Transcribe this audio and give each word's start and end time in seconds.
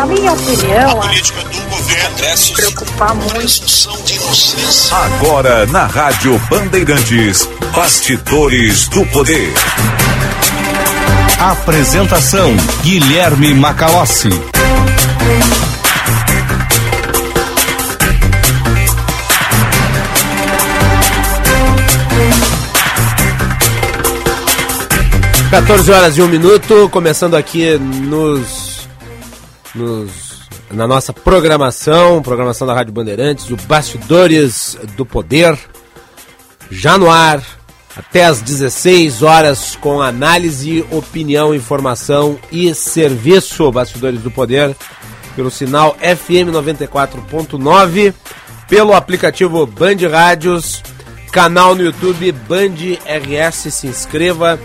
Na 0.00 0.06
minha 0.06 0.32
opinião, 0.32 0.92
a 0.92 1.06
política 1.08 1.42
do 1.42 1.60
governo 1.68 2.16
preocupar 2.54 3.14
muito. 3.14 3.66
Agora 4.90 5.66
na 5.66 5.84
Rádio 5.84 6.38
Bandeirantes, 6.48 7.46
Bastidores 7.76 8.88
do 8.88 9.04
Poder. 9.04 9.52
Apresentação 11.38 12.56
Guilherme 12.82 13.52
Macalossi. 13.52 14.30
14 25.50 25.90
horas 25.90 26.16
e 26.16 26.22
um 26.22 26.28
minuto, 26.28 26.88
começando 26.90 27.34
aqui 27.34 27.76
nos, 27.76 28.59
nos, 29.74 30.48
na 30.70 30.86
nossa 30.86 31.12
programação, 31.12 32.22
programação 32.22 32.66
da 32.66 32.74
Rádio 32.74 32.92
Bandeirantes, 32.92 33.50
o 33.50 33.56
Bastidores 33.56 34.76
do 34.96 35.04
Poder, 35.04 35.58
já 36.70 36.96
no 36.96 37.10
ar, 37.10 37.42
até 37.96 38.24
às 38.24 38.40
16 38.40 39.22
horas, 39.22 39.76
com 39.76 40.00
análise, 40.00 40.84
opinião, 40.90 41.54
informação 41.54 42.38
e 42.50 42.74
serviço. 42.74 43.70
Bastidores 43.72 44.20
do 44.20 44.30
Poder, 44.30 44.74
pelo 45.34 45.50
sinal 45.50 45.96
FM 45.96 46.50
94.9, 46.52 48.14
pelo 48.68 48.94
aplicativo 48.94 49.66
Band 49.66 50.08
Rádios, 50.10 50.82
canal 51.32 51.74
no 51.74 51.82
YouTube 51.82 52.32
Band 52.32 52.76
RS, 53.04 53.74
se 53.74 53.86
inscreva 53.86 54.58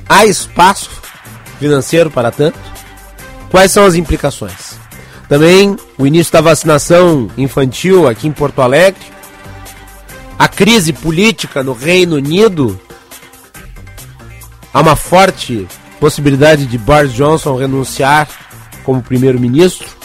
Há 0.08 0.26
espaço 0.26 0.90
financeiro 1.60 2.10
para 2.10 2.32
tanto? 2.32 2.58
Quais 3.52 3.70
são 3.70 3.84
as 3.84 3.96
implicações? 3.96 4.80
Também 5.28 5.76
o 5.98 6.08
início 6.08 6.32
da 6.32 6.40
vacinação 6.40 7.30
infantil 7.38 8.08
aqui 8.08 8.30
em 8.30 8.32
Porto 8.32 8.62
Alegre, 8.62 9.02
a 10.40 10.48
crise 10.48 10.94
política 10.94 11.62
no 11.62 11.74
Reino 11.74 12.16
Unido, 12.16 12.80
há 14.74 14.80
uma 14.80 14.96
forte 14.96 15.68
possibilidade 16.00 16.66
de 16.66 16.78
Boris 16.78 17.12
Johnson 17.12 17.58
renunciar 17.58 18.30
como 18.86 19.04
primeiro-ministro. 19.04 19.97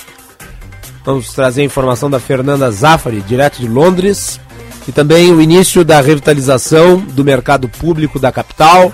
Vamos 1.04 1.32
trazer 1.32 1.62
a 1.62 1.64
informação 1.64 2.08
da 2.08 2.20
Fernanda 2.20 2.70
Zaffari, 2.70 3.20
direto 3.22 3.60
de 3.60 3.66
Londres. 3.66 4.40
E 4.86 4.92
também 4.92 5.32
o 5.32 5.40
início 5.40 5.84
da 5.84 6.00
revitalização 6.00 6.98
do 6.98 7.24
mercado 7.24 7.68
público 7.68 8.18
da 8.18 8.30
capital. 8.30 8.92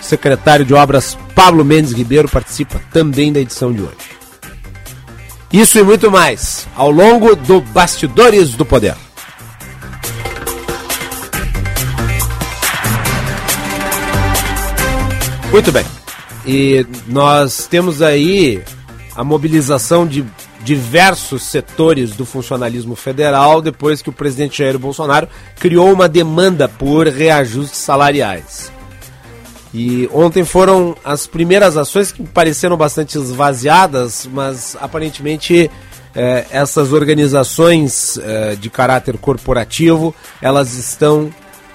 O 0.00 0.04
secretário 0.04 0.64
de 0.64 0.74
Obras 0.74 1.16
Pablo 1.34 1.64
Mendes 1.64 1.92
Ribeiro 1.92 2.28
participa 2.28 2.80
também 2.92 3.32
da 3.32 3.40
edição 3.40 3.72
de 3.72 3.82
hoje. 3.82 4.14
Isso 5.52 5.78
e 5.78 5.82
muito 5.82 6.10
mais 6.10 6.66
ao 6.74 6.90
longo 6.90 7.36
do 7.36 7.60
Bastidores 7.60 8.54
do 8.54 8.64
Poder. 8.64 8.96
Muito 15.50 15.70
bem. 15.70 15.84
E 16.44 16.84
nós 17.06 17.66
temos 17.68 18.02
aí 18.02 18.62
a 19.14 19.22
mobilização 19.22 20.06
de 20.06 20.24
diversos 20.64 21.42
setores 21.42 22.12
do 22.12 22.24
funcionalismo 22.24 22.96
federal 22.96 23.60
depois 23.60 24.00
que 24.00 24.08
o 24.08 24.12
presidente 24.12 24.58
Jair 24.58 24.78
Bolsonaro 24.78 25.28
criou 25.60 25.92
uma 25.92 26.08
demanda 26.08 26.66
por 26.68 27.06
reajustes 27.06 27.78
salariais. 27.78 28.72
E 29.72 30.08
ontem 30.12 30.44
foram 30.44 30.96
as 31.04 31.26
primeiras 31.26 31.76
ações 31.76 32.10
que 32.12 32.22
pareceram 32.22 32.76
bastante 32.76 33.18
esvaziadas, 33.18 34.28
mas 34.32 34.76
aparentemente 34.80 35.70
eh, 36.14 36.46
essas 36.50 36.92
organizações 36.92 38.16
eh, 38.18 38.56
de 38.58 38.70
caráter 38.70 39.18
corporativo 39.18 40.14
elas 40.40 40.74
estão 40.74 41.28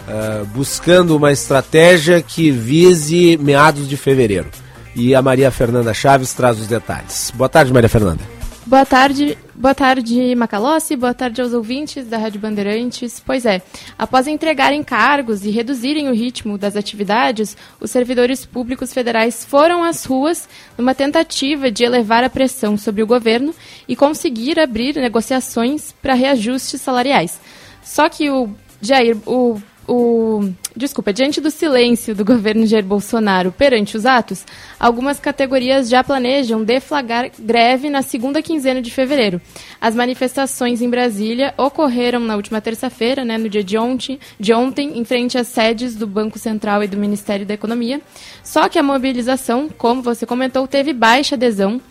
eh, 0.07 0.45
buscando 0.55 1.15
uma 1.15 1.31
estratégia 1.31 2.21
que 2.21 2.49
vise 2.49 3.37
meados 3.37 3.87
de 3.87 3.97
fevereiro. 3.97 4.49
E 4.95 5.13
a 5.13 5.21
Maria 5.21 5.51
Fernanda 5.51 5.93
Chaves 5.93 6.33
traz 6.33 6.57
os 6.57 6.67
detalhes. 6.67 7.31
Boa 7.35 7.49
tarde, 7.49 7.71
Maria 7.71 7.89
Fernanda. 7.89 8.38
Boa 8.69 8.85
tarde, 8.85 9.35
boa 9.55 9.73
tarde 9.73 10.35
Macalossi, 10.35 10.95
boa 10.95 11.11
tarde 11.11 11.41
aos 11.41 11.53
ouvintes 11.53 12.05
da 12.05 12.19
Rádio 12.19 12.39
Bandeirantes. 12.39 13.19
Pois 13.19 13.43
é, 13.43 13.63
após 13.97 14.27
entregarem 14.27 14.83
cargos 14.83 15.43
e 15.43 15.49
reduzirem 15.49 16.07
o 16.07 16.13
ritmo 16.13 16.55
das 16.55 16.75
atividades, 16.75 17.57
os 17.81 17.89
servidores 17.89 18.45
públicos 18.45 18.93
federais 18.93 19.43
foram 19.43 19.83
às 19.83 20.05
ruas 20.05 20.47
numa 20.77 20.93
tentativa 20.93 21.71
de 21.71 21.83
elevar 21.83 22.23
a 22.23 22.29
pressão 22.29 22.77
sobre 22.77 23.01
o 23.01 23.07
governo 23.07 23.55
e 23.87 23.95
conseguir 23.95 24.59
abrir 24.59 24.93
negociações 24.97 25.91
para 25.91 26.13
reajustes 26.13 26.79
salariais. 26.79 27.41
Só 27.81 28.07
que 28.07 28.29
o 28.29 28.51
Jair, 28.79 29.17
o 29.25 29.59
o, 29.89 30.47
desculpa, 30.75 31.11
diante 31.11 31.41
do 31.41 31.49
silêncio 31.49 32.13
do 32.13 32.23
governo 32.23 32.67
Jair 32.67 32.85
Bolsonaro 32.85 33.51
perante 33.51 33.97
os 33.97 34.05
atos, 34.05 34.45
algumas 34.79 35.19
categorias 35.19 35.89
já 35.89 36.03
planejam 36.03 36.63
deflagrar 36.63 37.31
greve 37.39 37.89
na 37.89 38.03
segunda 38.03 38.41
quinzena 38.41 38.81
de 38.81 38.91
fevereiro. 38.91 39.41
As 39.81 39.95
manifestações 39.95 40.81
em 40.81 40.89
Brasília 40.89 41.55
ocorreram 41.57 42.19
na 42.19 42.35
última 42.35 42.61
terça-feira, 42.61 43.25
né, 43.25 43.37
no 43.37 43.49
dia 43.49 43.63
de 43.63 43.77
ontem, 43.77 44.19
de 44.39 44.53
ontem, 44.53 44.99
em 44.99 45.03
frente 45.03 45.37
às 45.37 45.47
sedes 45.47 45.95
do 45.95 46.05
Banco 46.05 46.37
Central 46.37 46.83
e 46.83 46.87
do 46.87 46.95
Ministério 46.95 47.45
da 47.45 47.55
Economia. 47.55 47.99
Só 48.43 48.69
que 48.69 48.77
a 48.77 48.83
mobilização, 48.83 49.69
como 49.75 50.03
você 50.03 50.25
comentou, 50.25 50.67
teve 50.67 50.93
baixa 50.93 51.33
adesão 51.33 51.81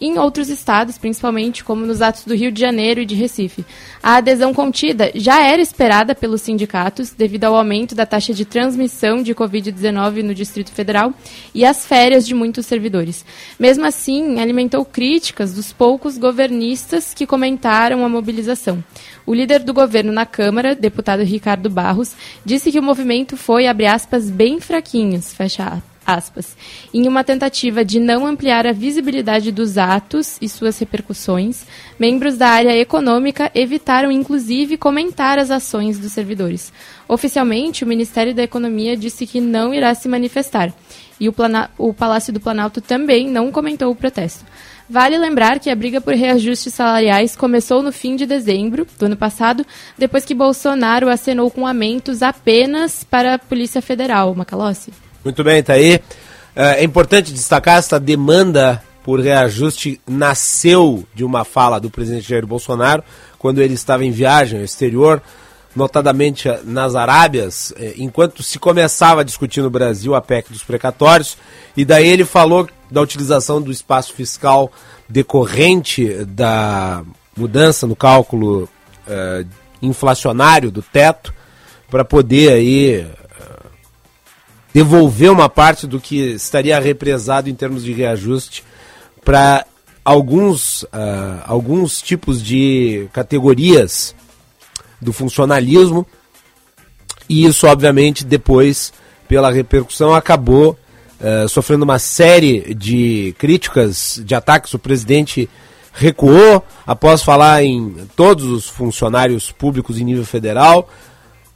em 0.00 0.18
outros 0.18 0.48
estados, 0.48 0.98
principalmente 0.98 1.64
como 1.64 1.86
nos 1.86 2.00
atos 2.00 2.24
do 2.24 2.34
Rio 2.34 2.52
de 2.52 2.60
Janeiro 2.60 3.00
e 3.00 3.06
de 3.06 3.14
Recife. 3.14 3.64
A 4.02 4.16
adesão 4.16 4.54
contida 4.54 5.10
já 5.14 5.42
era 5.42 5.60
esperada 5.60 6.14
pelos 6.14 6.42
sindicatos 6.42 7.10
devido 7.10 7.44
ao 7.44 7.54
aumento 7.54 7.94
da 7.94 8.06
taxa 8.06 8.32
de 8.32 8.44
transmissão 8.44 9.22
de 9.22 9.34
Covid-19 9.34 10.22
no 10.22 10.34
Distrito 10.34 10.72
Federal 10.72 11.12
e 11.54 11.64
às 11.64 11.86
férias 11.86 12.26
de 12.26 12.34
muitos 12.34 12.66
servidores. 12.66 13.24
Mesmo 13.58 13.84
assim, 13.84 14.40
alimentou 14.40 14.84
críticas 14.84 15.54
dos 15.54 15.72
poucos 15.72 16.18
governistas 16.18 17.12
que 17.14 17.26
comentaram 17.26 18.04
a 18.04 18.08
mobilização. 18.08 18.82
O 19.26 19.34
líder 19.34 19.62
do 19.62 19.74
governo 19.74 20.12
na 20.12 20.24
Câmara, 20.24 20.74
deputado 20.74 21.22
Ricardo 21.22 21.68
Barros, 21.68 22.14
disse 22.44 22.72
que 22.72 22.78
o 22.78 22.82
movimento 22.82 23.36
foi, 23.36 23.66
abre 23.66 23.86
aspas, 23.86 24.30
bem 24.30 24.60
fraquinhos, 24.60 25.34
fecha 25.34 25.82
aspas, 26.08 26.56
em 26.92 27.06
uma 27.06 27.22
tentativa 27.22 27.84
de 27.84 28.00
não 28.00 28.26
ampliar 28.26 28.66
a 28.66 28.72
visibilidade 28.72 29.52
dos 29.52 29.76
atos 29.76 30.38
e 30.40 30.48
suas 30.48 30.78
repercussões, 30.78 31.66
membros 31.98 32.38
da 32.38 32.48
área 32.48 32.74
econômica 32.74 33.50
evitaram 33.54 34.10
inclusive 34.10 34.78
comentar 34.78 35.38
as 35.38 35.50
ações 35.50 35.98
dos 35.98 36.12
servidores. 36.12 36.72
Oficialmente, 37.06 37.84
o 37.84 37.86
Ministério 37.86 38.34
da 38.34 38.42
Economia 38.42 38.96
disse 38.96 39.26
que 39.26 39.38
não 39.38 39.74
irá 39.74 39.94
se 39.94 40.08
manifestar, 40.08 40.72
e 41.20 41.28
o, 41.28 41.34
o 41.76 41.92
Palácio 41.92 42.32
do 42.32 42.40
Planalto 42.40 42.80
também 42.80 43.28
não 43.28 43.52
comentou 43.52 43.92
o 43.92 43.96
protesto. 43.96 44.46
Vale 44.88 45.18
lembrar 45.18 45.58
que 45.58 45.68
a 45.68 45.76
briga 45.76 46.00
por 46.00 46.14
reajustes 46.14 46.72
salariais 46.72 47.36
começou 47.36 47.82
no 47.82 47.92
fim 47.92 48.16
de 48.16 48.24
dezembro 48.24 48.86
do 48.98 49.04
ano 49.04 49.16
passado, 49.18 49.66
depois 49.98 50.24
que 50.24 50.34
Bolsonaro 50.34 51.10
acenou 51.10 51.50
com 51.50 51.66
aumentos 51.66 52.22
apenas 52.22 53.04
para 53.04 53.34
a 53.34 53.38
Polícia 53.38 53.82
Federal. 53.82 54.34
Macalossi. 54.34 55.07
Muito 55.24 55.42
bem, 55.42 55.62
tá 55.62 55.74
aí. 55.74 56.00
É, 56.54 56.80
é 56.80 56.84
importante 56.84 57.32
destacar 57.32 57.78
essa 57.78 57.98
demanda 57.98 58.82
por 59.02 59.20
reajuste 59.20 60.00
nasceu 60.06 61.04
de 61.14 61.24
uma 61.24 61.44
fala 61.44 61.80
do 61.80 61.90
presidente 61.90 62.28
Jair 62.28 62.46
Bolsonaro 62.46 63.02
quando 63.38 63.62
ele 63.62 63.74
estava 63.74 64.04
em 64.04 64.10
viagem 64.10 64.58
ao 64.58 64.64
exterior, 64.64 65.22
notadamente 65.74 66.48
nas 66.64 66.94
Arábias, 66.94 67.72
é, 67.76 67.94
enquanto 67.96 68.42
se 68.42 68.58
começava 68.58 69.20
a 69.20 69.24
discutir 69.24 69.62
no 69.62 69.70
Brasil 69.70 70.14
a 70.14 70.20
PEC 70.20 70.52
dos 70.52 70.64
precatórios, 70.64 71.38
e 71.76 71.84
daí 71.84 72.08
ele 72.08 72.24
falou 72.24 72.68
da 72.90 73.00
utilização 73.00 73.62
do 73.62 73.70
espaço 73.70 74.12
fiscal 74.12 74.70
decorrente 75.08 76.24
da 76.24 77.02
mudança 77.36 77.86
no 77.86 77.94
cálculo 77.94 78.68
uh, 79.06 79.48
inflacionário 79.80 80.70
do 80.70 80.82
teto 80.82 81.32
para 81.88 82.04
poder 82.04 82.52
aí 82.52 83.06
devolver 84.72 85.30
uma 85.30 85.48
parte 85.48 85.86
do 85.86 86.00
que 86.00 86.16
estaria 86.32 86.78
represado 86.78 87.48
em 87.48 87.54
termos 87.54 87.84
de 87.84 87.92
reajuste 87.92 88.64
para 89.24 89.66
alguns, 90.04 90.82
uh, 90.84 91.42
alguns 91.44 92.00
tipos 92.00 92.42
de 92.42 93.08
categorias 93.12 94.14
do 95.00 95.12
funcionalismo 95.12 96.06
e 97.28 97.44
isso 97.44 97.66
obviamente 97.66 98.24
depois 98.24 98.92
pela 99.28 99.50
repercussão 99.50 100.14
acabou 100.14 100.78
uh, 101.20 101.48
sofrendo 101.48 101.84
uma 101.84 101.98
série 101.98 102.74
de 102.74 103.34
críticas, 103.38 104.20
de 104.24 104.34
ataques. 104.34 104.72
O 104.72 104.78
presidente 104.78 105.48
recuou 105.92 106.64
após 106.86 107.22
falar 107.22 107.62
em 107.62 107.94
todos 108.16 108.46
os 108.46 108.66
funcionários 108.68 109.52
públicos 109.52 109.98
em 109.98 110.04
nível 110.04 110.24
federal, 110.24 110.88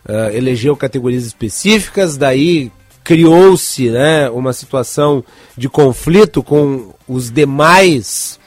uh, 0.07 0.35
elegeu 0.35 0.77
categorias 0.77 1.25
específicas, 1.25 2.19
daí 2.19 2.71
criou-se 3.05 3.91
né, 3.91 4.31
uma 4.31 4.53
situação 4.53 5.25
de 5.57 5.69
conflito 5.69 6.43
com 6.43 6.95
os 7.09 7.31
demais 7.31 8.39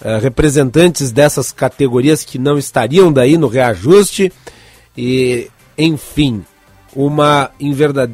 uh, 0.00 0.20
representantes 0.20 1.12
dessas 1.12 1.52
categorias 1.52 2.24
que 2.24 2.38
não 2.38 2.58
estariam 2.58 3.12
daí 3.12 3.36
no 3.36 3.48
reajuste 3.48 4.32
e 4.96 5.50
enfim 5.76 6.44
uma, 6.96 7.50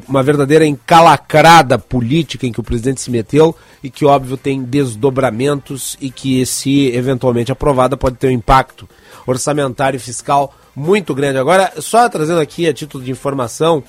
uma 0.09 0.21
verdadeira 0.21 0.65
encalacrada 0.65 1.79
política 1.79 2.45
em 2.45 2.51
que 2.51 2.59
o 2.59 2.63
presidente 2.63 2.99
se 2.99 3.09
meteu 3.09 3.55
e 3.81 3.89
que, 3.89 4.03
óbvio, 4.03 4.35
tem 4.35 4.61
desdobramentos 4.61 5.95
e 6.01 6.11
que, 6.11 6.45
se 6.45 6.87
eventualmente 6.93 7.51
aprovada, 7.51 7.95
pode 7.95 8.17
ter 8.17 8.27
um 8.27 8.31
impacto 8.31 8.87
orçamentário 9.25 9.95
e 9.95 10.01
fiscal 10.01 10.53
muito 10.75 11.15
grande. 11.15 11.37
Agora, 11.37 11.71
só 11.79 12.09
trazendo 12.09 12.41
aqui 12.41 12.67
a 12.67 12.73
título 12.73 13.01
de 13.01 13.11
informação, 13.11 13.81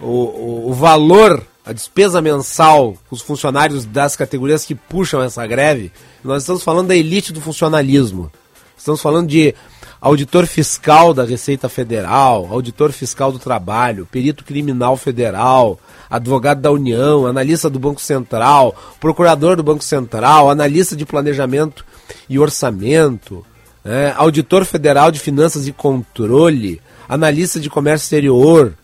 o, 0.00 0.70
o, 0.70 0.72
valor, 0.72 1.42
a 1.64 1.72
despesa 1.72 2.20
mensal 2.20 2.96
os 3.10 3.22
funcionários 3.22 3.84
das 3.84 4.16
categorias 4.16 4.64
que 4.64 4.74
puxam 4.74 5.22
essa 5.22 5.46
greve, 5.46 5.92
nós 6.22 6.42
estamos 6.42 6.62
falando 6.62 6.88
da 6.88 6.96
elite 6.96 7.32
do 7.32 7.40
funcionalismo. 7.40 8.30
Estamos 8.76 9.00
falando 9.00 9.28
de 9.28 9.54
auditor 10.00 10.46
fiscal 10.46 11.14
da 11.14 11.24
Receita 11.24 11.68
Federal, 11.68 12.46
auditor 12.50 12.92
fiscal 12.92 13.32
do 13.32 13.38
Trabalho, 13.38 14.06
perito 14.10 14.44
criminal 14.44 14.96
federal, 14.96 15.78
advogado 16.10 16.60
da 16.60 16.70
União, 16.70 17.26
analista 17.26 17.70
do 17.70 17.78
Banco 17.78 18.00
Central, 18.00 18.76
procurador 19.00 19.56
do 19.56 19.62
Banco 19.62 19.82
Central, 19.82 20.50
analista 20.50 20.94
de 20.94 21.06
planejamento 21.06 21.84
e 22.28 22.38
orçamento, 22.38 23.44
né, 23.82 24.14
auditor 24.16 24.64
federal 24.64 25.10
de 25.10 25.18
finanças 25.18 25.66
e 25.66 25.72
controle, 25.72 26.80
analista 27.08 27.58
de 27.58 27.70
comércio 27.70 28.04
exterior, 28.04 28.74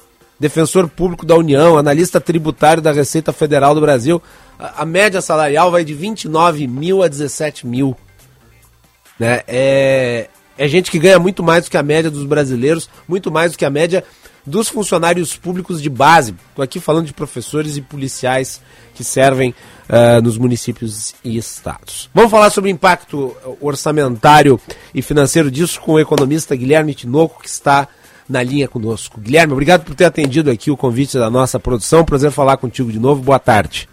defensor 0.43 0.89
público 0.89 1.25
da 1.25 1.37
União, 1.37 1.79
analista 1.79 2.21
tributário 2.21 2.83
da 2.83 2.91
Receita 2.91 3.33
Federal 3.33 3.77
do 3.77 3.81
Brasil. 3.81 4.21
A, 4.59 4.83
a 4.83 4.85
média 4.85 5.21
salarial 5.21 5.71
vai 5.71 5.85
de 5.85 5.94
29 5.94 6.67
mil 6.67 7.00
a 7.00 7.06
17 7.06 7.65
mil. 7.65 7.97
Né? 9.21 9.43
É, 9.47 10.29
é 10.59 10.67
gente 10.67 10.91
que 10.91 10.99
ganha 10.99 11.21
muito 11.21 11.44
mais 11.44 11.65
do 11.65 11.71
que 11.71 11.77
a 11.77 11.83
média 11.83 12.11
dos 12.11 12.25
brasileiros, 12.25 12.91
muito 13.06 13.31
mais 13.31 13.53
do 13.53 13.59
que 13.59 13.65
a 13.65 13.71
média 13.71 14.03
dos 14.44 14.69
funcionários 14.69 15.37
públicos 15.37 15.81
de 15.81 15.89
base. 15.89 16.35
Estou 16.49 16.65
aqui 16.65 16.81
falando 16.81 17.06
de 17.06 17.12
professores 17.12 17.77
e 17.77 17.81
policiais 17.81 18.61
que 18.97 19.05
servem 19.05 19.55
uh, 19.88 20.21
nos 20.21 20.37
municípios 20.37 21.15
e 21.23 21.37
estados. 21.37 22.11
Vamos 22.12 22.33
falar 22.33 22.50
sobre 22.50 22.69
o 22.69 22.73
impacto 22.73 23.37
orçamentário 23.61 24.61
e 24.93 25.00
financeiro 25.03 25.53
disso 25.53 25.81
com 25.81 25.93
o 25.93 26.00
economista 26.00 26.56
Guilherme 26.56 26.95
Tinoco, 26.95 27.41
que 27.41 27.49
está 27.49 27.87
na 28.32 28.43
linha 28.43 28.67
conosco. 28.67 29.20
Guilherme, 29.20 29.52
obrigado 29.52 29.84
por 29.84 29.94
ter 29.94 30.06
atendido 30.06 30.50
aqui 30.50 30.70
o 30.70 30.76
convite 30.76 31.19
da 31.19 31.31
nossa 31.31 31.61
produção. 31.61 32.05
Prazer 32.05 32.31
falar 32.31 32.56
contigo 32.56 32.90
de 32.90 32.99
novo. 32.99 33.23
Boa 33.23 33.38
tarde. 33.38 33.88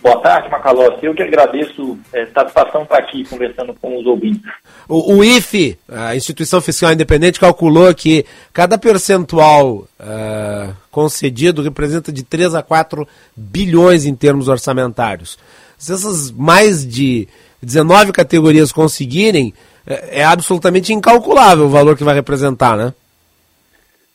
Boa 0.00 0.20
tarde, 0.20 0.48
Macalossi. 0.48 1.04
Eu 1.04 1.14
que 1.14 1.22
agradeço 1.22 1.98
a 2.14 2.18
é, 2.18 2.26
satisfação 2.26 2.84
estar 2.84 2.96
aqui 2.96 3.24
conversando 3.24 3.74
com 3.74 3.98
os 3.98 4.06
ouvintes. 4.06 4.48
O, 4.88 5.16
o, 5.16 5.24
IFE, 5.24 5.76
a 5.88 6.14
Instituição 6.14 6.60
Fiscal 6.60 6.92
Independente, 6.92 7.40
calculou 7.40 7.92
que 7.92 8.24
cada 8.52 8.78
percentual 8.78 9.88
uh, 9.98 10.72
concedido 10.92 11.60
representa 11.60 12.12
de 12.12 12.22
3 12.22 12.54
a 12.54 12.62
4 12.62 13.04
bilhões 13.34 14.06
em 14.06 14.14
termos 14.14 14.46
orçamentários. 14.46 15.36
Se 15.76 15.92
essas 15.92 16.30
mais 16.30 16.86
de 16.86 17.26
19 17.60 18.12
categorias 18.12 18.70
conseguirem, 18.70 19.52
é, 19.84 20.20
é 20.20 20.24
absolutamente 20.24 20.92
incalculável 20.92 21.64
o 21.66 21.70
valor 21.70 21.96
que 21.96 22.04
vai 22.04 22.14
representar, 22.14 22.76
né? 22.76 22.94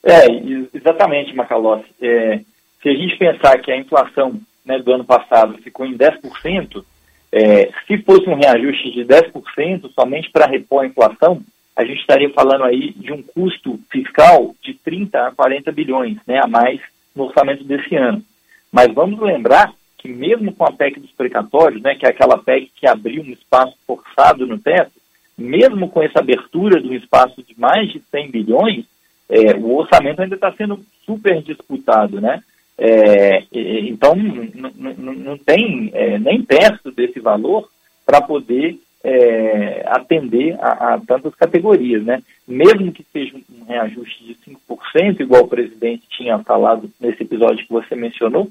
É, 0.03 0.25
exatamente, 0.73 1.35
Macalossi. 1.35 1.85
É, 2.01 2.41
se 2.81 2.89
a 2.89 2.93
gente 2.93 3.17
pensar 3.17 3.59
que 3.59 3.71
a 3.71 3.77
inflação 3.77 4.39
né, 4.65 4.79
do 4.79 4.91
ano 4.91 5.05
passado 5.05 5.57
ficou 5.59 5.85
em 5.85 5.97
10%, 5.97 6.83
é, 7.31 7.71
se 7.87 7.97
fosse 7.99 8.27
um 8.29 8.35
reajuste 8.35 8.91
de 8.91 9.05
10% 9.05 9.91
somente 9.93 10.29
para 10.31 10.47
repor 10.47 10.83
a 10.83 10.87
inflação, 10.87 11.41
a 11.75 11.85
gente 11.85 12.01
estaria 12.01 12.29
falando 12.31 12.63
aí 12.63 12.91
de 12.93 13.13
um 13.13 13.21
custo 13.21 13.79
fiscal 13.89 14.53
de 14.61 14.73
30 14.73 15.27
a 15.27 15.31
40 15.31 15.71
bilhões 15.71 16.17
né, 16.27 16.39
a 16.43 16.47
mais 16.47 16.81
no 17.15 17.25
orçamento 17.25 17.63
desse 17.63 17.95
ano. 17.95 18.23
Mas 18.71 18.93
vamos 18.93 19.19
lembrar 19.19 19.73
que 19.97 20.09
mesmo 20.09 20.53
com 20.53 20.65
a 20.65 20.71
PEC 20.71 20.99
dos 20.99 21.11
precatórios, 21.11 21.81
né, 21.81 21.95
que 21.95 22.05
é 22.05 22.09
aquela 22.09 22.37
PEC 22.37 22.71
que 22.75 22.87
abriu 22.87 23.21
um 23.21 23.31
espaço 23.31 23.75
forçado 23.85 24.45
no 24.45 24.57
teto, 24.57 24.91
mesmo 25.37 25.89
com 25.89 26.01
essa 26.01 26.19
abertura 26.19 26.81
do 26.81 26.93
espaço 26.93 27.41
de 27.43 27.57
mais 27.59 27.91
de 27.91 28.01
100 28.11 28.31
bilhões, 28.31 28.85
é, 29.31 29.55
o 29.55 29.77
orçamento 29.77 30.21
ainda 30.21 30.35
está 30.35 30.51
sendo 30.51 30.83
super 31.05 31.41
disputado, 31.41 32.19
né? 32.19 32.43
É, 32.77 33.43
então, 33.53 34.13
não 34.15 35.37
tem 35.37 35.89
é, 35.93 36.19
nem 36.19 36.41
perto 36.43 36.91
desse 36.91 37.19
valor 37.19 37.69
para 38.05 38.21
poder 38.21 38.77
é, 39.03 39.83
atender 39.87 40.57
a, 40.59 40.95
a, 40.95 40.99
tantas 40.99 41.33
categorias. 41.35 42.03
Né? 42.03 42.21
Mesmo 42.47 42.91
que 42.91 43.05
seja 43.13 43.37
um 43.37 43.65
reajuste 43.65 44.25
de 44.25 44.37
5%, 44.69 45.19
igual 45.19 45.43
o 45.43 45.47
presidente 45.47 46.03
tinha 46.09 46.39
falado 46.39 46.89
nesse 46.99 47.23
episódio 47.23 47.65
que 47.65 47.71
você 47.71 47.95
mencionou, 47.95 48.49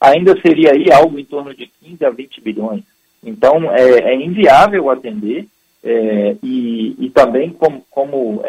ainda 0.00 0.40
seria 0.40 0.72
aí 0.72 0.90
algo 0.90 1.18
em 1.18 1.24
torno 1.24 1.54
de 1.54 1.70
15 1.84 2.04
a 2.04 2.10
20 2.10 2.40
bilhões. 2.40 2.82
Então, 3.22 3.70
é, 3.72 4.12
é 4.12 4.14
inviável 4.14 4.90
atender 4.90 5.46
é, 5.84 6.36
e, 6.42 6.96
e, 6.98 7.10
também 7.10 7.50
como, 7.50 7.84
como 7.90 8.42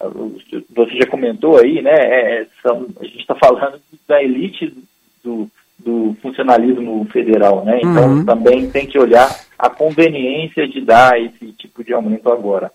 você 0.00 0.96
já 0.96 1.06
comentou 1.06 1.58
aí, 1.58 1.82
né? 1.82 1.92
É, 1.92 2.46
são, 2.62 2.86
a 3.00 3.04
gente 3.04 3.20
está 3.20 3.34
falando 3.34 3.80
da 4.06 4.22
elite 4.22 4.72
do, 5.24 5.50
do 5.78 6.16
funcionalismo 6.22 7.04
federal, 7.12 7.64
né? 7.64 7.78
Então 7.82 8.08
uhum. 8.08 8.24
também 8.24 8.70
tem 8.70 8.86
que 8.86 8.98
olhar 8.98 9.28
a 9.58 9.68
conveniência 9.68 10.68
de 10.68 10.80
dar 10.80 11.20
esse 11.20 11.52
tipo 11.52 11.82
de 11.82 11.92
aumento 11.92 12.30
agora. 12.30 12.70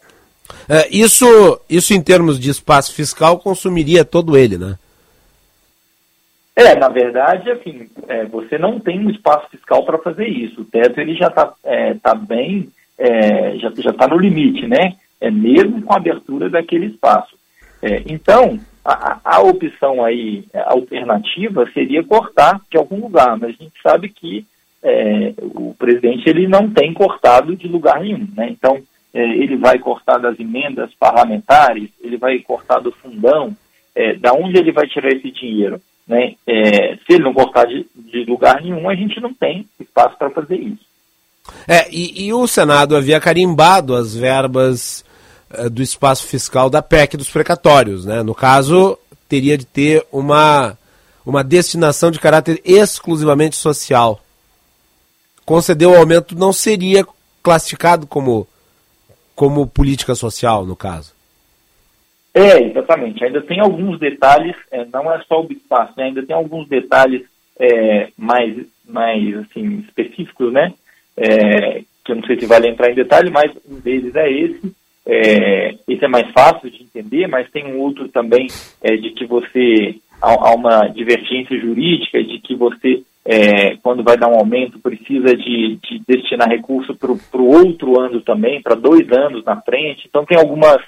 É, 0.68 0.88
isso, 0.92 1.62
isso 1.70 1.94
em 1.94 2.02
termos 2.02 2.40
de 2.40 2.50
espaço 2.50 2.94
fiscal 2.94 3.40
consumiria 3.40 4.04
todo 4.04 4.38
ele, 4.38 4.58
né? 4.58 4.78
É, 6.56 6.76
na 6.76 6.88
verdade, 6.88 7.50
assim, 7.50 7.90
é, 8.08 8.26
você 8.26 8.58
não 8.58 8.80
tem 8.80 9.00
um 9.00 9.10
espaço 9.10 9.50
fiscal 9.50 9.84
para 9.86 9.98
fazer 9.98 10.28
isso. 10.28 10.62
O 10.62 10.66
teto 10.66 11.00
ele 11.00 11.16
já 11.16 11.28
está 11.28 11.54
é, 11.64 11.96
tá 11.96 12.14
bem, 12.14 12.70
é, 12.98 13.58
já 13.58 13.70
está 13.70 14.08
no 14.08 14.20
limite, 14.20 14.68
né? 14.68 14.96
É, 15.24 15.32
mesmo 15.32 15.82
com 15.82 15.94
a 15.94 15.98
abertura 15.98 16.50
daquele 16.50 16.88
espaço. 16.88 17.36
É, 17.82 18.04
então, 18.06 18.60
a, 18.84 19.20
a 19.24 19.42
opção 19.42 20.04
aí 20.04 20.44
alternativa 20.54 21.66
seria 21.74 22.04
cortar 22.04 22.60
de 22.70 22.78
algum 22.78 23.00
lugar, 23.00 23.38
mas 23.38 23.56
a 23.56 23.64
gente 23.64 23.74
sabe 23.82 24.10
que 24.10 24.46
é, 24.84 25.34
o 25.40 25.74
presidente 25.80 26.30
ele 26.30 26.46
não 26.46 26.70
tem 26.70 26.94
cortado 26.94 27.56
de 27.56 27.70
lugar 27.70 28.02
nenhum, 28.02 28.28
né? 28.36 28.50
Então 28.50 28.82
é, 29.14 29.24
ele 29.38 29.56
vai 29.56 29.80
cortar 29.80 30.18
das 30.18 30.38
emendas 30.38 30.94
parlamentares, 31.00 31.90
ele 32.02 32.18
vai 32.18 32.40
cortar 32.40 32.80
do 32.80 32.92
fundão, 32.92 33.56
é, 33.96 34.16
da 34.16 34.34
onde 34.34 34.58
ele 34.58 34.74
vai 34.74 34.88
tirar 34.88 35.14
esse 35.14 35.32
dinheiro? 35.32 35.80
Né? 36.06 36.36
É, 36.46 36.96
se 36.98 37.14
ele 37.14 37.24
não 37.24 37.34
cortar 37.34 37.66
de, 37.66 37.86
de, 37.96 38.26
lugar 38.26 38.62
nenhum, 38.62 38.90
a 38.90 38.96
gente 38.96 39.22
não 39.22 39.34
tem 39.34 39.66
espaço 39.80 40.18
para 40.18 40.30
fazer 40.30 40.58
isso. 40.58 40.86
É, 41.66 41.90
e, 41.90 42.26
e, 42.26 42.34
o 42.34 42.46
Senado 42.46 42.96
havia 42.96 43.22
carimbado 43.22 43.96
as 43.96 44.14
verbas 44.14 45.06
do 45.72 45.82
espaço 45.82 46.28
fiscal 46.28 46.70
da 46.70 46.82
PEC 46.82 47.18
dos 47.18 47.30
precatórios. 47.30 48.06
Né? 48.06 48.24
No 48.24 48.34
caso, 48.34 48.98
teria 49.28 49.58
de 49.58 49.66
ter 49.66 50.06
uma, 50.12 50.78
uma 51.26 51.44
destinação 51.44 52.12
de 52.12 52.20
caráter 52.20 52.62
exclusivamente 52.64 53.56
social. 53.56 54.20
Conceder 55.46 55.88
o 55.88 55.96
aumento 55.96 56.38
não 56.38 56.54
seria 56.54 57.06
classificado 57.42 58.08
como, 58.08 58.48
como 59.36 59.68
política 59.68 60.16
social, 60.16 60.66
no 60.66 60.76
caso. 60.76 61.14
É, 62.34 62.64
exatamente. 62.64 63.24
Ainda 63.24 63.42
tem 63.42 63.60
alguns 63.60 64.00
detalhes, 64.00 64.56
é, 64.72 64.86
não 64.86 65.12
é 65.12 65.22
só 65.28 65.42
o 65.42 65.52
espaço, 65.52 65.94
né? 65.98 66.06
ainda 66.06 66.26
tem 66.26 66.36
alguns 66.36 66.68
detalhes 66.68 67.24
é, 67.60 68.10
mais, 68.18 68.56
mais 68.88 69.38
assim, 69.38 69.80
específicos, 69.88 70.52
né? 70.52 70.74
É, 71.16 71.84
que 72.04 72.12
eu 72.12 72.16
não 72.16 72.24
sei 72.26 72.40
se 72.40 72.46
vale 72.46 72.68
entrar 72.68 72.92
em 72.92 72.96
detalhe, 72.96 73.30
mas 73.30 73.52
um 73.70 73.80
deles 73.80 74.16
é 74.16 74.32
esse. 74.32 74.76
É, 75.06 75.76
esse 75.88 76.04
é 76.04 76.08
mais 76.08 76.32
fácil 76.32 76.70
de 76.70 76.84
entender, 76.84 77.28
mas 77.28 77.50
tem 77.52 77.66
um 77.66 77.80
outro 77.80 78.08
também 78.08 78.48
é, 78.82 78.96
de 78.96 79.12
que 79.12 79.26
você 79.26 79.96
há, 80.22 80.54
uma 80.56 80.88
divergência 80.88 81.60
jurídica 81.60 82.24
de 82.24 82.40
que 82.40 82.56
você, 82.56 83.04
é, 83.26 83.76
quando 83.78 84.04
vai 84.04 84.18
dar 84.18 84.30
um 84.30 84.36
aumento, 84.36 84.80
precisa 84.80 85.36
de, 85.36 85.78
de 85.84 86.02
destinar 86.08 86.48
recurso 86.48 86.96
para 86.96 87.42
o 87.42 87.48
outro 87.48 88.00
ano 88.00 88.22
também, 88.22 88.62
para 88.62 88.76
dois 88.76 89.12
anos 89.12 89.44
na 89.44 89.60
frente. 89.62 90.08
Então 90.08 90.26
tem 90.26 90.38
algumas 90.38 90.82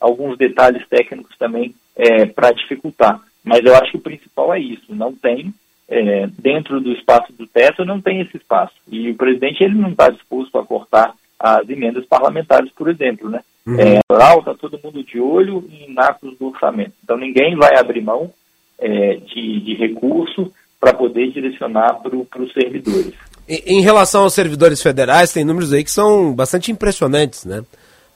alguns 0.00 0.36
detalhes 0.36 0.86
técnicos 0.88 1.36
também 1.38 1.74
é, 1.96 2.26
para 2.26 2.50
dificultar. 2.50 3.20
Mas 3.44 3.64
eu 3.64 3.74
acho 3.76 3.92
que 3.92 3.96
o 3.98 4.02
principal 4.02 4.52
é 4.52 4.58
isso, 4.58 4.94
não 4.94 5.12
tem, 5.14 5.54
é, 5.88 6.26
dentro 6.38 6.80
do 6.80 6.92
espaço 6.92 7.32
do 7.32 7.46
teto, 7.46 7.84
não 7.84 8.00
tem 8.00 8.20
esse 8.20 8.36
espaço. 8.36 8.74
E 8.90 9.10
o 9.10 9.14
presidente 9.14 9.62
ele 9.62 9.74
não 9.74 9.90
está 9.90 10.10
disposto 10.10 10.58
a 10.58 10.66
cortar 10.66 11.14
as 11.42 11.68
emendas 11.68 12.06
parlamentares, 12.06 12.70
por 12.72 12.88
exemplo. 12.88 13.28
Né? 13.28 13.40
Uhum. 13.66 13.78
É, 13.78 13.98
está 13.98 14.54
todo 14.54 14.78
mundo 14.82 15.02
de 15.02 15.20
olho 15.20 15.68
em 15.70 15.94
atos 15.98 16.38
do 16.38 16.48
orçamento. 16.48 16.92
Então 17.02 17.16
ninguém 17.16 17.56
vai 17.56 17.76
abrir 17.76 18.00
mão 18.00 18.32
é, 18.78 19.16
de, 19.16 19.60
de 19.60 19.74
recurso 19.74 20.50
para 20.80 20.94
poder 20.94 21.30
direcionar 21.32 22.00
para 22.00 22.42
os 22.42 22.52
servidores. 22.52 23.14
Em, 23.48 23.78
em 23.78 23.80
relação 23.80 24.22
aos 24.22 24.34
servidores 24.34 24.82
federais, 24.82 25.32
tem 25.32 25.44
números 25.44 25.72
aí 25.72 25.84
que 25.84 25.90
são 25.90 26.32
bastante 26.32 26.70
impressionantes, 26.72 27.44
né? 27.44 27.60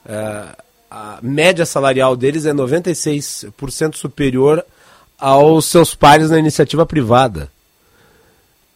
Uh, 0.04 0.62
a 0.90 1.18
média 1.20 1.66
salarial 1.66 2.16
deles 2.16 2.46
é 2.46 2.52
96% 2.52 3.96
superior 3.96 4.64
aos 5.18 5.66
seus 5.66 5.94
pares 5.94 6.30
na 6.30 6.38
iniciativa 6.38 6.86
privada. 6.86 7.50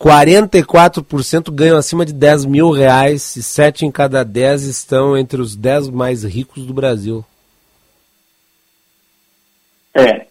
44% 0.01 1.51
ganham 1.53 1.77
acima 1.77 2.07
de 2.07 2.15
10 2.15 2.47
mil 2.47 2.71
reais 2.71 3.37
e 3.37 3.43
7 3.43 3.85
em 3.85 3.91
cada 3.93 4.25
10 4.25 4.63
estão 4.65 5.17
entre 5.17 5.41
os 5.41 5.55
10 5.55 5.91
mais 5.91 6.25
ricos 6.25 6.65
do 6.65 6.73
Brasil. 6.73 7.23
É, 9.95 10.27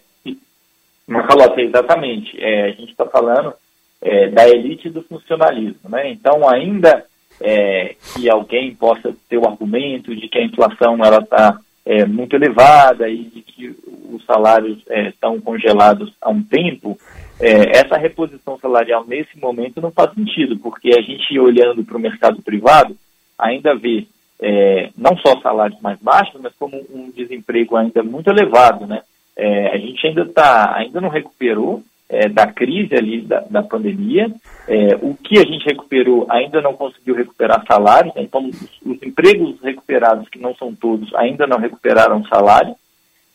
Macalota, 1.07 1.61
exatamente. 1.61 2.35
É, 2.39 2.65
a 2.65 2.71
gente 2.71 2.91
está 2.91 3.05
falando 3.05 3.53
é, 4.01 4.29
da 4.29 4.47
elite 4.47 4.89
do 4.89 5.03
funcionalismo. 5.03 5.89
Né? 5.89 6.11
Então, 6.11 6.47
ainda 6.47 7.05
é, 7.41 7.95
que 8.13 8.29
alguém 8.29 8.75
possa 8.75 9.15
ter 9.27 9.37
o 9.37 9.47
argumento 9.47 10.15
de 10.15 10.27
que 10.27 10.37
a 10.37 10.43
inflação 10.45 10.97
está 11.03 11.59
é, 11.85 12.05
muito 12.05 12.35
elevada 12.35 13.09
e 13.09 13.23
de 13.23 13.41
que 13.41 13.75
os 14.11 14.23
salários 14.25 14.79
é, 14.87 15.09
estão 15.09 15.39
congelados 15.41 16.13
há 16.21 16.29
um 16.29 16.43
tempo, 16.43 16.97
é, 17.39 17.79
essa 17.79 17.97
reposição 17.97 18.57
salarial 18.57 19.05
nesse 19.07 19.37
momento 19.39 19.81
não 19.81 19.91
faz 19.91 20.13
sentido, 20.13 20.57
porque 20.57 20.89
a 20.89 21.01
gente 21.01 21.39
olhando 21.39 21.83
para 21.83 21.97
o 21.97 22.01
mercado 22.01 22.41
privado 22.41 22.95
ainda 23.37 23.75
vê 23.75 24.05
é, 24.41 24.89
não 24.97 25.17
só 25.17 25.39
salários 25.41 25.79
mais 25.81 25.99
baixos, 25.99 26.39
mas 26.41 26.53
como 26.57 26.77
um 26.93 27.11
desemprego 27.11 27.75
ainda 27.75 28.03
muito 28.03 28.29
elevado, 28.29 28.85
né? 28.85 29.01
É, 29.35 29.73
a 29.73 29.77
gente 29.77 30.05
ainda 30.05 30.25
tá, 30.25 30.75
ainda 30.75 30.99
não 30.99 31.09
recuperou 31.09 31.81
é, 32.09 32.27
da 32.27 32.47
crise 32.47 32.95
ali 32.95 33.21
da, 33.21 33.41
da 33.41 33.63
pandemia. 33.63 34.27
É, 34.67 34.95
o 35.01 35.15
que 35.15 35.39
a 35.39 35.45
gente 35.45 35.65
recuperou 35.65 36.25
ainda 36.29 36.61
não 36.61 36.73
conseguiu 36.73 37.15
recuperar 37.15 37.63
salários, 37.65 38.13
né? 38.15 38.23
então 38.23 38.45
os, 38.45 38.61
os, 38.85 39.01
empregos 39.03 39.61
recuperados, 39.61 40.27
que 40.27 40.39
não 40.39 40.55
são 40.55 40.73
todos, 40.73 41.13
ainda 41.15 41.45
não 41.45 41.57
recuperaram 41.57 42.25
salário. 42.25 42.75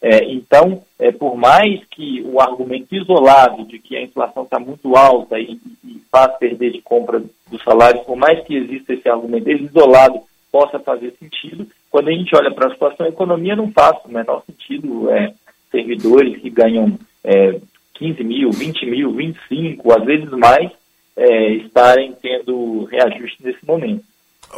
É, 0.07 0.23
então, 0.31 0.83
é, 0.99 1.11
por 1.11 1.35
mais 1.35 1.83
que 1.87 2.23
o 2.27 2.39
argumento 2.39 2.95
isolado 2.95 3.65
de 3.65 3.79
que 3.79 3.97
a 3.97 4.03
inflação 4.03 4.43
está 4.43 4.59
muito 4.59 4.95
alta 4.97 5.39
e, 5.39 5.59
e, 5.83 6.03
faz 6.13 6.37
perder 6.37 6.73
de 6.73 6.83
compra 6.83 7.23
dos 7.51 7.63
salários, 7.63 8.05
por 8.05 8.15
mais 8.15 8.45
que 8.45 8.55
exista 8.55 8.93
esse 8.93 9.09
argumento 9.09 9.51
isolado 9.51 10.21
possa 10.53 10.79
fazer 10.79 11.15
sentido, 11.19 11.67
quando 11.91 12.09
a 12.09 12.13
gente 12.13 12.37
olha 12.37 12.53
para 12.53 12.69
a 12.69 12.73
situação, 12.73 13.07
a 13.07 13.09
economia 13.09 13.57
não 13.57 13.73
faz 13.73 13.97
o 14.05 14.13
menor 14.13 14.43
sentido. 14.47 15.09
É, 15.09 15.33
servidores 15.71 16.39
que 16.39 16.51
ganham 16.51 16.99
é, 17.25 17.59
15 17.95 18.23
mil, 18.23 18.51
20 18.51 18.87
mil, 18.87 19.11
25, 19.11 19.91
às 19.91 20.05
vezes 20.05 20.31
mais, 20.33 20.71
é, 21.17 21.53
estarem 21.55 22.15
tendo 22.21 22.85
reajuste 22.85 23.43
nesse 23.43 23.65
momento. 23.67 24.05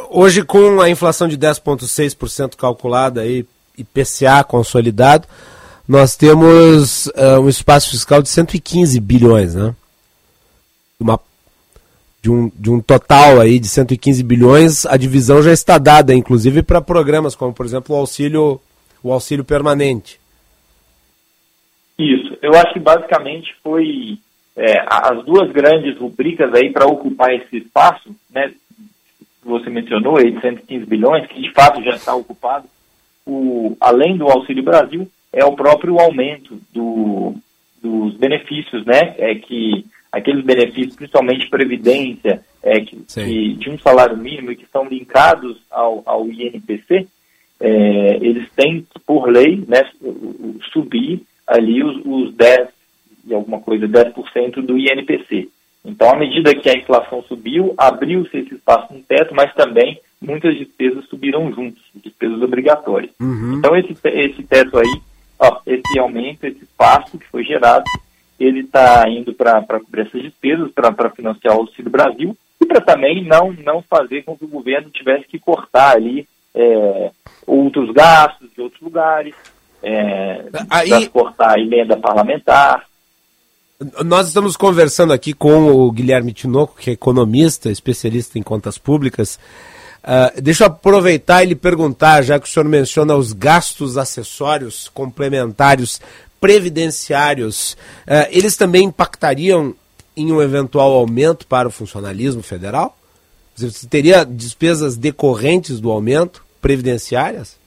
Hoje, 0.09 0.43
com 0.43 0.81
a 0.81 0.89
inflação 0.89 1.27
de 1.27 1.37
10,6% 1.37 2.57
calculada 2.57 3.21
aí, 3.21 3.45
IPCA 3.77 4.43
consolidado, 4.43 5.27
nós 5.87 6.15
temos 6.15 7.07
uh, 7.07 7.39
um 7.41 7.47
espaço 7.47 7.91
fiscal 7.91 8.21
de 8.21 8.29
115 8.29 8.99
bilhões, 8.99 9.55
né? 9.55 9.73
Uma, 10.99 11.19
de, 12.21 12.29
um, 12.29 12.51
de 12.53 12.69
um 12.69 12.81
total 12.81 13.39
aí 13.39 13.59
de 13.59 13.67
115 13.67 14.21
bilhões, 14.23 14.85
a 14.85 14.97
divisão 14.97 15.41
já 15.41 15.53
está 15.53 15.77
dada, 15.77 16.13
inclusive 16.13 16.61
para 16.61 16.81
programas 16.81 17.35
como, 17.35 17.53
por 17.53 17.65
exemplo, 17.65 17.95
o 17.95 17.99
auxílio, 17.99 18.59
o 19.01 19.13
auxílio 19.13 19.45
permanente. 19.45 20.19
Isso. 21.97 22.37
Eu 22.41 22.53
acho 22.53 22.73
que 22.73 22.79
basicamente 22.79 23.55
foi 23.63 24.19
é, 24.55 24.73
as 24.87 25.23
duas 25.23 25.51
grandes 25.51 25.97
rubricas 25.97 26.53
aí 26.53 26.71
para 26.71 26.85
ocupar 26.85 27.33
esse 27.33 27.57
espaço, 27.57 28.13
né? 28.29 28.51
Você 29.43 29.69
mencionou 29.69 30.17
aí 30.17 30.31
de 30.31 30.41
115 30.41 30.85
bilhões, 30.85 31.25
que 31.27 31.41
de 31.41 31.53
fato 31.53 31.81
já 31.81 31.91
está 31.91 32.13
ocupado. 32.13 32.67
O, 33.27 33.75
além 33.81 34.17
do 34.17 34.25
Auxílio 34.25 34.63
Brasil, 34.63 35.07
é 35.33 35.43
o 35.43 35.55
próprio 35.55 35.99
aumento 35.99 36.59
do, 36.73 37.35
dos 37.81 38.15
benefícios, 38.15 38.85
né? 38.85 39.15
É 39.17 39.35
que 39.35 39.85
aqueles 40.11 40.43
benefícios, 40.43 40.95
principalmente 40.95 41.49
previdência, 41.49 42.41
é, 42.63 42.79
que, 42.79 42.95
que 42.95 43.53
de 43.53 43.69
um 43.69 43.77
salário 43.77 44.17
mínimo 44.17 44.51
e 44.51 44.55
que 44.55 44.65
são 44.71 44.85
linkados 44.85 45.57
ao, 45.69 46.01
ao 46.05 46.27
INPC, 46.27 47.07
é, 47.59 48.15
eles 48.21 48.49
têm, 48.55 48.85
por 49.05 49.29
lei, 49.29 49.63
né, 49.67 49.83
subir 50.71 51.21
ali 51.45 51.83
os, 51.83 51.97
os 52.05 52.33
10 52.35 52.69
e 53.25 53.33
alguma 53.33 53.59
coisa, 53.59 53.87
10% 53.87 54.61
do 54.61 54.77
INPC. 54.77 55.49
Então, 55.83 56.09
à 56.09 56.17
medida 56.17 56.55
que 56.55 56.69
a 56.69 56.77
inflação 56.77 57.23
subiu, 57.23 57.73
abriu-se 57.77 58.37
esse 58.37 58.55
espaço 58.55 58.93
no 58.93 59.01
teto, 59.03 59.33
mas 59.33 59.53
também 59.53 59.99
muitas 60.21 60.57
despesas 60.57 61.05
subiram 61.05 61.51
juntos, 61.53 61.81
despesas 61.95 62.41
obrigatórias. 62.41 63.11
Uhum. 63.19 63.55
Então, 63.57 63.75
esse, 63.75 63.95
esse 64.03 64.43
teto 64.43 64.77
aí, 64.77 65.01
ó, 65.39 65.59
esse 65.65 65.99
aumento, 65.99 66.45
esse 66.45 66.63
espaço 66.63 67.17
que 67.17 67.27
foi 67.27 67.43
gerado, 67.43 67.85
ele 68.39 68.61
está 68.61 69.07
indo 69.09 69.33
para 69.33 69.61
cobrir 69.79 70.01
essas 70.01 70.21
despesas, 70.21 70.71
para 70.71 71.09
financiar 71.09 71.55
o 71.55 71.61
Auxílio 71.61 71.91
Brasil, 71.91 72.37
e 72.59 72.65
para 72.65 72.81
também 72.81 73.23
não, 73.23 73.51
não 73.53 73.81
fazer 73.81 74.23
com 74.23 74.35
que 74.37 74.45
o 74.45 74.49
governo 74.49 74.89
tivesse 74.89 75.27
que 75.27 75.39
cortar 75.39 75.95
ali 75.95 76.27
é, 76.53 77.11
outros 77.45 77.91
gastos 77.91 78.49
de 78.53 78.61
outros 78.61 78.81
lugares 78.81 79.35
é, 79.81 80.45
Aí, 80.69 80.89
transportar 80.89 81.55
a 81.55 81.59
emenda 81.59 81.95
parlamentar. 81.97 82.85
Nós 84.03 84.27
estamos 84.27 84.57
conversando 84.57 85.13
aqui 85.13 85.33
com 85.33 85.71
o 85.71 85.91
Guilherme 85.91 86.33
Tinoco, 86.33 86.75
que 86.79 86.89
é 86.89 86.93
economista, 86.93 87.69
especialista 87.69 88.39
em 88.39 88.43
contas 88.43 88.77
públicas. 88.79 89.39
Uh, 90.07 90.41
deixa 90.41 90.63
eu 90.63 90.67
aproveitar 90.67 91.43
e 91.43 91.47
lhe 91.47 91.55
perguntar, 91.55 92.21
já 92.21 92.39
que 92.39 92.47
o 92.47 92.49
senhor 92.49 92.65
menciona 92.65 93.13
os 93.13 93.33
gastos 93.33 93.97
acessórios 93.97 94.87
complementares 94.87 95.99
previdenciários, 96.39 97.73
uh, 98.07 98.25
eles 98.31 98.55
também 98.55 98.85
impactariam 98.85 99.75
em 100.15 100.31
um 100.31 100.41
eventual 100.41 100.93
aumento 100.93 101.45
para 101.45 101.67
o 101.67 101.71
funcionalismo 101.71 102.41
federal? 102.41 102.97
Você 103.53 103.85
teria 103.85 104.23
despesas 104.23 104.95
decorrentes 104.95 105.81
do 105.81 105.91
aumento 105.91 106.41
previdenciárias? 106.61 107.59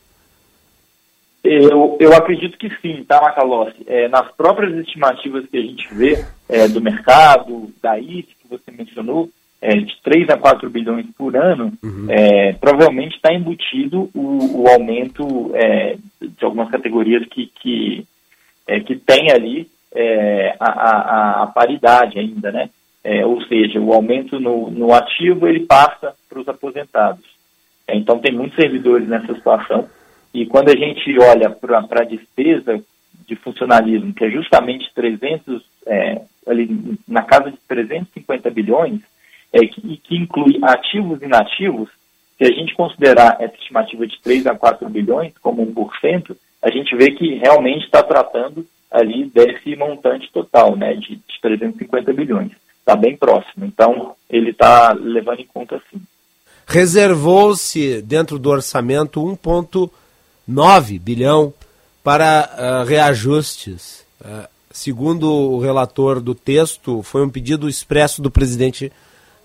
Eu, 1.45 1.99
eu 2.01 2.15
acredito 2.15 2.57
que 2.57 2.71
sim, 2.81 3.05
tá, 3.07 3.21
Macalossi? 3.21 3.85
É, 3.87 4.09
nas 4.09 4.31
próprias 4.33 4.75
estimativas 4.79 5.47
que 5.47 5.59
a 5.59 5.63
gente 5.63 5.93
vê 5.93 6.25
é, 6.49 6.69
do 6.69 6.81
mercado, 6.81 7.71
da 7.83 7.99
ICE, 7.99 8.37
que 8.41 8.49
você 8.49 8.71
mencionou, 8.71 9.29
é, 9.61 9.76
de 9.76 9.95
3 10.02 10.31
a 10.31 10.38
4 10.38 10.71
bilhões 10.71 11.07
por 11.17 11.37
ano, 11.37 11.73
uhum. 11.83 12.07
é, 12.09 12.55
provavelmente 12.55 13.17
está 13.17 13.33
embutido 13.33 14.09
o, 14.14 14.62
o 14.62 14.69
aumento 14.69 15.50
é, 15.55 15.97
de 16.21 16.45
algumas 16.45 16.71
categorias 16.71 17.26
que, 17.26 17.47
que, 17.61 18.07
é, 18.67 18.81
que 18.81 18.97
tem 18.97 19.31
ali 19.31 19.69
é, 19.95 20.57
a, 20.59 20.71
a, 20.71 21.43
a, 21.43 21.47
paridade 21.49 22.19
ainda, 22.19 22.50
né? 22.50 22.71
É, 23.02 23.25
ou 23.25 23.43
seja, 23.45 23.81
o 23.81 23.93
aumento 23.93 24.38
no, 24.38 24.71
no 24.71 24.95
ativo 24.95 25.47
ele 25.47 25.61
passa 25.61 26.14
para 26.29 26.38
os 26.38 26.49
aposentados. 26.49 27.25
então 27.88 28.19
tem 28.19 28.33
muitos 28.33 28.57
servidores 28.57 29.09
nessa 29.09 29.35
situação 29.35 29.88
e 30.35 30.45
quando 30.45 30.69
a 30.69 30.76
gente 30.76 31.19
olha 31.19 31.49
para 31.50 32.02
a 32.02 32.05
despesa 32.05 32.83
de 33.26 33.37
funcionalismo, 33.37 34.12
que 34.12 34.25
é 34.25 34.31
justamente 34.31 34.93
300, 34.95 35.62
ali 36.47 36.99
na 37.09 37.23
casa 37.23 37.50
de 37.50 37.57
350 37.67 38.50
bilhões, 38.50 39.00
é, 39.52 39.61
que, 39.66 39.97
que 39.99 40.16
inclui 40.16 40.59
ativos 40.62 41.21
e 41.21 41.25
inativos, 41.25 41.88
se 42.38 42.45
a 42.45 42.52
gente 42.52 42.75
considerar 42.75 43.37
essa 43.40 43.54
estimativa 43.57 44.07
de 44.07 44.19
3 44.23 44.47
a 44.47 44.54
4 44.54 44.88
bilhões 44.88 45.33
como 45.42 45.66
1%, 45.66 46.37
a 46.62 46.71
gente 46.71 46.97
vê 46.97 47.11
que 47.11 47.35
realmente 47.35 47.85
está 47.85 48.02
tratando 48.02 48.66
ali 48.90 49.26
desse 49.26 49.76
montante 49.76 50.30
total, 50.33 50.75
né, 50.76 50.95
de, 50.95 51.16
de 51.16 51.40
350 51.40 52.12
bilhões. 52.12 52.52
Está 52.78 52.97
bem 52.97 53.16
próximo. 53.16 53.64
Então, 53.64 54.14
ele 54.28 54.50
está 54.50 54.92
levando 54.92 55.40
em 55.40 55.47
conta 55.47 55.80
sim. 55.90 56.00
Reservou-se 56.66 58.00
dentro 58.02 58.38
do 58.38 58.49
orçamento 58.50 59.21
1,9 59.21 61.00
bilhão 61.00 61.52
para 62.02 62.49
uh, 62.52 62.88
reajustes. 62.88 64.04
Uh, 64.21 64.49
segundo 64.71 65.30
o 65.30 65.61
relator 65.61 66.21
do 66.21 66.35
texto, 66.35 67.02
foi 67.02 67.25
um 67.25 67.30
pedido 67.30 67.69
expresso 67.69 68.23
do 68.23 68.30
presidente 68.30 68.90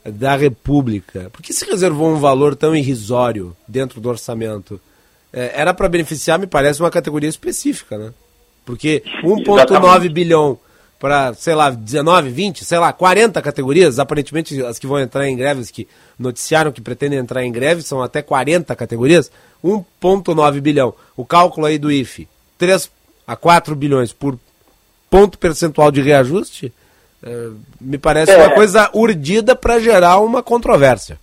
da 0.05 0.35
República. 0.35 1.29
Por 1.31 1.41
que 1.41 1.53
se 1.53 1.65
reservou 1.65 2.09
um 2.09 2.19
valor 2.19 2.55
tão 2.55 2.75
irrisório 2.75 3.55
dentro 3.67 3.99
do 3.99 4.09
orçamento? 4.09 4.79
É, 5.33 5.51
era 5.55 5.73
para 5.73 5.89
beneficiar, 5.89 6.39
me 6.39 6.47
parece, 6.47 6.81
uma 6.81 6.91
categoria 6.91 7.29
específica, 7.29 7.97
né? 7.97 8.13
Porque 8.63 9.03
1,9 9.23 10.09
bilhão 10.09 10.57
para, 10.99 11.33
sei 11.33 11.53
lá, 11.53 11.69
19, 11.69 12.29
20, 12.29 12.65
sei 12.65 12.79
lá, 12.79 12.91
40 12.93 13.41
categorias, 13.41 13.99
aparentemente 13.99 14.61
as 14.63 14.79
que 14.79 14.87
vão 14.87 14.99
entrar 14.99 15.27
em 15.27 15.35
greves, 15.35 15.69
que 15.69 15.87
noticiaram 16.17 16.71
que 16.71 16.81
pretendem 16.81 17.19
entrar 17.19 17.43
em 17.43 17.51
greve, 17.51 17.81
são 17.81 18.01
até 18.01 18.21
40 18.21 18.75
categorias, 18.75 19.31
1,9 19.63 20.61
bilhão. 20.61 20.93
O 21.15 21.25
cálculo 21.25 21.67
aí 21.67 21.77
do 21.77 21.91
IFE, 21.91 22.27
3 22.57 22.89
a 23.27 23.35
4 23.35 23.75
bilhões 23.75 24.13
por 24.13 24.39
ponto 25.09 25.37
percentual 25.37 25.91
de 25.91 26.01
reajuste, 26.01 26.73
me 27.81 27.97
parece 27.97 28.31
é. 28.31 28.37
uma 28.37 28.51
coisa 28.53 28.89
urdida 28.93 29.55
para 29.55 29.79
gerar 29.79 30.19
uma 30.19 30.43
controvérsia. 30.43 31.17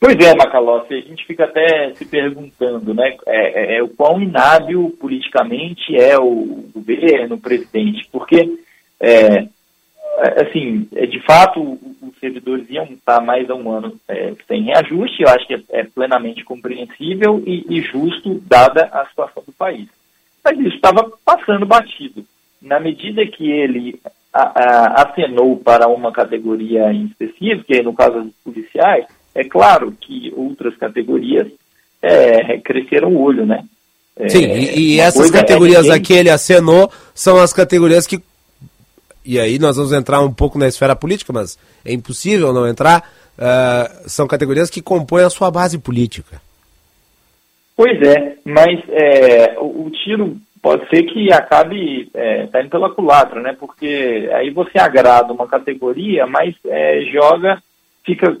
Pois 0.00 0.16
é, 0.20 0.32
Macalossi, 0.36 0.94
a 0.94 1.00
gente 1.00 1.26
fica 1.26 1.44
até 1.44 1.92
se 1.94 2.04
perguntando, 2.04 2.94
né, 2.94 3.16
é, 3.26 3.74
é, 3.74 3.78
é, 3.78 3.82
o 3.82 3.88
quão 3.88 4.22
inábil 4.22 4.96
politicamente 5.00 5.96
é 5.96 6.16
o 6.16 6.68
governo, 6.72 7.34
o 7.34 7.40
presidente, 7.40 8.08
porque, 8.12 8.58
é, 9.00 9.18
é 9.18 9.48
assim, 10.42 10.86
é, 10.94 11.04
de 11.04 11.18
fato, 11.20 11.60
os 12.00 12.16
servidores 12.20 12.70
iam 12.70 12.84
estar 12.84 13.20
mais 13.20 13.50
a 13.50 13.56
um 13.56 13.72
ano 13.72 13.98
sem 14.46 14.62
reajuste, 14.62 15.22
eu 15.22 15.28
acho 15.30 15.46
que 15.48 15.64
é, 15.70 15.82
plenamente 15.82 16.44
compreensível 16.44 17.42
e, 17.44 17.66
e 17.68 17.82
justo, 17.82 18.40
dada 18.46 18.88
a 18.92 19.04
situação 19.06 19.42
do 19.44 19.52
país. 19.52 19.88
Mas 20.44 20.60
isso 20.60 20.76
estava 20.76 21.10
passando 21.24 21.66
batido. 21.66 22.24
Na 22.62 22.78
medida 22.78 23.26
que 23.26 23.50
ele 23.50 24.00
acenou 24.32 25.56
para 25.56 25.88
uma 25.88 26.12
categoria 26.12 26.92
em 26.92 27.06
específico, 27.06 27.72
e 27.72 27.82
no 27.82 27.94
caso 27.94 28.22
dos 28.22 28.34
policiais, 28.44 29.06
é 29.34 29.44
claro 29.44 29.92
que 30.00 30.32
outras 30.36 30.76
categorias 30.76 31.48
é, 32.02 32.58
cresceram 32.58 33.14
o 33.14 33.20
olho, 33.20 33.46
né? 33.46 33.64
É, 34.16 34.28
Sim, 34.28 34.44
e, 34.44 34.96
e 34.96 35.00
essas 35.00 35.30
é 35.30 35.32
categorias 35.32 35.86
é 35.86 35.92
aqui 35.92 36.12
ele 36.12 36.30
acenou 36.30 36.90
são 37.14 37.38
as 37.38 37.52
categorias 37.52 38.06
que. 38.06 38.20
E 39.24 39.38
aí 39.38 39.58
nós 39.58 39.76
vamos 39.76 39.92
entrar 39.92 40.20
um 40.20 40.32
pouco 40.32 40.58
na 40.58 40.66
esfera 40.66 40.96
política, 40.96 41.32
mas 41.32 41.58
é 41.84 41.92
impossível 41.92 42.52
não 42.52 42.66
entrar. 42.66 43.08
Uh, 43.38 44.08
são 44.08 44.26
categorias 44.26 44.68
que 44.70 44.82
compõem 44.82 45.22
a 45.22 45.30
sua 45.30 45.50
base 45.50 45.78
política. 45.78 46.40
Pois 47.76 48.00
é, 48.02 48.36
mas 48.44 48.80
é, 48.88 49.56
o, 49.60 49.86
o 49.86 49.90
tiro 49.90 50.36
pode 50.62 50.88
ser 50.88 51.04
que 51.04 51.32
acabe 51.32 52.10
é, 52.14 52.46
tá 52.46 52.60
indo 52.60 52.70
pela 52.70 52.90
culatra, 52.90 53.40
né? 53.40 53.56
Porque 53.58 54.28
aí 54.32 54.50
você 54.50 54.78
agrada 54.78 55.32
uma 55.32 55.46
categoria, 55.46 56.26
mas 56.26 56.54
é, 56.66 57.02
joga, 57.12 57.62
fica, 58.04 58.36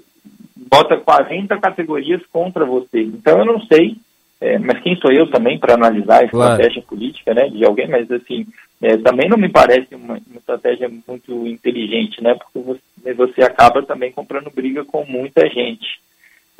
bota 0.56 0.96
40 0.96 1.56
categorias 1.58 2.22
contra 2.32 2.64
você. 2.64 3.02
Então 3.02 3.38
eu 3.38 3.44
não 3.44 3.60
sei, 3.62 3.96
é, 4.40 4.58
mas 4.58 4.80
quem 4.82 4.96
sou 4.96 5.12
eu 5.12 5.30
também 5.30 5.58
para 5.58 5.74
analisar 5.74 6.20
a 6.20 6.24
estratégia 6.24 6.82
claro. 6.82 6.88
política, 6.88 7.34
né, 7.34 7.48
de 7.48 7.64
alguém? 7.64 7.88
Mas 7.88 8.10
assim, 8.10 8.46
é, 8.80 8.96
também 8.98 9.28
não 9.28 9.36
me 9.36 9.48
parece 9.48 9.94
uma, 9.94 10.14
uma, 10.14 10.38
estratégia 10.38 10.88
muito 10.88 11.46
inteligente, 11.46 12.22
né? 12.22 12.34
Porque 12.34 12.58
você, 12.60 13.14
você 13.14 13.42
acaba 13.42 13.82
também 13.82 14.12
comprando 14.12 14.50
briga 14.50 14.84
com 14.84 15.04
muita 15.04 15.48
gente. 15.48 15.98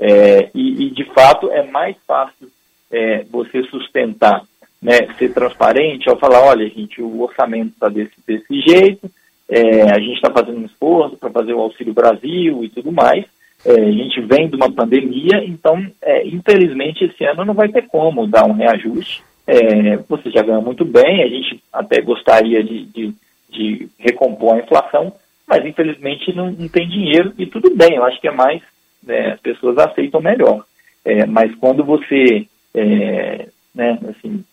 É, 0.01 0.51
e, 0.55 0.87
e 0.87 0.91
de 0.91 1.05
fato 1.13 1.51
é 1.51 1.63
mais 1.65 1.97
fácil 2.07 2.49
é, 2.91 3.25
você 3.31 3.63
sustentar 3.65 4.45
né, 4.81 4.97
ser 5.19 5.33
transparente 5.33 6.09
ao 6.09 6.19
falar, 6.19 6.43
olha, 6.43 6.69
gente, 6.69 7.03
o 7.03 7.23
orçamento 7.23 7.73
está 7.73 7.89
desse, 7.89 8.13
desse 8.27 8.61
jeito, 8.61 9.11
é, 9.49 9.83
a 9.91 9.99
gente 9.99 10.17
está 10.17 10.31
fazendo 10.31 10.59
um 10.59 10.67
esforço 10.67 11.17
para 11.17 11.31
fazer 11.31 11.55
o 11.55 11.61
Auxílio 11.61 11.95
Brasil 11.95 12.63
e 12.65 12.69
tudo 12.69 12.93
mais. 12.93 13.25
É, 13.65 13.73
a 13.73 13.91
gente 13.91 14.21
vem 14.21 14.49
de 14.49 14.55
uma 14.55 14.71
pandemia, 14.71 15.43
então, 15.45 15.85
é, 16.01 16.27
infelizmente, 16.27 17.05
esse 17.05 17.25
ano 17.25 17.45
não 17.45 17.55
vai 17.55 17.69
ter 17.69 17.87
como 17.89 18.27
dar 18.27 18.45
um 18.45 18.53
reajuste. 18.53 19.23
É, 19.47 19.97
você 20.09 20.31
já 20.31 20.43
ganha 20.43 20.61
muito 20.61 20.85
bem, 20.85 21.23
a 21.23 21.27
gente 21.27 21.61
até 21.73 22.01
gostaria 22.03 22.63
de, 22.63 22.85
de, 22.85 23.15
de 23.49 23.89
recompor 23.99 24.55
a 24.55 24.59
inflação, 24.59 25.13
mas 25.47 25.65
infelizmente 25.65 26.35
não, 26.35 26.51
não, 26.53 26.69
tem 26.69 26.87
dinheiro 26.87 27.33
e 27.39 27.47
tudo 27.47 27.75
bem, 27.75 27.95
eu 27.95 28.05
acho 28.05 28.21
que 28.21 28.29
é 28.29 28.31
mais, 28.31 28.61
né, 29.03 29.33
as 29.33 29.41
pessoas 29.41 29.79
aceitam 29.79 30.21
melhor. 30.21 30.63
É, 31.03 31.25
mas 31.25 31.55
quando 31.55 31.83
você, 31.83 32.47
é, 32.75 33.49
né, 33.75 33.99
assim, 34.11 34.45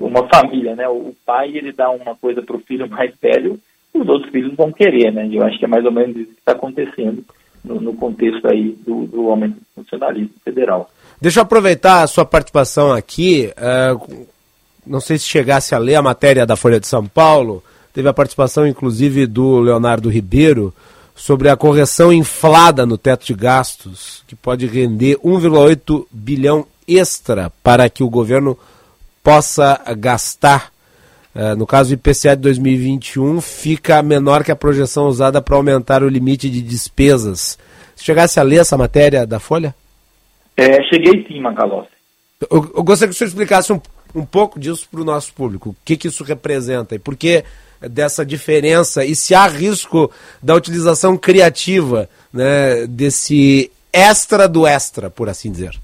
uma 0.00 0.26
família, 0.28 0.74
né? 0.74 0.88
O 0.88 1.14
pai 1.26 1.56
ele 1.56 1.72
dá 1.72 1.90
uma 1.90 2.14
coisa 2.14 2.42
para 2.42 2.56
o 2.56 2.60
filho 2.60 2.88
mais 2.88 3.12
velho, 3.20 3.58
os 3.94 4.08
outros 4.08 4.30
filhos 4.30 4.54
vão 4.54 4.72
querer, 4.72 5.12
né? 5.12 5.28
Eu 5.30 5.42
acho 5.44 5.58
que 5.58 5.64
é 5.64 5.68
mais 5.68 5.84
ou 5.84 5.92
menos 5.92 6.16
isso 6.16 6.32
que 6.32 6.38
está 6.38 6.52
acontecendo 6.52 7.24
no, 7.64 7.80
no, 7.80 7.94
contexto 7.94 8.46
aí 8.46 8.76
do, 8.86 9.06
do 9.06 9.30
aumento 9.30 9.54
do 9.54 9.66
funcionalismo 9.82 10.30
federal. 10.44 10.90
Deixa 11.20 11.40
eu 11.40 11.42
aproveitar 11.42 12.02
a 12.02 12.06
sua 12.06 12.24
participação 12.24 12.92
aqui. 12.92 13.52
Uh, 13.56 14.26
não 14.86 15.00
sei 15.00 15.18
se 15.18 15.24
chegasse 15.24 15.74
a 15.74 15.78
ler 15.78 15.96
a 15.96 16.02
matéria 16.02 16.46
da 16.46 16.56
Folha 16.56 16.80
de 16.80 16.86
São 16.86 17.06
Paulo. 17.06 17.62
Teve 17.92 18.08
a 18.08 18.14
participação, 18.14 18.66
inclusive, 18.66 19.26
do 19.26 19.58
Leonardo 19.60 20.08
Ribeiro 20.08 20.72
sobre 21.14 21.48
a 21.48 21.56
correção 21.56 22.12
inflada 22.12 22.86
no 22.86 22.96
teto 22.96 23.26
de 23.26 23.34
gastos, 23.34 24.22
que 24.28 24.36
pode 24.36 24.66
render 24.66 25.16
1,8 25.16 26.06
bilhão 26.12 26.64
extra 26.86 27.50
para 27.62 27.88
que 27.90 28.04
o 28.04 28.08
governo 28.08 28.56
possa 29.28 29.78
gastar. 29.98 30.72
Uh, 31.34 31.54
no 31.54 31.66
caso 31.66 31.90
do 31.90 32.00
IPCA 32.00 32.34
de 32.34 32.40
2021, 32.40 33.42
fica 33.42 34.02
menor 34.02 34.42
que 34.42 34.50
a 34.50 34.56
projeção 34.56 35.06
usada 35.06 35.42
para 35.42 35.54
aumentar 35.54 36.02
o 36.02 36.08
limite 36.08 36.48
de 36.48 36.62
despesas. 36.62 37.58
Se 37.94 38.04
chegasse 38.04 38.40
a 38.40 38.42
ler 38.42 38.60
essa 38.60 38.78
matéria 38.78 39.26
da 39.26 39.38
Folha? 39.38 39.74
É, 40.56 40.82
cheguei 40.84 41.26
sim, 41.28 41.42
Macalossi. 41.42 41.90
Eu, 42.50 42.72
eu 42.74 42.82
gostaria 42.82 43.10
que 43.10 43.14
o 43.14 43.18
senhor 43.18 43.28
explicasse 43.28 43.70
um, 43.70 43.78
um 44.14 44.24
pouco 44.24 44.58
disso 44.58 44.88
para 44.90 45.02
o 45.02 45.04
nosso 45.04 45.34
público. 45.34 45.70
O 45.70 45.76
que, 45.84 45.98
que 45.98 46.08
isso 46.08 46.24
representa 46.24 46.94
e 46.94 46.98
por 46.98 47.14
que 47.14 47.44
dessa 47.82 48.24
diferença 48.24 49.04
e 49.04 49.14
se 49.14 49.34
há 49.34 49.46
risco 49.46 50.10
da 50.42 50.54
utilização 50.54 51.18
criativa 51.18 52.08
né, 52.32 52.86
desse 52.86 53.70
extra 53.92 54.48
do 54.48 54.66
extra, 54.66 55.10
por 55.10 55.28
assim 55.28 55.52
dizer. 55.52 55.78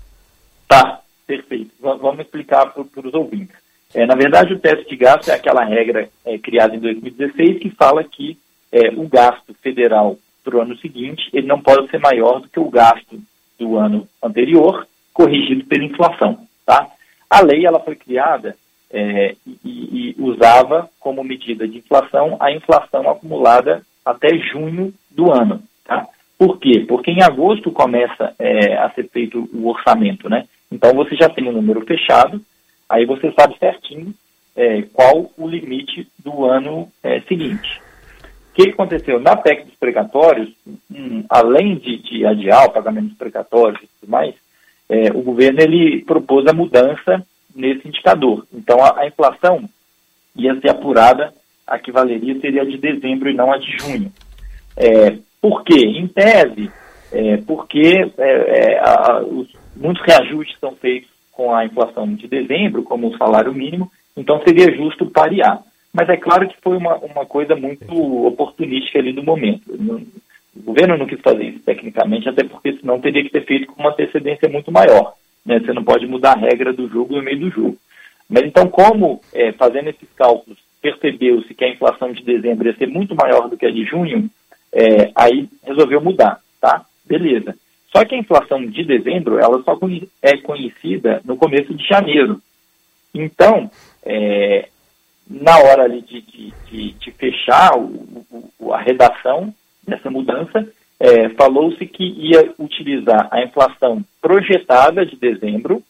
Tá. 0.67 1.04
Perfeito. 1.27 1.71
vamos 1.81 2.21
explicar 2.21 2.67
para 2.67 3.07
os 3.07 3.15
ouvintes. 3.15 3.57
É, 3.95 4.05
na 4.07 4.15
verdade, 4.15 4.53
o 4.53 4.59
teto 4.59 4.89
de 4.89 4.97
gasto 4.97 5.29
é 5.29 5.35
aquela 5.35 5.65
regra 5.65 6.09
é, 6.25 6.37
criada 6.37 6.75
em 6.75 6.81
2016 6.81 7.61
que 7.61 7.71
fala 7.71 8.03
que 8.03 8.37
é, 8.73 8.89
o 8.89 9.09
gasto 9.09 9.55
federal 9.63 10.19
para 10.43 10.57
o 10.57 10.61
ano 10.61 10.77
seguinte 10.79 11.31
ele 11.33 11.47
não 11.47 11.61
pode 11.61 11.89
ser 11.91 11.99
maior 11.99 12.41
do 12.41 12.49
que 12.49 12.59
o 12.59 12.69
gasto 12.69 13.19
do 13.59 13.77
ano 13.79 14.07
anterior, 14.23 14.87
corrigido 15.13 15.65
pela 15.65 15.85
inflação. 15.85 16.39
Tá? 16.67 16.89
A 17.31 17.41
lei 17.41 17.65
ela 17.65 17.79
foi 17.81 17.95
criada 17.95 18.57
é, 18.91 19.35
e, 19.47 19.57
e, 19.65 20.17
usava 20.19 20.89
como 20.99 21.23
medida 21.25 21.67
de 21.67 21.79
inflação 21.79 22.37
a 22.41 22.53
inflação 22.53 23.09
acumulada 23.09 23.83
até 24.05 24.37
junho 24.39 24.93
do 25.11 25.33
ano. 25.33 25.63
Tá? 25.85 26.07
Por 26.37 26.59
quê? 26.59 26.85
Porque 26.87 27.11
em 27.11 27.23
agosto 27.23 27.71
começa 27.71 28.35
é, 28.39 28.77
a 28.77 28.91
ser 28.91 29.09
feito 29.09 29.49
o 29.53 29.69
orçamento, 29.69 30.29
né? 30.29 30.47
Então 30.75 30.93
você 30.95 31.15
já 31.17 31.29
tem 31.29 31.49
um 31.49 31.53
número 31.53 31.81
fechado, 31.87 32.41
Aí 32.89 33.07
você 33.07 33.33
sabe 33.33 33.59
certinho 33.59 34.15
é, 34.57 34.83
qual 34.93 35.31
o 35.37 35.49
limite 35.49 36.07
do 36.19 36.45
ano 36.45 36.91
é, 37.03 37.21
seguinte. 37.23 37.81
O 38.51 38.55
que 38.55 38.71
aconteceu? 38.71 39.19
Na 39.19 39.35
PEC 39.35 39.65
dos 39.65 39.75
precatórios, 39.75 40.53
um, 40.91 41.25
além 41.29 41.77
de, 41.77 41.99
de, 41.99 42.25
adiar 42.25 42.67
o 42.67 42.71
pagamento 42.71 43.09
dos 43.09 43.19
precatórios 43.19 43.83
e 43.83 43.89
tudo 44.01 44.11
mais, 44.11 44.35
é, 44.89 45.11
o 45.13 45.23
governo 45.23 45.61
ele 45.61 46.05
propôs 46.05 46.47
a 46.47 46.53
mudança 46.53 47.27
nesse 47.55 47.89
indicador. 47.89 48.47
Então, 48.53 48.79
a, 48.81 49.01
a, 49.01 49.07
inflação 49.09 49.69
ia 50.37 50.55
ser 50.61 50.71
apurada, 50.71 51.33
a 51.67 51.79
que 51.79 51.91
valeria 51.91 52.39
seria 52.39 52.63
a 52.63 52.67
de 52.67 52.79
dezembro 52.79 53.29
e 53.29 53.35
não 53.35 53.53
a 53.53 53.59
de 53.59 53.77
junho. 53.79 54.13
É, 54.77 55.17
por 55.41 55.65
quê? 55.65 55.81
Em 55.81 56.07
tese, 56.07 56.71
é, 57.11 57.39
porque 57.39 58.13
é, 58.19 58.75
é, 58.75 58.79
a, 58.79 59.21
os, 59.21 59.49
muitos 59.77 60.05
reajustes 60.05 60.59
são 60.59 60.75
feitos 60.77 61.11
com 61.33 61.55
a 61.55 61.65
inflação 61.65 62.13
de 62.15 62.29
dezembro, 62.29 62.83
como 62.83 63.09
o 63.09 63.17
salário 63.17 63.53
mínimo, 63.53 63.91
então 64.17 64.41
seria 64.43 64.75
justo 64.75 65.07
parear. 65.07 65.63
Mas 65.93 66.09
é 66.09 66.17
claro 66.17 66.49
que 66.49 66.57
foi 66.61 66.77
uma, 66.77 66.97
uma 66.97 67.27
coisa 67.27 67.55
muito 67.55 67.93
oportunística 68.27 68.99
ali 68.99 69.13
no 69.13 69.23
momento. 69.23 69.63
O 70.57 70.63
governo 70.63 70.97
não 70.97 71.07
quis 71.07 71.21
fazer 71.21 71.45
isso 71.45 71.61
tecnicamente, 71.61 72.29
até 72.29 72.45
porque 72.45 72.75
senão 72.75 73.01
teria 73.01 73.23
que 73.23 73.31
ter 73.31 73.45
feito 73.45 73.67
com 73.67 73.81
uma 73.81 73.91
antecedência 73.91 74.49
muito 74.49 74.73
maior. 74.73 75.15
Né? 75.45 75.61
Você 75.61 75.73
não 75.73 75.85
pode 75.85 76.07
mudar 76.07 76.33
a 76.33 76.41
regra 76.41 76.73
do 76.73 76.89
jogo 76.89 77.17
no 77.17 77.23
meio 77.23 77.39
do 77.39 77.51
jogo. 77.51 77.77
Mas 78.29 78.45
então, 78.45 78.69
como 78.69 79.21
é, 79.33 79.53
fazendo 79.53 79.91
esses 79.91 80.09
cálculos, 80.17 80.59
percebeu-se 80.81 81.55
que 81.55 81.65
a 81.65 81.71
inflação 81.71 82.13
de 82.13 82.23
dezembro 82.23 82.67
ia 82.67 82.77
ser 82.77 82.89
muito 82.89 83.15
maior 83.15 83.49
do 83.49 83.57
que 83.57 83.67
a 83.67 83.71
de 83.71 83.85
junho, 83.85 84.29
é, 84.73 85.11
aí 85.15 85.49
resolveu 85.63 86.01
mudar, 86.01 86.41
tá? 86.61 86.85
Beleza. 87.05 87.57
Só 87.95 88.05
que 88.05 88.17
a 88.17 88.19
inflação 88.19 88.67
de 88.67 88.83
dezembro, 88.83 89.39
ela 89.39 89.63
só 89.63 89.79
é 90.21 90.37
conhecida 90.39 91.23
no 91.25 91.37
começo 91.37 91.73
de 91.73 91.87
janeiro. 91.87 92.41
Então, 93.15 93.71
é, 94.05 94.69
na 95.31 95.57
hora 95.59 95.89
de, 95.89 96.21
de, 96.21 96.93
de 96.93 97.11
fechar 97.13 97.79
o, 97.79 98.27
o, 98.59 98.73
a 98.73 98.81
redação 98.81 99.55
dessa 99.87 100.11
mudança, 100.11 100.67
é, 100.99 101.29
falou-se 101.31 101.87
que 101.87 102.03
ia 102.03 102.53
utilizar 102.59 103.29
a 103.31 103.43
inflação 103.43 104.05
projetada 104.21 105.07
de 105.07 105.15
dezembro, 105.15 105.81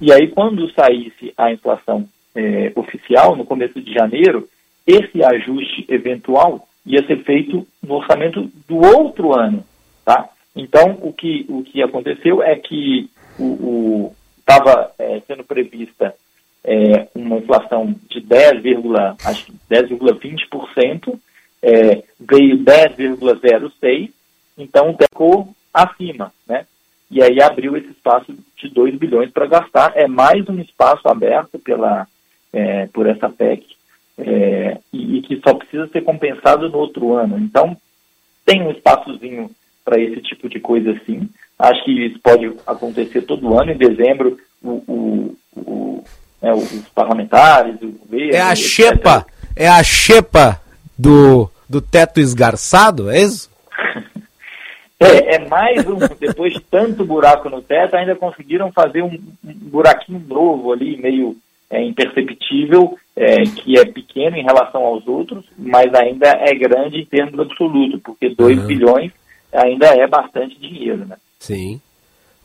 e 0.00 0.12
aí 0.12 0.28
quando 0.28 0.70
saísse 0.72 1.34
a 1.36 1.52
inflação 1.52 2.08
é, 2.32 2.70
oficial, 2.76 3.34
no 3.34 3.44
começo 3.44 3.80
de 3.80 3.92
janeiro, 3.92 4.48
esse 4.86 5.24
ajuste 5.24 5.84
eventual 5.88 6.68
ia 6.86 7.04
ser 7.06 7.24
feito 7.24 7.66
no 7.82 7.94
orçamento 7.94 8.48
do 8.68 8.76
outro 8.76 9.36
ano, 9.36 9.64
tá? 10.04 10.28
Então, 10.54 10.98
o 11.02 11.12
que, 11.12 11.44
o 11.48 11.62
que 11.62 11.82
aconteceu 11.82 12.42
é 12.42 12.56
que 12.56 13.10
estava 14.38 14.92
é, 14.98 15.20
sendo 15.26 15.44
prevista 15.44 16.14
é, 16.64 17.08
uma 17.14 17.36
inflação 17.38 17.94
de 18.08 18.20
10,20%, 18.20 21.18
é, 21.62 22.02
veio 22.18 22.58
10,06%, 22.58 24.10
então 24.58 24.96
ficou 24.96 25.54
acima, 25.72 26.32
né? 26.46 26.66
E 27.10 27.22
aí 27.22 27.42
abriu 27.42 27.76
esse 27.76 27.88
espaço 27.88 28.34
de 28.56 28.68
2 28.68 28.96
bilhões 28.96 29.30
para 29.30 29.46
gastar. 29.46 29.92
É 29.96 30.06
mais 30.06 30.48
um 30.48 30.60
espaço 30.60 31.08
aberto 31.08 31.58
pela, 31.58 32.06
é, 32.52 32.86
por 32.86 33.06
essa 33.06 33.28
PEC 33.28 33.66
é, 34.16 34.78
e, 34.92 35.18
e, 35.18 35.22
que 35.22 35.40
só 35.40 35.54
precisa 35.54 35.88
ser 35.88 36.02
compensado 36.02 36.68
no 36.68 36.78
outro 36.78 37.14
ano. 37.14 37.36
Então, 37.38 37.76
tem 38.44 38.62
um 38.62 38.70
espaçozinho 38.70 39.50
para 39.90 40.00
esse 40.00 40.20
tipo 40.22 40.48
de 40.48 40.60
coisa 40.60 40.94
sim. 41.04 41.28
Acho 41.58 41.84
que 41.84 42.06
isso 42.06 42.20
pode 42.22 42.52
acontecer 42.64 43.22
todo 43.22 43.58
ano. 43.58 43.72
Em 43.72 43.76
dezembro, 43.76 44.38
o, 44.62 44.70
o, 44.86 45.36
o 45.56 46.04
né, 46.40 46.54
os 46.54 46.88
parlamentares, 46.94 47.74
o 47.82 47.88
governo. 47.88 48.32
É 48.32 48.40
a 48.40 48.54
xepa, 48.54 49.26
é 49.56 49.68
a 49.68 49.82
xepa 49.82 50.60
do, 50.96 51.50
do 51.68 51.80
teto 51.80 52.20
esgarçado, 52.20 53.10
é 53.10 53.20
isso? 53.20 53.50
É, 55.02 55.36
é, 55.36 55.48
mais 55.48 55.86
um, 55.86 55.96
depois 56.18 56.52
de 56.52 56.60
tanto 56.60 57.06
buraco 57.06 57.48
no 57.48 57.62
teto, 57.62 57.96
ainda 57.96 58.14
conseguiram 58.14 58.70
fazer 58.70 59.00
um, 59.00 59.18
um 59.42 59.54
buraquinho 59.70 60.22
novo 60.28 60.74
ali, 60.74 60.94
meio 60.98 61.38
é, 61.70 61.82
imperceptível, 61.82 62.98
é, 63.16 63.36
que 63.44 63.78
é 63.78 63.86
pequeno 63.86 64.36
em 64.36 64.42
relação 64.42 64.84
aos 64.84 65.08
outros, 65.08 65.42
mas 65.56 65.94
ainda 65.94 66.28
é 66.28 66.54
grande 66.54 67.00
em 67.00 67.06
termos 67.06 67.40
absolutos, 67.40 67.98
porque 68.02 68.28
2 68.28 68.58
uhum. 68.58 68.66
bilhões 68.66 69.12
ainda 69.52 69.86
é 69.86 70.06
bastante 70.06 70.58
dinheiro, 70.58 71.06
né? 71.06 71.16
Sim, 71.38 71.80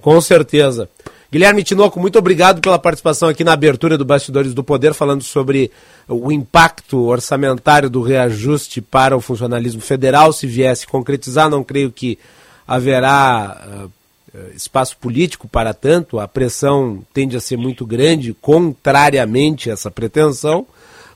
com 0.01 0.19
certeza. 0.21 0.89
Guilherme 1.31 1.63
Tinoco, 1.63 1.99
muito 1.99 2.17
obrigado 2.17 2.61
pela 2.61 2.79
participação 2.79 3.27
aqui 3.27 3.43
na 3.43 3.53
abertura 3.53 3.97
do 3.97 4.05
Bastidores 4.05 4.53
do 4.53 4.63
Poder, 4.63 4.93
falando 4.93 5.23
sobre 5.23 5.69
o 6.07 6.31
impacto 6.31 6.97
orçamentário 7.07 7.89
do 7.89 8.01
reajuste 8.01 8.79
para 8.79 9.17
o 9.17 9.21
funcionalismo 9.21 9.81
federal. 9.81 10.31
Se 10.31 10.47
viesse 10.47 10.87
concretizar, 10.87 11.49
não 11.49 11.63
creio 11.63 11.91
que 11.91 12.17
haverá 12.65 13.83
uh, 13.83 14.55
espaço 14.55 14.97
político 14.97 15.47
para 15.47 15.73
tanto. 15.73 16.19
A 16.19 16.27
pressão 16.27 17.03
tende 17.13 17.35
a 17.35 17.41
ser 17.41 17.57
muito 17.57 17.85
grande, 17.85 18.33
contrariamente 18.33 19.69
a 19.69 19.73
essa 19.73 19.91
pretensão 19.91 20.65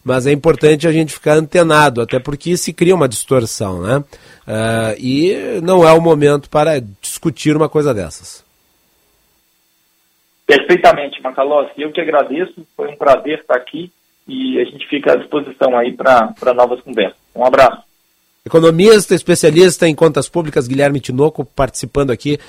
mas 0.04 0.26
é 0.26 0.32
importante 0.32 0.88
a 0.88 0.92
gente 0.92 1.14
ficar 1.14 1.34
antenado, 1.34 2.02
até 2.02 2.20
porque 2.20 2.56
se 2.58 2.74
cria 2.74 2.96
uma 2.96 3.08
distorção, 3.08 3.82
né? 3.82 3.98
Uh, 4.48 4.96
e 4.98 5.62
não 5.62 5.88
é 5.88 5.94
o 5.94 6.02
momento 6.02 6.50
para 6.50 6.80
discutir 7.02 7.56
uma 7.56 7.70
coisa 7.70 7.94
dessas. 7.94 8.44
Perfeitamente, 10.46 11.22
Macalossi. 11.22 11.74
Eu 11.78 11.92
que 11.92 12.02
agradeço, 12.02 12.66
foi 12.76 12.90
um 12.90 12.96
prazer 12.96 13.40
estar 13.40 13.56
aqui 13.56 13.92
e 14.28 14.60
a 14.60 14.66
gente 14.66 14.88
fica 14.88 15.14
à 15.14 15.16
disposição 15.16 15.78
aí 15.78 15.94
para 15.94 16.54
novas 16.56 16.82
conversas. 16.82 17.18
Um 17.36 17.46
abraço. 17.46 17.84
Economista, 18.44 19.14
especialista 19.14 19.88
em 19.88 19.94
contas 19.94 20.28
públicas, 20.28 20.68
Guilherme 20.68 21.00
Tinoco, 21.00 21.46
participando 21.46 22.10
aqui 22.10 22.40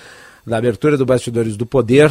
da 0.47 0.57
abertura 0.57 0.97
do 0.97 1.05
Bastidores 1.05 1.57
do 1.57 1.67
Poder. 1.67 2.11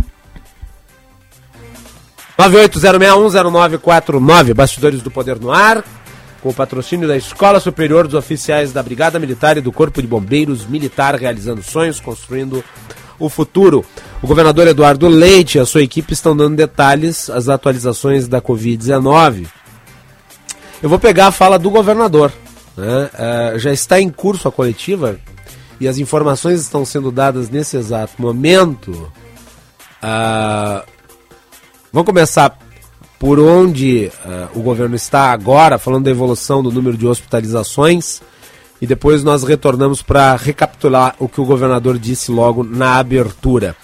980610949, 2.38 4.54
Bastidores 4.54 5.02
do 5.02 5.10
Poder 5.10 5.40
no 5.40 5.52
Ar, 5.52 5.82
com 6.42 6.50
o 6.50 6.54
patrocínio 6.54 7.08
da 7.08 7.16
Escola 7.16 7.58
Superior 7.58 8.04
dos 8.04 8.14
Oficiais 8.14 8.72
da 8.72 8.82
Brigada 8.82 9.18
Militar 9.18 9.56
e 9.56 9.62
do 9.62 9.72
Corpo 9.72 10.02
de 10.02 10.08
Bombeiros 10.08 10.66
Militar, 10.66 11.14
realizando 11.14 11.62
sonhos, 11.62 12.00
construindo 12.00 12.62
o 13.18 13.28
futuro. 13.28 13.84
O 14.22 14.26
governador 14.26 14.66
Eduardo 14.66 15.08
Leite 15.08 15.58
e 15.58 15.60
a 15.60 15.66
sua 15.66 15.82
equipe 15.82 16.12
estão 16.12 16.36
dando 16.36 16.56
detalhes, 16.56 17.28
as 17.30 17.48
atualizações 17.48 18.28
da 18.28 18.40
Covid-19. 18.40 19.46
Eu 20.82 20.88
vou 20.88 20.98
pegar 20.98 21.28
a 21.28 21.32
fala 21.32 21.58
do 21.58 21.70
governador. 21.70 22.32
Né? 22.76 23.10
Uh, 23.14 23.58
já 23.58 23.72
está 23.72 24.00
em 24.00 24.10
curso 24.10 24.48
a 24.48 24.52
coletiva 24.52 25.18
e 25.80 25.88
as 25.88 25.98
informações 25.98 26.60
estão 26.60 26.84
sendo 26.84 27.10
dadas 27.10 27.50
nesse 27.50 27.76
exato 27.76 28.20
momento. 28.20 28.90
Uh, 30.02 30.84
vamos 31.92 32.06
começar 32.06 32.58
por 33.18 33.38
onde 33.38 34.10
uh, 34.24 34.58
o 34.58 34.62
governo 34.62 34.94
está 34.94 35.32
agora, 35.32 35.78
falando 35.78 36.04
da 36.04 36.10
evolução 36.10 36.62
do 36.62 36.70
número 36.70 36.96
de 36.96 37.06
hospitalizações, 37.06 38.20
e 38.84 38.86
depois 38.86 39.24
nós 39.24 39.42
retornamos 39.44 40.02
para 40.02 40.36
recapitular 40.36 41.16
o 41.18 41.26
que 41.26 41.40
o 41.40 41.44
governador 41.46 41.98
disse 41.98 42.30
logo 42.30 42.62
na 42.62 42.98
abertura. 42.98 43.74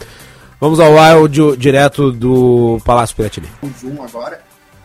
Vamos 0.61 0.79
ao 0.79 0.99
áudio 0.99 1.57
direto 1.57 2.13
do 2.13 2.79
Palácio 2.85 3.17
Piratini. 3.17 3.47
Zoom 3.81 4.03
agora 4.03 4.43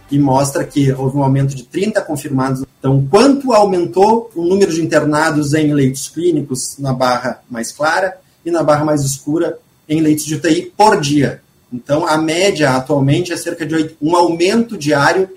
e 0.10 0.18
mostra 0.18 0.64
que 0.64 0.90
houve 0.94 1.18
um 1.18 1.24
aumento 1.24 1.54
de 1.54 1.64
30 1.64 2.02
confirmados. 2.04 2.64
Então, 2.80 3.06
quanto 3.12 3.52
aumentou 3.52 4.32
o 4.34 4.46
número 4.46 4.72
de 4.72 4.82
internados 4.82 5.54
em 5.54 5.74
leitos 5.74 6.08
clínicos 6.08 6.78
na 6.80 6.94
barra 6.94 7.42
mais 7.50 7.74
clara 7.74 8.16
e 8.46 8.50
na 8.50 8.64
barra 8.64 8.86
mais 8.86 9.02
escura 9.02 9.58
em 9.90 10.00
leitos 10.00 10.24
de 10.24 10.36
UTI 10.36 10.72
por 10.78 11.02
dia? 11.02 11.42
Então, 11.74 12.08
a 12.08 12.18
média 12.18 12.72
atualmente 12.72 13.34
é 13.34 13.36
cerca 13.36 13.66
de 13.66 13.98
um 14.02 14.16
aumento 14.16 14.78
diário 14.78 15.28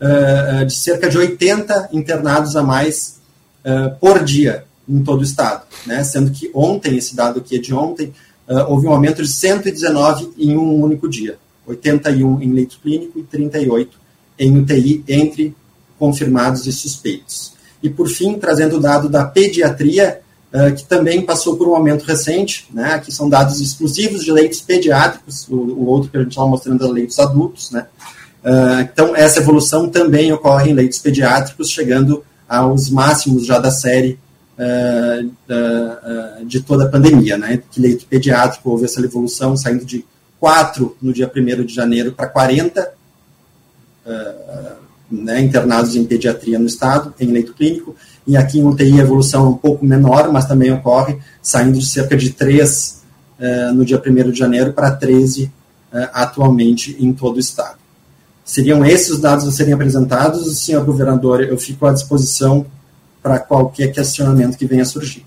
uh, 0.00 0.66
de 0.66 0.74
cerca 0.74 1.08
de 1.08 1.16
80 1.16 1.90
internados 1.92 2.56
a 2.56 2.62
mais 2.64 3.15
por 4.00 4.22
dia 4.22 4.64
em 4.88 5.02
todo 5.02 5.20
o 5.20 5.24
estado, 5.24 5.64
né? 5.84 6.04
Sendo 6.04 6.30
que 6.30 6.50
ontem, 6.54 6.96
esse 6.96 7.14
dado 7.14 7.40
aqui 7.40 7.56
é 7.56 7.58
de 7.58 7.74
ontem, 7.74 8.12
uh, 8.48 8.70
houve 8.70 8.86
um 8.86 8.90
aumento 8.90 9.22
de 9.22 9.28
119 9.28 10.32
em 10.38 10.56
um 10.56 10.80
único 10.82 11.08
dia, 11.08 11.38
81 11.66 12.42
em 12.42 12.52
leito 12.52 12.78
clínico 12.80 13.18
e 13.18 13.22
38 13.22 13.98
em 14.38 14.58
UTI 14.58 15.04
entre 15.08 15.54
confirmados 15.98 16.66
e 16.66 16.72
suspeitos. 16.72 17.54
E 17.82 17.90
por 17.90 18.08
fim, 18.08 18.38
trazendo 18.38 18.76
o 18.76 18.80
dado 18.80 19.08
da 19.08 19.24
pediatria, 19.24 20.20
uh, 20.52 20.74
que 20.74 20.84
também 20.84 21.22
passou 21.22 21.56
por 21.56 21.68
um 21.68 21.74
aumento 21.74 22.04
recente, 22.04 22.68
né? 22.72 22.94
Aqui 22.94 23.12
são 23.12 23.28
dados 23.28 23.60
exclusivos 23.60 24.24
de 24.24 24.30
leitos 24.30 24.60
pediátricos, 24.60 25.48
o, 25.48 25.56
o 25.56 25.86
outro 25.86 26.10
que 26.10 26.16
a 26.16 26.20
gente 26.20 26.30
estava 26.30 26.48
mostrando 26.48 26.86
é 26.86 26.88
leitos 26.88 27.18
adultos, 27.18 27.70
né? 27.72 27.86
Uh, 28.44 28.80
então, 28.82 29.16
essa 29.16 29.40
evolução 29.40 29.88
também 29.88 30.32
ocorre 30.32 30.70
em 30.70 30.74
leitos 30.74 31.00
pediátricos, 31.00 31.68
chegando 31.68 32.22
aos 32.48 32.90
máximos 32.90 33.46
já 33.46 33.58
da 33.58 33.70
série 33.70 34.18
uh, 34.58 35.26
uh, 35.26 36.44
de 36.44 36.60
toda 36.60 36.84
a 36.84 36.88
pandemia, 36.88 37.36
né? 37.36 37.62
Que 37.70 37.80
leito 37.80 38.06
pediátrico 38.06 38.70
houve 38.70 38.84
essa 38.84 39.00
evolução, 39.00 39.56
saindo 39.56 39.84
de 39.84 40.04
4 40.38 40.96
no 41.00 41.12
dia 41.12 41.30
1 41.34 41.64
de 41.64 41.74
janeiro 41.74 42.12
para 42.12 42.26
40 42.26 42.94
né, 45.10 45.40
internados 45.40 45.96
em 45.96 46.04
pediatria 46.04 46.60
no 46.60 46.66
estado, 46.66 47.12
em 47.18 47.26
leito 47.26 47.54
clínico, 47.54 47.96
e 48.24 48.36
aqui 48.36 48.60
em 48.60 48.64
UTI 48.64 49.00
a 49.00 49.02
evolução 49.02 49.46
é 49.46 49.48
um 49.48 49.56
pouco 49.56 49.84
menor, 49.84 50.30
mas 50.32 50.46
também 50.46 50.70
ocorre, 50.70 51.18
saindo 51.42 51.76
de 51.76 51.86
cerca 51.86 52.16
de 52.16 52.30
3 52.30 53.02
no 53.74 53.84
dia 53.84 54.00
1 54.04 54.30
de 54.30 54.38
janeiro 54.38 54.72
para 54.72 54.92
13 54.92 55.50
atualmente 56.12 56.96
em 57.00 57.12
todo 57.12 57.36
o 57.36 57.40
estado. 57.40 57.78
Seriam 58.46 58.86
esses 58.86 59.10
os 59.10 59.20
dados 59.20 59.44
a 59.44 59.50
serem 59.50 59.74
apresentados, 59.74 60.56
senhor 60.60 60.84
governador, 60.84 61.42
eu 61.42 61.58
fico 61.58 61.84
à 61.84 61.92
disposição 61.92 62.64
para 63.20 63.40
qualquer 63.40 63.88
questionamento 63.88 64.56
que 64.56 64.64
venha 64.64 64.82
a 64.82 64.86
surgir. 64.86 65.26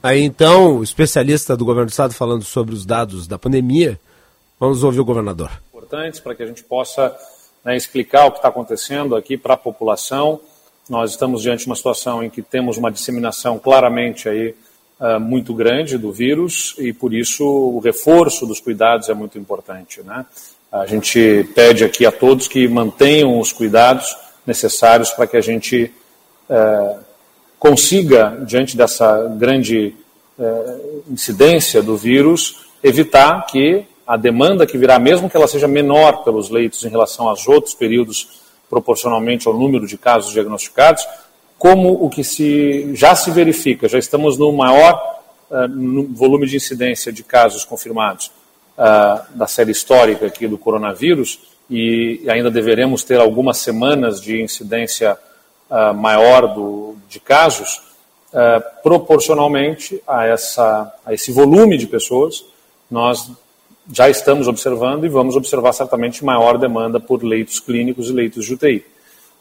Aí 0.00 0.22
então, 0.22 0.78
o 0.78 0.84
especialista 0.84 1.56
do 1.56 1.64
governo 1.64 1.86
do 1.86 1.90
estado 1.90 2.14
falando 2.14 2.44
sobre 2.44 2.76
os 2.76 2.86
dados 2.86 3.26
da 3.26 3.36
pandemia, 3.36 3.98
vamos 4.58 4.84
ouvir 4.84 5.00
o 5.00 5.04
governador. 5.04 5.50
Importantes 5.68 6.20
para 6.20 6.32
que 6.36 6.44
a 6.44 6.46
gente 6.46 6.62
possa 6.62 7.12
né, 7.64 7.76
explicar 7.76 8.26
o 8.26 8.30
que 8.30 8.38
está 8.38 8.50
acontecendo 8.50 9.16
aqui 9.16 9.36
para 9.36 9.54
a 9.54 9.56
população. 9.56 10.40
Nós 10.88 11.10
estamos 11.10 11.42
diante 11.42 11.64
de 11.64 11.66
uma 11.66 11.76
situação 11.76 12.22
em 12.22 12.30
que 12.30 12.40
temos 12.40 12.78
uma 12.78 12.92
disseminação 12.92 13.58
claramente 13.58 14.28
aí 14.28 14.54
uh, 15.00 15.18
muito 15.18 15.52
grande 15.52 15.98
do 15.98 16.12
vírus 16.12 16.76
e 16.78 16.92
por 16.92 17.12
isso 17.12 17.44
o 17.44 17.80
reforço 17.80 18.46
dos 18.46 18.60
cuidados 18.60 19.08
é 19.08 19.14
muito 19.14 19.36
importante, 19.36 20.02
né? 20.02 20.24
A 20.72 20.86
gente 20.86 21.48
pede 21.52 21.82
aqui 21.82 22.06
a 22.06 22.12
todos 22.12 22.46
que 22.46 22.68
mantenham 22.68 23.40
os 23.40 23.52
cuidados 23.52 24.16
necessários 24.46 25.10
para 25.10 25.26
que 25.26 25.36
a 25.36 25.40
gente 25.40 25.92
é, 26.48 26.96
consiga, 27.58 28.40
diante 28.46 28.76
dessa 28.76 29.26
grande 29.36 29.96
é, 30.38 30.76
incidência 31.10 31.82
do 31.82 31.96
vírus, 31.96 32.66
evitar 32.84 33.46
que 33.46 33.84
a 34.06 34.16
demanda 34.16 34.64
que 34.64 34.78
virá, 34.78 34.96
mesmo 34.98 35.28
que 35.28 35.36
ela 35.36 35.48
seja 35.48 35.66
menor 35.66 36.22
pelos 36.22 36.48
leitos 36.50 36.84
em 36.84 36.88
relação 36.88 37.28
aos 37.28 37.48
outros 37.48 37.74
períodos, 37.74 38.40
proporcionalmente 38.68 39.48
ao 39.48 39.54
número 39.54 39.88
de 39.88 39.98
casos 39.98 40.32
diagnosticados, 40.32 41.04
como 41.58 41.92
o 41.92 42.08
que 42.08 42.22
se, 42.22 42.94
já 42.94 43.16
se 43.16 43.32
verifica, 43.32 43.88
já 43.88 43.98
estamos 43.98 44.38
no 44.38 44.52
maior 44.52 45.20
uh, 45.50 45.66
no 45.66 46.06
volume 46.14 46.46
de 46.46 46.56
incidência 46.56 47.12
de 47.12 47.24
casos 47.24 47.64
confirmados 47.64 48.30
uh, 48.76 49.36
da 49.36 49.46
série 49.46 49.70
histórica 49.70 50.26
aqui 50.26 50.46
do 50.46 50.58
coronavírus 50.58 51.40
e 51.68 52.24
ainda 52.28 52.50
deveremos 52.50 53.04
ter 53.04 53.20
algumas 53.20 53.58
semanas 53.58 54.20
de 54.20 54.40
incidência 54.42 55.16
uh, 55.70 55.94
maior 55.94 56.52
do, 56.54 56.96
de 57.08 57.20
casos, 57.20 57.80
uh, 58.32 58.82
proporcionalmente 58.82 60.02
a, 60.06 60.26
essa, 60.26 60.92
a 61.04 61.14
esse 61.14 61.30
volume 61.30 61.78
de 61.78 61.86
pessoas, 61.86 62.44
nós 62.90 63.30
já 63.92 64.10
estamos 64.10 64.48
observando 64.48 65.04
e 65.04 65.08
vamos 65.08 65.36
observar 65.36 65.72
certamente 65.72 66.24
maior 66.24 66.58
demanda 66.58 66.98
por 66.98 67.22
leitos 67.22 67.60
clínicos 67.60 68.08
e 68.08 68.12
leitos 68.12 68.44
de 68.44 68.54
UTI. 68.54 68.84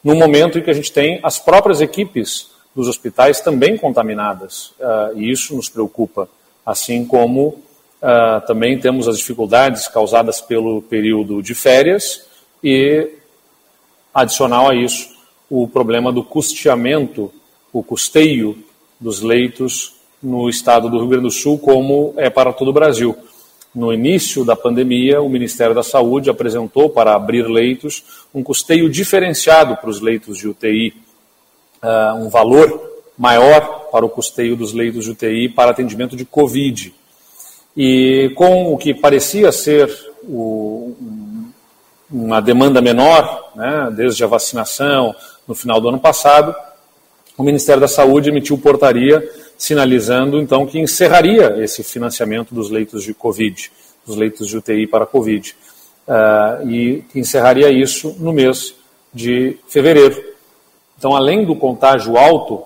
No 0.04 0.16
momento 0.16 0.58
em 0.58 0.62
que 0.62 0.70
a 0.70 0.74
gente 0.74 0.92
tem 0.92 1.20
as 1.24 1.40
próprias 1.40 1.82
equipes 1.82 2.52
dos 2.76 2.88
hospitais 2.88 3.42
também 3.42 3.78
contaminadas, 3.78 4.74
e 5.16 5.30
isso 5.30 5.56
nos 5.56 5.68
preocupa, 5.68 6.30
assim 6.66 7.06
como 7.06 7.62
Uh, 8.02 8.46
também 8.48 8.80
temos 8.80 9.08
as 9.08 9.18
dificuldades 9.18 9.88
causadas 9.90 10.40
pelo 10.40 10.82
período 10.82 11.42
de 11.42 11.54
férias 11.54 12.26
e, 12.64 13.10
adicional 14.14 14.70
a 14.70 14.76
isso, 14.76 15.10
o 15.50 15.68
problema 15.68 16.12
do 16.12 16.24
custeamento, 16.24 17.32
o 17.74 17.84
custeio 17.84 18.64
dos 19.00 19.22
leitos 19.22 19.96
no 20.22 20.50
estado 20.50 20.90
do 20.90 20.98
Rio 20.98 21.08
Grande 21.08 21.26
do 21.26 21.32
Sul, 21.32 21.58
como 21.58 22.14
é 22.18 22.30
para 22.30 22.54
todo 22.54 22.70
o 22.70 22.74
Brasil. 22.74 23.16
No 23.74 23.94
início 23.94 24.44
da 24.44 24.56
pandemia, 24.56 25.22
o 25.22 25.30
Ministério 25.30 25.76
da 25.76 25.84
Saúde 25.84 26.30
apresentou 26.30 26.90
para 26.90 27.16
abrir 27.16 27.48
leitos 27.48 28.04
um 28.34 28.44
custeio 28.44 28.90
diferenciado 28.90 29.76
para 29.78 29.90
os 29.90 30.02
leitos 30.02 30.38
de 30.38 30.48
UTI, 30.48 30.90
uh, 30.90 31.88
ah, 31.88 32.14
um 32.20 32.30
valor 32.30 32.90
maior 33.18 33.90
para 33.92 34.06
o 34.06 34.10
custeio 34.10 34.56
dos 34.56 34.74
leitos 34.74 35.06
de 35.06 35.12
UTI 35.12 35.50
para 35.50 35.72
atendimento 35.72 36.16
de 36.16 36.26
Covid. 36.26 36.94
E 37.76 38.32
com 38.36 38.74
o 38.74 38.78
que 38.78 38.94
parecia 38.94 39.52
ser 39.52 39.90
o, 40.24 40.96
uma 42.12 42.42
demanda 42.42 42.82
menor, 42.82 43.52
né, 43.56 43.90
desde 43.96 44.24
a 44.24 44.28
vacinação 44.28 45.16
no 45.48 45.54
final 45.54 45.80
do 45.80 45.90
ano 45.90 46.00
passado, 46.00 46.56
o 47.38 47.44
Ministério 47.44 47.80
da 47.80 47.88
Saúde 47.88 48.30
emitiu 48.30 48.58
portaria 48.58 49.30
sinalizando 49.58 50.40
então 50.40 50.66
que 50.66 50.80
encerraria 50.80 51.58
esse 51.64 51.84
financiamento 51.84 52.56
dos 52.56 52.70
leitos 52.70 53.04
de 53.04 53.14
Covid, 53.14 53.72
dos 54.06 54.16
leitos 54.16 54.48
de 54.48 54.58
UTI 54.58 54.88
para 54.88 55.06
Covid, 55.06 55.56
uh, 56.08 56.70
e 56.70 57.04
encerraria 57.14 57.70
isso 57.70 58.16
no 58.20 58.32
mês 58.32 58.74
de 59.14 59.58
fevereiro. 59.68 60.22
Então, 60.98 61.16
além 61.16 61.46
do 61.46 61.56
contágio 61.56 62.18
alto 62.18 62.64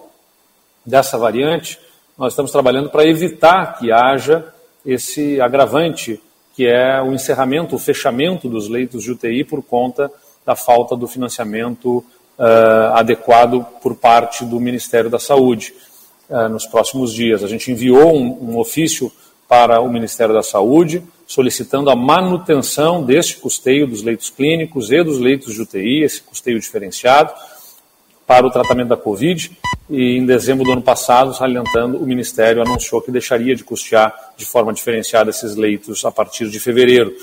dessa 0.86 1.18
variante, 1.18 1.80
nós 2.18 2.34
estamos 2.34 2.52
trabalhando 2.52 2.90
para 2.90 3.08
evitar 3.08 3.78
que 3.78 3.92
haja 3.92 4.53
esse 4.86 5.40
agravante 5.40 6.22
que 6.56 6.68
é 6.68 7.02
o 7.02 7.12
encerramento, 7.14 7.76
o 7.76 7.80
fechamento 7.80 8.48
dos 8.48 8.70
leitos 8.70 9.04
de 9.04 9.12
UTI 9.12 9.44
por 9.44 9.64
conta 9.64 10.12
da 10.46 10.56
falta 10.56 10.96
do 10.96 11.08
financiamento 11.08 11.98
uh, 12.38 12.94
adequado 12.94 13.66
por 13.82 13.96
parte 13.96 14.46
do 14.46 14.60
Ministério 14.60 15.10
da 15.10 15.18
Saúde 15.18 15.74
uh, 16.30 16.48
nos 16.50 16.68
próximos 16.68 17.14
dias. 17.14 17.44
A 17.44 17.48
gente 17.48 17.72
enviou 17.72 18.16
um, 18.16 18.52
um 18.52 18.60
ofício 18.60 19.12
para 19.48 19.82
o 19.82 19.92
Ministério 19.92 20.34
da 20.34 20.44
Saúde 20.44 21.04
solicitando 21.26 21.90
a 21.90 21.96
manutenção 21.96 23.04
desse 23.04 23.36
custeio 23.38 23.88
dos 23.88 24.04
leitos 24.04 24.30
clínicos 24.30 24.92
e 24.92 25.04
dos 25.04 25.20
leitos 25.20 25.56
de 25.56 25.62
UTI, 25.62 26.04
esse 26.04 26.22
custeio 26.22 26.60
diferenciado, 26.60 27.34
para 28.28 28.46
o 28.46 28.52
tratamento 28.52 28.90
da 28.90 28.98
Covid 28.98 29.58
e 29.90 30.18
em 30.18 30.26
dezembro 30.26 30.64
do 30.64 30.72
ano 30.72 30.82
passado, 30.82 31.34
salientando, 31.34 31.98
o 31.98 32.06
Ministério 32.06 32.62
anunciou 32.62 33.02
que 33.02 33.12
deixaria 33.12 33.56
de 33.56 33.64
custear 33.64 34.14
de 34.38 34.46
forma 34.46 34.72
diferenciada 34.74 35.30
esses 35.30 35.56
leitos 35.56 36.06
a 36.06 36.12
partir 36.12 36.50
de 36.50 36.60
fevereiro, 36.60 37.14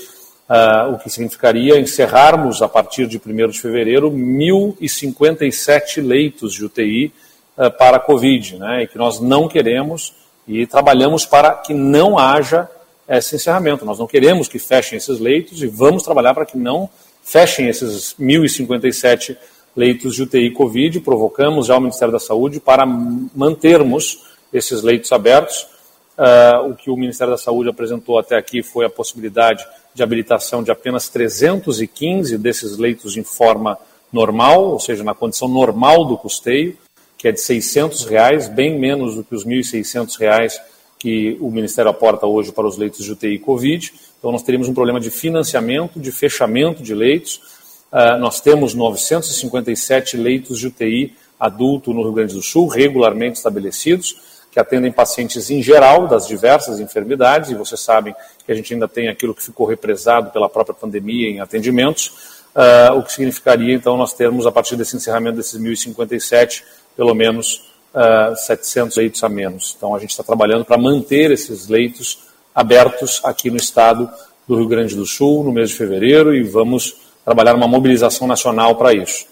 uh, 0.49 0.93
o 0.93 0.99
que 0.99 1.09
significaria 1.09 1.79
encerrarmos 1.79 2.61
a 2.61 2.69
partir 2.69 3.07
de 3.07 3.19
1 3.23 3.47
de 3.47 3.59
fevereiro 3.59 4.11
1.057 4.11 6.05
leitos 6.05 6.53
de 6.53 6.65
UTI 6.65 7.07
uh, 7.57 7.63
ah, 7.63 7.71
para 7.71 7.97
a 7.97 7.99
Covid, 7.99 8.57
né, 8.57 8.83
e 8.83 8.87
que 8.87 8.97
nós 8.97 9.19
não 9.19 9.47
queremos 9.47 10.13
e 10.47 10.67
trabalhamos 10.67 11.25
para 11.25 11.55
que 11.55 11.73
não 11.73 12.17
haja 12.17 12.69
esse 13.07 13.35
encerramento. 13.35 13.85
Nós 13.85 13.99
não 13.99 14.07
queremos 14.07 14.47
que 14.47 14.59
fechem 14.59 14.97
esses 14.97 15.19
leitos 15.19 15.61
e 15.61 15.67
vamos 15.67 16.03
trabalhar 16.03 16.33
para 16.33 16.45
que 16.45 16.57
não 16.57 16.89
fechem 17.23 17.67
esses 17.67 18.15
1.057 18.19 19.29
leitos 19.29 19.60
leitos 19.75 20.15
de 20.15 20.23
UTI 20.23 20.51
Covid, 20.51 20.99
provocamos 21.01 21.67
já 21.67 21.77
o 21.77 21.81
Ministério 21.81 22.11
da 22.11 22.19
Saúde 22.19 22.59
para 22.59 22.85
mantermos 22.85 24.23
esses 24.53 24.81
leitos 24.81 25.11
abertos 25.11 25.67
Uh, 26.17 26.69
o 26.69 26.75
que 26.75 26.91
o 26.91 26.95
Ministério 26.95 27.31
da 27.31 27.37
Saúde 27.37 27.69
apresentou 27.69 28.19
até 28.19 28.37
aqui 28.37 28.61
foi 28.61 28.85
a 28.85 28.89
possibilidade 28.89 29.65
de 29.91 30.03
habilitação 30.03 30.61
de 30.61 30.69
apenas 30.69 31.09
315 31.09 32.37
desses 32.37 32.77
leitos 32.77 33.17
em 33.17 33.23
forma 33.23 33.75
normal, 34.13 34.65
ou 34.65 34.79
seja, 34.79 35.03
na 35.03 35.15
condição 35.15 35.47
normal 35.47 36.05
do 36.05 36.15
custeio, 36.15 36.77
que 37.17 37.27
é 37.27 37.31
de 37.31 37.39
600 37.39 38.05
reais, 38.05 38.47
bem 38.47 38.77
menos 38.77 39.15
do 39.15 39.23
que 39.23 39.33
os 39.33 39.45
1.600 39.45 40.19
reais 40.19 40.61
que 40.99 41.37
o 41.39 41.49
Ministério 41.49 41.89
aporta 41.89 42.27
hoje 42.27 42.51
para 42.51 42.67
os 42.67 42.77
leitos 42.77 43.03
de 43.03 43.13
UTI 43.13 43.39
Covid. 43.39 43.91
Então, 44.19 44.31
nós 44.31 44.43
teríamos 44.43 44.67
um 44.67 44.73
problema 44.73 44.99
de 44.99 45.09
financiamento, 45.09 45.99
de 45.99 46.11
fechamento 46.11 46.83
de 46.83 46.93
leitos. 46.93 47.41
Uh, 47.91 48.17
nós 48.19 48.39
temos 48.39 48.73
957 48.73 50.15
leitos 50.15 50.59
de 50.59 50.67
UTI 50.67 51.13
adulto 51.39 51.93
no 51.93 52.03
Rio 52.03 52.13
Grande 52.13 52.35
do 52.35 52.41
Sul, 52.41 52.67
regularmente 52.67 53.37
estabelecidos, 53.37 54.15
que 54.51 54.59
atendem 54.59 54.91
pacientes 54.91 55.49
em 55.49 55.61
geral 55.61 56.07
das 56.07 56.27
diversas 56.27 56.79
enfermidades, 56.79 57.49
e 57.49 57.55
vocês 57.55 57.79
sabem 57.79 58.13
que 58.45 58.51
a 58.51 58.55
gente 58.55 58.73
ainda 58.73 58.87
tem 58.87 59.07
aquilo 59.07 59.33
que 59.33 59.41
ficou 59.41 59.65
represado 59.65 60.29
pela 60.29 60.47
própria 60.47 60.75
pandemia 60.75 61.29
em 61.29 61.39
atendimentos, 61.39 62.41
uh, 62.55 62.93
o 62.95 63.03
que 63.03 63.11
significaria, 63.11 63.73
então, 63.73 63.97
nós 63.97 64.13
termos, 64.13 64.45
a 64.45 64.51
partir 64.51 64.75
desse 64.75 64.95
encerramento 64.95 65.37
desses 65.37 65.59
1.057, 65.59 66.63
pelo 66.95 67.15
menos 67.15 67.71
uh, 67.95 68.35
700 68.35 68.97
leitos 68.97 69.23
a 69.23 69.29
menos. 69.29 69.73
Então, 69.77 69.95
a 69.95 69.99
gente 69.99 70.11
está 70.11 70.23
trabalhando 70.23 70.63
para 70.63 70.77
manter 70.77 71.31
esses 71.31 71.67
leitos 71.67 72.19
abertos 72.53 73.21
aqui 73.23 73.49
no 73.49 73.57
estado 73.57 74.09
do 74.47 74.55
Rio 74.57 74.67
Grande 74.67 74.95
do 74.95 75.05
Sul, 75.05 75.43
no 75.43 75.51
mês 75.51 75.69
de 75.69 75.75
fevereiro, 75.75 76.35
e 76.35 76.43
vamos 76.43 77.10
trabalhar 77.23 77.55
uma 77.55 77.67
mobilização 77.67 78.27
nacional 78.27 78.75
para 78.75 78.93
isso. 78.93 79.25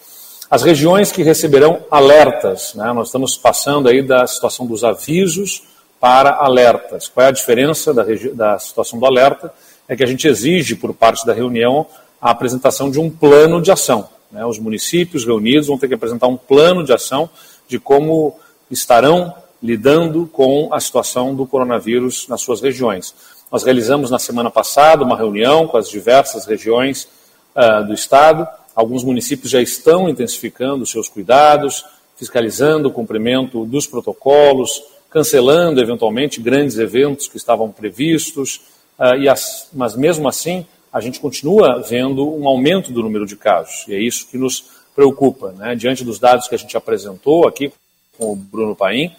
As 0.50 0.64
regiões 0.64 1.12
que 1.12 1.22
receberão 1.22 1.82
alertas, 1.92 2.74
né? 2.74 2.92
nós 2.92 3.10
estamos 3.10 3.38
passando 3.38 3.88
aí 3.88 4.02
da 4.02 4.26
situação 4.26 4.66
dos 4.66 4.84
avisos 4.84 5.64
para 6.00 6.32
alertas. 6.38 7.08
Qual 7.08 7.26
é 7.26 7.30
a 7.30 7.32
diferença 7.32 7.94
da, 7.94 8.04
da 8.34 8.58
situação 8.58 9.00
do 9.00 9.06
alerta? 9.06 9.54
É 9.88 9.96
que 9.96 10.04
a 10.04 10.08
gente 10.08 10.28
exige, 10.28 10.76
por 10.76 10.94
parte 10.94 11.26
da 11.26 11.34
reunião, 11.34 11.86
a 12.22 12.32
apresentação 12.32 12.90
de 12.90 13.00
um 13.00 13.10
plano 13.10 13.62
de 13.62 13.72
ação. 13.72 14.10
Né? 14.32 14.44
Os 14.46 14.58
municípios 14.58 15.26
reunidos 15.26 15.68
vão 15.68 15.78
ter 15.78 15.88
que 15.88 15.94
apresentar 15.94 16.28
um 16.28 16.38
plano 16.38 16.84
de 16.84 16.94
ação 16.94 17.30
de 17.68 17.80
como 17.80 18.36
estarão 18.72 19.34
lidando 19.62 20.28
com 20.32 20.74
a 20.74 20.80
situação 20.80 21.36
do 21.36 21.46
coronavírus 21.46 22.28
nas 22.28 22.42
suas 22.42 22.62
regiões. 22.62 23.14
Nós 23.52 23.64
realizamos 23.64 24.10
na 24.10 24.20
semana 24.20 24.50
passada 24.50 25.04
uma 25.04 25.18
reunião 25.18 25.68
com 25.68 25.78
as 25.78 25.90
diversas 25.90 26.46
regiões 26.46 27.08
uh, 27.56 27.86
do 27.86 27.94
Estado 27.94 28.48
Alguns 28.80 29.04
municípios 29.04 29.52
já 29.52 29.62
estão 29.62 30.08
intensificando 30.08 30.86
seus 30.86 31.10
cuidados, 31.10 31.84
fiscalizando 32.16 32.88
o 32.88 32.92
cumprimento 32.94 33.66
dos 33.66 33.86
protocolos, 33.86 34.82
cancelando 35.10 35.82
eventualmente 35.82 36.40
grandes 36.40 36.78
eventos 36.78 37.28
que 37.28 37.36
estavam 37.36 37.70
previstos, 37.74 38.62
uh, 38.98 39.16
e 39.20 39.28
as, 39.28 39.68
mas 39.74 39.98
mesmo 39.98 40.30
assim 40.30 40.66
a 40.94 41.02
gente 41.02 41.20
continua 41.20 41.82
vendo 41.82 42.26
um 42.26 42.48
aumento 42.48 42.94
do 42.94 43.04
número 43.04 43.26
de 43.26 43.36
casos, 43.36 43.86
e 43.86 43.94
é 43.94 44.00
isso 44.00 44.26
que 44.28 44.38
nos 44.38 44.64
preocupa. 44.96 45.52
Né? 45.52 45.76
Diante 45.76 46.06
dos 46.06 46.18
dados 46.18 46.48
que 46.48 46.56
a 46.56 46.58
gente 46.58 46.78
apresentou 46.78 47.46
aqui 47.50 47.74
com 48.18 48.32
o 48.32 48.36
Bruno 48.38 48.78
Paim, 48.78 49.12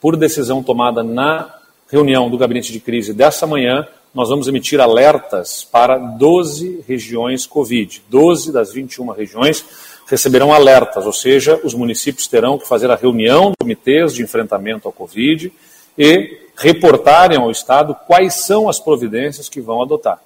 por 0.00 0.16
decisão 0.16 0.60
tomada 0.60 1.04
na 1.04 1.54
reunião 1.88 2.28
do 2.28 2.36
gabinete 2.36 2.72
de 2.72 2.80
crise 2.80 3.14
dessa 3.14 3.46
manhã, 3.46 3.86
nós 4.14 4.28
vamos 4.28 4.46
emitir 4.46 4.80
alertas 4.80 5.64
para 5.64 5.98
12 5.98 6.84
regiões 6.86 7.46
Covid. 7.46 8.00
12 8.08 8.52
das 8.52 8.72
21 8.72 9.10
regiões 9.10 9.64
receberão 10.06 10.52
alertas, 10.52 11.04
ou 11.04 11.12
seja, 11.12 11.60
os 11.64 11.74
municípios 11.74 12.28
terão 12.28 12.56
que 12.56 12.68
fazer 12.68 12.90
a 12.90 12.94
reunião 12.94 13.50
de 13.50 13.56
comitês 13.58 14.14
de 14.14 14.22
enfrentamento 14.22 14.86
ao 14.86 14.92
Covid 14.92 15.52
e 15.98 16.38
reportarem 16.56 17.38
ao 17.38 17.50
Estado 17.50 17.96
quais 18.06 18.34
são 18.34 18.68
as 18.68 18.78
providências 18.78 19.48
que 19.48 19.60
vão 19.60 19.82
adotar. 19.82 20.22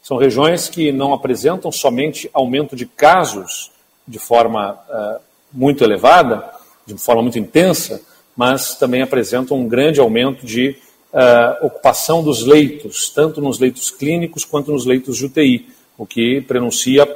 São 0.00 0.16
regiões 0.16 0.68
que 0.68 0.92
não 0.92 1.12
apresentam 1.14 1.72
somente 1.72 2.30
aumento 2.32 2.76
de 2.76 2.86
casos 2.86 3.72
de 4.06 4.18
forma 4.18 4.78
uh, 4.88 5.20
muito 5.50 5.82
elevada, 5.82 6.48
de 6.86 6.96
forma 6.98 7.22
muito 7.22 7.38
intensa, 7.38 8.02
mas 8.36 8.76
também 8.76 9.00
apresentam 9.02 9.56
um 9.56 9.66
grande 9.66 9.98
aumento 9.98 10.44
de 10.44 10.76
uh, 11.14 11.66
ocupação 11.66 12.22
dos 12.22 12.44
leitos, 12.44 13.08
tanto 13.08 13.40
nos 13.40 13.60
leitos 13.60 13.90
clínicos 13.90 14.44
quanto 14.44 14.72
nos 14.72 14.84
leitos 14.84 15.16
de 15.16 15.26
UTI, 15.26 15.68
o 15.96 16.04
que 16.04 16.40
prenuncia 16.42 17.06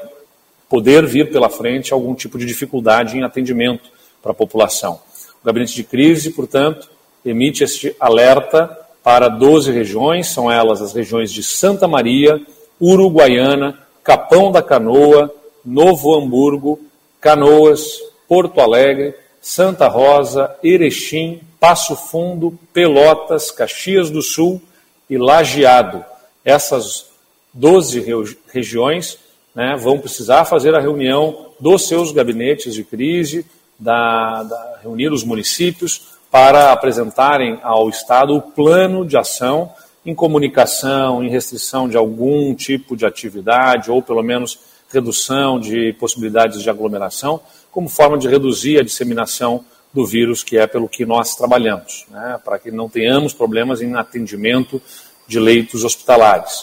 poder 0.68 1.04
vir 1.04 1.32
pela 1.32 1.50
frente 1.50 1.92
algum 1.92 2.14
tipo 2.14 2.38
de 2.38 2.46
dificuldade 2.46 3.18
em 3.18 3.24
atendimento 3.24 3.90
para 4.22 4.30
a 4.30 4.34
população. 4.34 5.00
O 5.42 5.46
gabinete 5.46 5.74
de 5.74 5.82
crise, 5.82 6.30
portanto, 6.30 6.88
emite 7.24 7.64
este 7.64 7.94
alerta 7.98 8.78
para 9.02 9.28
12 9.28 9.72
regiões, 9.72 10.28
são 10.28 10.50
elas 10.50 10.80
as 10.80 10.92
regiões 10.92 11.32
de 11.32 11.42
Santa 11.42 11.88
Maria, 11.88 12.40
Uruguaiana, 12.80 13.78
Capão 14.04 14.52
da 14.52 14.62
Canoa, 14.62 15.34
Novo 15.64 16.14
Hamburgo, 16.14 16.80
Canoas, 17.20 18.00
Porto 18.28 18.60
Alegre, 18.60 19.14
Santa 19.40 19.88
Rosa, 19.88 20.54
Erechim, 20.62 21.40
Passo 21.60 21.96
Fundo, 21.96 22.58
Pelotas, 22.72 23.50
Caxias 23.50 24.10
do 24.10 24.22
Sul 24.22 24.60
e 25.08 25.18
Lajeado. 25.18 26.04
Essas 26.44 27.06
12 27.52 28.04
regiões 28.46 29.18
né, 29.54 29.76
vão 29.76 29.98
precisar 29.98 30.44
fazer 30.44 30.74
a 30.74 30.80
reunião 30.80 31.48
dos 31.58 31.88
seus 31.88 32.12
gabinetes 32.12 32.74
de 32.74 32.84
crise, 32.84 33.44
da, 33.78 34.42
da, 34.42 34.78
reunir 34.82 35.12
os 35.12 35.24
municípios 35.24 36.18
para 36.30 36.72
apresentarem 36.72 37.58
ao 37.62 37.88
Estado 37.88 38.36
o 38.36 38.42
plano 38.42 39.04
de 39.04 39.16
ação 39.16 39.72
em 40.04 40.14
comunicação, 40.14 41.22
em 41.22 41.28
restrição 41.28 41.88
de 41.88 41.96
algum 41.96 42.54
tipo 42.54 42.96
de 42.96 43.04
atividade, 43.04 43.90
ou 43.90 44.00
pelo 44.00 44.22
menos 44.22 44.58
redução 44.90 45.60
de 45.60 45.92
possibilidades 45.94 46.62
de 46.62 46.70
aglomeração, 46.70 47.40
como 47.70 47.88
forma 47.88 48.16
de 48.16 48.28
reduzir 48.28 48.78
a 48.78 48.82
disseminação 48.82 49.64
do 49.92 50.06
vírus, 50.06 50.42
que 50.42 50.58
é 50.58 50.66
pelo 50.66 50.88
que 50.88 51.04
nós 51.04 51.34
trabalhamos, 51.34 52.06
né, 52.10 52.38
para 52.44 52.58
que 52.58 52.70
não 52.70 52.88
tenhamos 52.88 53.32
problemas 53.32 53.80
em 53.80 53.94
atendimento 53.94 54.80
de 55.26 55.40
leitos 55.40 55.84
hospitalares. 55.84 56.62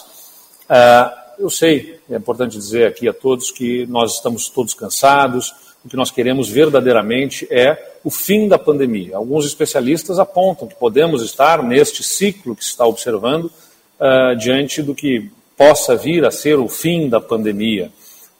Uh, 0.68 1.26
eu 1.38 1.50
sei, 1.50 2.00
é 2.10 2.16
importante 2.16 2.56
dizer 2.56 2.86
aqui 2.86 3.08
a 3.08 3.12
todos 3.12 3.50
que 3.50 3.86
nós 3.86 4.14
estamos 4.14 4.48
todos 4.48 4.74
cansados, 4.74 5.54
o 5.84 5.88
que 5.88 5.96
nós 5.96 6.10
queremos 6.10 6.48
verdadeiramente 6.48 7.46
é 7.50 7.96
o 8.02 8.10
fim 8.10 8.48
da 8.48 8.58
pandemia. 8.58 9.16
Alguns 9.16 9.46
especialistas 9.46 10.18
apontam 10.18 10.66
que 10.66 10.74
podemos 10.74 11.22
estar 11.22 11.62
neste 11.62 12.02
ciclo 12.02 12.56
que 12.56 12.64
se 12.64 12.70
está 12.70 12.84
observando 12.86 13.44
uh, 13.44 14.36
diante 14.36 14.82
do 14.82 14.94
que 14.94 15.30
possa 15.56 15.96
vir 15.96 16.24
a 16.24 16.30
ser 16.30 16.58
o 16.58 16.68
fim 16.68 17.08
da 17.08 17.20
pandemia, 17.20 17.90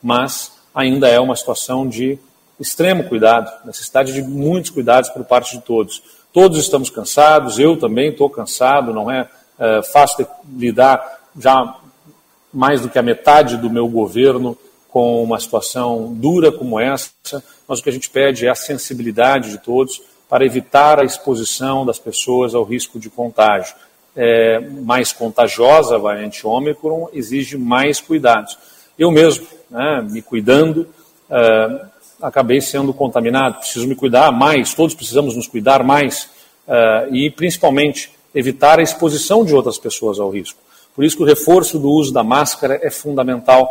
mas 0.03 0.53
ainda 0.75 1.09
é 1.09 1.18
uma 1.20 1.37
situação 1.37 1.88
de 1.88 2.18
extremo 2.58 3.04
cuidado, 3.04 3.50
necessidade 3.64 4.12
de 4.12 4.22
muitos 4.22 4.70
cuidados 4.70 5.10
por 5.10 5.24
parte 5.24 5.56
de 5.56 5.62
todos. 5.62 6.02
Todos 6.32 6.58
estamos 6.58 6.90
cansados, 6.90 7.58
eu 7.58 7.76
também 7.76 8.10
estou 8.10 8.28
cansado, 8.28 8.92
não 8.92 9.10
é, 9.10 9.28
é 9.58 9.82
fácil 9.82 10.26
lidar 10.56 11.20
já 11.38 11.76
mais 12.52 12.80
do 12.80 12.88
que 12.88 12.98
a 12.98 13.02
metade 13.02 13.56
do 13.56 13.68
meu 13.68 13.88
governo 13.88 14.56
com 14.88 15.22
uma 15.22 15.38
situação 15.38 16.14
dura 16.14 16.50
como 16.50 16.80
essa, 16.80 17.10
mas 17.68 17.78
o 17.78 17.82
que 17.82 17.90
a 17.90 17.92
gente 17.92 18.08
pede 18.08 18.46
é 18.46 18.50
a 18.50 18.54
sensibilidade 18.54 19.50
de 19.50 19.58
todos 19.58 20.00
para 20.28 20.44
evitar 20.44 20.98
a 20.98 21.04
exposição 21.04 21.84
das 21.84 21.98
pessoas 21.98 22.54
ao 22.54 22.64
risco 22.64 22.98
de 22.98 23.10
contágio. 23.10 23.74
É, 24.18 24.58
mais 24.60 25.12
contagiosa 25.12 25.96
a 25.96 25.98
variante 25.98 26.46
Ômicron 26.46 27.08
exige 27.12 27.58
mais 27.58 28.00
cuidados. 28.00 28.56
Eu 28.98 29.10
mesmo, 29.10 29.46
né, 29.70 30.00
me 30.10 30.22
cuidando, 30.22 30.88
uh, 31.28 31.86
acabei 32.20 32.61
sendo 32.61 32.92
contaminado, 32.92 33.59
preciso 33.59 33.87
me 33.87 33.94
cuidar 33.94 34.33
mais, 34.33 34.74
todos 34.74 34.94
precisamos 34.94 35.37
nos 35.37 35.46
cuidar 35.46 35.83
mais 35.83 36.31
uh, 36.66 37.14
e, 37.14 37.31
principalmente, 37.31 38.11
evitar 38.35 38.79
a 38.79 38.83
exposição 38.83 39.44
de 39.44 39.55
outras 39.55 39.79
pessoas 39.79 40.18
ao 40.18 40.31
risco. 40.31 40.59
Por 40.94 41.05
isso 41.05 41.16
que 41.16 41.22
o 41.22 41.26
reforço 41.26 41.79
do 41.79 41.90
uso 41.90 42.12
da 42.12 42.24
máscara 42.24 42.81
é 42.83 42.90
fundamental 42.90 43.68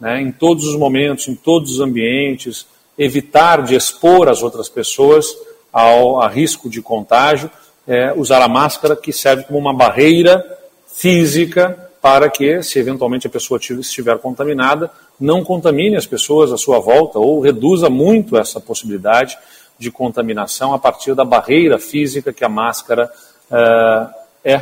né, 0.00 0.20
em 0.20 0.30
todos 0.30 0.64
os 0.64 0.76
momentos, 0.76 1.26
em 1.28 1.34
todos 1.34 1.72
os 1.72 1.80
ambientes, 1.80 2.66
evitar 2.96 3.62
de 3.62 3.74
expor 3.74 4.28
as 4.28 4.42
outras 4.42 4.68
pessoas 4.68 5.26
ao 5.72 6.22
a 6.22 6.28
risco 6.28 6.68
de 6.68 6.80
contágio, 6.80 7.50
é, 7.86 8.12
usar 8.14 8.42
a 8.42 8.48
máscara 8.48 8.96
que 8.96 9.12
serve 9.12 9.44
como 9.44 9.58
uma 9.58 9.74
barreira 9.74 10.44
física 10.86 11.90
para 12.00 12.30
que, 12.30 12.62
se 12.62 12.78
eventualmente 12.78 13.26
a 13.26 13.30
pessoa 13.30 13.58
estiver 13.58 14.18
contaminada, 14.18 14.90
não 15.18 15.44
contamine 15.44 15.96
as 15.96 16.06
pessoas 16.06 16.52
à 16.52 16.56
sua 16.56 16.78
volta 16.78 17.18
ou 17.18 17.40
reduza 17.40 17.90
muito 17.90 18.36
essa 18.36 18.60
possibilidade 18.60 19.36
de 19.78 19.90
contaminação 19.90 20.72
a 20.72 20.78
partir 20.78 21.14
da 21.14 21.24
barreira 21.24 21.78
física 21.78 22.32
que 22.32 22.44
a 22.44 22.48
máscara 22.48 23.10
uh, 23.50 24.14
é. 24.44 24.56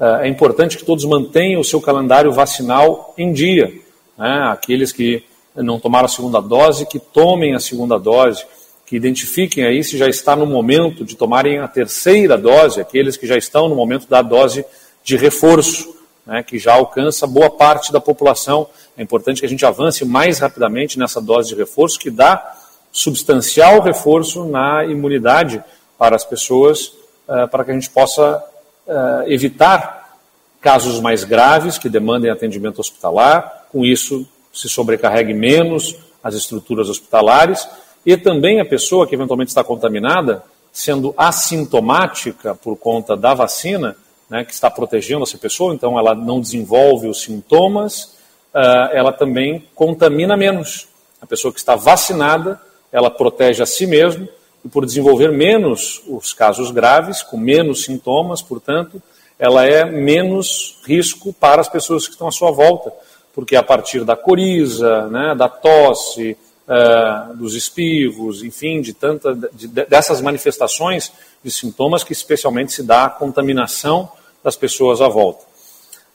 Uh, 0.00 0.04
é 0.22 0.28
importante 0.28 0.76
que 0.76 0.84
todos 0.84 1.04
mantenham 1.04 1.60
o 1.60 1.64
seu 1.64 1.80
calendário 1.80 2.32
vacinal 2.32 3.14
em 3.16 3.32
dia. 3.32 3.72
Né? 4.18 4.48
Aqueles 4.50 4.90
que 4.90 5.24
não 5.54 5.78
tomaram 5.78 6.06
a 6.06 6.08
segunda 6.08 6.40
dose, 6.40 6.86
que 6.86 6.98
tomem 6.98 7.54
a 7.54 7.60
segunda 7.60 7.98
dose, 7.98 8.44
que 8.86 8.96
identifiquem 8.96 9.64
aí 9.64 9.82
se 9.84 9.96
já 9.96 10.08
está 10.08 10.34
no 10.34 10.46
momento 10.46 11.04
de 11.04 11.16
tomarem 11.16 11.58
a 11.58 11.68
terceira 11.68 12.36
dose, 12.36 12.80
aqueles 12.80 13.16
que 13.16 13.26
já 13.26 13.36
estão 13.36 13.68
no 13.68 13.74
momento 13.74 14.08
da 14.08 14.22
dose 14.22 14.64
de 15.04 15.16
reforço, 15.16 15.94
né, 16.26 16.42
que 16.42 16.58
já 16.58 16.74
alcança 16.74 17.26
boa 17.26 17.50
parte 17.50 17.92
da 17.92 18.00
população. 18.00 18.68
É 18.96 19.02
importante 19.02 19.40
que 19.40 19.46
a 19.46 19.48
gente 19.48 19.64
avance 19.64 20.04
mais 20.04 20.38
rapidamente 20.38 20.98
nessa 20.98 21.20
dose 21.20 21.48
de 21.48 21.54
reforço, 21.54 21.98
que 21.98 22.10
dá 22.10 22.56
substancial 22.90 23.80
reforço 23.80 24.44
na 24.44 24.84
imunidade 24.84 25.62
para 25.98 26.14
as 26.14 26.24
pessoas, 26.24 26.88
uh, 27.28 27.48
para 27.50 27.64
que 27.64 27.70
a 27.70 27.74
gente 27.74 27.90
possa 27.90 28.42
uh, 28.86 29.30
evitar 29.30 30.18
casos 30.60 31.00
mais 31.00 31.24
graves 31.24 31.78
que 31.78 31.88
demandem 31.88 32.30
atendimento 32.30 32.78
hospitalar, 32.78 33.66
com 33.72 33.84
isso 33.84 34.26
se 34.52 34.68
sobrecarregue 34.68 35.34
menos 35.34 35.96
as 36.22 36.34
estruturas 36.34 36.88
hospitalares 36.88 37.66
e 38.04 38.16
também 38.16 38.60
a 38.60 38.64
pessoa 38.64 39.06
que 39.06 39.14
eventualmente 39.14 39.48
está 39.48 39.64
contaminada, 39.64 40.44
sendo 40.72 41.14
assintomática 41.16 42.54
por 42.54 42.76
conta 42.76 43.16
da 43.16 43.34
vacina, 43.34 43.96
né, 44.32 44.46
que 44.46 44.54
está 44.54 44.70
protegendo 44.70 45.24
essa 45.24 45.36
pessoa, 45.36 45.74
então 45.74 45.98
ela 45.98 46.14
não 46.14 46.40
desenvolve 46.40 47.06
os 47.06 47.20
sintomas, 47.20 48.16
uh, 48.54 48.88
ela 48.90 49.12
também 49.12 49.68
contamina 49.74 50.38
menos. 50.38 50.88
A 51.20 51.26
pessoa 51.26 51.52
que 51.52 51.58
está 51.58 51.76
vacinada, 51.76 52.58
ela 52.90 53.10
protege 53.10 53.62
a 53.62 53.66
si 53.66 53.86
mesma 53.86 54.26
e 54.64 54.70
por 54.70 54.86
desenvolver 54.86 55.30
menos 55.30 56.00
os 56.08 56.32
casos 56.32 56.70
graves, 56.70 57.20
com 57.20 57.36
menos 57.36 57.84
sintomas, 57.84 58.40
portanto, 58.40 59.02
ela 59.38 59.66
é 59.66 59.84
menos 59.84 60.80
risco 60.86 61.34
para 61.34 61.60
as 61.60 61.68
pessoas 61.68 62.06
que 62.06 62.14
estão 62.14 62.26
à 62.26 62.32
sua 62.32 62.50
volta, 62.50 62.90
porque 63.34 63.54
a 63.54 63.62
partir 63.62 64.02
da 64.02 64.16
coriza, 64.16 65.08
né, 65.08 65.34
da 65.34 65.50
tosse, 65.50 66.38
uh, 66.66 67.36
dos 67.36 67.54
espivos, 67.54 68.42
enfim, 68.42 68.80
de 68.80 68.94
tanta, 68.94 69.34
de, 69.52 69.68
dessas 69.68 70.22
manifestações 70.22 71.12
de 71.44 71.50
sintomas 71.50 72.02
que 72.02 72.14
especialmente 72.14 72.72
se 72.72 72.82
dá 72.82 73.04
a 73.04 73.10
contaminação 73.10 74.10
das 74.42 74.56
pessoas 74.56 75.00
à 75.00 75.08
volta. 75.08 75.44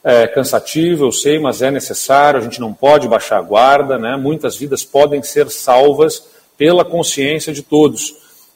É 0.04 0.28
cansativo, 0.28 1.06
eu 1.06 1.12
sei, 1.12 1.40
mas 1.40 1.62
é 1.62 1.70
necessário, 1.70 2.40
a 2.40 2.44
gente 2.44 2.62
não 2.62 2.74
pode 2.74 3.08
baixar 3.08 3.40
a 3.40 3.42
guarda, 3.42 3.98
né? 3.98 4.16
muitas 4.16 4.56
vidas 4.56 4.84
podem 4.84 5.22
ser 5.24 5.50
salvas 5.50 6.28
pela 6.58 6.86
consciência 6.86 7.52
de 7.52 7.62
todos. 7.62 8.12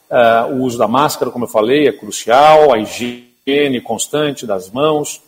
Uh, 0.09 0.53
o 0.53 0.63
uso 0.63 0.77
da 0.77 0.87
máscara, 0.87 1.31
como 1.31 1.45
eu 1.45 1.49
falei, 1.49 1.87
é 1.87 1.91
crucial, 1.91 2.73
a 2.73 2.77
higiene 2.77 3.81
constante 3.81 4.45
das 4.45 4.69
mãos, 4.69 5.21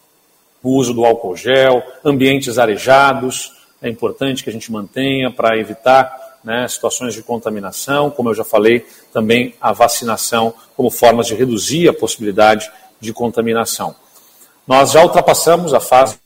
o 0.62 0.78
uso 0.78 0.94
do 0.94 1.06
álcool 1.06 1.36
gel, 1.36 1.84
ambientes 2.04 2.58
arejados, 2.58 3.52
é 3.82 3.90
importante 3.90 4.44
que 4.44 4.50
a 4.50 4.54
gente 4.54 4.72
mantenha 4.72 5.30
para 5.30 5.58
evitar 5.58 6.40
né, 6.44 6.68
situações 6.68 7.14
de 7.14 7.22
contaminação, 7.22 8.10
como 8.10 8.30
eu 8.30 8.34
já 8.34 8.44
falei, 8.44 8.86
também 9.12 9.54
a 9.60 9.72
vacinação 9.72 10.54
como 10.76 10.90
formas 10.90 11.28
de 11.28 11.36
reduzir 11.36 11.90
a 11.90 11.94
possibilidade 11.94 12.70
de 13.00 13.12
contaminação. 13.14 13.96
Nós 14.68 14.92
já 14.92 15.04
ultrapassamos 15.04 15.74
a 15.74 15.80
fase. 15.80 16.18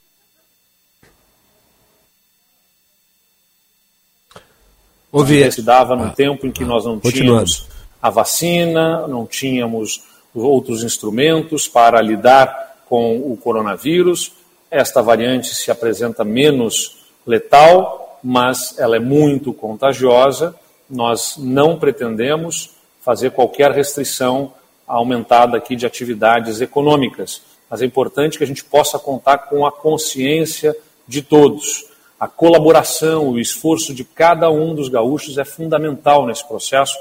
Ouvir. 5.11 5.51
se 5.51 5.61
dava 5.61 5.95
num 5.95 6.05
ah, 6.05 6.13
tempo 6.13 6.45
em 6.45 6.51
que 6.51 6.63
nós 6.63 6.85
não 6.85 6.99
tínhamos 6.99 7.67
a 8.01 8.09
vacina, 8.09 9.07
não 9.07 9.25
tínhamos 9.25 10.03
outros 10.33 10.83
instrumentos 10.83 11.67
para 11.67 12.01
lidar 12.01 12.83
com 12.87 13.17
o 13.17 13.35
coronavírus. 13.37 14.33
Esta 14.69 15.01
variante 15.01 15.47
se 15.47 15.71
apresenta 15.71 16.23
menos 16.23 16.97
letal, 17.25 18.19
mas 18.23 18.77
ela 18.77 18.95
é 18.95 18.99
muito 18.99 19.53
contagiosa. 19.53 20.55
Nós 20.89 21.35
não 21.37 21.77
pretendemos 21.77 22.75
fazer 23.01 23.31
qualquer 23.31 23.71
restrição 23.71 24.53
aumentada 24.85 25.57
aqui 25.57 25.75
de 25.75 25.85
atividades 25.85 26.61
econômicas, 26.61 27.41
mas 27.69 27.81
é 27.81 27.85
importante 27.85 28.37
que 28.37 28.43
a 28.43 28.47
gente 28.47 28.63
possa 28.63 28.97
contar 28.97 29.39
com 29.49 29.65
a 29.65 29.71
consciência 29.71 30.75
de 31.07 31.21
todos. 31.21 31.85
A 32.19 32.27
colaboração, 32.27 33.29
o 33.29 33.39
esforço 33.39 33.93
de 33.93 34.03
cada 34.03 34.49
um 34.49 34.73
dos 34.73 34.89
gaúchos 34.89 35.37
é 35.37 35.45
fundamental 35.45 36.25
nesse 36.25 36.47
processo, 36.47 36.97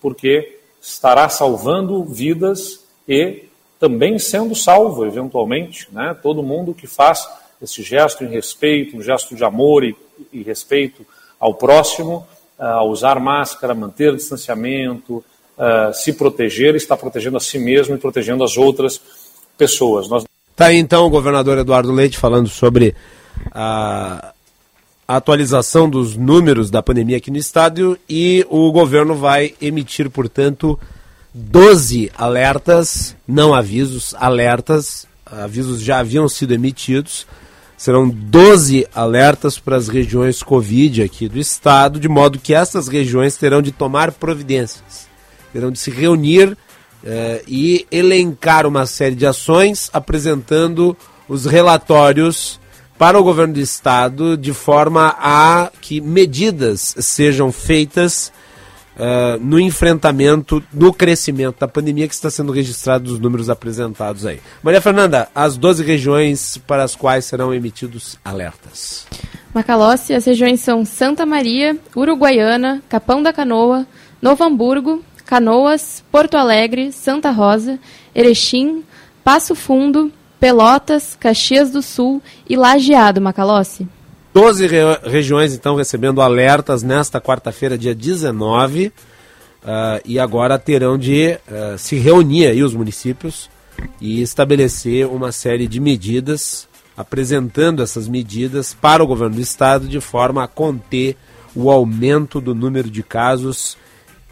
porque 0.00 0.58
estará 0.80 1.28
salvando 1.28 2.04
vidas 2.04 2.84
e 3.08 3.44
também 3.80 4.18
sendo 4.18 4.54
salvo, 4.54 5.06
eventualmente. 5.06 5.88
Né? 5.90 6.16
Todo 6.22 6.42
mundo 6.42 6.74
que 6.74 6.86
faz 6.86 7.28
esse 7.62 7.82
gesto 7.82 8.24
em 8.24 8.28
respeito, 8.28 8.96
um 8.96 9.02
gesto 9.02 9.34
de 9.34 9.44
amor 9.44 9.84
e 9.84 9.96
e 10.32 10.42
respeito 10.42 11.06
ao 11.38 11.54
próximo, 11.54 12.26
a 12.58 12.82
usar 12.82 13.20
máscara, 13.20 13.74
manter 13.74 14.14
distanciamento, 14.16 15.24
se 15.94 16.12
proteger, 16.12 16.74
está 16.74 16.96
protegendo 16.96 17.36
a 17.36 17.40
si 17.40 17.58
mesmo 17.58 17.94
e 17.94 17.98
protegendo 17.98 18.42
as 18.44 18.56
outras 18.56 19.00
pessoas. 19.58 20.08
Nós... 20.08 20.24
Tá 20.56 20.66
aí 20.66 20.78
então 20.78 21.04
o 21.04 21.10
governador 21.10 21.58
Eduardo 21.58 21.92
Leite 21.92 22.16
falando 22.16 22.48
sobre 22.48 22.94
a, 23.52 24.32
atualização 25.06 25.88
dos 25.88 26.16
números 26.16 26.70
da 26.70 26.82
pandemia 26.82 27.16
aqui 27.16 27.30
no 27.30 27.38
estado 27.38 27.98
e 28.08 28.46
o 28.50 28.70
governo 28.70 29.14
vai 29.14 29.54
emitir, 29.60 30.10
portanto, 30.10 30.78
12 31.32 32.12
alertas, 32.16 33.16
não 33.26 33.54
avisos, 33.54 34.14
alertas, 34.18 35.06
avisos 35.24 35.80
já 35.80 36.00
haviam 36.00 36.28
sido 36.28 36.52
emitidos. 36.52 37.26
Serão 37.76 38.08
12 38.08 38.88
alertas 38.92 39.58
para 39.58 39.76
as 39.76 39.88
regiões 39.88 40.42
Covid 40.42 41.02
aqui 41.02 41.28
do 41.28 41.38
estado, 41.38 42.00
de 42.00 42.08
modo 42.08 42.38
que 42.38 42.52
essas 42.52 42.88
regiões 42.88 43.36
terão 43.36 43.62
de 43.62 43.70
tomar 43.70 44.10
providências, 44.12 45.06
terão 45.52 45.70
de 45.70 45.78
se 45.78 45.90
reunir 45.90 46.56
eh, 47.04 47.42
e 47.46 47.86
elencar 47.90 48.66
uma 48.66 48.86
série 48.86 49.14
de 49.14 49.26
ações, 49.26 49.90
apresentando 49.92 50.96
os 51.28 51.44
relatórios 51.46 52.58
para 52.98 53.18
o 53.18 53.22
governo 53.22 53.54
do 53.54 53.60
estado, 53.60 54.36
de 54.36 54.52
forma 54.52 55.14
a 55.18 55.70
que 55.80 56.00
medidas 56.00 56.96
sejam 56.98 57.52
feitas 57.52 58.32
uh, 58.96 59.38
no 59.40 59.60
enfrentamento, 59.60 60.62
no 60.72 60.92
crescimento 60.92 61.60
da 61.60 61.68
pandemia 61.68 62.08
que 62.08 62.14
está 62.14 62.28
sendo 62.28 62.50
registrado 62.50 63.12
os 63.12 63.20
números 63.20 63.48
apresentados 63.48 64.26
aí. 64.26 64.40
Maria 64.62 64.80
Fernanda, 64.80 65.28
as 65.32 65.56
12 65.56 65.84
regiões 65.84 66.58
para 66.66 66.82
as 66.82 66.96
quais 66.96 67.24
serão 67.24 67.54
emitidos 67.54 68.18
alertas. 68.24 69.06
Macalossi, 69.54 70.12
as 70.12 70.24
regiões 70.24 70.60
são 70.60 70.84
Santa 70.84 71.24
Maria, 71.24 71.76
Uruguaiana, 71.96 72.82
Capão 72.88 73.22
da 73.22 73.32
Canoa, 73.32 73.86
Novo 74.20 74.42
Hamburgo, 74.42 75.02
Canoas, 75.28 76.02
Porto 76.10 76.38
Alegre, 76.38 76.90
Santa 76.90 77.30
Rosa, 77.30 77.78
Erechim, 78.14 78.82
Passo 79.22 79.54
Fundo, 79.54 80.10
Pelotas, 80.40 81.14
Caxias 81.20 81.70
do 81.70 81.82
Sul 81.82 82.22
e 82.48 82.56
Lajeado, 82.56 83.20
Macalossi. 83.20 83.86
12 84.32 84.66
re 84.66 84.78
regiões 85.04 85.52
então 85.52 85.76
recebendo 85.76 86.22
alertas 86.22 86.82
nesta 86.82 87.20
quarta-feira, 87.20 87.76
dia 87.76 87.94
19, 87.94 88.86
uh, 88.86 88.92
ah, 89.64 90.00
e 90.02 90.18
agora 90.18 90.58
terão 90.58 90.96
de 90.96 91.38
uh, 91.46 91.76
se 91.76 91.96
reunir 91.96 92.46
aí 92.46 92.62
os 92.62 92.72
municípios 92.72 93.50
e 94.00 94.22
estabelecer 94.22 95.06
uma 95.06 95.30
série 95.30 95.68
de 95.68 95.78
medidas, 95.78 96.66
apresentando 96.96 97.82
essas 97.82 98.08
medidas 98.08 98.72
para 98.72 99.04
o 99.04 99.06
governo 99.06 99.34
do 99.34 99.42
estado 99.42 99.88
de 99.88 100.00
forma 100.00 100.42
a 100.42 100.48
conter 100.48 101.18
o 101.54 101.70
aumento 101.70 102.40
do 102.40 102.54
número 102.54 102.90
de 102.90 103.02
casos 103.02 103.76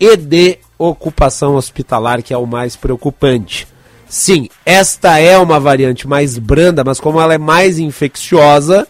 e 0.00 0.16
de 0.16 0.58
ocupação 0.78 1.56
hospitalar, 1.56 2.22
que 2.22 2.34
é 2.34 2.36
o 2.36 2.46
mais 2.46 2.76
preocupante. 2.76 3.66
Sim, 4.08 4.48
esta 4.64 5.18
é 5.18 5.36
uma 5.38 5.58
variante 5.58 6.06
mais 6.06 6.38
branda, 6.38 6.84
mas 6.84 7.00
como 7.00 7.20
ela 7.20 7.34
é 7.34 7.38
mais 7.38 7.78
infecciosa, 7.78 8.86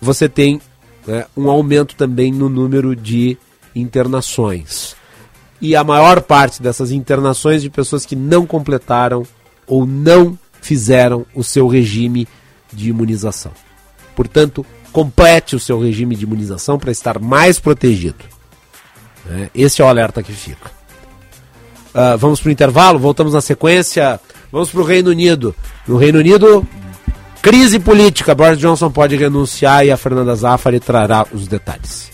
você 0.00 0.28
tem 0.28 0.60
né, 1.06 1.26
um 1.36 1.48
aumento 1.48 1.94
também 1.94 2.30
no 2.30 2.48
número 2.48 2.94
de 2.94 3.38
internações. 3.74 4.94
E 5.60 5.74
a 5.76 5.84
maior 5.84 6.20
parte 6.20 6.60
dessas 6.60 6.90
internações 6.90 7.62
de 7.62 7.70
pessoas 7.70 8.04
que 8.04 8.16
não 8.16 8.44
completaram 8.44 9.22
ou 9.66 9.86
não 9.86 10.38
fizeram 10.60 11.24
o 11.34 11.42
seu 11.42 11.66
regime 11.66 12.28
de 12.72 12.90
imunização. 12.90 13.52
Portanto, 14.14 14.66
complete 14.92 15.56
o 15.56 15.60
seu 15.60 15.80
regime 15.80 16.14
de 16.14 16.24
imunização 16.24 16.78
para 16.78 16.92
estar 16.92 17.18
mais 17.18 17.58
protegido. 17.58 18.24
Né? 19.26 19.50
Esse 19.54 19.82
é 19.82 19.84
o 19.84 19.88
alerta 19.88 20.22
que 20.22 20.32
fica. 20.32 20.70
Uh, 21.94 22.16
vamos 22.16 22.40
para 22.40 22.48
o 22.48 22.52
intervalo, 22.52 22.98
voltamos 22.98 23.34
na 23.34 23.40
sequência. 23.40 24.20
Vamos 24.50 24.70
para 24.70 24.80
o 24.80 24.84
Reino 24.84 25.10
Unido. 25.10 25.54
No 25.86 25.96
Reino 25.96 26.18
Unido, 26.18 26.66
Crise 27.42 27.80
política. 27.80 28.36
Boris 28.36 28.56
Johnson 28.56 28.88
pode 28.88 29.16
renunciar 29.16 29.84
e 29.84 29.90
a 29.90 29.96
Fernanda 29.96 30.34
Zaffari 30.36 30.78
trará 30.78 31.26
os 31.32 31.48
detalhes. 31.48 32.12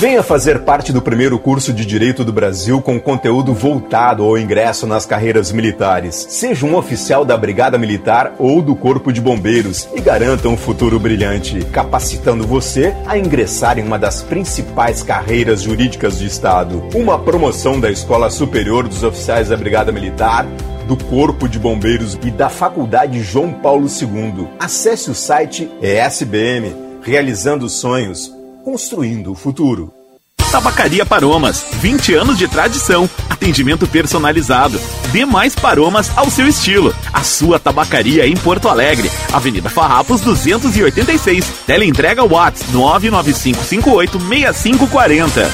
Venha 0.00 0.22
fazer 0.22 0.60
parte 0.60 0.92
do 0.92 1.02
primeiro 1.02 1.40
curso 1.40 1.72
de 1.72 1.84
Direito 1.84 2.24
do 2.24 2.32
Brasil 2.32 2.80
com 2.80 3.00
conteúdo 3.00 3.52
voltado 3.52 4.22
ao 4.22 4.38
ingresso 4.38 4.86
nas 4.86 5.04
carreiras 5.04 5.50
militares. 5.50 6.14
Seja 6.30 6.64
um 6.64 6.76
oficial 6.76 7.24
da 7.24 7.36
Brigada 7.36 7.76
Militar 7.76 8.32
ou 8.38 8.62
do 8.62 8.76
Corpo 8.76 9.12
de 9.12 9.20
Bombeiros 9.20 9.88
e 9.96 10.00
garanta 10.00 10.48
um 10.48 10.56
futuro 10.56 11.00
brilhante, 11.00 11.64
capacitando 11.72 12.46
você 12.46 12.94
a 13.08 13.18
ingressar 13.18 13.76
em 13.76 13.82
uma 13.82 13.98
das 13.98 14.22
principais 14.22 15.02
carreiras 15.02 15.62
jurídicas 15.62 16.18
do 16.18 16.24
Estado. 16.24 16.80
Uma 16.94 17.18
promoção 17.18 17.80
da 17.80 17.90
Escola 17.90 18.30
Superior 18.30 18.86
dos 18.86 19.02
Oficiais 19.02 19.48
da 19.48 19.56
Brigada 19.56 19.90
Militar 19.90 20.46
do 20.86 20.96
Corpo 20.96 21.48
de 21.48 21.58
Bombeiros 21.58 22.16
e 22.22 22.30
da 22.30 22.48
Faculdade 22.48 23.20
João 23.20 23.52
Paulo 23.52 23.88
II. 23.88 24.46
Acesse 24.60 25.10
o 25.10 25.14
site 25.14 25.68
ESBM, 25.82 26.72
realizando 27.02 27.68
sonhos 27.68 28.37
construindo 28.68 29.32
o 29.32 29.34
futuro. 29.34 29.90
Tabacaria 30.52 31.06
Paromas, 31.06 31.64
20 31.80 32.14
anos 32.14 32.36
de 32.36 32.46
tradição, 32.46 33.08
atendimento 33.30 33.86
personalizado. 33.86 34.78
Dê 35.10 35.24
mais 35.24 35.54
paromas 35.54 36.10
ao 36.14 36.30
seu 36.30 36.46
estilo. 36.46 36.94
A 37.10 37.22
sua 37.22 37.58
tabacaria 37.58 38.26
em 38.26 38.36
Porto 38.36 38.68
Alegre, 38.68 39.10
Avenida 39.32 39.70
Farrapos 39.70 40.20
286. 40.20 41.46
Teleentrega 41.66 42.26
Watts 42.26 42.64
995586540. 42.70 45.48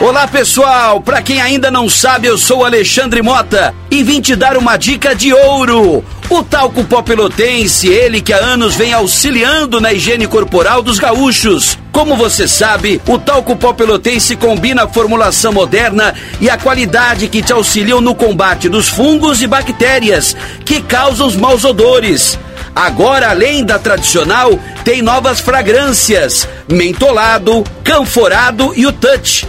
Olá 0.00 0.26
pessoal, 0.26 1.02
para 1.02 1.20
quem 1.20 1.42
ainda 1.42 1.70
não 1.70 1.90
sabe, 1.90 2.26
eu 2.26 2.38
sou 2.38 2.64
Alexandre 2.64 3.20
Mota 3.20 3.74
e 3.90 4.02
vim 4.02 4.22
te 4.22 4.34
dar 4.34 4.56
uma 4.56 4.78
dica 4.78 5.14
de 5.14 5.34
ouro. 5.34 6.02
O 6.30 6.44
talco 6.44 6.84
pó 6.84 7.02
pelotense, 7.02 7.88
ele 7.88 8.20
que 8.20 8.32
há 8.32 8.38
anos 8.38 8.76
vem 8.76 8.92
auxiliando 8.92 9.80
na 9.80 9.92
higiene 9.92 10.28
corporal 10.28 10.80
dos 10.80 10.96
gaúchos. 10.96 11.76
Como 11.90 12.16
você 12.16 12.46
sabe, 12.46 13.02
o 13.08 13.18
talco 13.18 13.56
pó 13.56 13.72
pelotense 13.72 14.36
combina 14.36 14.84
a 14.84 14.88
formulação 14.88 15.52
moderna 15.52 16.14
e 16.40 16.48
a 16.48 16.56
qualidade 16.56 17.26
que 17.26 17.42
te 17.42 17.52
auxiliam 17.52 18.00
no 18.00 18.14
combate 18.14 18.68
dos 18.68 18.88
fungos 18.88 19.42
e 19.42 19.48
bactérias 19.48 20.36
que 20.64 20.80
causam 20.80 21.26
os 21.26 21.34
maus 21.34 21.64
odores. 21.64 22.38
Agora, 22.76 23.30
além 23.30 23.64
da 23.64 23.80
tradicional, 23.80 24.56
tem 24.84 25.02
novas 25.02 25.40
fragrâncias: 25.40 26.48
mentolado, 26.70 27.64
canforado 27.82 28.72
e 28.76 28.86
o 28.86 28.92
touch. 28.92 29.48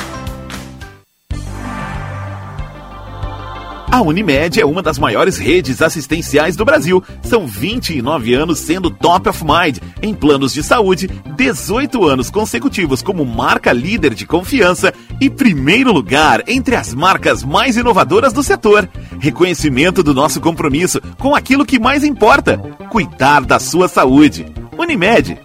A 3.91 4.01
Unimed 4.01 4.57
é 4.57 4.65
uma 4.65 4.81
das 4.81 4.97
maiores 4.97 5.37
redes 5.37 5.81
assistenciais 5.81 6.55
do 6.55 6.63
Brasil. 6.63 7.03
São 7.21 7.45
29 7.45 8.33
anos 8.33 8.59
sendo 8.59 8.89
top 8.89 9.27
of 9.27 9.43
mind 9.43 9.79
em 10.01 10.13
planos 10.13 10.53
de 10.53 10.63
saúde, 10.63 11.09
18 11.35 12.07
anos 12.07 12.29
consecutivos 12.29 13.01
como 13.01 13.25
marca 13.25 13.73
líder 13.73 14.13
de 14.13 14.25
confiança 14.25 14.93
e 15.19 15.29
primeiro 15.29 15.91
lugar 15.91 16.41
entre 16.47 16.77
as 16.77 16.93
marcas 16.93 17.43
mais 17.43 17.75
inovadoras 17.75 18.31
do 18.31 18.41
setor. 18.41 18.87
Reconhecimento 19.19 20.01
do 20.01 20.13
nosso 20.13 20.39
compromisso 20.39 21.01
com 21.19 21.35
aquilo 21.35 21.65
que 21.65 21.77
mais 21.77 22.05
importa: 22.05 22.57
cuidar 22.89 23.41
da 23.41 23.59
sua 23.59 23.89
saúde. 23.89 24.45
Unimed. 24.77 25.37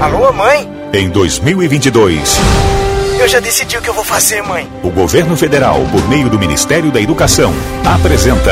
Alô, 0.00 0.32
mãe? 0.32 0.68
Em 0.92 1.08
2022. 1.08 2.79
Eu 3.20 3.28
já 3.28 3.38
decidi 3.38 3.76
o 3.76 3.82
que 3.82 3.90
eu 3.90 3.92
vou 3.92 4.02
fazer, 4.02 4.42
mãe. 4.42 4.66
O 4.82 4.88
governo 4.88 5.36
federal, 5.36 5.78
por 5.92 6.08
meio 6.08 6.30
do 6.30 6.38
Ministério 6.38 6.90
da 6.90 6.98
Educação, 6.98 7.52
apresenta 7.84 8.50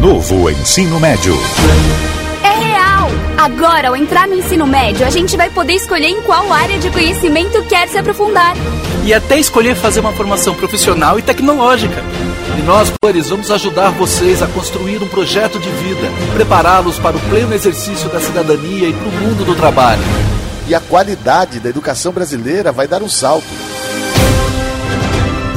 Novo 0.00 0.48
Ensino 0.48 1.00
Médio. 1.00 1.36
É 2.44 2.64
real! 2.64 3.10
Agora, 3.36 3.88
ao 3.88 3.96
entrar 3.96 4.28
no 4.28 4.34
ensino 4.34 4.68
médio, 4.68 5.04
a 5.04 5.10
gente 5.10 5.36
vai 5.36 5.50
poder 5.50 5.72
escolher 5.72 6.10
em 6.10 6.22
qual 6.22 6.52
área 6.52 6.78
de 6.78 6.90
conhecimento 6.90 7.60
quer 7.64 7.88
se 7.88 7.98
aprofundar. 7.98 8.54
E 9.04 9.12
até 9.12 9.36
escolher 9.36 9.74
fazer 9.74 9.98
uma 9.98 10.12
formação 10.12 10.54
profissional 10.54 11.18
e 11.18 11.22
tecnológica. 11.22 12.04
E 12.56 12.62
nós, 12.62 12.92
Cores, 13.02 13.30
vamos 13.30 13.50
ajudar 13.50 13.90
vocês 13.90 14.40
a 14.44 14.46
construir 14.46 15.02
um 15.02 15.08
projeto 15.08 15.58
de 15.58 15.70
vida, 15.70 16.08
prepará-los 16.34 17.00
para 17.00 17.16
o 17.16 17.20
pleno 17.22 17.52
exercício 17.52 18.08
da 18.10 18.20
cidadania 18.20 18.88
e 18.88 18.92
para 18.92 19.08
o 19.08 19.12
mundo 19.12 19.44
do 19.44 19.56
trabalho 19.56 20.04
e 20.66 20.74
a 20.74 20.80
qualidade 20.80 21.60
da 21.60 21.68
educação 21.68 22.12
brasileira 22.12 22.72
vai 22.72 22.86
dar 22.86 23.02
um 23.02 23.08
salto. 23.08 23.46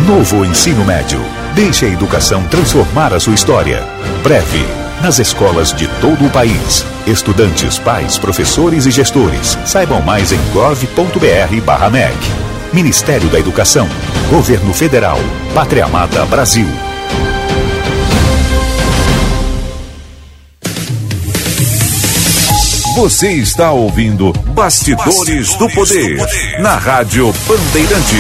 Novo 0.08 0.46
ensino 0.46 0.86
médio. 0.86 1.20
Deixe 1.56 1.86
a 1.86 1.90
educação 1.90 2.44
transformar 2.48 3.14
a 3.14 3.20
sua 3.20 3.34
história. 3.34 3.82
Breve. 4.22 4.66
Nas 5.02 5.20
escolas 5.20 5.74
de 5.74 5.88
todo 6.00 6.26
o 6.26 6.30
país. 6.30 6.86
Estudantes, 7.08 7.78
pais, 7.80 8.18
professores 8.18 8.86
e 8.86 8.92
gestores. 8.92 9.58
Saibam 9.66 10.02
mais 10.02 10.32
em 10.32 10.40
gov.br/mec. 10.52 12.18
Ministério 12.74 13.30
da 13.30 13.40
Educação. 13.40 13.88
Governo 14.30 14.74
Federal. 14.74 15.18
Pátria 15.54 15.86
Amada 15.86 16.26
Brasil. 16.26 16.68
Você 22.96 23.34
está 23.34 23.74
ouvindo 23.74 24.32
Bastidores, 24.32 25.16
Bastidores 25.18 25.50
do, 25.56 25.70
poder, 25.72 26.16
do, 26.16 26.24
poder, 26.24 26.62
na 26.62 26.78
Rádio 26.78 27.34
Bandeirante. 27.46 28.16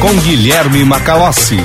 Com 0.00 0.12
Guilherme 0.20 0.84
Macalossi. 0.84 1.60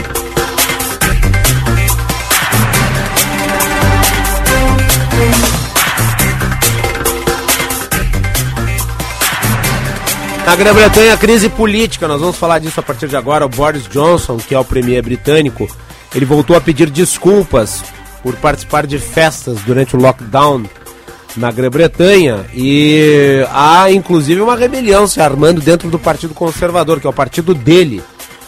Na 10.45 10.55
Grã-Bretanha, 10.55 11.17
crise 11.17 11.49
política, 11.49 12.07
nós 12.07 12.21
vamos 12.21 12.37
falar 12.37 12.59
disso 12.59 12.79
a 12.79 12.83
partir 12.83 13.07
de 13.07 13.17
agora. 13.17 13.47
O 13.47 13.49
Boris 13.49 13.87
Johnson, 13.87 14.37
que 14.37 14.53
é 14.53 14.59
o 14.59 14.63
premier 14.63 15.01
britânico, 15.01 15.67
ele 16.13 16.25
voltou 16.25 16.55
a 16.55 16.61
pedir 16.61 16.91
desculpas 16.91 17.83
por 18.21 18.35
participar 18.35 18.85
de 18.85 18.99
festas 18.99 19.57
durante 19.65 19.95
o 19.95 19.99
lockdown 19.99 20.63
na 21.35 21.51
Grã-Bretanha 21.51 22.45
e 22.53 23.45
há 23.49 23.91
inclusive 23.91 24.41
uma 24.41 24.55
rebelião 24.55 25.07
se 25.07 25.21
armando 25.21 25.61
dentro 25.61 25.89
do 25.89 25.99
Partido 25.99 26.33
Conservador, 26.33 26.99
que 26.99 27.07
é 27.07 27.09
o 27.09 27.13
partido 27.13 27.53
dele. 27.53 28.03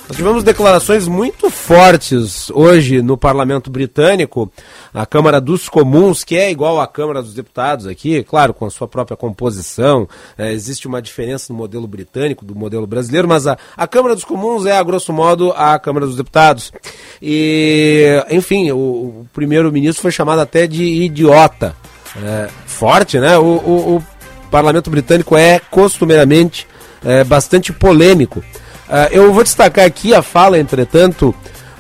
Nós 0.08 0.18
tivemos 0.18 0.44
declarações 0.44 1.08
muito 1.08 1.50
fortes 1.50 2.52
hoje 2.52 3.02
no 3.02 3.18
parlamento 3.18 3.72
britânico, 3.72 4.52
a 4.94 5.04
Câmara 5.04 5.42
dos 5.42 5.68
Comuns, 5.68 6.24
que 6.24 6.36
é 6.36 6.52
igual 6.52 6.80
à 6.80 6.86
Câmara 6.86 7.24
dos 7.24 7.34
Deputados 7.34 7.88
aqui, 7.88 8.24
claro, 8.24 8.54
com 8.54 8.68
a 8.68 8.70
sua 8.70 8.88
própria 8.88 9.18
composição. 9.18 10.08
É, 10.38 10.54
existe 10.54 10.88
uma 10.88 11.02
diferença 11.02 11.52
no 11.52 11.58
modelo 11.58 11.88
britânico 11.88 12.46
do 12.46 12.54
modelo 12.54 12.86
brasileiro, 12.86 13.28
mas 13.28 13.48
a, 13.48 13.58
a 13.76 13.88
Câmara 13.88 14.14
dos 14.14 14.24
Comuns 14.24 14.68
é, 14.68 14.78
a 14.78 14.84
grosso 14.84 15.12
modo, 15.12 15.52
a 15.54 15.80
Câmara 15.80 16.06
dos 16.06 16.18
Deputados. 16.18 16.72
E, 17.20 18.24
enfim, 18.30 18.70
o, 18.70 18.78
o 18.78 19.28
primeiro-ministro 19.34 20.04
foi 20.04 20.12
chamado 20.12 20.40
até 20.40 20.68
de 20.68 20.84
idiota 20.84 21.76
é, 22.24 22.48
forte, 22.76 23.20
né? 23.20 23.38
O, 23.38 23.44
o, 23.44 23.96
o, 23.96 24.04
parlamento 24.52 24.90
britânico 24.90 25.36
é 25.36 25.60
costumeiramente 25.72 26.68
é, 27.04 27.24
bastante 27.24 27.74
polêmico. 27.74 28.40
Uh, 28.40 29.10
eu 29.12 29.34
vou 29.34 29.44
destacar 29.44 29.86
aqui 29.86 30.14
a 30.14 30.22
fala, 30.22 30.60
entretanto, 30.60 31.34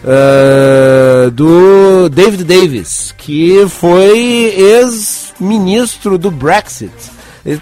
uh, 0.04 1.30
do 1.32 2.10
David 2.10 2.43
Davis, 2.43 3.14
que 3.18 3.66
foi 3.70 4.54
ex-ministro 4.58 6.18
do 6.18 6.32
Brexit. 6.32 6.91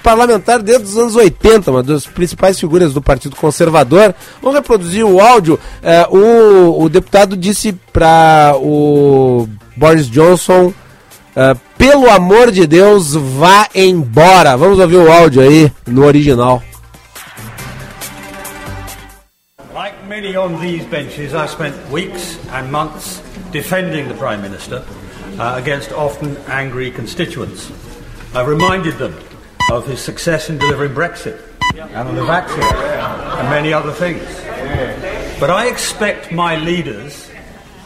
Parlamentar 0.01 0.63
desde 0.63 0.86
os 0.86 0.97
anos 0.97 1.15
80, 1.17 1.69
uma 1.69 1.84
das 1.84 2.05
principais 2.07 2.57
figuras 2.57 2.93
do 2.93 3.01
Partido 3.01 3.36
Conservador. 3.36 4.15
Vamos 4.41 4.55
reproduzir 4.55 5.05
o 5.05 5.19
áudio. 5.19 5.59
Uh, 6.09 6.17
o, 6.17 6.84
o 6.86 6.89
deputado 6.89 7.36
disse 7.36 7.73
para 7.91 8.55
o 8.55 9.45
Boris 9.75 10.09
Johnson 10.09 10.73
Uh, 11.36 11.55
pelo 11.79 12.07
amor 12.11 12.51
de 12.51 12.67
Deus, 12.67 13.15
vá 13.15 13.67
embora. 13.73 14.55
Vamos 14.55 14.79
ouvir 14.79 14.97
o 14.97 15.11
áudio 15.11 15.41
aí 15.41 15.71
no 15.88 16.05
original. 16.05 16.61
Like 19.73 19.95
many 20.07 20.36
on 20.38 20.61
these 20.61 20.86
benches, 20.86 21.34
I 21.34 21.47
spent 21.47 21.75
weeks 21.89 22.38
and 22.51 22.71
months 22.71 23.19
defending 23.51 24.07
the 24.07 24.13
Prime 24.13 24.43
Minister 24.43 24.84
uh, 25.39 25.55
against 25.57 25.91
often 25.91 26.38
angry 26.47 26.91
constituents. 26.91 27.71
I 28.36 28.43
reminded 28.43 28.99
them 28.99 29.15
of 29.71 29.88
his 29.88 29.99
success 29.99 30.51
in 30.51 30.59
delivering 30.59 30.93
Brexit 30.93 31.41
and 31.75 32.15
the 32.15 32.25
vaccine 32.25 32.61
and 32.61 33.49
many 33.49 33.73
other 33.73 33.91
things. 33.91 34.21
But 35.39 35.49
I 35.49 35.65
expect 35.65 36.31
my 36.31 36.57
leaders 36.57 37.31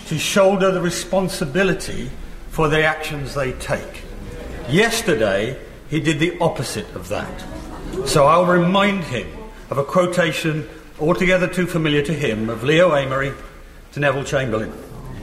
to 0.08 0.18
shoulder 0.18 0.72
the 0.72 0.82
responsibility 0.82 2.12
for 2.58 2.68
the 2.68 2.84
actions 2.84 3.36
they 3.36 3.52
take. 3.52 4.02
Yesterday, 4.68 5.56
he 5.92 6.00
did 6.00 6.18
the 6.18 6.36
opposite 6.40 6.90
of 6.96 7.08
that. 7.10 7.36
So 8.08 8.26
I'll 8.26 8.48
remind 8.48 9.04
him 9.04 9.28
of 9.70 9.78
a 9.78 9.84
quotation 9.84 10.68
altogether 11.00 11.48
too 11.48 11.68
familiar 11.68 12.02
to 12.02 12.14
him 12.14 12.50
of 12.50 12.64
Leo 12.64 12.96
Amory 12.96 13.32
to 13.92 14.00
Neville 14.00 14.24
Chamberlain. 14.24 14.74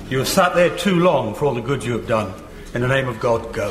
You 0.09 0.19
have 0.19 0.29
sat 0.29 0.55
there 0.55 0.71
too 0.79 1.01
long 1.01 1.35
for 1.35 1.47
all 1.47 1.55
the 1.55 1.61
good 1.61 1.83
you 1.83 1.99
have 1.99 2.07
done. 2.07 2.33
In 2.73 2.83
the 2.83 2.87
name 2.87 3.09
of 3.09 3.19
God, 3.19 3.53
go. 3.53 3.69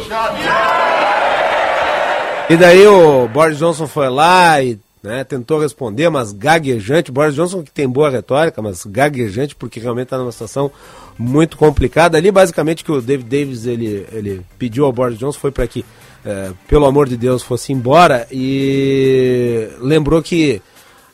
E 2.50 2.58
daí 2.58 2.86
o 2.86 3.30
Boris 3.30 3.60
Johnson 3.60 3.88
foi 3.88 4.10
lá 4.10 4.62
e 4.62 4.78
né, 5.02 5.24
tentou 5.24 5.60
responder, 5.62 6.10
mas 6.10 6.34
gaguejante. 6.34 7.14
Boris 7.14 7.34
Johnson 7.34 7.64
que 7.64 7.72
tem 7.72 7.88
boa 7.88 8.10
retórica, 8.10 8.62
mas 8.62 8.84
gaguejante 8.86 9.56
porque 9.56 9.80
realmente 9.80 10.08
está 10.08 10.18
numa 10.18 10.34
situação 10.34 10.70
muito 11.18 11.58
complicada. 11.58 12.18
Ali 12.18 12.32
basicamente 12.32 12.84
que 12.84 12.92
o 12.92 13.02
David 13.02 13.30
Davis 13.30 13.66
ele, 13.66 14.06
ele 14.12 14.42
pediu 14.58 14.86
ao 14.86 14.92
Boris 14.92 15.18
Johnson 15.18 15.40
foi 15.40 15.52
para 15.52 15.68
que, 15.68 15.86
é, 16.26 16.52
pelo 16.68 16.86
amor 16.86 17.08
de 17.08 17.18
Deus, 17.18 17.44
fosse 17.44 17.72
embora 17.72 18.28
e 18.32 19.68
lembrou 19.80 20.22
que 20.22 20.62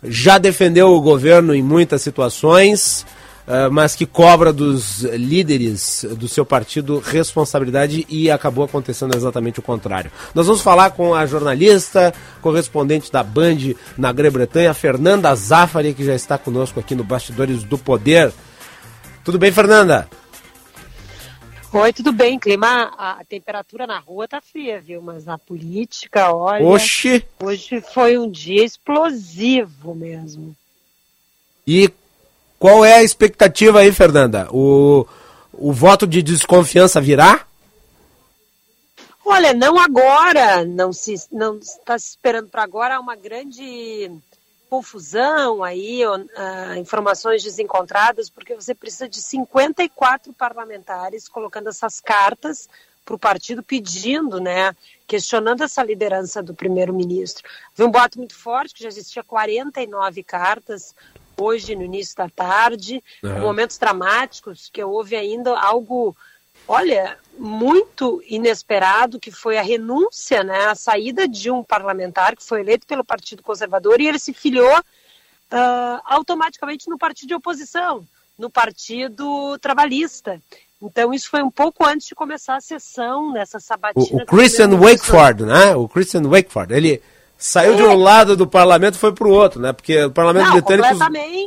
já 0.04 0.38
defendeu 0.38 0.90
o 0.90 1.02
governo 1.02 1.54
em 1.54 1.62
muitas 1.62 2.02
situações. 2.02 3.06
Uh, 3.50 3.66
mas 3.72 3.96
que 3.96 4.06
cobra 4.06 4.54
dos 4.54 5.02
líderes 5.02 6.06
do 6.20 6.28
seu 6.28 6.46
partido 6.46 7.00
responsabilidade 7.00 8.06
e 8.08 8.30
acabou 8.30 8.64
acontecendo 8.64 9.18
exatamente 9.18 9.58
o 9.58 9.64
contrário. 9.64 10.12
Nós 10.36 10.46
vamos 10.46 10.62
falar 10.62 10.92
com 10.92 11.16
a 11.16 11.26
jornalista, 11.26 12.14
correspondente 12.44 13.12
da 13.12 13.24
Band 13.24 13.74
na 13.98 14.12
Grã-Bretanha, 14.12 14.72
Fernanda 14.76 15.34
Zafari, 15.34 15.96
que 15.96 16.06
já 16.06 16.14
está 16.14 16.38
conosco 16.38 16.80
aqui 16.80 16.94
no 16.94 17.04
Bastidores 17.04 17.64
do 17.64 17.76
Poder. 17.76 18.32
Tudo 19.24 19.38
bem, 19.38 19.52
Fernanda? 19.52 20.10
Oi, 21.72 21.94
tudo 21.94 22.12
bem? 22.12 22.40
Clima, 22.40 22.92
a 22.98 23.24
temperatura 23.28 23.86
na 23.86 24.00
rua 24.00 24.28
tá 24.28 24.42
fria, 24.42 24.82
viu? 24.82 25.02
Mas 25.02 25.26
na 25.26 25.38
política, 25.38 26.34
olha. 26.34 26.66
Oxi! 26.66 27.24
Hoje 27.40 27.80
foi 27.94 28.18
um 28.18 28.30
dia 28.30 28.66
explosivo 28.66 29.94
mesmo. 29.94 30.56
E 31.68 31.92
qual 32.58 32.84
é 32.84 32.96
a 32.96 33.04
expectativa 33.04 33.82
aí, 33.82 33.92
Fernanda? 33.92 34.48
O, 34.52 35.06
o 35.54 35.72
voto 35.72 36.08
de 36.08 36.24
desconfiança 36.24 37.00
virá? 37.00 37.46
Olha, 39.24 39.54
não 39.54 39.78
agora, 39.78 40.66
não 40.66 40.92
se 40.92 41.14
não 41.32 41.60
está 41.60 42.00
se 42.00 42.10
esperando 42.10 42.50
para 42.50 42.64
agora 42.64 43.00
uma 43.00 43.16
grande 43.16 44.10
confusão 44.70 45.64
aí, 45.64 46.06
uh, 46.06 46.78
informações 46.78 47.44
desencontradas, 47.44 48.30
porque 48.30 48.54
você 48.54 48.76
precisa 48.76 49.10
de 49.10 49.22
54 49.22 50.32
parlamentares 50.34 51.28
colocando 51.28 51.70
essas 51.70 52.00
cartas 52.00 52.70
para 53.04 53.16
o 53.16 53.20
partido 53.20 53.64
pedindo, 53.64 54.40
né, 54.40 54.76
questionando 55.08 55.64
essa 55.64 55.84
liderança 55.84 56.44
do 56.44 56.54
primeiro-ministro. 56.54 57.44
Havia 57.74 57.88
um 57.88 57.92
boato 57.92 58.20
muito 58.20 58.36
forte 58.36 58.76
que 58.76 58.84
já 58.84 58.90
existia 58.90 59.24
49 59.24 60.24
cartas 60.24 60.94
hoje 61.36 61.76
no 61.76 61.84
início 61.84 62.16
da 62.16 62.30
tarde, 62.30 63.04
uhum. 63.24 63.40
momentos 63.40 63.78
dramáticos, 63.80 64.70
que 64.72 64.84
houve 64.84 65.16
ainda 65.16 65.58
algo, 65.60 66.16
olha, 66.68 67.18
muito 67.40 68.22
inesperado, 68.28 69.20
que 69.20 69.32
foi 69.32 69.58
a 69.58 69.62
renúncia, 69.62 70.44
né, 70.44 70.66
a 70.66 70.76
saída 70.76 71.28
de 71.28 71.50
um 71.50 71.64
parlamentar 71.64 72.36
que 72.36 72.44
foi 72.44 72.60
eleito 72.60 72.86
pelo 72.86 73.04
Partido 73.04 73.42
Conservador 73.42 74.02
e 74.02 74.08
ele 74.08 74.20
se 74.20 74.34
filiou 74.34 74.78
uh, 74.78 76.02
automaticamente 76.06 76.90
no 76.90 76.98
partido 76.98 77.30
de 77.30 77.36
oposição, 77.36 78.06
no 78.38 78.50
Partido 78.50 79.58
Trabalhista. 79.60 80.42
Então 80.82 81.14
isso 81.14 81.30
foi 81.30 81.42
um 81.42 81.52
pouco 81.52 81.86
antes 81.86 82.08
de 82.08 82.16
começar 82.16 82.56
a 82.56 82.62
sessão 82.62 83.32
nessa 83.32 83.60
sabatina. 83.60 84.22
O, 84.22 84.24
o 84.24 84.26
Christian 84.26 84.78
Wakeford, 84.78 85.44
né? 85.44 85.76
O 85.76 85.88
Christian 85.88 86.24
Wakeford, 86.24 86.74
ele 86.74 87.02
Saiu 87.42 87.74
é. 87.74 87.76
de 87.78 87.84
um 87.84 87.96
lado 87.96 88.36
do 88.36 88.46
parlamento 88.46 88.96
e 88.96 88.98
foi 88.98 89.14
para 89.14 89.26
o 89.26 89.32
outro, 89.32 89.62
né? 89.62 89.72
Porque 89.72 90.04
o 90.04 90.12
parlamento 90.12 90.48
Não, 90.48 90.54
britânico 90.56 90.88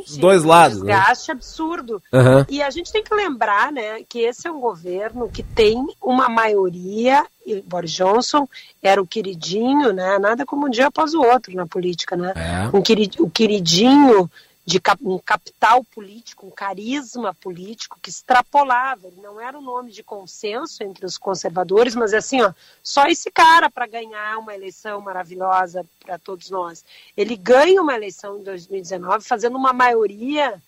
os 0.07 0.17
dois 0.17 0.43
lados. 0.43 0.79
Um 0.79 0.85
desgaste 0.85 1.29
né? 1.29 1.33
absurdo. 1.35 2.01
Uhum. 2.11 2.45
E 2.49 2.63
a 2.63 2.69
gente 2.71 2.91
tem 2.91 3.03
que 3.03 3.13
lembrar, 3.13 3.71
né, 3.71 4.01
que 4.09 4.21
esse 4.21 4.47
é 4.47 4.51
um 4.51 4.59
governo 4.59 5.29
que 5.29 5.43
tem 5.43 5.85
uma 6.01 6.27
maioria, 6.27 7.23
e 7.45 7.61
Boris 7.61 7.91
Johnson 7.91 8.49
era 8.81 8.99
o 8.99 9.05
queridinho, 9.05 9.93
né? 9.93 10.17
Nada 10.17 10.47
como 10.47 10.65
um 10.65 10.69
dia 10.69 10.87
após 10.87 11.13
o 11.13 11.21
outro 11.21 11.53
na 11.55 11.67
política, 11.67 12.17
né? 12.17 12.33
É. 12.35 12.75
Um 12.75 12.81
querid, 12.81 13.21
o 13.21 13.29
queridinho 13.29 14.27
de 14.65 14.81
um 15.01 15.19
capital 15.19 15.83
político, 15.83 16.47
um 16.47 16.51
carisma 16.51 17.33
político 17.33 17.99
que 18.01 18.09
extrapolava. 18.09 19.07
Ele 19.07 19.19
não 19.21 19.39
era 19.39 19.57
um 19.57 19.61
nome 19.61 19.91
de 19.91 20.01
consenso 20.01 20.83
entre 20.83 21.05
os 21.05 21.17
conservadores, 21.17 21.95
mas 21.95 22.13
assim, 22.13 22.41
ó, 22.41 22.53
só 22.81 23.05
esse 23.07 23.29
cara 23.29 23.69
para 23.69 23.85
ganhar 23.85 24.37
uma 24.37 24.55
eleição 24.55 25.01
maravilhosa 25.01 25.85
para 25.99 26.17
todos 26.17 26.49
nós. 26.49 26.85
Ele 27.15 27.35
ganha 27.35 27.81
uma 27.81 27.93
eleição 27.93 28.39
em 28.39 28.43
2019 28.43 29.25
fazendo 29.25 29.57
uma 29.57 29.73
maioria 29.73 30.61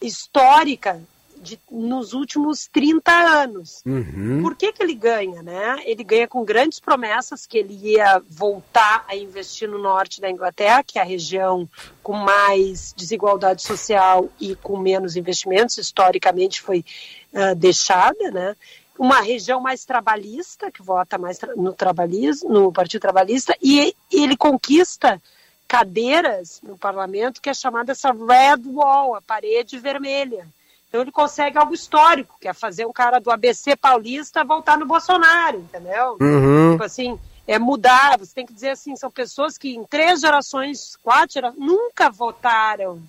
histórica 0.00 1.02
de, 1.44 1.60
nos 1.70 2.12
últimos 2.12 2.66
30 2.66 3.12
anos. 3.12 3.82
Uhum. 3.86 4.40
Por 4.42 4.56
que, 4.56 4.72
que 4.72 4.82
ele 4.82 4.94
ganha? 4.94 5.42
Né? 5.42 5.82
Ele 5.84 6.02
ganha 6.02 6.26
com 6.26 6.44
grandes 6.44 6.80
promessas 6.80 7.46
que 7.46 7.58
ele 7.58 7.74
ia 7.74 8.20
voltar 8.28 9.04
a 9.06 9.14
investir 9.14 9.68
no 9.68 9.78
norte 9.78 10.20
da 10.20 10.30
Inglaterra, 10.30 10.82
que 10.82 10.98
é 10.98 11.02
a 11.02 11.04
região 11.04 11.68
com 12.02 12.14
mais 12.14 12.94
desigualdade 12.96 13.62
social 13.62 14.28
e 14.40 14.56
com 14.56 14.78
menos 14.78 15.16
investimentos, 15.16 15.78
historicamente 15.78 16.60
foi 16.60 16.84
uh, 17.32 17.54
deixada, 17.54 18.30
né? 18.30 18.56
uma 18.98 19.20
região 19.20 19.60
mais 19.60 19.84
trabalhista, 19.84 20.70
que 20.70 20.82
vota 20.82 21.18
mais 21.18 21.38
no 21.56 21.72
trabalhismo, 21.72 22.48
no 22.48 22.72
Partido 22.72 23.02
Trabalhista, 23.02 23.56
e 23.60 23.94
ele 24.10 24.36
conquista 24.36 25.20
cadeiras 25.66 26.60
no 26.62 26.78
parlamento 26.78 27.40
que 27.40 27.50
é 27.50 27.54
chamada 27.54 27.92
essa 27.92 28.12
red 28.12 28.62
wall, 28.66 29.16
a 29.16 29.20
parede 29.20 29.78
vermelha. 29.78 30.46
Então 30.94 31.02
ele 31.02 31.10
consegue 31.10 31.58
algo 31.58 31.74
histórico, 31.74 32.36
que 32.40 32.46
é 32.46 32.52
fazer 32.52 32.86
um 32.86 32.92
cara 32.92 33.18
do 33.18 33.28
ABC 33.28 33.74
paulista 33.74 34.44
voltar 34.44 34.78
no 34.78 34.86
Bolsonaro, 34.86 35.58
entendeu? 35.58 36.16
Uhum. 36.20 36.70
Tipo 36.70 36.84
assim, 36.84 37.18
é 37.48 37.58
mudar, 37.58 38.16
você 38.16 38.32
tem 38.32 38.46
que 38.46 38.52
dizer 38.52 38.68
assim, 38.68 38.94
são 38.94 39.10
pessoas 39.10 39.58
que 39.58 39.74
em 39.74 39.82
três 39.82 40.20
gerações, 40.20 40.94
quatro 41.02 41.34
gerações, 41.34 41.58
nunca 41.58 42.08
votaram 42.10 43.02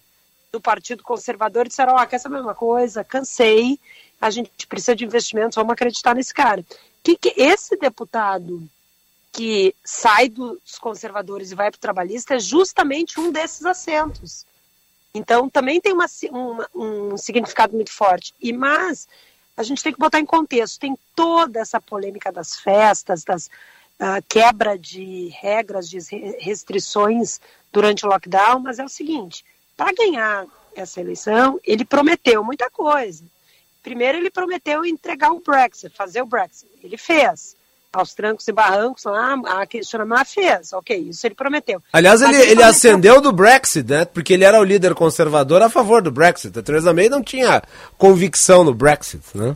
do 0.52 0.60
Partido 0.60 1.04
Conservador 1.04 1.68
e 1.68 1.70
disseram, 1.70 1.94
ó, 1.94 2.02
oh, 2.02 2.08
quer 2.08 2.18
saber 2.18 2.42
uma 2.42 2.56
coisa? 2.56 3.04
Cansei, 3.04 3.80
a 4.20 4.32
gente 4.32 4.66
precisa 4.66 4.96
de 4.96 5.06
investimentos, 5.06 5.56
vamos 5.56 5.74
acreditar 5.74 6.16
nesse 6.16 6.34
cara. 6.34 6.66
Que, 7.04 7.16
que 7.16 7.36
esse 7.38 7.78
deputado 7.78 8.68
que 9.32 9.76
sai 9.84 10.28
dos 10.28 10.80
conservadores 10.80 11.52
e 11.52 11.56
vai 11.56 11.70
para 11.70 11.78
o 11.78 11.82
trabalhista 11.82 12.34
é 12.34 12.40
justamente 12.40 13.20
um 13.20 13.32
desses 13.32 13.64
assentos. 13.64 14.44
Então, 15.16 15.50
também 15.50 15.80
tem 15.80 15.94
uma, 15.94 16.08
uma, 16.30 16.70
um 16.76 17.18
significado 17.18 17.74
muito 17.74 17.92
forte. 17.92 18.34
E 18.40 18.52
Mas 18.52 19.08
a 19.56 19.64
gente 19.64 19.82
tem 19.82 19.94
que 19.94 20.00
botar 20.00 20.20
em 20.20 20.26
contexto. 20.26 20.78
Tem 20.78 20.98
toda 21.16 21.62
essa 21.62 21.80
polêmica 21.80 22.34
das 22.34 22.60
festas, 22.60 23.24
das 23.24 23.48
uh, 23.48 24.22
quebra 24.28 24.78
de 24.78 25.30
regras, 25.30 25.90
de 25.90 26.00
restrições 26.40 27.40
durante 27.72 28.06
o 28.06 28.10
lockdown, 28.10 28.60
mas 28.60 28.78
é 28.78 28.84
o 28.84 28.90
seguinte, 28.90 29.46
para 29.78 29.94
ganhar 29.94 30.46
essa 30.76 31.00
eleição, 31.00 31.60
ele 31.64 31.86
prometeu 31.86 32.44
muita 32.44 32.70
coisa. 32.70 33.24
Primeiro, 33.82 34.18
ele 34.18 34.30
prometeu 34.30 34.84
entregar 34.84 35.32
o 35.32 35.40
Brexit, 35.40 35.96
fazer 35.96 36.22
o 36.22 36.26
Brexit. 36.26 36.70
Ele 36.84 36.98
fez 36.98 37.56
aos 37.96 38.14
trancos 38.14 38.48
e 38.48 38.52
barrancos 38.52 39.04
lá, 39.06 39.34
a 39.46 39.66
questionamento 39.66 40.28
fez, 40.28 40.74
ok, 40.74 40.98
isso 41.10 41.26
ele 41.26 41.36
prometeu. 41.36 41.82
Aliás, 41.92 42.22
ele, 42.22 42.36
ele, 42.36 42.52
ele 42.52 42.64
ascendeu 42.64 43.22
do 43.22 43.32
Brexit, 43.32 43.90
né? 43.90 44.06
Porque 44.06 44.34
ele 44.34 44.44
era 44.44 44.60
o 44.60 44.64
líder 44.64 44.94
conservador 44.94 45.62
a 45.62 45.70
favor 45.70 46.02
do 46.02 46.12
Brexit. 46.12 46.58
A 46.58 46.62
Theresa 46.62 46.94
May 46.94 47.10
não 47.10 47.24
tinha 47.24 47.64
convicção 47.98 48.64
no 48.64 48.74
Brexit, 48.74 49.24
né? 49.34 49.56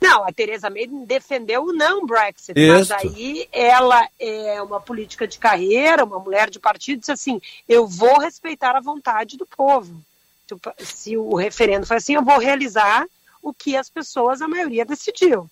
Não, 0.00 0.24
a 0.24 0.32
Theresa 0.32 0.70
May 0.70 0.86
defendeu 0.86 1.64
o 1.64 1.72
não 1.72 2.06
Brexit, 2.06 2.54
mas 2.54 2.90
aí 2.90 3.48
ela 3.52 4.06
é 4.20 4.60
uma 4.62 4.80
política 4.80 5.26
de 5.26 5.38
carreira, 5.38 6.04
uma 6.04 6.18
mulher 6.18 6.50
de 6.50 6.58
partido, 6.58 7.00
disse 7.00 7.12
assim, 7.12 7.40
eu 7.68 7.86
vou 7.86 8.18
respeitar 8.20 8.76
a 8.76 8.80
vontade 8.80 9.36
do 9.36 9.46
povo. 9.46 10.00
Tipo, 10.46 10.72
se 10.78 11.16
o 11.16 11.34
referendo 11.34 11.86
foi 11.86 11.96
assim, 11.96 12.14
eu 12.14 12.22
vou 12.22 12.38
realizar 12.38 13.06
o 13.42 13.52
que 13.52 13.76
as 13.76 13.88
pessoas, 13.88 14.40
a 14.40 14.48
maioria, 14.48 14.84
decidiu. 14.84 15.48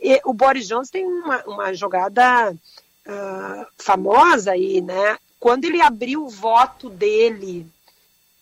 E 0.00 0.20
o 0.24 0.32
Boris 0.32 0.68
Johnson 0.68 0.92
tem 0.92 1.06
uma, 1.06 1.42
uma 1.44 1.74
jogada 1.74 2.52
uh, 2.52 3.66
famosa 3.76 4.52
aí, 4.52 4.80
né? 4.80 5.18
Quando 5.40 5.64
ele 5.64 5.80
abriu 5.80 6.24
o 6.24 6.28
voto 6.28 6.88
dele 6.88 7.66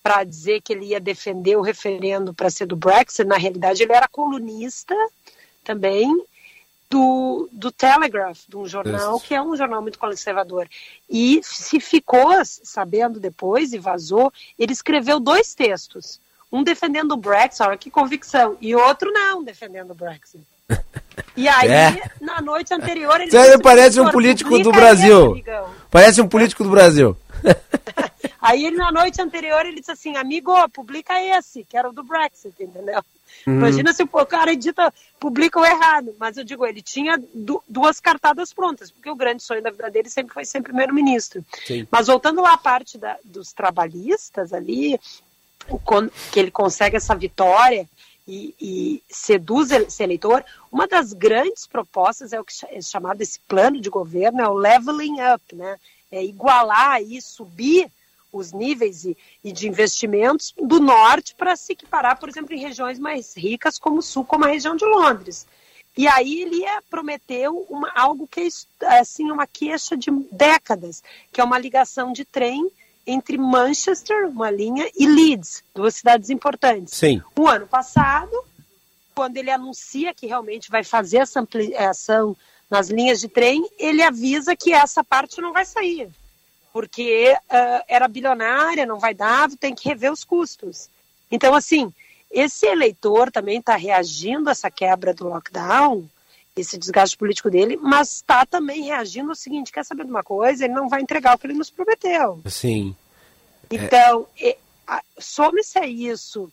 para 0.03 0.23
dizer 0.23 0.61
que 0.61 0.73
ele 0.73 0.87
ia 0.87 1.01
defender 1.01 1.57
o 1.57 1.63
referendo 1.63 2.33
para 2.33 2.51
ser 2.51 2.67
do 2.67 2.77
Brexit, 2.77 3.27
na 3.27 3.37
realidade 3.37 3.83
ele 3.83 3.93
era 3.93 4.07
colunista 4.07 4.95
também 5.65 6.25
do, 6.89 7.49
do 7.51 7.73
Telegraph, 7.73 8.45
de 8.49 8.57
um 8.57 8.67
jornal 8.67 9.19
que 9.19 9.35
é 9.35 9.43
um 9.43 9.57
jornal 9.57 9.83
muito 9.83 9.99
conservador. 9.99 10.69
E 11.11 11.41
se 11.43 11.81
ficou 11.81 12.31
sabendo 12.45 13.19
depois 13.19 13.73
e 13.73 13.79
vazou, 13.79 14.33
ele 14.59 14.73
escreveu 14.73 15.19
dois 15.19 15.55
textos. 15.55 16.21
Um 16.53 16.63
defendendo 16.63 17.13
o 17.13 17.17
Brexit, 17.17 17.63
olha 17.63 17.77
que 17.77 17.91
convicção, 17.91 18.57
e 18.61 18.75
outro 18.75 19.13
não 19.13 19.43
defendendo 19.43 19.91
o 19.91 19.95
Brexit. 19.95 20.41
E 21.37 21.49
aí, 21.49 21.71
é. 21.71 22.11
na 22.21 22.41
noite 22.41 22.73
anterior, 22.73 23.21
ele. 23.21 23.31
Você 23.31 23.59
parece 23.59 24.01
um 24.01 24.11
político 24.11 24.59
do 24.59 24.71
Brasil. 24.71 25.43
Parece 25.91 26.21
um 26.21 26.29
político 26.29 26.65
do 26.65 26.71
Brasil. 26.71 27.17
Aí 28.41 28.65
ele, 28.65 28.77
na 28.77 28.93
noite 28.93 29.21
anterior, 29.21 29.67
ele 29.67 29.81
disse 29.81 29.91
assim, 29.91 30.17
amigo, 30.17 30.53
publica 30.71 31.21
esse, 31.21 31.65
que 31.65 31.77
era 31.77 31.89
o 31.89 31.93
do 31.93 32.05
Brexit, 32.05 32.55
entendeu? 32.61 33.03
Uhum. 33.47 33.55
Imagina 33.55 33.93
se 33.93 34.03
o 34.03 34.27
cara 34.27 34.53
edita, 34.53 34.93
publica 35.19 35.59
o 35.59 35.65
errado. 35.65 36.15
Mas 36.19 36.37
eu 36.37 36.45
digo, 36.45 36.65
ele 36.65 36.81
tinha 36.81 37.21
du 37.35 37.63
duas 37.69 37.99
cartadas 37.99 38.53
prontas, 38.53 38.91
porque 38.91 39.11
o 39.11 39.17
grande 39.17 39.43
sonho 39.43 39.63
da 39.63 39.71
vida 39.71 39.91
dele 39.91 40.09
sempre 40.09 40.33
foi 40.33 40.45
ser 40.45 40.63
primeiro-ministro. 40.63 41.45
Mas 41.91 42.07
voltando 42.07 42.41
lá 42.41 42.53
à 42.53 42.59
parte 42.59 42.99
da, 42.99 43.17
dos 43.25 43.53
trabalhistas 43.53 44.53
ali, 44.53 44.99
que 46.31 46.39
ele 46.39 46.51
consegue 46.51 46.97
essa 46.97 47.15
vitória 47.15 47.89
e, 48.27 48.55
e 48.61 49.03
seduz 49.09 49.71
esse 49.71 50.03
eleitor, 50.03 50.45
uma 50.71 50.87
das 50.87 51.13
grandes 51.13 51.67
propostas 51.67 52.33
é 52.33 52.41
o 52.41 52.45
que 52.45 52.53
é 52.67 52.81
chamado 52.81 53.21
esse 53.21 53.39
plano 53.41 53.81
de 53.81 53.89
governo, 53.89 54.41
é 54.41 54.49
o 54.49 54.55
leveling 54.55 55.17
up, 55.35 55.55
né? 55.55 55.79
É 56.11 56.25
igualar 56.25 57.03
e 57.03 57.21
subir 57.23 57.91
os 58.33 58.53
níveis 58.53 59.05
e, 59.05 59.17
e 59.43 59.53
de 59.53 59.69
investimentos 59.69 60.53
do 60.57 60.81
norte 60.81 61.35
para 61.35 61.57
se 61.57 61.73
equiparar, 61.73 62.19
por 62.19 62.29
exemplo, 62.29 62.55
em 62.55 62.61
regiões 62.61 62.99
mais 62.99 63.37
ricas 63.37 63.79
como 63.79 63.99
o 63.99 64.03
sul, 64.03 64.25
como 64.25 64.45
a 64.45 64.49
região 64.49 64.77
de 64.77 64.85
Londres. 64.85 65.47
E 65.97 66.07
aí 66.07 66.43
ele 66.43 66.63
prometeu 66.91 67.67
uma, 67.71 67.91
algo 67.95 68.27
que 68.27 68.49
é 68.83 68.99
assim 68.99 69.31
uma 69.31 69.47
queixa 69.47 69.97
de 69.97 70.11
décadas, 70.31 71.03
que 71.33 71.41
é 71.41 71.45
uma 71.45 71.59
ligação 71.59 72.13
de 72.13 72.25
trem 72.25 72.71
entre 73.07 73.39
Manchester, 73.39 74.29
uma 74.29 74.51
linha, 74.51 74.91
e 74.97 75.07
Leeds, 75.07 75.63
duas 75.75 75.95
cidades 75.97 76.31
importantes. 76.31 76.95
Sim. 76.95 77.23
O 77.39 77.47
ano 77.47 77.67
passado, 77.67 78.33
quando 79.15 79.37
ele 79.37 79.51
anuncia 79.51 80.13
que 80.13 80.27
realmente 80.27 80.71
vai 80.71 80.83
fazer 80.83 81.19
essa 81.19 81.41
ampliação 81.41 82.37
nas 82.69 82.89
linhas 82.89 83.21
de 83.21 83.29
trem, 83.29 83.69
ele 83.79 84.03
avisa 84.03 84.57
que 84.57 84.73
essa 84.73 85.05
parte 85.05 85.41
não 85.41 85.53
vai 85.53 85.65
sair 85.65 86.11
porque 86.77 87.35
uh, 87.35 87.85
era 87.89 88.07
bilionária, 88.07 88.85
não 88.85 88.99
vai 88.99 89.15
dar, 89.15 89.49
tem 89.59 89.75
que 89.75 89.89
rever 89.89 90.13
os 90.13 90.23
custos. 90.23 90.91
Então, 91.31 91.55
assim, 91.55 91.91
esse 92.31 92.67
eleitor 92.67 93.33
também 93.33 93.61
está 93.61 93.77
reagindo 93.77 94.51
a 94.51 94.53
essa 94.53 94.71
quebra 94.71 95.15
do 95.15 95.27
lockdown, 95.27 96.07
esse 96.57 96.79
desgaste 96.79 97.17
político 97.19 97.51
dele, 97.51 97.77
mas 97.77 98.17
está 98.17 98.47
também 98.47 98.85
reagindo 98.85 99.29
ao 99.29 99.37
seguinte: 99.37 99.71
quer 99.71 99.85
saber 99.85 100.05
de 100.05 100.11
uma 100.11 100.23
coisa? 100.23 100.65
Ele 100.65 100.75
não 100.75 100.89
vai 100.89 101.03
entregar 101.03 101.37
o 101.37 101.39
que 101.39 101.47
ele 101.47 101.55
nos 101.55 101.71
prometeu. 101.71 102.41
Sim. 102.47 102.97
Então, 103.71 104.27
é... 104.41 104.57
some-se 105.19 105.79
a 105.79 105.87
isso 105.87 106.51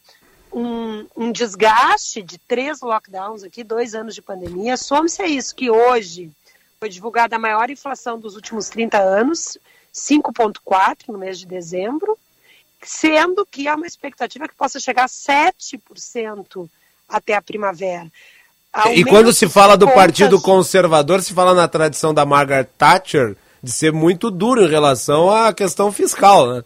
um, 0.52 1.08
um, 1.16 1.32
desgaste 1.32 2.22
de 2.22 2.38
três 2.38 2.82
lockdowns 2.82 3.44
aqui, 3.44 3.64
dois 3.64 3.96
anos 3.96 4.14
de 4.14 4.22
pandemia, 4.22 4.78
some-se 4.78 5.22
a 5.22 5.28
isso 5.28 5.56
que 5.56 5.70
hoje 5.70 6.32
foi 6.80 6.90
divulgada 6.90 7.36
a 7.36 7.40
maior 7.40 7.70
inflação 7.70 8.20
dos 8.20 8.36
últimos 8.36 8.70
30 8.70 9.00
anos, 9.00 9.58
5,4% 9.94 11.08
no 11.08 11.18
mês 11.18 11.40
de 11.40 11.46
dezembro, 11.46 12.18
sendo 12.82 13.46
que 13.46 13.68
há 13.68 13.76
uma 13.76 13.88
expectativa 13.88 14.48
que 14.48 14.56
possa 14.56 14.80
chegar 14.80 15.06
a 15.06 15.08
7% 15.08 16.70
até 17.08 17.36
a 17.36 17.42
primavera. 17.42 18.12
E 18.94 19.04
quando 19.04 19.32
se 19.32 19.48
fala 19.48 19.78
do. 19.78 19.94
Partido 19.94 20.42
Conservador, 20.42 21.22
se 21.22 21.34
fala 21.34 21.54
na 21.54 21.68
tradição 21.68 22.14
da 22.14 22.26
Margaret 22.26 22.68
Thatcher 22.78 23.38
de 23.62 23.72
ser 23.72 23.94
muito 23.94 24.32
duro 24.32 24.66
em 24.66 24.70
relação 24.70 25.30
à 25.30 25.54
questão 25.54 25.92
fiscal, 25.92 26.48
né? 26.48 26.64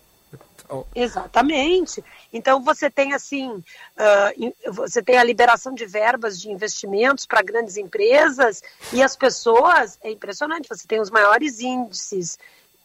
Então... 0.67 0.85
Exatamente. 0.95 2.03
Então 2.31 2.61
você 2.63 2.89
tem 2.89 3.13
assim, 3.13 3.49
uh, 3.51 4.73
você 4.73 5.01
tem 5.01 5.17
a 5.17 5.23
liberação 5.23 5.73
de 5.73 5.85
verbas 5.85 6.39
de 6.39 6.49
investimentos 6.49 7.25
para 7.25 7.41
grandes 7.41 7.77
empresas 7.77 8.61
e 8.91 9.01
as 9.01 9.15
pessoas, 9.15 9.97
é 10.03 10.11
impressionante, 10.11 10.67
você 10.67 10.87
tem 10.87 10.99
os 10.99 11.09
maiores 11.09 11.59
índices 11.59 12.37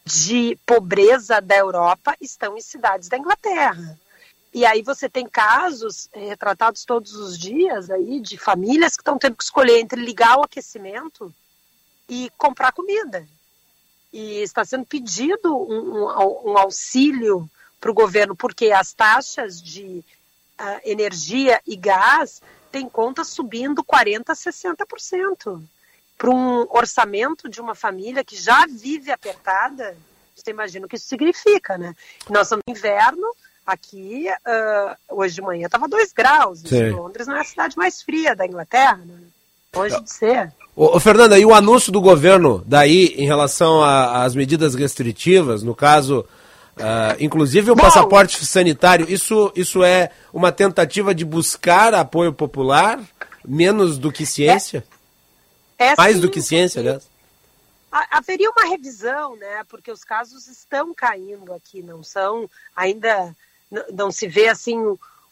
de 0.04 0.58
pobreza 0.66 1.40
da 1.40 1.56
Europa 1.56 2.16
estão 2.20 2.56
em 2.56 2.60
cidades 2.60 3.08
da 3.08 3.16
Inglaterra. 3.16 3.98
E 4.54 4.66
aí 4.66 4.82
você 4.82 5.08
tem 5.08 5.26
casos 5.26 6.08
eh, 6.12 6.26
retratados 6.26 6.84
todos 6.84 7.14
os 7.14 7.38
dias 7.38 7.90
aí 7.90 8.20
de 8.20 8.36
famílias 8.36 8.96
que 8.96 9.00
estão 9.00 9.18
tendo 9.18 9.36
que 9.36 9.44
escolher 9.44 9.78
entre 9.80 10.00
ligar 10.00 10.38
o 10.38 10.44
aquecimento 10.44 11.34
e 12.08 12.30
comprar 12.36 12.72
comida. 12.72 13.26
E 14.12 14.42
está 14.42 14.64
sendo 14.64 14.84
pedido 14.84 15.56
um, 15.56 16.04
um, 16.04 16.52
um 16.52 16.58
auxílio 16.58 17.48
para 17.80 17.90
o 17.90 17.94
governo, 17.94 18.36
porque 18.36 18.70
as 18.70 18.92
taxas 18.92 19.60
de 19.60 20.04
uh, 20.60 20.80
energia 20.84 21.60
e 21.66 21.74
gás 21.74 22.42
têm 22.70 22.88
contas 22.88 23.28
subindo 23.28 23.82
40% 23.82 24.24
a 24.28 24.34
60% 24.34 25.62
para 26.22 26.30
um 26.30 26.66
orçamento 26.70 27.48
de 27.48 27.60
uma 27.60 27.74
família 27.74 28.22
que 28.22 28.36
já 28.36 28.64
vive 28.66 29.10
apertada, 29.10 29.96
você 30.36 30.50
imagina 30.50 30.86
o 30.86 30.88
que 30.88 30.94
isso 30.94 31.08
significa, 31.08 31.76
né? 31.76 31.96
Nós 32.30 32.46
estamos 32.46 32.62
no 32.64 32.72
inverno, 32.72 33.34
aqui, 33.66 34.26
uh, 34.28 35.16
hoje 35.16 35.36
de 35.36 35.42
manhã 35.42 35.66
estava 35.66 35.88
2 35.88 36.12
graus. 36.12 36.62
Londres 36.92 37.26
não 37.26 37.36
é 37.36 37.40
a 37.40 37.44
cidade 37.44 37.76
mais 37.76 38.02
fria 38.02 38.34
da 38.34 38.46
Inglaterra, 38.46 38.96
né? 38.96 39.18
Longe 39.74 40.00
de 40.00 40.12
ser. 40.12 40.52
Ô, 40.76 40.96
ô, 40.96 41.00
Fernanda, 41.00 41.38
e 41.38 41.44
o 41.44 41.54
anúncio 41.54 41.90
do 41.90 42.00
governo 42.00 42.62
daí 42.66 43.14
em 43.16 43.26
relação 43.26 43.82
às 43.82 44.34
medidas 44.34 44.74
restritivas, 44.74 45.62
no 45.62 45.74
caso, 45.74 46.26
uh, 46.76 47.16
inclusive 47.18 47.70
o 47.70 47.74
Bom, 47.74 47.82
passaporte 47.82 48.44
sanitário, 48.44 49.10
isso, 49.10 49.52
isso 49.54 49.82
é 49.82 50.10
uma 50.32 50.52
tentativa 50.52 51.14
de 51.14 51.24
buscar 51.24 51.94
apoio 51.94 52.32
popular, 52.32 53.00
menos 53.46 53.98
do 53.98 54.12
que 54.12 54.26
ciência? 54.26 54.84
É, 55.78 55.88
é, 55.88 55.94
Mais 55.96 56.16
sim, 56.16 56.20
do 56.20 56.30
que 56.30 56.40
ciência, 56.40 56.80
aliás. 56.80 57.10
Haveria 58.10 58.50
uma 58.50 58.66
revisão, 58.66 59.36
né? 59.36 59.64
Porque 59.68 59.90
os 59.90 60.02
casos 60.02 60.48
estão 60.48 60.94
caindo 60.94 61.52
aqui, 61.52 61.82
não 61.82 62.02
são 62.02 62.48
ainda 62.74 63.36
não 63.92 64.10
se 64.10 64.26
vê 64.26 64.48
assim 64.48 64.76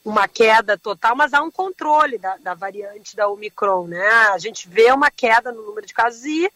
uma 0.05 0.27
queda 0.27 0.79
total, 0.79 1.15
mas 1.15 1.35
há 1.35 1.43
um 1.43 1.51
controle 1.51 2.19
da, 2.19 2.37
da 2.39 2.55
variante 2.55 3.15
da 3.15 3.29
Omicron, 3.29 3.87
né? 3.87 4.09
A 4.33 4.39
gente 4.39 4.69
vê 4.69 4.91
uma 4.93 5.11
queda 5.11 5.53
no 5.53 5.63
número 5.63 5.87
de 5.87 5.93
casos 5.93 6.25
e 6.25 6.51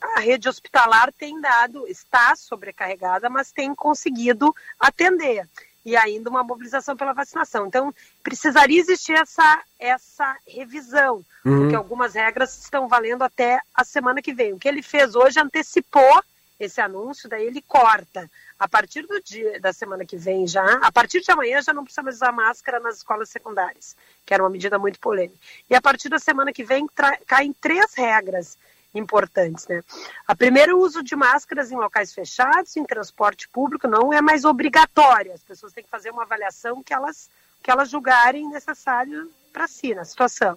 a 0.00 0.20
rede 0.20 0.48
hospitalar 0.48 1.12
tem 1.12 1.40
dado, 1.40 1.86
está 1.86 2.34
sobrecarregada, 2.36 3.30
mas 3.30 3.52
tem 3.52 3.74
conseguido 3.74 4.54
atender 4.78 5.48
e 5.84 5.96
ainda 5.96 6.30
uma 6.30 6.42
mobilização 6.42 6.96
pela 6.96 7.12
vacinação. 7.12 7.66
Então, 7.66 7.94
precisaria 8.22 8.80
existir 8.80 9.12
essa, 9.12 9.62
essa 9.78 10.36
revisão, 10.46 11.24
uhum. 11.44 11.60
porque 11.60 11.76
algumas 11.76 12.14
regras 12.14 12.58
estão 12.58 12.88
valendo 12.88 13.22
até 13.22 13.60
a 13.74 13.84
semana 13.84 14.22
que 14.22 14.32
vem. 14.32 14.54
O 14.54 14.58
que 14.58 14.66
ele 14.66 14.82
fez 14.82 15.14
hoje 15.14 15.38
antecipou 15.38 16.22
esse 16.58 16.80
anúncio, 16.80 17.28
daí 17.28 17.46
ele 17.46 17.60
corta. 17.60 18.30
A 18.58 18.68
partir 18.68 19.06
do 19.06 19.20
dia 19.20 19.58
da 19.60 19.72
semana 19.72 20.04
que 20.04 20.16
vem 20.16 20.46
já, 20.46 20.78
a 20.78 20.92
partir 20.92 21.20
de 21.20 21.30
amanhã 21.30 21.60
já 21.60 21.72
não 21.72 21.84
precisa 21.84 22.02
mais 22.02 22.16
usar 22.16 22.32
máscara 22.32 22.80
nas 22.80 22.98
escolas 22.98 23.28
secundárias, 23.28 23.96
que 24.24 24.32
era 24.32 24.42
uma 24.42 24.50
medida 24.50 24.78
muito 24.78 25.00
polêmica. 25.00 25.38
E 25.68 25.74
a 25.74 25.82
partir 25.82 26.08
da 26.08 26.18
semana 26.18 26.52
que 26.52 26.62
vem 26.62 26.86
caem 27.26 27.52
três 27.52 27.94
regras 27.94 28.56
importantes. 28.94 29.66
Né? 29.66 29.82
A 30.26 30.34
primeira, 30.34 30.74
o 30.74 30.80
uso 30.80 31.02
de 31.02 31.16
máscaras 31.16 31.72
em 31.72 31.76
locais 31.76 32.14
fechados, 32.14 32.76
em 32.76 32.84
transporte 32.84 33.48
público, 33.48 33.88
não 33.88 34.12
é 34.12 34.20
mais 34.20 34.44
obrigatório. 34.44 35.32
As 35.32 35.42
pessoas 35.42 35.72
têm 35.72 35.84
que 35.84 35.90
fazer 35.90 36.10
uma 36.10 36.22
avaliação 36.22 36.82
que 36.82 36.94
elas, 36.94 37.28
que 37.62 37.70
elas 37.70 37.90
julgarem 37.90 38.48
necessário 38.48 39.30
para 39.52 39.66
si, 39.66 39.94
na 39.94 40.04
situação. 40.04 40.56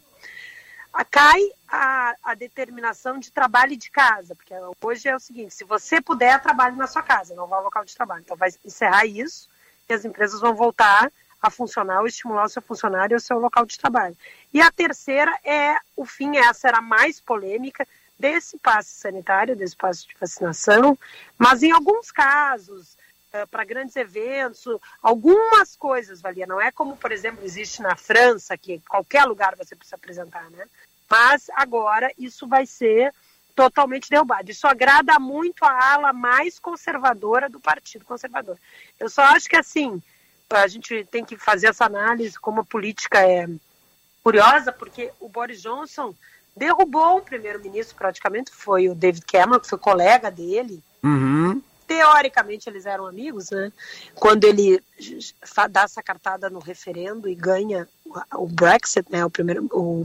A, 0.98 1.06
cai 1.06 1.52
a, 1.70 2.16
a 2.24 2.34
determinação 2.34 3.20
de 3.20 3.32
trabalho 3.32 3.78
de 3.78 3.92
casa, 3.92 4.36
porque 4.36 4.52
hoje 4.82 5.08
é 5.08 5.16
o 5.16 5.20
seguinte, 5.20 5.54
se 5.54 5.64
você 5.64 6.02
puder, 6.02 6.42
trabalhe 6.42 6.76
na 6.76 6.88
sua 6.88 7.04
casa, 7.04 7.36
não 7.36 7.46
vá 7.46 7.58
ao 7.58 7.66
local 7.66 7.86
de 7.86 7.94
trabalho. 7.94 8.24
Então 8.26 8.36
vai 8.36 8.50
encerrar 8.66 9.06
isso 9.06 9.48
e 9.88 9.94
as 9.94 10.04
empresas 10.04 10.42
vão 10.42 10.56
voltar 10.56 11.12
a 11.40 11.52
funcionar 11.52 12.00
ou 12.00 12.08
estimular 12.08 12.46
o 12.46 12.50
seu 12.50 12.64
funcionário 12.64 13.16
ao 13.16 13.20
seu 13.20 13.38
local 13.38 13.64
de 13.64 13.78
trabalho. 13.78 14.18
E 14.52 14.60
a 14.60 14.72
terceira 14.72 15.32
é, 15.44 15.78
o 15.96 16.04
fim, 16.04 16.36
essa 16.36 16.68
era 16.68 16.82
mais 16.82 17.22
polêmica, 17.22 17.88
desse 18.18 18.58
passe 18.58 18.96
sanitário, 18.96 19.56
desse 19.56 19.76
passe 19.76 20.08
de 20.08 20.16
vacinação, 20.20 20.98
mas 21.38 21.62
em 21.62 21.72
alguns 21.72 22.12
casos, 22.12 22.98
para 23.46 23.64
grandes 23.64 23.96
eventos, 23.96 24.66
algumas 25.02 25.76
coisas 25.76 26.22
valia. 26.22 26.48
Não 26.48 26.60
é 26.60 26.72
como, 26.72 26.98
por 26.98 27.12
exemplo, 27.12 27.44
existe 27.44 27.82
na 27.82 27.96
França, 27.96 28.58
que 28.58 28.80
qualquer 28.88 29.26
lugar 29.26 29.56
você 29.56 29.76
precisa 29.76 29.96
apresentar, 29.96 30.50
né? 30.50 30.66
Mas 31.10 31.50
agora 31.56 32.12
isso 32.18 32.48
vai 32.48 32.66
ser 32.66 33.14
totalmente 33.56 34.10
derrubado. 34.10 34.52
Isso 34.52 34.68
agrada 34.68 35.20
muito 35.20 35.66
a 35.66 35.94
ala 35.94 36.14
mais 36.14 36.60
conservadora 36.60 37.50
do 37.50 37.60
Partido 37.60 38.06
Conservador. 38.06 38.58
Eu 39.00 39.10
só 39.10 39.24
acho 39.24 39.50
que, 39.50 39.56
assim, 39.56 40.02
a 40.50 40.68
gente 40.68 41.04
tem 41.06 41.26
que 41.26 41.38
fazer 41.38 41.68
essa 41.68 41.86
análise 41.86 42.40
como 42.40 42.62
a 42.62 42.66
política 42.66 43.20
é 43.20 43.48
curiosa, 44.24 44.72
porque 44.72 45.12
o 45.20 45.28
Boris 45.28 45.62
Johnson 45.62 46.14
derrubou 46.56 47.18
um 47.18 47.22
primeiro-ministro 47.22 47.96
praticamente, 47.96 48.52
foi 48.52 48.90
o 48.90 48.96
David 48.96 49.26
Cameron, 49.26 49.60
que 49.60 49.70
foi 49.70 49.78
colega 49.78 50.30
dele. 50.30 50.84
Uhum. 51.04 51.62
Teoricamente 51.88 52.70
eles 52.70 52.86
eram 52.86 53.08
amigos, 53.08 53.50
né? 53.50 53.72
Quando 54.16 54.44
ele 54.44 54.84
dá 55.70 55.84
essa 55.84 56.04
cartada 56.04 56.50
no 56.50 56.60
referendo 56.60 57.30
e 57.30 57.34
ganha 57.34 57.88
o 58.34 58.48
Brexit, 58.48 59.10
né? 59.10 59.26
O 59.26 59.30
primeiro, 59.30 59.66
o 59.72 60.04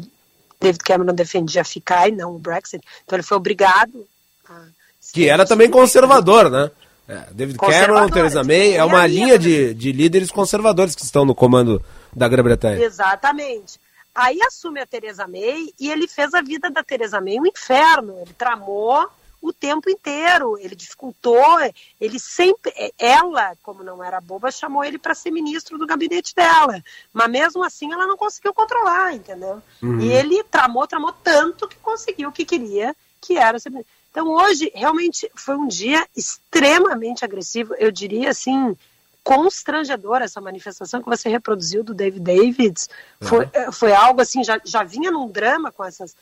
David 0.61 0.85
Cameron 0.85 1.15
defendia 1.15 1.65
ficar 1.65 2.09
e 2.09 2.13
não 2.13 2.37
o 2.37 2.39
Brexit, 2.39 2.83
então 3.05 3.17
ele 3.17 3.25
foi 3.25 3.37
obrigado. 3.37 4.07
A 4.49 4.67
que 5.13 5.29
era 5.29 5.45
também 5.45 5.71
conservador, 5.71 6.51
né? 6.51 6.71
É, 7.09 7.27
David 7.33 7.59
Cameron, 7.59 8.09
Theresa 8.09 8.45
May, 8.45 8.75
é 8.75 8.85
uma 8.85 9.07
linha 9.07 9.39
de, 9.39 9.75
de 9.75 9.91
líderes 9.91 10.31
conservadores 10.31 10.95
que 10.95 11.03
estão 11.03 11.25
no 11.25 11.35
comando 11.35 11.83
da 12.15 12.29
Grã-Bretanha. 12.29 12.81
Exatamente. 12.81 13.81
Aí 14.15 14.39
assume 14.43 14.81
a 14.81 14.87
Theresa 14.87 15.27
May 15.27 15.73
e 15.81 15.91
ele 15.91 16.07
fez 16.07 16.33
a 16.35 16.43
vida 16.43 16.71
da 16.71 16.85
Theresa 16.85 17.21
May 17.21 17.41
um 17.41 17.47
inferno. 17.47 18.17
Ele 18.21 18.33
tramou 18.35 19.09
o 19.43 19.53
tempo 19.53 19.91
inteiro, 19.91 20.57
ele 20.57 20.77
dificultou, 20.77 21.59
ele 22.01 22.19
sempre, 22.21 22.73
ela, 22.97 23.57
como 23.61 23.83
não 23.83 24.03
era 24.03 24.21
boba, 24.21 24.53
chamou 24.53 24.85
ele 24.85 24.99
para 24.99 25.17
ser 25.17 25.33
ministro 25.33 25.77
do 25.77 25.87
gabinete 25.87 26.33
dela, 26.33 26.83
mas 27.13 27.29
mesmo 27.29 27.65
assim 27.65 27.93
ela 27.93 28.07
não 28.07 28.17
conseguiu 28.17 28.55
controlar, 28.55 29.13
entendeu? 29.13 29.61
Uhum. 29.83 30.01
E 30.01 30.13
ele 30.13 30.45
tramou, 30.45 30.87
tramou 30.87 31.13
tanto 31.13 31.67
que 31.67 31.77
conseguiu 31.77 32.29
o 32.29 32.33
que 32.33 32.45
queria, 32.45 32.95
que 33.21 33.37
era 33.37 33.59
ser. 33.59 33.73
Então 34.11 34.29
hoje 34.29 34.71
realmente 34.75 35.29
foi 35.35 35.57
um 35.57 35.67
dia 35.67 36.07
extremamente 36.17 37.25
agressivo, 37.25 37.75
eu 37.75 37.91
diria 37.91 38.31
assim, 38.31 38.77
constrangedor 39.25 40.23
essa 40.23 40.41
manifestação 40.41 41.03
que 41.03 41.09
você 41.09 41.29
reproduziu 41.29 41.83
do 41.83 41.95
David 41.95 42.23
Davids. 42.23 42.89
Foi, 43.21 43.45
uhum. 43.45 43.73
foi 43.73 43.93
algo 43.93 44.21
assim, 44.21 44.45
já, 44.45 44.61
já 44.65 44.85
vinha 44.85 45.11
num 45.11 45.29
drama 45.29 45.73
com 45.73 45.85
essas 45.85 46.15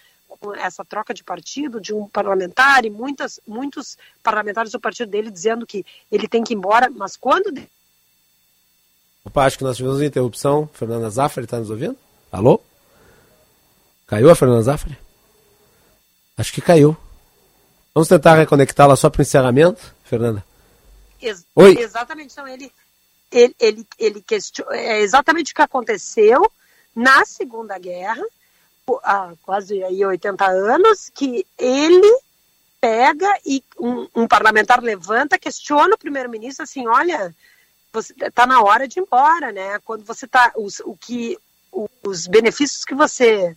essa 0.56 0.84
troca 0.84 1.12
de 1.12 1.24
partido 1.24 1.80
de 1.80 1.94
um 1.94 2.08
parlamentar 2.08 2.84
e 2.84 2.90
muitas, 2.90 3.40
muitos 3.46 3.96
parlamentares 4.22 4.72
do 4.72 4.80
partido 4.80 5.10
dele 5.10 5.30
dizendo 5.30 5.66
que 5.66 5.84
ele 6.10 6.28
tem 6.28 6.42
que 6.42 6.54
ir 6.54 6.56
embora, 6.56 6.88
mas 6.90 7.16
quando. 7.16 7.52
Opa, 9.24 9.44
acho 9.44 9.58
que 9.58 9.64
nós 9.64 9.76
tivemos 9.76 9.98
uma 9.98 10.06
interrupção. 10.06 10.68
Fernanda 10.72 11.10
Zaffari 11.10 11.44
está 11.44 11.58
nos 11.58 11.70
ouvindo? 11.70 11.96
Alô? 12.32 12.60
Caiu 14.06 14.30
a 14.30 14.34
Fernanda 14.34 14.62
Zaffari? 14.62 14.98
Acho 16.36 16.52
que 16.52 16.60
caiu. 16.60 16.96
Vamos 17.94 18.08
tentar 18.08 18.34
reconectá-la 18.34 18.96
só 18.96 19.10
para 19.10 19.20
o 19.20 19.22
encerramento, 19.22 19.94
Fernanda? 20.04 20.44
Ex 21.20 21.44
Oi. 21.54 21.76
Exatamente. 21.78 22.32
Então, 22.32 22.48
ele, 22.48 22.72
ele, 23.30 23.54
ele, 23.58 23.86
ele 23.98 24.24
é 24.70 25.00
exatamente 25.00 25.52
o 25.52 25.54
que 25.54 25.62
aconteceu 25.62 26.50
na 26.94 27.24
Segunda 27.24 27.78
Guerra, 27.78 28.22
há 29.02 29.32
quase 29.42 29.82
aí 29.84 30.04
80 30.04 30.46
anos, 30.46 31.10
que 31.14 31.46
ele 31.58 32.20
pega 32.80 33.38
e 33.44 33.62
um, 33.78 34.08
um 34.14 34.26
parlamentar 34.26 34.82
levanta, 34.82 35.38
questiona 35.38 35.94
o 35.94 35.98
primeiro-ministro 35.98 36.64
assim, 36.64 36.86
olha, 36.86 37.34
você 37.92 38.14
está 38.18 38.46
na 38.46 38.62
hora 38.62 38.88
de 38.88 38.98
ir 38.98 39.02
embora, 39.02 39.52
né? 39.52 39.78
Quando 39.84 40.04
você 40.04 40.24
está, 40.24 40.52
o 40.56 40.96
que, 40.96 41.38
os 42.02 42.26
benefícios 42.26 42.84
que 42.84 42.94
você 42.94 43.56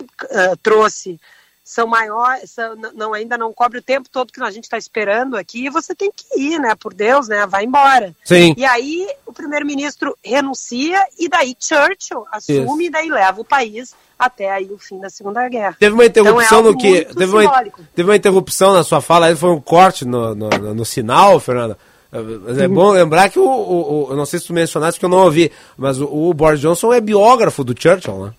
uh, 0.00 0.56
trouxe 0.62 1.20
são 1.64 1.86
maiores, 1.86 2.50
são, 2.50 2.74
não, 2.76 3.14
ainda 3.14 3.38
não 3.38 3.52
cobre 3.52 3.78
o 3.78 3.82
tempo 3.82 4.08
todo 4.08 4.32
que 4.32 4.42
a 4.42 4.50
gente 4.50 4.64
está 4.64 4.76
esperando 4.76 5.36
aqui, 5.36 5.70
você 5.70 5.94
tem 5.94 6.10
que 6.10 6.38
ir, 6.38 6.58
né? 6.58 6.74
Por 6.74 6.92
Deus, 6.92 7.28
né? 7.28 7.46
Vai 7.46 7.64
embora. 7.64 8.14
Sim. 8.24 8.54
E 8.56 8.64
aí 8.64 9.08
o 9.24 9.32
primeiro-ministro 9.32 10.16
renuncia 10.24 11.04
e 11.18 11.28
daí 11.28 11.56
Churchill 11.58 12.26
assume 12.30 12.62
Isso. 12.62 12.82
e 12.82 12.90
daí 12.90 13.08
leva 13.08 13.40
o 13.40 13.44
país 13.44 13.94
até 14.26 14.50
aí 14.50 14.70
o 14.70 14.78
fim 14.78 14.98
da 14.98 15.10
Segunda 15.10 15.48
Guerra. 15.48 15.76
Teve 15.78 15.94
uma 15.94 16.06
interrupção 16.06 16.60
então, 16.60 16.70
é 16.70 16.72
no 16.72 16.78
que. 16.78 17.04
Teve 17.04 17.36
uma, 17.36 17.64
teve 17.94 18.08
uma 18.08 18.16
interrupção 18.16 18.72
na 18.72 18.84
sua 18.84 19.00
fala, 19.00 19.26
aí 19.26 19.36
foi 19.36 19.50
um 19.50 19.60
corte 19.60 20.04
no, 20.04 20.34
no, 20.34 20.48
no, 20.48 20.84
sinal, 20.84 21.38
Fernanda. 21.40 21.76
Mas 22.10 22.58
é 22.58 22.68
bom 22.68 22.90
lembrar 22.90 23.30
que 23.30 23.38
o, 23.38 23.44
o, 23.44 24.06
o, 24.06 24.10
Eu 24.10 24.16
não 24.16 24.26
sei 24.26 24.38
se 24.38 24.46
tu 24.46 24.52
mencionaste 24.52 25.00
que 25.00 25.04
eu 25.04 25.10
não 25.10 25.18
ouvi, 25.18 25.50
mas 25.76 26.00
o, 26.00 26.06
o 26.06 26.34
Boris 26.34 26.60
Johnson 26.60 26.92
é 26.92 27.00
biógrafo 27.00 27.64
do 27.64 27.74
Churchill, 27.78 28.26
né? 28.26 28.34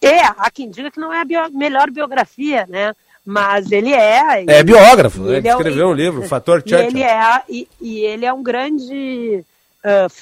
É, 0.00 0.20
há 0.20 0.50
quem 0.52 0.70
diga 0.70 0.90
que 0.90 1.00
não 1.00 1.12
é 1.12 1.20
a 1.20 1.24
bio, 1.24 1.50
melhor 1.52 1.90
biografia, 1.90 2.66
né? 2.68 2.94
Mas 3.24 3.72
ele 3.72 3.92
é. 3.92 4.44
É 4.46 4.62
biógrafo, 4.62 5.22
né? 5.22 5.38
ele, 5.38 5.48
escreveu 5.48 5.88
é, 5.88 5.90
um 5.90 5.94
livro, 5.94 6.20
o 6.22 6.28
Fator 6.28 6.60
Churchill. 6.60 6.78
Ele 6.78 7.02
é, 7.02 7.42
e, 7.48 7.68
e 7.80 7.98
ele 8.00 8.24
é 8.24 8.32
um 8.32 8.42
grande. 8.42 9.44
Uh, 9.84 10.12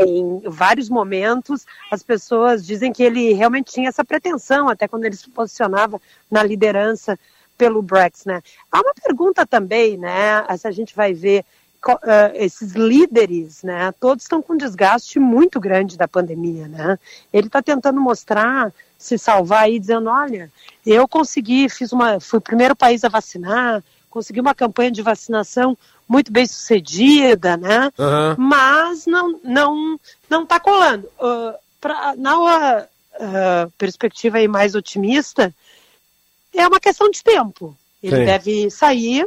em 0.00 0.40
vários 0.46 0.88
momentos, 0.88 1.66
as 1.90 2.02
pessoas 2.02 2.66
dizem 2.66 2.92
que 2.92 3.02
ele 3.02 3.32
realmente 3.34 3.72
tinha 3.72 3.88
essa 3.88 4.04
pretensão, 4.04 4.68
até 4.68 4.88
quando 4.88 5.04
ele 5.04 5.16
se 5.16 5.28
posicionava 5.28 6.00
na 6.30 6.42
liderança 6.42 7.18
pelo 7.56 7.82
Brexit, 7.82 8.26
né? 8.26 8.42
Há 8.72 8.80
uma 8.80 8.94
pergunta 8.94 9.46
também, 9.46 9.96
né? 9.96 10.44
Se 10.56 10.66
a 10.66 10.70
gente 10.70 10.94
vai 10.96 11.12
ver 11.12 11.44
uh, 11.92 12.32
esses 12.34 12.72
líderes, 12.72 13.62
né? 13.62 13.92
Todos 14.00 14.24
estão 14.24 14.40
com 14.40 14.54
um 14.54 14.56
desgaste 14.56 15.18
muito 15.18 15.60
grande 15.60 15.96
da 15.96 16.08
pandemia, 16.08 16.66
né? 16.66 16.98
Ele 17.32 17.46
está 17.46 17.62
tentando 17.62 18.00
mostrar 18.00 18.72
se 18.98 19.18
salvar 19.18 19.64
aí 19.64 19.78
dizendo, 19.78 20.08
olha, 20.08 20.50
eu 20.86 21.06
consegui, 21.06 21.68
fiz 21.68 21.92
uma, 21.92 22.18
fui 22.18 22.38
o 22.38 22.42
primeiro 22.42 22.74
país 22.74 23.04
a 23.04 23.08
vacinar, 23.08 23.84
consegui 24.14 24.40
uma 24.40 24.54
campanha 24.54 24.92
de 24.92 25.02
vacinação 25.02 25.76
muito 26.08 26.30
bem 26.30 26.46
sucedida, 26.46 27.56
né? 27.56 27.92
Uhum. 27.98 28.36
Mas 28.38 29.06
não 29.06 29.40
não 29.42 30.00
não 30.30 30.44
está 30.44 30.60
colando. 30.60 31.08
Uh, 31.18 31.52
pra, 31.80 32.14
na 32.16 32.38
uh, 32.38 33.70
perspectiva 33.76 34.38
aí 34.38 34.46
mais 34.46 34.76
otimista, 34.76 35.52
é 36.54 36.64
uma 36.64 36.78
questão 36.78 37.10
de 37.10 37.24
tempo. 37.24 37.76
Ele 38.00 38.18
Sim. 38.18 38.24
deve 38.24 38.70
sair, 38.70 39.26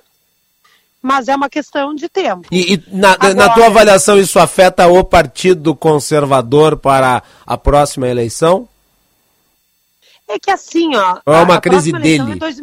mas 1.02 1.28
é 1.28 1.36
uma 1.36 1.50
questão 1.50 1.94
de 1.94 2.08
tempo. 2.08 2.48
E, 2.50 2.76
e 2.76 2.84
na, 2.88 3.12
Agora, 3.12 3.34
na 3.34 3.50
tua 3.50 3.66
avaliação, 3.66 4.18
isso 4.18 4.40
afeta 4.40 4.88
o 4.88 5.04
Partido 5.04 5.76
Conservador 5.76 6.78
para 6.78 7.22
a 7.46 7.58
próxima 7.58 8.08
eleição? 8.08 8.70
É 10.30 10.40
que 10.40 10.50
assim, 10.50 10.96
ó. 10.96 11.20
Ou 11.26 11.34
é 11.34 11.42
uma 11.42 11.60
crise 11.60 11.92
dele? 11.92 12.32
É 12.32 12.36
dois... 12.36 12.62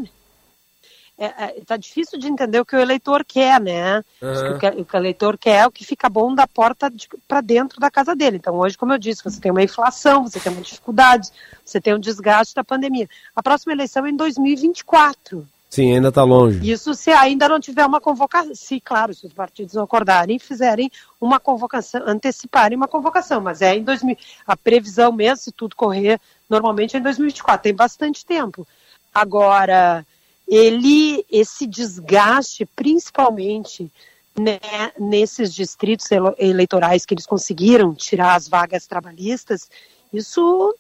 É, 1.17 1.27
é, 1.27 1.63
tá 1.65 1.77
difícil 1.77 2.19
de 2.19 2.27
entender 2.27 2.59
o 2.59 2.65
que 2.65 2.75
o 2.75 2.81
eleitor 2.81 3.25
quer, 3.25 3.61
né? 3.61 4.03
Uhum. 4.21 4.33
O, 4.33 4.59
que, 4.59 4.67
o, 4.67 4.85
que, 4.85 4.97
o 4.97 4.99
eleitor 4.99 5.39
quer 5.39 5.63
é 5.63 5.67
o 5.67 5.71
que 5.71 5.85
fica 5.85 6.09
bom 6.09 6.35
da 6.35 6.47
porta 6.47 6.93
para 7.29 7.41
dentro 7.41 7.79
da 7.79 7.89
casa 7.89 8.17
dele. 8.17 8.37
Então, 8.37 8.57
hoje, 8.57 8.77
como 8.77 8.93
eu 8.93 8.99
disse, 8.99 9.23
você 9.23 9.41
tem 9.41 9.53
uma 9.53 9.63
inflação, 9.63 10.25
você 10.25 10.41
tem 10.41 10.53
uma 10.53 10.61
dificuldade, 10.61 11.31
você 11.65 11.81
tem 11.81 11.95
um 11.95 12.01
desgaste 12.01 12.55
da 12.55 12.65
pandemia. 12.65 13.09
A 13.35 13.43
próxima 13.43 13.73
eleição 13.73 14.05
é 14.05 14.11
em 14.11 14.17
2024. 14.17 15.47
Sim, 15.71 15.95
ainda 15.95 16.09
está 16.09 16.23
longe. 16.23 16.69
Isso 16.69 16.95
se 16.95 17.11
ainda 17.11 17.49
não 17.49 17.59
tiver 17.59 17.85
uma 17.85 18.01
convocação, 18.01 18.55
se 18.55 18.81
claro, 18.81 19.13
se 19.13 19.27
os 19.27 19.33
partidos 19.33 19.77
acordarem 19.77 20.37
e 20.37 20.39
fizerem 20.39 20.91
uma 21.21 21.41
convocação, 21.41 22.01
anteciparem 22.07 22.77
uma 22.77 22.87
convocação, 22.87 23.41
mas 23.41 23.61
é 23.61 23.77
em 23.77 23.83
2000, 23.83 24.17
a 24.47 24.57
previsão 24.57 25.11
mesmo, 25.11 25.39
se 25.39 25.51
tudo 25.51 25.75
correr 25.75 26.21
normalmente 26.49 26.97
é 26.97 27.01
em 27.01 27.03
2024, 27.03 27.63
tem 27.63 27.75
bastante 27.75 28.25
tempo. 28.25 28.65
Agora, 29.13 30.07
ele, 30.47 31.25
esse 31.31 31.67
desgaste, 31.67 32.67
principalmente 32.67 33.91
né, 34.39 34.59
nesses 34.99 35.55
distritos 35.55 36.07
eleitorais 36.39 37.07
que 37.07 37.15
eles 37.15 37.27
conseguiram 37.27 37.95
tirar 37.95 38.35
as 38.35 38.49
vagas 38.49 38.87
trabalhistas, 38.87 39.71
isso 40.13 40.75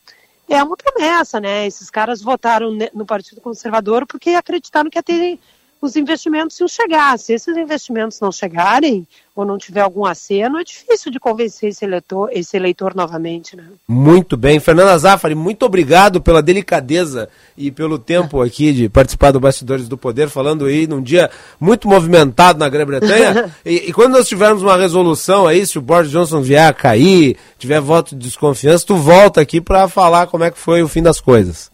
é 0.48 0.62
uma 0.62 0.76
promessa, 0.76 1.40
né? 1.40 1.66
Esses 1.66 1.88
caras 1.88 2.20
votaram 2.20 2.76
no 2.92 3.06
Partido 3.06 3.40
Conservador 3.40 4.06
porque 4.06 4.30
acreditaram 4.30 4.90
que 4.90 4.98
ia 4.98 5.02
ter 5.02 5.38
os 5.84 5.96
investimentos 5.96 6.58
iam 6.58 6.68
chegar. 6.68 7.18
Se 7.18 7.34
esses 7.34 7.56
investimentos 7.56 8.18
não 8.20 8.32
chegarem, 8.32 9.06
ou 9.36 9.44
não 9.44 9.58
tiver 9.58 9.80
algum 9.80 10.06
aceno, 10.06 10.58
é 10.58 10.64
difícil 10.64 11.10
de 11.10 11.18
convencer 11.18 11.70
esse 11.70 11.84
eleitor, 11.84 12.30
esse 12.32 12.56
eleitor 12.56 12.94
novamente. 12.94 13.56
Né? 13.56 13.64
Muito 13.86 14.36
bem. 14.36 14.60
Fernanda 14.60 14.96
Zaffari, 14.96 15.34
muito 15.34 15.66
obrigado 15.66 16.22
pela 16.22 16.40
delicadeza 16.40 17.28
e 17.56 17.70
pelo 17.70 17.98
tempo 17.98 18.40
aqui 18.40 18.72
de 18.72 18.88
participar 18.88 19.32
do 19.32 19.40
Bastidores 19.40 19.88
do 19.88 19.98
Poder, 19.98 20.28
falando 20.28 20.66
aí 20.66 20.86
num 20.86 21.02
dia 21.02 21.28
muito 21.60 21.88
movimentado 21.88 22.58
na 22.58 22.68
Grã-Bretanha. 22.68 23.52
e, 23.66 23.88
e, 23.88 23.92
quando 23.92 24.12
nós 24.12 24.28
tivermos 24.28 24.62
uma 24.62 24.76
resolução 24.76 25.46
aí, 25.46 25.66
se 25.66 25.78
o 25.78 25.82
Boris 25.82 26.10
Johnson 26.10 26.40
vier 26.40 26.68
a 26.68 26.72
cair, 26.72 27.36
tiver 27.58 27.80
voto 27.80 28.14
de 28.16 28.24
desconfiança, 28.24 28.86
tu 28.86 28.96
volta 28.96 29.40
aqui 29.40 29.60
para 29.60 29.88
falar 29.88 30.28
como 30.28 30.44
é 30.44 30.50
que 30.50 30.58
foi 30.58 30.82
o 30.82 30.88
fim 30.88 31.02
das 31.02 31.20
coisas. 31.20 31.73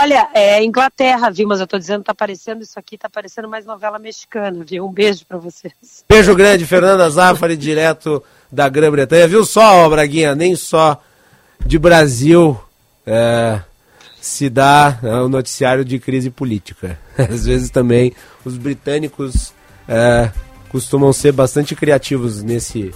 Olha, 0.00 0.28
é 0.32 0.64
Inglaterra, 0.64 1.30
viu? 1.30 1.46
Mas 1.46 1.60
eu 1.60 1.66
tô 1.66 1.78
dizendo, 1.78 2.02
tá 2.02 2.14
parecendo 2.14 2.62
isso 2.62 2.78
aqui, 2.78 2.96
tá 2.96 3.10
parecendo 3.10 3.46
mais 3.46 3.66
novela 3.66 3.98
mexicana, 3.98 4.64
viu? 4.64 4.86
Um 4.86 4.92
beijo 4.92 5.26
para 5.26 5.36
vocês. 5.36 6.04
Beijo 6.08 6.34
grande, 6.34 6.64
Fernanda 6.64 7.08
Zaffari, 7.10 7.56
direto 7.56 8.22
da 8.50 8.68
Grã-Bretanha. 8.70 9.28
Viu 9.28 9.44
só, 9.44 9.88
Braguinha, 9.90 10.34
nem 10.34 10.56
só 10.56 10.98
de 11.64 11.78
Brasil 11.78 12.58
é, 13.06 13.60
se 14.18 14.48
dá 14.48 14.98
é, 15.02 15.14
o 15.16 15.28
noticiário 15.28 15.84
de 15.84 15.98
crise 15.98 16.30
política. 16.30 16.98
Às 17.18 17.44
vezes 17.44 17.68
também 17.68 18.14
os 18.46 18.56
britânicos 18.56 19.52
é, 19.86 20.30
costumam 20.70 21.12
ser 21.12 21.32
bastante 21.32 21.76
criativos 21.76 22.42
nesse 22.42 22.94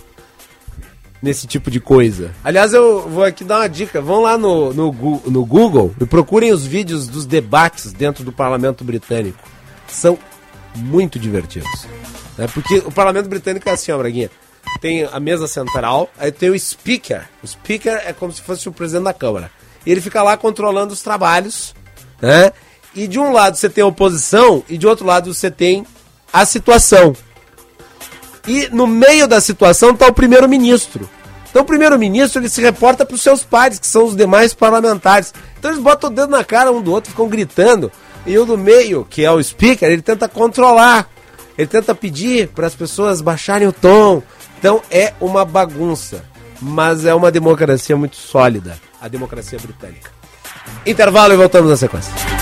nesse 1.22 1.46
tipo 1.46 1.70
de 1.70 1.80
coisa. 1.80 2.30
Aliás, 2.44 2.72
eu 2.72 3.08
vou 3.08 3.24
aqui 3.24 3.44
dar 3.44 3.60
uma 3.60 3.68
dica. 3.68 4.00
Vão 4.00 4.22
lá 4.22 4.36
no, 4.36 4.72
no, 4.72 4.92
no 5.26 5.44
Google 5.44 5.94
e 6.00 6.06
procurem 6.06 6.52
os 6.52 6.66
vídeos 6.66 7.06
dos 7.08 7.26
debates 7.26 7.92
dentro 7.92 8.24
do 8.24 8.32
parlamento 8.32 8.84
britânico. 8.84 9.38
São 9.88 10.18
muito 10.74 11.18
divertidos. 11.18 11.86
Né? 12.36 12.46
Porque 12.52 12.78
o 12.78 12.92
parlamento 12.92 13.28
britânico 13.28 13.68
é 13.68 13.72
assim, 13.72 13.92
ó, 13.92 13.98
Braguinha. 13.98 14.30
Tem 14.80 15.04
a 15.04 15.18
mesa 15.18 15.46
central, 15.46 16.10
aí 16.18 16.30
tem 16.30 16.50
o 16.50 16.58
speaker. 16.58 17.22
O 17.42 17.46
speaker 17.46 18.02
é 18.04 18.12
como 18.12 18.32
se 18.32 18.42
fosse 18.42 18.68
o 18.68 18.72
presidente 18.72 19.04
da 19.04 19.14
Câmara. 19.14 19.50
E 19.84 19.90
ele 19.90 20.00
fica 20.00 20.22
lá 20.22 20.36
controlando 20.36 20.92
os 20.92 21.00
trabalhos, 21.00 21.74
né? 22.20 22.52
E 22.94 23.06
de 23.06 23.18
um 23.18 23.32
lado 23.32 23.56
você 23.56 23.68
tem 23.68 23.82
a 23.82 23.86
oposição 23.86 24.64
e 24.68 24.76
de 24.76 24.86
outro 24.86 25.06
lado 25.06 25.32
você 25.32 25.50
tem 25.50 25.86
a 26.32 26.44
situação. 26.44 27.14
E 28.46 28.68
no 28.70 28.86
meio 28.86 29.26
da 29.26 29.40
situação 29.40 29.90
está 29.90 30.06
o 30.06 30.12
primeiro-ministro. 30.12 31.08
Então 31.50 31.62
o 31.62 31.66
primeiro-ministro 31.66 32.40
ele 32.40 32.48
se 32.48 32.60
reporta 32.60 33.04
para 33.04 33.14
os 33.14 33.22
seus 33.22 33.42
pares, 33.42 33.78
que 33.78 33.86
são 33.86 34.04
os 34.04 34.14
demais 34.14 34.52
parlamentares. 34.52 35.32
Então 35.58 35.70
eles 35.70 35.82
botam 35.82 36.10
o 36.10 36.12
dedo 36.12 36.28
na 36.28 36.44
cara 36.44 36.70
um 36.70 36.82
do 36.82 36.92
outro, 36.92 37.10
ficam 37.10 37.28
gritando. 37.28 37.90
E 38.26 38.36
o 38.38 38.44
do 38.44 38.58
meio, 38.58 39.06
que 39.08 39.24
é 39.24 39.30
o 39.30 39.42
speaker, 39.42 39.88
ele 39.88 40.02
tenta 40.02 40.28
controlar. 40.28 41.08
Ele 41.56 41.66
tenta 41.66 41.94
pedir 41.94 42.48
para 42.48 42.66
as 42.66 42.74
pessoas 42.74 43.20
baixarem 43.20 43.66
o 43.66 43.72
tom. 43.72 44.22
Então 44.58 44.82
é 44.90 45.14
uma 45.20 45.44
bagunça. 45.44 46.24
Mas 46.60 47.04
é 47.04 47.14
uma 47.14 47.30
democracia 47.30 47.96
muito 47.96 48.16
sólida. 48.16 48.78
A 49.00 49.08
democracia 49.08 49.58
britânica. 49.58 50.10
Intervalo 50.84 51.32
e 51.32 51.36
voltamos 51.36 51.70
na 51.70 51.76
sequência. 51.76 52.35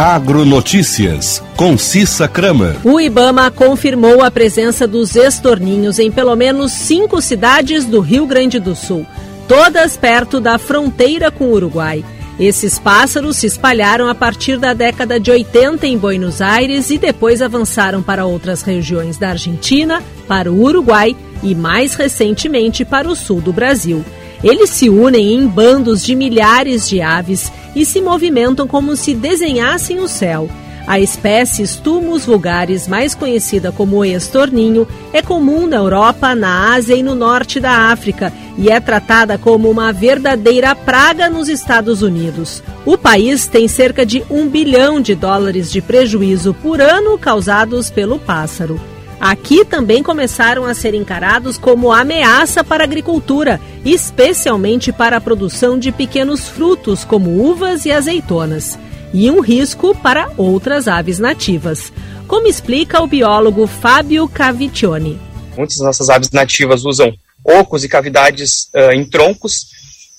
Agronotícias, 0.00 1.42
com 1.54 1.76
Cissa 1.76 2.26
Kramer. 2.26 2.74
O 2.84 2.98
Ibama 2.98 3.50
confirmou 3.50 4.22
a 4.22 4.30
presença 4.30 4.86
dos 4.86 5.14
estorninhos 5.14 5.98
em 5.98 6.10
pelo 6.10 6.34
menos 6.34 6.72
cinco 6.72 7.20
cidades 7.20 7.84
do 7.84 8.00
Rio 8.00 8.26
Grande 8.26 8.58
do 8.58 8.74
Sul, 8.74 9.04
todas 9.46 9.98
perto 9.98 10.40
da 10.40 10.56
fronteira 10.56 11.30
com 11.30 11.48
o 11.48 11.52
Uruguai. 11.52 12.02
Esses 12.38 12.78
pássaros 12.78 13.36
se 13.36 13.46
espalharam 13.46 14.08
a 14.08 14.14
partir 14.14 14.56
da 14.56 14.72
década 14.72 15.20
de 15.20 15.30
80 15.30 15.86
em 15.86 15.98
Buenos 15.98 16.40
Aires 16.40 16.88
e 16.88 16.96
depois 16.96 17.42
avançaram 17.42 18.02
para 18.02 18.24
outras 18.24 18.62
regiões 18.62 19.18
da 19.18 19.28
Argentina, 19.28 20.02
para 20.26 20.50
o 20.50 20.62
Uruguai 20.62 21.14
e, 21.42 21.54
mais 21.54 21.92
recentemente, 21.92 22.86
para 22.86 23.06
o 23.06 23.14
sul 23.14 23.42
do 23.42 23.52
Brasil. 23.52 24.02
Eles 24.42 24.70
se 24.70 24.88
unem 24.88 25.34
em 25.34 25.46
bandos 25.46 26.04
de 26.04 26.14
milhares 26.14 26.88
de 26.88 27.00
aves 27.00 27.52
e 27.74 27.84
se 27.84 28.00
movimentam 28.00 28.66
como 28.66 28.96
se 28.96 29.14
desenhassem 29.14 30.00
o 30.00 30.08
céu. 30.08 30.48
A 30.86 30.98
espécie 30.98 31.64
Stumus 31.66 32.24
vulgaris, 32.24 32.88
mais 32.88 33.14
conhecida 33.14 33.70
como 33.70 34.04
estorninho, 34.04 34.88
é 35.12 35.22
comum 35.22 35.66
na 35.66 35.76
Europa, 35.76 36.34
na 36.34 36.74
Ásia 36.74 36.96
e 36.96 37.02
no 37.02 37.14
norte 37.14 37.60
da 37.60 37.92
África 37.92 38.32
e 38.56 38.68
é 38.68 38.80
tratada 38.80 39.38
como 39.38 39.70
uma 39.70 39.92
verdadeira 39.92 40.74
praga 40.74 41.30
nos 41.30 41.48
Estados 41.48 42.02
Unidos. 42.02 42.62
O 42.84 42.98
país 42.98 43.46
tem 43.46 43.68
cerca 43.68 44.04
de 44.04 44.24
um 44.28 44.48
bilhão 44.48 45.00
de 45.00 45.14
dólares 45.14 45.70
de 45.70 45.80
prejuízo 45.80 46.54
por 46.54 46.80
ano 46.80 47.16
causados 47.18 47.90
pelo 47.90 48.18
pássaro. 48.18 48.80
Aqui 49.20 49.66
também 49.66 50.02
começaram 50.02 50.64
a 50.64 50.72
ser 50.72 50.94
encarados 50.94 51.58
como 51.58 51.92
ameaça 51.92 52.64
para 52.64 52.82
a 52.82 52.86
agricultura, 52.86 53.60
especialmente 53.84 54.90
para 54.92 55.18
a 55.18 55.20
produção 55.20 55.78
de 55.78 55.92
pequenos 55.92 56.48
frutos 56.48 57.04
como 57.04 57.38
uvas 57.38 57.84
e 57.84 57.92
azeitonas, 57.92 58.78
e 59.12 59.30
um 59.30 59.40
risco 59.40 59.94
para 59.94 60.32
outras 60.38 60.88
aves 60.88 61.18
nativas, 61.18 61.92
como 62.26 62.46
explica 62.46 63.02
o 63.02 63.06
biólogo 63.06 63.66
Fábio 63.66 64.26
Caviccioni. 64.26 65.20
Muitas 65.54 65.76
das 65.76 65.86
nossas 65.86 66.08
aves 66.08 66.30
nativas 66.30 66.86
usam 66.86 67.12
ocos 67.44 67.84
e 67.84 67.88
cavidades 67.88 68.70
uh, 68.74 68.92
em 68.92 69.04
troncos 69.04 69.66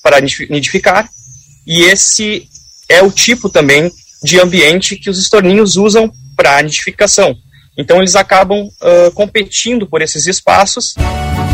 para 0.03 0.21
nidificar, 0.21 1.09
e 1.65 1.81
esse 1.81 2.47
é 2.87 3.01
o 3.01 3.11
tipo 3.11 3.49
também 3.49 3.91
de 4.23 4.39
ambiente 4.39 4.95
que 4.95 5.09
os 5.09 5.17
estorninhos 5.17 5.75
usam 5.75 6.11
para 6.35 6.61
nidificação. 6.61 7.35
Então 7.81 7.97
eles 7.97 8.15
acabam 8.15 8.67
uh, 8.67 9.11
competindo 9.13 9.87
por 9.87 10.01
esses 10.01 10.27
espaços. 10.27 10.95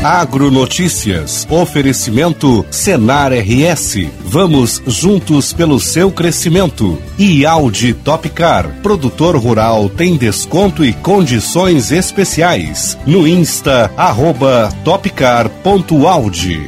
Agronotícias. 0.04 1.48
Oferecimento 1.50 2.66
Senar 2.70 3.32
RS. 3.34 4.08
Vamos 4.22 4.82
juntos 4.86 5.52
pelo 5.54 5.80
seu 5.80 6.12
crescimento. 6.12 7.02
E 7.18 7.46
Audi 7.46 7.94
Topcar. 7.94 8.68
Produtor 8.82 9.36
rural 9.36 9.90
tem 9.90 10.16
desconto 10.16 10.86
e 10.86 10.94
condições 10.94 11.92
especiais. 11.92 12.98
No 13.06 13.28
Insta, 13.28 13.92
arroba 13.98 14.70
topcar.audi. 14.84 16.68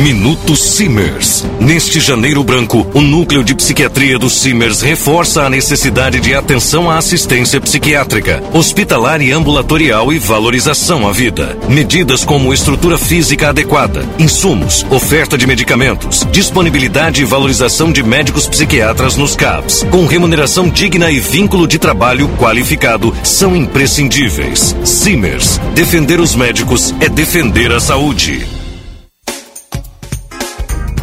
Minuto 0.00 0.56
Simers. 0.56 1.44
Neste 1.60 2.00
janeiro 2.00 2.42
branco, 2.42 2.86
o 2.94 3.02
núcleo 3.02 3.44
de 3.44 3.54
psiquiatria 3.54 4.18
do 4.18 4.30
Simers 4.30 4.80
reforça 4.80 5.42
a 5.42 5.50
necessidade 5.50 6.20
de 6.20 6.34
atenção 6.34 6.90
à 6.90 6.96
assistência 6.96 7.60
psiquiátrica, 7.60 8.42
hospitalar 8.54 9.20
e 9.20 9.30
ambulatorial 9.30 10.10
e 10.10 10.18
valorização 10.18 11.06
à 11.06 11.12
vida. 11.12 11.54
Medidas 11.68 12.24
como 12.24 12.54
estrutura 12.54 12.96
física 12.96 13.50
adequada, 13.50 14.08
insumos, 14.18 14.86
oferta 14.88 15.36
de 15.36 15.46
medicamentos, 15.46 16.26
disponibilidade 16.32 17.20
e 17.20 17.26
valorização 17.26 17.92
de 17.92 18.02
médicos 18.02 18.48
psiquiatras 18.48 19.16
nos 19.16 19.36
CAPs, 19.36 19.86
com 19.90 20.06
remuneração 20.06 20.70
digna 20.70 21.10
e 21.10 21.20
vínculo 21.20 21.68
de 21.68 21.78
trabalho 21.78 22.26
qualificado 22.38 23.14
são 23.22 23.54
imprescindíveis. 23.54 24.74
Simers. 24.82 25.60
Defender 25.74 26.20
os 26.20 26.34
médicos 26.34 26.94
é 27.00 27.08
defender 27.10 27.70
a 27.70 27.80
saúde. 27.80 28.59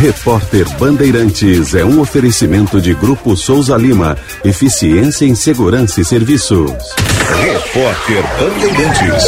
Repórter 0.00 0.66
Bandeirantes 0.78 1.74
é 1.74 1.84
um 1.84 2.00
oferecimento 2.00 2.80
de 2.80 2.94
Grupo 2.94 3.36
Souza 3.36 3.76
Lima. 3.76 4.16
Eficiência 4.42 5.26
em 5.26 5.34
Segurança 5.34 6.00
e 6.00 6.04
Serviços. 6.06 6.72
Repórter 7.38 8.22
Bandeirantes. 8.38 9.24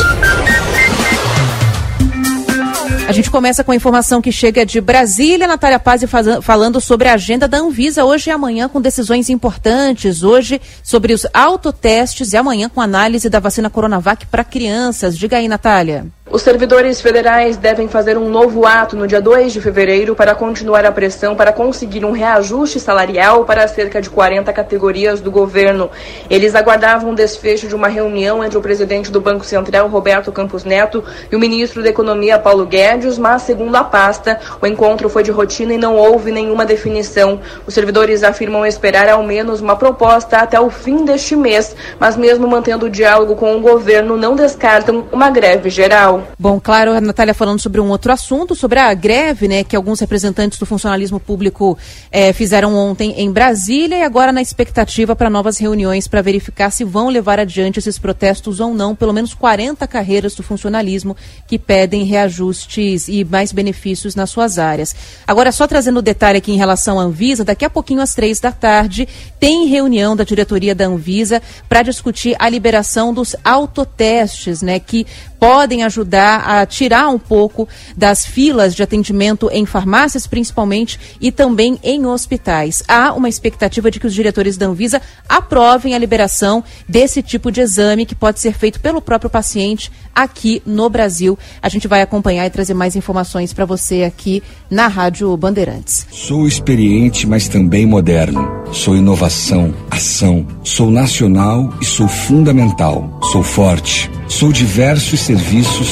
A 3.06 3.12
gente 3.12 3.30
começa 3.30 3.62
com 3.62 3.72
a 3.72 3.76
informação 3.76 4.22
que 4.22 4.32
chega 4.32 4.64
de 4.64 4.80
Brasília. 4.80 5.46
Natália 5.46 5.78
Paz 5.78 6.02
falando 6.40 6.80
sobre 6.80 7.06
a 7.06 7.14
agenda 7.14 7.46
da 7.46 7.58
Anvisa 7.58 8.06
hoje 8.06 8.30
e 8.30 8.32
amanhã 8.32 8.66
com 8.66 8.80
decisões 8.80 9.28
importantes. 9.28 10.22
Hoje 10.22 10.58
sobre 10.82 11.12
os 11.12 11.26
autotestes 11.34 12.32
e 12.32 12.36
amanhã 12.38 12.70
com 12.70 12.80
análise 12.80 13.28
da 13.28 13.40
vacina 13.40 13.68
Coronavac 13.68 14.24
para 14.24 14.42
crianças. 14.42 15.18
Diga 15.18 15.36
aí, 15.36 15.48
Natália. 15.48 16.06
Os 16.32 16.40
servidores 16.40 16.98
federais 16.98 17.58
devem 17.58 17.88
fazer 17.88 18.16
um 18.16 18.30
novo 18.30 18.64
ato 18.64 18.96
no 18.96 19.06
dia 19.06 19.20
2 19.20 19.52
de 19.52 19.60
fevereiro 19.60 20.16
para 20.16 20.34
continuar 20.34 20.82
a 20.82 20.90
pressão 20.90 21.36
para 21.36 21.52
conseguir 21.52 22.06
um 22.06 22.10
reajuste 22.10 22.80
salarial 22.80 23.44
para 23.44 23.68
cerca 23.68 24.00
de 24.00 24.08
40 24.08 24.50
categorias 24.50 25.20
do 25.20 25.30
governo. 25.30 25.90
Eles 26.30 26.54
aguardavam 26.54 27.12
o 27.12 27.14
desfecho 27.14 27.68
de 27.68 27.74
uma 27.74 27.86
reunião 27.86 28.42
entre 28.42 28.56
o 28.56 28.62
presidente 28.62 29.12
do 29.12 29.20
Banco 29.20 29.44
Central, 29.44 29.88
Roberto 29.88 30.32
Campos 30.32 30.64
Neto, 30.64 31.04
e 31.30 31.36
o 31.36 31.38
ministro 31.38 31.82
da 31.82 31.90
Economia, 31.90 32.38
Paulo 32.38 32.64
Guedes, 32.64 33.18
mas, 33.18 33.42
segundo 33.42 33.76
a 33.76 33.84
pasta, 33.84 34.40
o 34.58 34.66
encontro 34.66 35.10
foi 35.10 35.22
de 35.22 35.30
rotina 35.30 35.74
e 35.74 35.78
não 35.78 35.96
houve 35.96 36.32
nenhuma 36.32 36.64
definição. 36.64 37.40
Os 37.66 37.74
servidores 37.74 38.24
afirmam 38.24 38.64
esperar 38.64 39.06
ao 39.06 39.22
menos 39.22 39.60
uma 39.60 39.76
proposta 39.76 40.38
até 40.38 40.58
o 40.58 40.70
fim 40.70 41.04
deste 41.04 41.36
mês, 41.36 41.76
mas 42.00 42.16
mesmo 42.16 42.48
mantendo 42.48 42.86
o 42.86 42.90
diálogo 42.90 43.36
com 43.36 43.54
o 43.54 43.60
governo, 43.60 44.16
não 44.16 44.34
descartam 44.34 45.06
uma 45.12 45.28
greve 45.28 45.68
geral. 45.68 46.21
Bom, 46.38 46.60
claro, 46.60 46.92
a 46.92 47.00
Natália 47.00 47.34
falando 47.34 47.60
sobre 47.60 47.80
um 47.80 47.88
outro 47.88 48.12
assunto, 48.12 48.54
sobre 48.54 48.78
a 48.78 48.92
greve, 48.94 49.48
né, 49.48 49.64
que 49.64 49.76
alguns 49.76 50.00
representantes 50.00 50.58
do 50.58 50.66
funcionalismo 50.66 51.20
público 51.20 51.78
eh, 52.10 52.32
fizeram 52.32 52.74
ontem 52.74 53.14
em 53.18 53.30
Brasília 53.30 53.96
e 53.96 54.02
agora 54.02 54.32
na 54.32 54.42
expectativa 54.42 55.14
para 55.14 55.28
novas 55.28 55.58
reuniões 55.58 56.08
para 56.08 56.22
verificar 56.22 56.70
se 56.70 56.84
vão 56.84 57.08
levar 57.08 57.38
adiante 57.38 57.78
esses 57.78 57.98
protestos 57.98 58.60
ou 58.60 58.72
não. 58.74 58.94
Pelo 58.94 59.12
menos 59.12 59.34
40 59.34 59.86
carreiras 59.86 60.34
do 60.34 60.42
funcionalismo 60.42 61.16
que 61.46 61.58
pedem 61.58 62.04
reajustes 62.04 63.08
e 63.08 63.24
mais 63.24 63.52
benefícios 63.52 64.14
nas 64.14 64.30
suas 64.30 64.58
áreas. 64.58 64.94
Agora, 65.26 65.52
só 65.52 65.66
trazendo 65.66 65.98
o 65.98 66.02
detalhe 66.02 66.38
aqui 66.38 66.52
em 66.52 66.56
relação 66.56 66.98
à 67.00 67.02
Anvisa, 67.02 67.44
daqui 67.44 67.64
a 67.64 67.70
pouquinho 67.70 68.00
às 68.00 68.14
três 68.14 68.40
da 68.40 68.52
tarde 68.52 69.08
tem 69.38 69.66
reunião 69.66 70.14
da 70.14 70.24
diretoria 70.24 70.74
da 70.74 70.86
Anvisa 70.86 71.42
para 71.68 71.82
discutir 71.82 72.36
a 72.38 72.48
liberação 72.48 73.12
dos 73.12 73.34
autotestes, 73.44 74.62
né, 74.62 74.78
que 74.78 75.06
podem 75.38 75.82
ajudar 75.82 76.11
a 76.20 76.66
tirar 76.66 77.08
um 77.08 77.18
pouco 77.18 77.68
das 77.96 78.26
filas 78.26 78.74
de 78.74 78.82
atendimento 78.82 79.48
em 79.52 79.66
farmácias, 79.66 80.26
principalmente, 80.26 80.98
e 81.20 81.30
também 81.30 81.78
em 81.82 82.06
hospitais. 82.06 82.82
Há 82.88 83.12
uma 83.12 83.28
expectativa 83.28 83.90
de 83.90 83.98
que 83.98 84.06
os 84.06 84.14
diretores 84.14 84.56
da 84.56 84.66
Anvisa 84.66 85.00
aprovem 85.28 85.94
a 85.94 85.98
liberação 85.98 86.62
desse 86.88 87.22
tipo 87.22 87.50
de 87.50 87.60
exame 87.60 88.06
que 88.06 88.14
pode 88.14 88.40
ser 88.40 88.52
feito 88.52 88.80
pelo 88.80 89.00
próprio 89.00 89.30
paciente 89.30 89.90
aqui 90.14 90.62
no 90.66 90.88
Brasil. 90.88 91.38
A 91.60 91.68
gente 91.68 91.88
vai 91.88 92.02
acompanhar 92.02 92.46
e 92.46 92.50
trazer 92.50 92.74
mais 92.74 92.96
informações 92.96 93.52
para 93.52 93.64
você 93.64 94.02
aqui 94.04 94.42
na 94.70 94.86
Rádio 94.88 95.34
Bandeirantes. 95.36 96.06
Sou 96.10 96.46
experiente, 96.46 97.26
mas 97.26 97.48
também 97.48 97.86
moderno. 97.86 98.62
Sou 98.72 98.96
inovação, 98.96 99.74
ação. 99.90 100.46
Sou 100.64 100.90
nacional 100.90 101.72
e 101.80 101.84
sou 101.84 102.08
fundamental. 102.08 103.20
Sou 103.30 103.42
forte. 103.42 104.10
Sou 104.28 104.50
diversos 104.50 105.20
serviços 105.20 105.91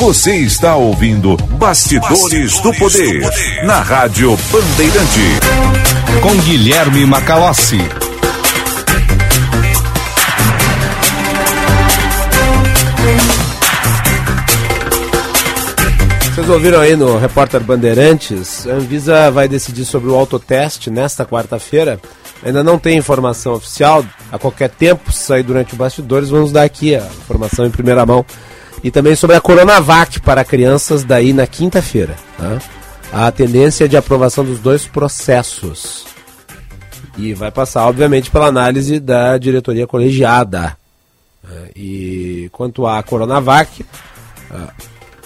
Você 0.00 0.36
está 0.36 0.76
ouvindo 0.76 1.36
Bastidores, 1.36 2.20
Bastidores 2.20 2.60
do, 2.60 2.74
poder, 2.74 3.20
do 3.20 3.30
Poder 3.30 3.64
na 3.64 3.80
Rádio 3.80 4.36
Bandeirante. 4.50 5.20
Com 6.20 6.34
Guilherme 6.42 7.06
Macalossi. 7.06 7.78
Vocês 16.34 16.48
ouviram 16.48 16.80
aí 16.80 16.96
no 16.96 17.16
Repórter 17.16 17.60
Bandeirantes, 17.60 18.66
a 18.66 18.72
Anvisa 18.72 19.30
vai 19.30 19.46
decidir 19.46 19.84
sobre 19.84 20.10
o 20.10 20.16
autoteste 20.16 20.90
nesta 20.90 21.24
quarta-feira. 21.24 22.00
Ainda 22.44 22.64
não 22.64 22.78
tem 22.78 22.98
informação 22.98 23.54
oficial, 23.54 24.04
a 24.30 24.38
qualquer 24.38 24.68
tempo, 24.70 25.12
sair 25.12 25.44
durante 25.44 25.74
o 25.74 25.76
bastidores, 25.76 26.28
vamos 26.28 26.50
dar 26.50 26.64
aqui 26.64 26.96
a 26.96 27.06
informação 27.06 27.64
em 27.64 27.70
primeira 27.70 28.04
mão. 28.04 28.26
E 28.84 28.90
também 28.90 29.16
sobre 29.16 29.34
a 29.34 29.40
Coronavac 29.40 30.20
para 30.20 30.44
crianças 30.44 31.02
daí 31.02 31.32
na 31.32 31.46
quinta-feira. 31.46 32.14
Tá? 32.36 32.60
A 33.10 33.32
tendência 33.32 33.86
é 33.86 33.88
de 33.88 33.96
aprovação 33.96 34.44
dos 34.44 34.58
dois 34.58 34.86
processos. 34.86 36.04
E 37.16 37.32
vai 37.32 37.50
passar, 37.50 37.86
obviamente, 37.88 38.30
pela 38.30 38.46
análise 38.46 39.00
da 39.00 39.38
diretoria 39.38 39.86
colegiada. 39.86 40.76
E 41.74 42.50
quanto 42.52 42.86
à 42.86 43.02
Coronavac, 43.02 43.86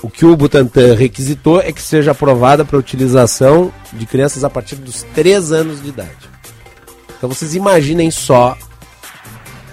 o 0.02 0.08
que 0.08 0.24
o 0.24 0.36
Butantan 0.36 0.94
requisitou 0.94 1.60
é 1.60 1.72
que 1.72 1.82
seja 1.82 2.12
aprovada 2.12 2.64
para 2.64 2.78
utilização 2.78 3.72
de 3.92 4.06
crianças 4.06 4.44
a 4.44 4.50
partir 4.50 4.76
dos 4.76 5.02
3 5.14 5.50
anos 5.50 5.82
de 5.82 5.88
idade. 5.88 6.30
Então 7.16 7.28
vocês 7.28 7.56
imaginem 7.56 8.08
só 8.08 8.56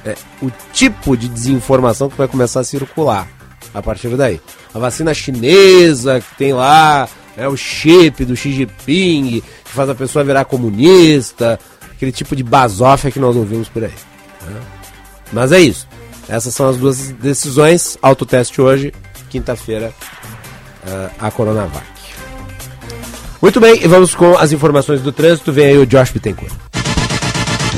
é, 0.03 0.15
o 0.41 0.49
tipo 0.73 1.15
de 1.15 1.27
desinformação 1.27 2.09
que 2.09 2.17
vai 2.17 2.27
começar 2.27 2.61
a 2.61 2.63
circular 2.63 3.34
a 3.75 3.81
partir 3.81 4.15
daí. 4.15 4.39
A 4.73 4.79
vacina 4.79 5.13
chinesa 5.13 6.21
que 6.21 6.37
tem 6.37 6.53
lá, 6.53 7.07
é 7.35 7.47
o 7.47 7.57
chip 7.57 8.23
do 8.23 8.35
Xi 8.35 8.53
Jinping, 8.53 9.43
que 9.63 9.71
faz 9.71 9.89
a 9.89 9.95
pessoa 9.95 10.23
virar 10.23 10.45
comunista, 10.45 11.59
aquele 11.91 12.13
tipo 12.13 12.35
de 12.35 12.43
basófia 12.43 13.11
que 13.11 13.19
nós 13.19 13.35
ouvimos 13.35 13.67
por 13.67 13.83
aí. 13.83 13.93
Né? 14.47 14.61
Mas 15.33 15.51
é 15.51 15.59
isso. 15.59 15.87
Essas 16.29 16.55
são 16.55 16.69
as 16.69 16.77
duas 16.77 17.11
decisões. 17.11 17.97
Autoteste 18.01 18.61
hoje, 18.61 18.93
quinta-feira, 19.29 19.93
uh, 20.87 21.11
a 21.19 21.29
Coronavac. 21.29 21.85
Muito 23.41 23.59
bem, 23.59 23.83
e 23.83 23.87
vamos 23.87 24.15
com 24.15 24.37
as 24.37 24.53
informações 24.53 25.01
do 25.01 25.11
trânsito. 25.11 25.51
Vem 25.51 25.65
aí 25.65 25.77
o 25.77 25.85
Josh 25.85 26.11
Bittencourt. 26.11 26.53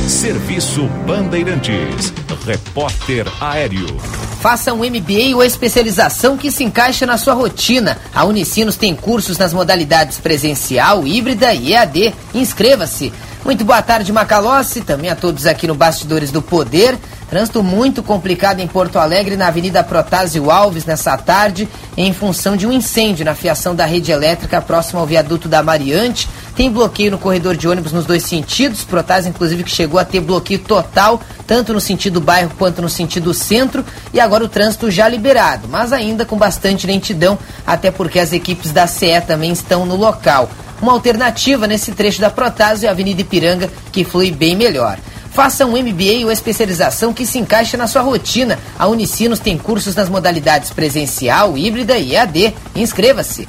Serviço 0.07 0.87
Bandeirantes. 1.05 2.13
Repórter 2.45 3.25
Aéreo. 3.41 3.97
Faça 4.39 4.73
um 4.73 4.77
MBA 4.77 5.35
ou 5.35 5.43
especialização 5.43 6.37
que 6.37 6.49
se 6.49 6.63
encaixa 6.63 7.05
na 7.05 7.17
sua 7.17 7.33
rotina. 7.33 7.99
A 8.15 8.23
Unicinos 8.23 8.77
tem 8.77 8.95
cursos 8.95 9.37
nas 9.37 9.51
modalidades 9.51 10.17
presencial, 10.17 11.05
híbrida 11.05 11.53
e 11.53 11.73
EAD. 11.73 12.15
Inscreva-se. 12.33 13.11
Muito 13.47 13.63
boa 13.63 13.81
tarde, 13.81 14.11
Macalossi. 14.11 14.81
Também 14.81 15.09
a 15.09 15.15
todos 15.15 15.45
aqui 15.45 15.67
no 15.67 15.73
Bastidores 15.73 16.31
do 16.31 16.41
Poder. 16.41 16.97
Trânsito 17.29 17.63
muito 17.63 18.03
complicado 18.03 18.59
em 18.59 18.67
Porto 18.67 18.99
Alegre, 18.99 19.37
na 19.37 19.47
Avenida 19.47 19.81
Protásio 19.85 20.51
Alves, 20.51 20.83
nessa 20.83 21.17
tarde, 21.17 21.65
em 21.95 22.11
função 22.11 22.57
de 22.57 22.67
um 22.67 22.73
incêndio 22.73 23.23
na 23.23 23.33
fiação 23.33 23.73
da 23.73 23.85
rede 23.85 24.11
elétrica 24.11 24.61
próximo 24.61 24.99
ao 24.99 25.05
viaduto 25.05 25.47
da 25.47 25.63
Mariante. 25.63 26.27
Tem 26.57 26.69
bloqueio 26.69 27.11
no 27.11 27.17
corredor 27.17 27.55
de 27.55 27.69
ônibus 27.69 27.93
nos 27.93 28.05
dois 28.05 28.23
sentidos. 28.23 28.83
Protásio, 28.83 29.29
inclusive, 29.29 29.63
que 29.63 29.71
chegou 29.71 29.97
a 29.97 30.03
ter 30.03 30.19
bloqueio 30.19 30.59
total, 30.59 31.21
tanto 31.45 31.73
no 31.73 31.79
sentido 31.79 32.19
bairro 32.19 32.51
quanto 32.59 32.81
no 32.81 32.89
sentido 32.89 33.33
centro. 33.33 33.85
E 34.13 34.19
agora 34.19 34.43
o 34.43 34.49
trânsito 34.49 34.91
já 34.91 35.07
liberado, 35.07 35.69
mas 35.69 35.93
ainda 35.93 36.25
com 36.25 36.35
bastante 36.35 36.85
lentidão, 36.85 37.39
até 37.65 37.91
porque 37.91 38.19
as 38.19 38.33
equipes 38.33 38.73
da 38.73 38.87
CE 38.87 39.21
também 39.25 39.53
estão 39.53 39.85
no 39.85 39.95
local. 39.95 40.49
Uma 40.81 40.93
alternativa 40.93 41.65
nesse 41.65 41.91
trecho 41.91 42.21
da 42.21 42.29
Protásio 42.29 42.85
é 42.85 42.89
a 42.89 42.91
Avenida 42.91 43.21
Ipiranga, 43.21 43.69
que 43.91 44.03
flui 44.03 44.31
bem 44.31 44.55
melhor. 44.55 44.97
Faça 45.31 45.65
um 45.65 45.71
MBA 45.71 46.25
ou 46.25 46.31
especialização 46.31 47.13
que 47.13 47.25
se 47.25 47.37
encaixe 47.37 47.77
na 47.77 47.87
sua 47.87 48.01
rotina. 48.01 48.57
A 48.77 48.87
Unicinos 48.87 49.39
tem 49.39 49.57
cursos 49.57 49.95
nas 49.95 50.09
modalidades 50.09 50.71
presencial, 50.71 51.57
híbrida 51.57 51.97
e 51.97 52.15
EAD. 52.15 52.55
Inscreva-se. 52.75 53.47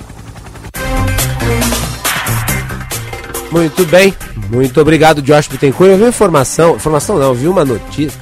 Muito 3.51 3.86
bem, 3.86 4.15
muito 4.51 4.78
obrigado, 4.81 5.23
Josh 5.23 5.48
Bittencourt. 5.48 5.90
Eu 5.90 5.98
vi 5.98 6.05
informação, 6.05 6.77
informação 6.77 7.16
não, 7.16 7.28
eu 7.28 7.35
vi 7.35 7.48
uma 7.48 7.65
notícia, 7.65 8.20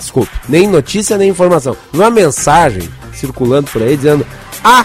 desculpe, 0.00 0.32
nem 0.48 0.66
notícia 0.66 1.16
nem 1.16 1.30
informação. 1.30 1.76
Uma 1.92 2.10
mensagem 2.10 2.88
circulando 3.12 3.70
por 3.70 3.80
aí 3.80 3.96
dizendo: 3.96 4.26
Ah, 4.64 4.84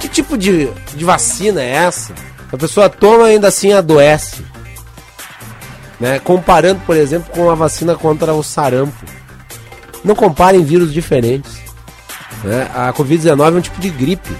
que 0.00 0.08
tipo 0.08 0.38
de, 0.38 0.70
de 0.94 1.04
vacina 1.04 1.62
é 1.62 1.70
essa? 1.70 2.14
A 2.52 2.56
pessoa 2.56 2.88
toma 2.88 3.26
ainda 3.26 3.48
assim 3.48 3.72
adoece. 3.72 4.44
Né? 5.98 6.18
Comparando, 6.18 6.80
por 6.86 6.96
exemplo, 6.96 7.30
com 7.32 7.50
a 7.50 7.54
vacina 7.54 7.94
contra 7.96 8.32
o 8.34 8.42
sarampo. 8.42 9.04
Não 10.04 10.14
comparem 10.14 10.64
vírus 10.64 10.92
diferentes. 10.92 11.56
Né? 12.44 12.70
A 12.74 12.92
Covid-19 12.92 13.54
é 13.54 13.58
um 13.58 13.60
tipo 13.60 13.80
de 13.80 13.90
gripe. 13.90 14.36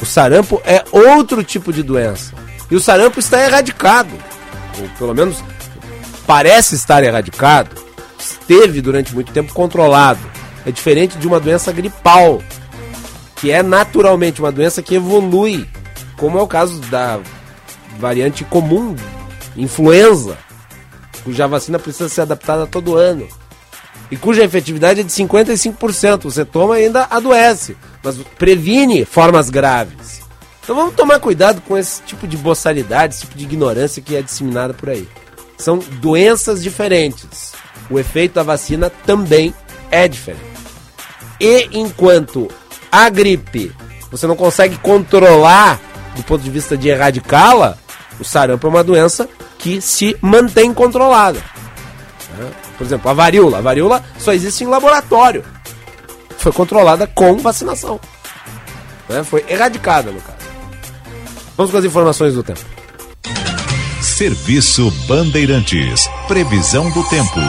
O 0.00 0.06
sarampo 0.06 0.62
é 0.64 0.84
outro 0.92 1.42
tipo 1.42 1.72
de 1.72 1.82
doença. 1.82 2.32
E 2.70 2.76
o 2.76 2.80
sarampo 2.80 3.18
está 3.18 3.44
erradicado. 3.44 4.10
Ou 4.80 4.88
pelo 4.98 5.14
menos 5.14 5.42
parece 6.26 6.74
estar 6.74 7.02
erradicado. 7.02 7.70
Esteve 8.18 8.80
durante 8.80 9.14
muito 9.14 9.32
tempo 9.32 9.52
controlado. 9.52 10.20
É 10.64 10.70
diferente 10.70 11.18
de 11.18 11.26
uma 11.26 11.40
doença 11.40 11.72
gripal. 11.72 12.42
que 13.36 13.50
é 13.50 13.62
naturalmente 13.62 14.40
uma 14.40 14.50
doença 14.50 14.82
que 14.82 14.96
evolui, 14.96 15.68
como 16.18 16.38
é 16.38 16.42
o 16.42 16.46
caso 16.46 16.78
da 16.82 17.18
variante 17.98 18.44
comum, 18.44 18.94
influenza, 19.56 20.36
cuja 21.24 21.46
vacina 21.46 21.78
precisa 21.78 22.08
ser 22.08 22.22
adaptada 22.22 22.66
todo 22.66 22.96
ano. 22.96 23.26
E 24.10 24.16
cuja 24.16 24.44
efetividade 24.44 25.00
é 25.00 25.02
de 25.02 25.10
55%. 25.10 26.24
Você 26.24 26.44
toma 26.44 26.78
e 26.78 26.86
ainda 26.86 27.06
adoece, 27.10 27.76
mas 28.02 28.16
previne 28.38 29.04
formas 29.04 29.48
graves. 29.48 30.22
Então 30.62 30.74
vamos 30.74 30.94
tomar 30.94 31.20
cuidado 31.20 31.60
com 31.62 31.76
esse 31.78 32.02
tipo 32.02 32.26
de 32.26 32.36
boçalidade, 32.36 33.14
esse 33.14 33.22
tipo 33.22 33.38
de 33.38 33.44
ignorância 33.44 34.02
que 34.02 34.16
é 34.16 34.22
disseminada 34.22 34.74
por 34.74 34.90
aí. 34.90 35.08
São 35.56 35.78
doenças 35.78 36.62
diferentes. 36.62 37.52
O 37.90 37.98
efeito 37.98 38.34
da 38.34 38.42
vacina 38.42 38.90
também 38.90 39.54
é 39.90 40.06
diferente. 40.08 40.42
E 41.40 41.68
enquanto 41.72 42.48
a 42.90 43.08
gripe 43.08 43.72
você 44.10 44.26
não 44.26 44.36
consegue 44.36 44.78
controlar 44.78 45.80
do 46.18 46.24
ponto 46.24 46.42
de 46.42 46.50
vista 46.50 46.76
de 46.76 46.88
erradicá-la, 46.88 47.78
o 48.18 48.24
sarampo 48.24 48.66
é 48.66 48.70
uma 48.70 48.82
doença 48.82 49.28
que 49.56 49.80
se 49.80 50.16
mantém 50.20 50.74
controlada. 50.74 51.38
Né? 52.36 52.50
Por 52.76 52.84
exemplo, 52.84 53.08
a 53.08 53.14
varíola. 53.14 53.58
A 53.58 53.60
varíola 53.60 54.04
só 54.18 54.32
existe 54.32 54.64
em 54.64 54.66
laboratório. 54.66 55.44
Foi 56.36 56.50
controlada 56.50 57.06
com 57.06 57.36
vacinação. 57.38 58.00
Né? 59.08 59.22
Foi 59.22 59.44
erradicada, 59.48 60.10
no 60.10 60.20
caso. 60.20 60.38
Vamos 61.56 61.70
com 61.70 61.78
as 61.78 61.84
informações 61.84 62.34
do 62.34 62.42
tempo. 62.42 62.60
Serviço 64.02 64.90
Bandeirantes. 65.06 66.08
Previsão 66.26 66.90
do 66.90 67.08
tempo. 67.08 67.40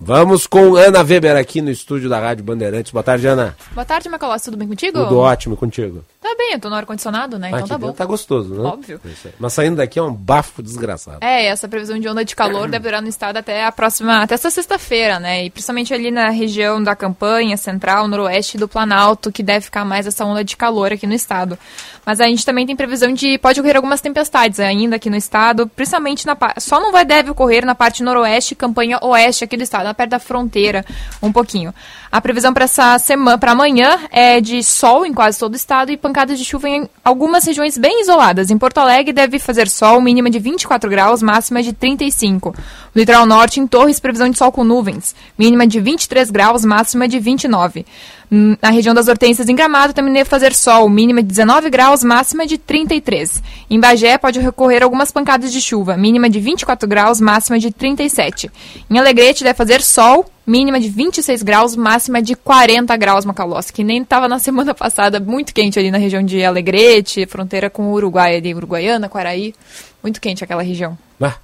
Vamos 0.00 0.46
com 0.46 0.76
Ana 0.76 1.02
Weber 1.02 1.36
aqui 1.36 1.60
no 1.60 1.70
estúdio 1.70 2.08
da 2.08 2.20
Rádio 2.20 2.44
Bandeirantes. 2.44 2.92
Boa 2.92 3.02
tarde, 3.02 3.26
Ana. 3.26 3.56
Boa 3.72 3.84
tarde, 3.84 4.08
Macalós. 4.08 4.42
Tudo 4.42 4.56
bem 4.56 4.68
contigo? 4.68 4.98
Tudo 4.98 5.18
ótimo 5.18 5.56
contigo. 5.56 6.04
Tá 6.20 6.34
bem, 6.36 6.54
eu 6.54 6.60
tô 6.60 6.68
no 6.68 6.74
ar-condicionado, 6.74 7.38
né? 7.38 7.46
Então 7.48 7.60
Aqui 7.60 7.68
tá 7.68 7.78
bom. 7.78 7.92
Tá 7.92 8.04
gostoso, 8.04 8.52
né? 8.52 8.68
Óbvio. 8.68 9.00
Mas 9.38 9.52
saindo 9.52 9.76
daqui 9.76 10.00
é 10.00 10.02
um 10.02 10.12
bafo 10.12 10.60
desgraçado. 10.60 11.18
É, 11.20 11.46
essa 11.46 11.68
previsão 11.68 11.96
de 11.96 12.08
onda 12.08 12.24
de 12.24 12.34
calor 12.34 12.68
deve 12.68 12.82
durar 12.82 13.00
no 13.00 13.08
estado 13.08 13.36
até 13.36 13.64
a 13.64 13.70
próxima, 13.70 14.22
até 14.22 14.34
essa 14.34 14.50
sexta-feira, 14.50 15.20
né? 15.20 15.44
E 15.44 15.50
principalmente 15.50 15.94
ali 15.94 16.10
na 16.10 16.28
região 16.30 16.82
da 16.82 16.96
campanha 16.96 17.56
central, 17.56 18.08
noroeste 18.08 18.58
do 18.58 18.66
Planalto, 18.66 19.30
que 19.30 19.44
deve 19.44 19.66
ficar 19.66 19.84
mais 19.84 20.08
essa 20.08 20.24
onda 20.24 20.42
de 20.42 20.56
calor 20.56 20.92
aqui 20.92 21.06
no 21.06 21.14
estado. 21.14 21.56
Mas 22.04 22.20
a 22.20 22.26
gente 22.26 22.44
também 22.44 22.66
tem 22.66 22.74
previsão 22.74 23.12
de 23.12 23.38
pode 23.38 23.60
ocorrer 23.60 23.76
algumas 23.76 24.00
tempestades 24.00 24.58
ainda 24.58 24.96
aqui 24.96 25.08
no 25.08 25.16
estado, 25.16 25.68
principalmente 25.68 26.26
na 26.26 26.36
só 26.58 26.80
não 26.80 26.90
vai 26.90 27.04
deve 27.04 27.30
ocorrer 27.30 27.64
na 27.64 27.76
parte 27.76 28.02
noroeste, 28.02 28.54
e 28.54 28.56
campanha 28.56 28.98
oeste 29.02 29.44
aqui 29.44 29.56
do 29.56 29.62
estado, 29.62 29.94
perto 29.94 30.10
da 30.10 30.18
fronteira, 30.18 30.84
um 31.22 31.30
pouquinho. 31.30 31.72
A 32.10 32.22
previsão 32.22 32.54
para 32.54 32.64
essa 32.64 32.98
semana, 32.98 33.36
para 33.36 33.52
amanhã 33.52 33.98
é 34.10 34.40
de 34.40 34.62
sol 34.62 35.04
em 35.04 35.12
quase 35.12 35.38
todo 35.38 35.52
o 35.52 35.56
estado 35.56 35.92
e 35.92 35.96
pancadas 35.96 36.38
de 36.38 36.44
chuva 36.44 36.66
em 36.66 36.88
algumas 37.04 37.44
regiões 37.44 37.76
bem 37.76 38.00
isoladas. 38.00 38.50
Em 38.50 38.56
Porto 38.56 38.78
Alegre 38.78 39.12
deve 39.12 39.38
fazer 39.38 39.68
sol, 39.68 40.00
mínima 40.00 40.30
de 40.30 40.38
24 40.38 40.88
graus, 40.88 41.22
máxima 41.22 41.62
de 41.62 41.74
35. 41.74 42.54
No 42.94 43.00
litoral 43.00 43.26
norte, 43.26 43.60
em 43.60 43.66
Torres, 43.66 44.00
previsão 44.00 44.30
de 44.30 44.38
sol 44.38 44.50
com 44.50 44.64
nuvens, 44.64 45.14
mínima 45.38 45.66
de 45.66 45.80
23 45.80 46.30
graus, 46.30 46.64
máxima 46.64 47.06
de 47.06 47.18
29. 47.18 47.84
Hum, 48.32 48.56
Na 48.60 48.70
região 48.70 48.94
das 48.94 49.08
Hortênsias, 49.08 49.48
em 49.48 49.54
Gramado, 49.54 49.92
também 49.92 50.12
deve 50.12 50.28
fazer 50.28 50.54
sol, 50.54 50.88
mínima 50.88 51.22
de 51.22 51.28
19 51.28 51.68
graus, 51.68 52.02
máxima 52.02 52.46
de 52.46 52.56
33. 52.56 53.42
Em 53.68 53.78
Bagé, 53.78 54.16
pode 54.16 54.40
recorrer 54.40 54.82
algumas 54.82 55.10
pancadas 55.10 55.52
de 55.52 55.60
chuva, 55.60 55.96
mínima 55.96 56.30
de 56.30 56.40
24 56.40 56.88
graus, 56.88 57.20
máxima 57.20 57.58
de 57.58 57.70
37. 57.70 58.50
Em 58.90 58.98
Alegrete, 58.98 59.44
deve 59.44 59.56
fazer 59.56 59.82
sol, 59.82 60.24
mínima 60.48 60.80
de 60.80 60.88
26 60.88 61.42
graus, 61.42 61.76
máxima 61.76 62.22
de 62.22 62.34
40 62.34 62.96
graus, 62.96 63.24
Macalossi, 63.24 63.72
que 63.72 63.84
nem 63.84 64.02
estava 64.02 64.26
na 64.26 64.38
semana 64.40 64.74
passada, 64.74 65.20
muito 65.20 65.52
quente 65.52 65.78
ali 65.78 65.90
na 65.90 65.98
região 65.98 66.22
de 66.22 66.42
Alegrete, 66.42 67.26
fronteira 67.26 67.68
com 67.68 67.84
o 67.84 67.92
Uruguai, 67.92 68.36
ali, 68.36 68.54
Uruguaiana, 68.54 69.08
Quaraí, 69.08 69.54
muito 70.02 70.20
quente 70.20 70.42
aquela 70.42 70.62
região. 70.62 70.96
Ah, 71.20 71.36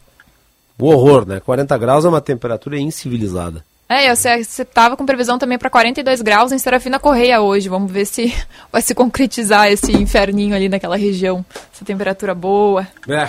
o 0.78 0.86
horror, 0.86 1.26
né? 1.26 1.40
40 1.40 1.76
graus 1.78 2.04
é 2.04 2.08
uma 2.08 2.20
temperatura 2.20 2.78
incivilizada. 2.78 3.64
É, 3.86 4.12
você 4.14 4.64
tava 4.64 4.96
com 4.96 5.04
previsão 5.04 5.38
também 5.38 5.58
para 5.58 5.68
42 5.68 6.22
graus 6.22 6.52
em 6.52 6.58
Serafina 6.58 6.98
Correia 6.98 7.42
hoje. 7.42 7.68
Vamos 7.68 7.92
ver 7.92 8.06
se 8.06 8.34
vai 8.72 8.80
se 8.80 8.94
concretizar 8.94 9.70
esse 9.70 9.92
inferninho 9.92 10.56
ali 10.56 10.68
naquela 10.68 10.96
região. 10.96 11.44
Essa 11.72 11.84
temperatura 11.84 12.34
boa. 12.34 12.88
É. 13.06 13.28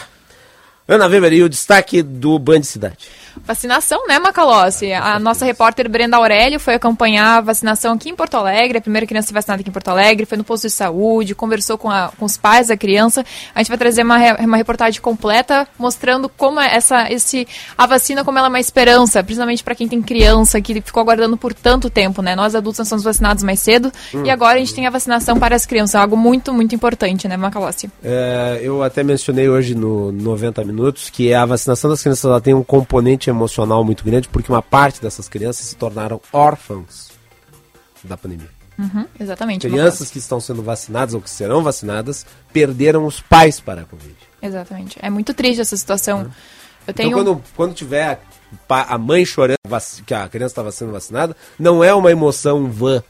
Ana 0.88 1.08
Weber, 1.08 1.34
e 1.34 1.44
o 1.44 1.50
destaque 1.50 2.04
do 2.04 2.38
Band 2.38 2.62
Cidade? 2.64 2.98
Vacinação, 3.44 4.08
né, 4.08 4.18
Macalossi? 4.18 4.94
A 4.94 5.20
nossa 5.20 5.44
repórter 5.44 5.90
Brenda 5.90 6.16
Aurélio 6.16 6.58
foi 6.60 6.76
acompanhar 6.76 7.38
a 7.38 7.42
vacinação 7.42 7.94
aqui 7.94 8.10
em 8.10 8.16
Porto 8.16 8.36
Alegre, 8.36 8.78
a 8.78 8.82
primeira 8.82 9.06
criança 9.06 9.34
vacinada 9.34 9.60
aqui 9.62 9.70
em 9.70 9.74
Porto 9.74 9.90
Alegre, 9.90 10.26
foi 10.26 10.38
no 10.38 10.44
posto 10.44 10.68
de 10.68 10.70
saúde, 10.74 11.36
conversou 11.36 11.78
com, 11.78 11.90
a- 11.90 12.12
com 12.18 12.24
os 12.24 12.38
pais 12.38 12.68
da 12.68 12.78
criança. 12.78 13.26
A 13.54 13.60
gente 13.60 13.68
vai 13.68 13.78
trazer 13.78 14.04
uma, 14.04 14.18
uma 14.40 14.56
reportagem 14.58 15.02
completa 15.02 15.68
mostrando 15.78 16.30
como 16.30 16.62
é 16.62 16.76
essa, 16.76 17.12
esse, 17.12 17.46
a 17.78 17.86
vacina, 17.86 18.24
como 18.24 18.38
ela 18.38 18.48
é 18.48 18.50
uma 18.50 18.60
esperança, 18.60 19.22
principalmente 19.24 19.64
para 19.64 19.76
quem 19.76 19.88
tem 19.88 20.02
criança, 20.02 20.62
que 20.62 20.80
ficou 20.82 21.02
aguardando 21.02 21.36
por 21.36 21.54
tanto 21.54 21.90
tempo, 21.90 22.22
né? 22.22 22.36
Nós 22.36 22.56
adultos 22.56 22.80
nós 22.80 22.88
somos 22.88 23.04
vacinados 23.04 23.44
mais 23.44 23.60
cedo 23.60 23.92
Hum. 24.14 24.24
e 24.24 24.30
agora 24.30 24.56
a 24.56 24.60
gente 24.60 24.74
tem 24.74 24.88
a 24.88 24.90
vacinação 24.92 25.38
para 25.40 25.56
as 25.56 25.66
crianças, 25.66 25.96
algo 25.96 26.16
muito, 26.16 26.54
muito 26.54 26.74
importante, 26.74 27.28
né, 27.28 27.36
Macalossi? 27.36 27.90
É, 28.04 28.60
eu 28.62 28.82
até 28.82 29.04
mencionei 29.04 29.50
hoje 29.50 29.76
no 29.76 30.12
90 30.12 30.62
Minutos 30.64 30.75
que 31.12 31.34
a 31.34 31.46
vacinação 31.46 31.90
das 31.90 32.02
crianças 32.02 32.26
ela 32.26 32.42
tem 32.42 32.54
um 32.54 32.64
componente 32.64 33.30
emocional 33.30 33.84
muito 33.84 34.04
grande, 34.04 34.28
porque 34.28 34.52
uma 34.52 34.62
parte 34.62 35.02
dessas 35.02 35.28
crianças 35.28 35.66
se 35.68 35.76
tornaram 35.76 36.22
órfãos 36.32 37.10
da 38.04 38.18
pandemia. 38.18 38.50
Uhum, 38.78 39.06
exatamente. 39.20 39.68
Crianças 39.68 40.12
que 40.12 40.20
estão 40.20 40.40
sendo 40.40 40.62
vacinadas 40.62 41.14
ou 41.14 41.22
que 41.22 41.30
serão 41.30 41.64
vacinadas 41.64 42.26
perderam 42.52 43.06
os 43.06 43.22
pais 43.22 43.60
para 43.60 43.82
a 43.82 43.86
Covid. 43.86 44.16
Exatamente. 44.42 44.98
É 45.02 45.10
muito 45.10 45.34
triste 45.34 45.62
essa 45.62 45.78
situação. 45.78 46.30
Eu 46.86 46.94
tenho 46.94 47.10
Então, 47.10 47.24
quando, 47.24 47.44
quando 47.56 47.74
tiver 47.74 48.20
a, 48.70 48.96
a 48.96 48.98
mãe 48.98 49.26
chorando 49.26 49.58
que 50.06 50.14
a 50.14 50.28
criança 50.28 50.52
estava 50.52 50.72
sendo 50.72 50.92
vacinada, 50.92 51.36
não 51.58 51.84
é 51.84 51.94
uma 51.94 52.12
emoção 52.12 52.70
vã. 52.70 53.02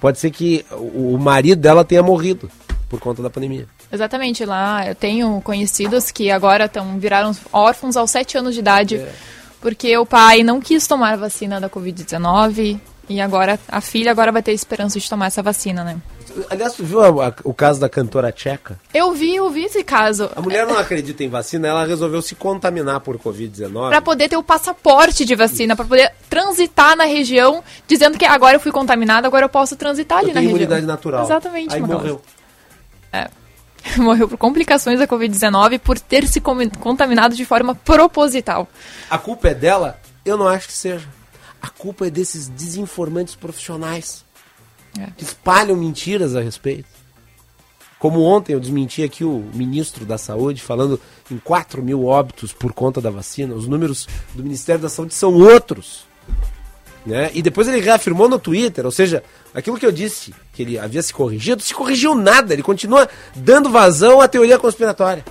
Pode 0.00 0.18
ser 0.18 0.30
que 0.30 0.64
o 0.70 1.18
marido 1.18 1.60
dela 1.60 1.84
tenha 1.84 2.02
morrido 2.02 2.50
por 2.88 3.00
conta 3.00 3.22
da 3.22 3.30
pandemia. 3.30 3.66
Exatamente, 3.90 4.44
lá 4.44 4.86
eu 4.86 4.94
tenho 4.94 5.40
conhecidos 5.42 6.10
que 6.10 6.30
agora 6.30 6.68
tão, 6.68 6.98
viraram 6.98 7.32
órfãos 7.52 7.96
aos 7.96 8.10
7 8.10 8.36
anos 8.38 8.54
de 8.54 8.60
idade, 8.60 8.96
É. 8.96 9.12
porque 9.60 9.96
o 9.96 10.04
pai 10.04 10.42
não 10.42 10.60
quis 10.60 10.86
tomar 10.86 11.14
a 11.14 11.16
vacina 11.16 11.58
da 11.60 11.70
Covid-19 11.70 12.78
e 13.08 13.20
agora 13.20 13.58
a 13.68 13.80
filha 13.80 14.10
agora 14.10 14.30
vai 14.30 14.42
ter 14.42 14.52
esperança 14.52 15.00
de 15.00 15.08
tomar 15.08 15.26
essa 15.26 15.42
vacina, 15.42 15.82
né? 15.84 15.96
Aliás, 16.50 16.74
tu 16.74 16.84
viu 16.84 17.00
a- 17.00 17.28
a- 17.28 17.32
o 17.42 17.54
caso 17.54 17.80
da 17.80 17.88
cantora 17.88 18.30
tcheca? 18.30 18.78
Eu 18.92 19.12
vi, 19.12 19.34
eu 19.36 19.48
vi 19.50 19.64
esse 19.64 19.82
caso. 19.82 20.30
A 20.36 20.42
mulher 20.42 20.66
não 20.66 20.78
acredita 20.78 21.24
em 21.24 21.28
vacina, 21.28 21.66
ela 21.66 21.86
resolveu 21.86 22.20
se 22.20 22.34
contaminar 22.34 23.00
por 23.00 23.18
Covid-19. 23.18 23.88
Pra 23.88 24.02
poder 24.02 24.28
ter 24.28 24.36
o 24.36 24.42
passaporte 24.42 25.24
de 25.24 25.34
vacina, 25.34 25.74
pra 25.74 25.86
poder 25.86 26.12
transitar 26.28 26.94
na 26.94 27.04
região, 27.04 27.64
dizendo 27.88 28.18
que 28.18 28.26
agora 28.26 28.56
eu 28.56 28.60
fui 28.60 28.70
contaminada, 28.70 29.26
agora 29.26 29.46
eu 29.46 29.48
posso 29.48 29.74
transitar 29.74 30.18
ali 30.18 30.28
Eu 30.28 30.34
na 30.34 30.40
tenho 30.40 30.52
região. 30.52 30.66
imunidade 30.66 30.86
natural. 30.86 31.24
Exatamente, 31.24 31.74
Aí 31.74 31.80
morreu. 31.80 32.20
É. 33.10 33.28
Morreu 33.96 34.28
por 34.28 34.36
complicações 34.38 34.98
da 34.98 35.06
Covid-19 35.06 35.78
por 35.78 35.98
ter 35.98 36.26
se 36.26 36.40
contaminado 36.40 37.34
de 37.34 37.44
forma 37.44 37.74
proposital. 37.74 38.68
A 39.10 39.18
culpa 39.18 39.48
é 39.48 39.54
dela? 39.54 39.98
Eu 40.24 40.36
não 40.36 40.46
acho 40.48 40.66
que 40.66 40.72
seja. 40.72 41.06
A 41.60 41.68
culpa 41.68 42.06
é 42.06 42.10
desses 42.10 42.48
desinformantes 42.48 43.34
profissionais 43.34 44.24
É. 44.98 45.06
que 45.16 45.24
espalham 45.24 45.76
mentiras 45.76 46.34
a 46.36 46.40
respeito. 46.40 46.88
Como 47.98 48.22
ontem 48.22 48.52
eu 48.52 48.60
desmenti 48.60 49.02
aqui 49.02 49.24
o 49.24 49.50
ministro 49.52 50.06
da 50.06 50.16
Saúde 50.16 50.62
falando 50.62 51.00
em 51.30 51.36
4 51.38 51.82
mil 51.82 52.04
óbitos 52.06 52.52
por 52.52 52.72
conta 52.72 53.00
da 53.00 53.10
vacina. 53.10 53.54
Os 53.54 53.66
números 53.66 54.06
do 54.34 54.42
Ministério 54.44 54.80
da 54.80 54.88
Saúde 54.88 55.14
são 55.14 55.34
outros. 55.34 56.06
Né? 57.08 57.30
E 57.32 57.40
depois 57.40 57.66
ele 57.66 57.80
reafirmou 57.80 58.28
no 58.28 58.38
Twitter, 58.38 58.84
ou 58.84 58.92
seja, 58.92 59.22
aquilo 59.54 59.78
que 59.78 59.86
eu 59.86 59.90
disse, 59.90 60.34
que 60.52 60.60
ele 60.60 60.78
havia 60.78 61.00
se 61.00 61.12
corrigido, 61.12 61.62
se 61.62 61.72
corrigiu 61.72 62.14
nada. 62.14 62.52
Ele 62.52 62.62
continua 62.62 63.08
dando 63.34 63.70
vazão 63.70 64.20
à 64.20 64.28
teoria 64.28 64.58
conspiratória. 64.58 65.24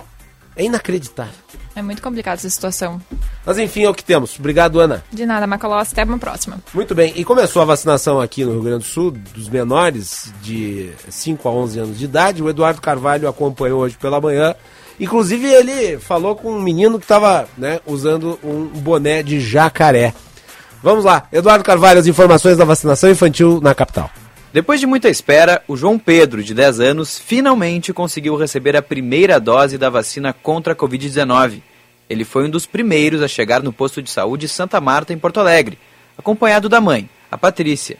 É 0.56 0.64
inacreditável. 0.64 1.32
É 1.76 1.80
muito 1.80 2.02
complicada 2.02 2.34
essa 2.34 2.50
situação. 2.50 3.00
Mas 3.46 3.58
enfim, 3.58 3.84
é 3.84 3.88
o 3.88 3.94
que 3.94 4.02
temos. 4.02 4.36
Obrigado, 4.40 4.80
Ana. 4.80 5.04
De 5.12 5.24
nada, 5.24 5.46
Macalós. 5.46 5.92
Até 5.92 6.02
uma 6.02 6.18
próxima. 6.18 6.58
Muito 6.74 6.96
bem, 6.96 7.12
e 7.14 7.24
começou 7.24 7.62
a 7.62 7.64
vacinação 7.64 8.20
aqui 8.20 8.44
no 8.44 8.50
Rio 8.50 8.62
Grande 8.62 8.84
do 8.84 8.90
Sul 8.90 9.12
dos 9.12 9.48
menores 9.48 10.32
de 10.42 10.90
5 11.08 11.48
a 11.48 11.52
11 11.52 11.78
anos 11.78 11.98
de 11.98 12.06
idade. 12.06 12.42
O 12.42 12.50
Eduardo 12.50 12.80
Carvalho 12.80 13.28
acompanhou 13.28 13.82
hoje 13.82 13.96
pela 13.96 14.20
manhã. 14.20 14.56
Inclusive, 14.98 15.46
ele 15.46 15.96
falou 15.98 16.34
com 16.34 16.50
um 16.50 16.60
menino 16.60 16.98
que 16.98 17.04
estava 17.04 17.48
né, 17.56 17.78
usando 17.86 18.36
um 18.42 18.66
boné 18.66 19.22
de 19.22 19.38
jacaré. 19.38 20.12
Vamos 20.82 21.04
lá, 21.04 21.26
Eduardo 21.32 21.64
Carvalho, 21.64 21.98
as 21.98 22.06
informações 22.06 22.56
da 22.56 22.64
vacinação 22.64 23.10
infantil 23.10 23.60
na 23.60 23.74
capital. 23.74 24.10
Depois 24.52 24.80
de 24.80 24.86
muita 24.86 25.08
espera, 25.08 25.62
o 25.68 25.76
João 25.76 25.98
Pedro, 25.98 26.42
de 26.42 26.54
10 26.54 26.80
anos, 26.80 27.18
finalmente 27.18 27.92
conseguiu 27.92 28.36
receber 28.36 28.76
a 28.76 28.82
primeira 28.82 29.38
dose 29.38 29.76
da 29.76 29.90
vacina 29.90 30.32
contra 30.32 30.72
a 30.72 30.76
Covid-19. 30.76 31.60
Ele 32.08 32.24
foi 32.24 32.44
um 32.44 32.50
dos 32.50 32.64
primeiros 32.64 33.22
a 33.22 33.28
chegar 33.28 33.62
no 33.62 33.72
posto 33.72 34.00
de 34.00 34.08
saúde 34.08 34.48
Santa 34.48 34.80
Marta, 34.80 35.12
em 35.12 35.18
Porto 35.18 35.40
Alegre, 35.40 35.78
acompanhado 36.16 36.68
da 36.68 36.80
mãe, 36.80 37.10
a 37.30 37.36
Patrícia. 37.36 37.98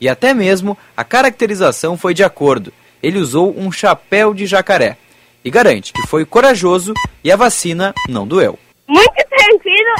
E 0.00 0.08
até 0.08 0.34
mesmo 0.34 0.76
a 0.96 1.02
caracterização 1.02 1.96
foi 1.96 2.12
de 2.12 2.22
acordo. 2.22 2.72
Ele 3.02 3.18
usou 3.18 3.54
um 3.56 3.72
chapéu 3.72 4.34
de 4.34 4.46
jacaré 4.46 4.98
e 5.44 5.50
garante 5.50 5.92
que 5.92 6.06
foi 6.06 6.24
corajoso 6.24 6.92
e 7.22 7.30
a 7.30 7.36
vacina 7.36 7.94
não 8.08 8.26
doeu. 8.26 8.58
Muito 8.86 9.25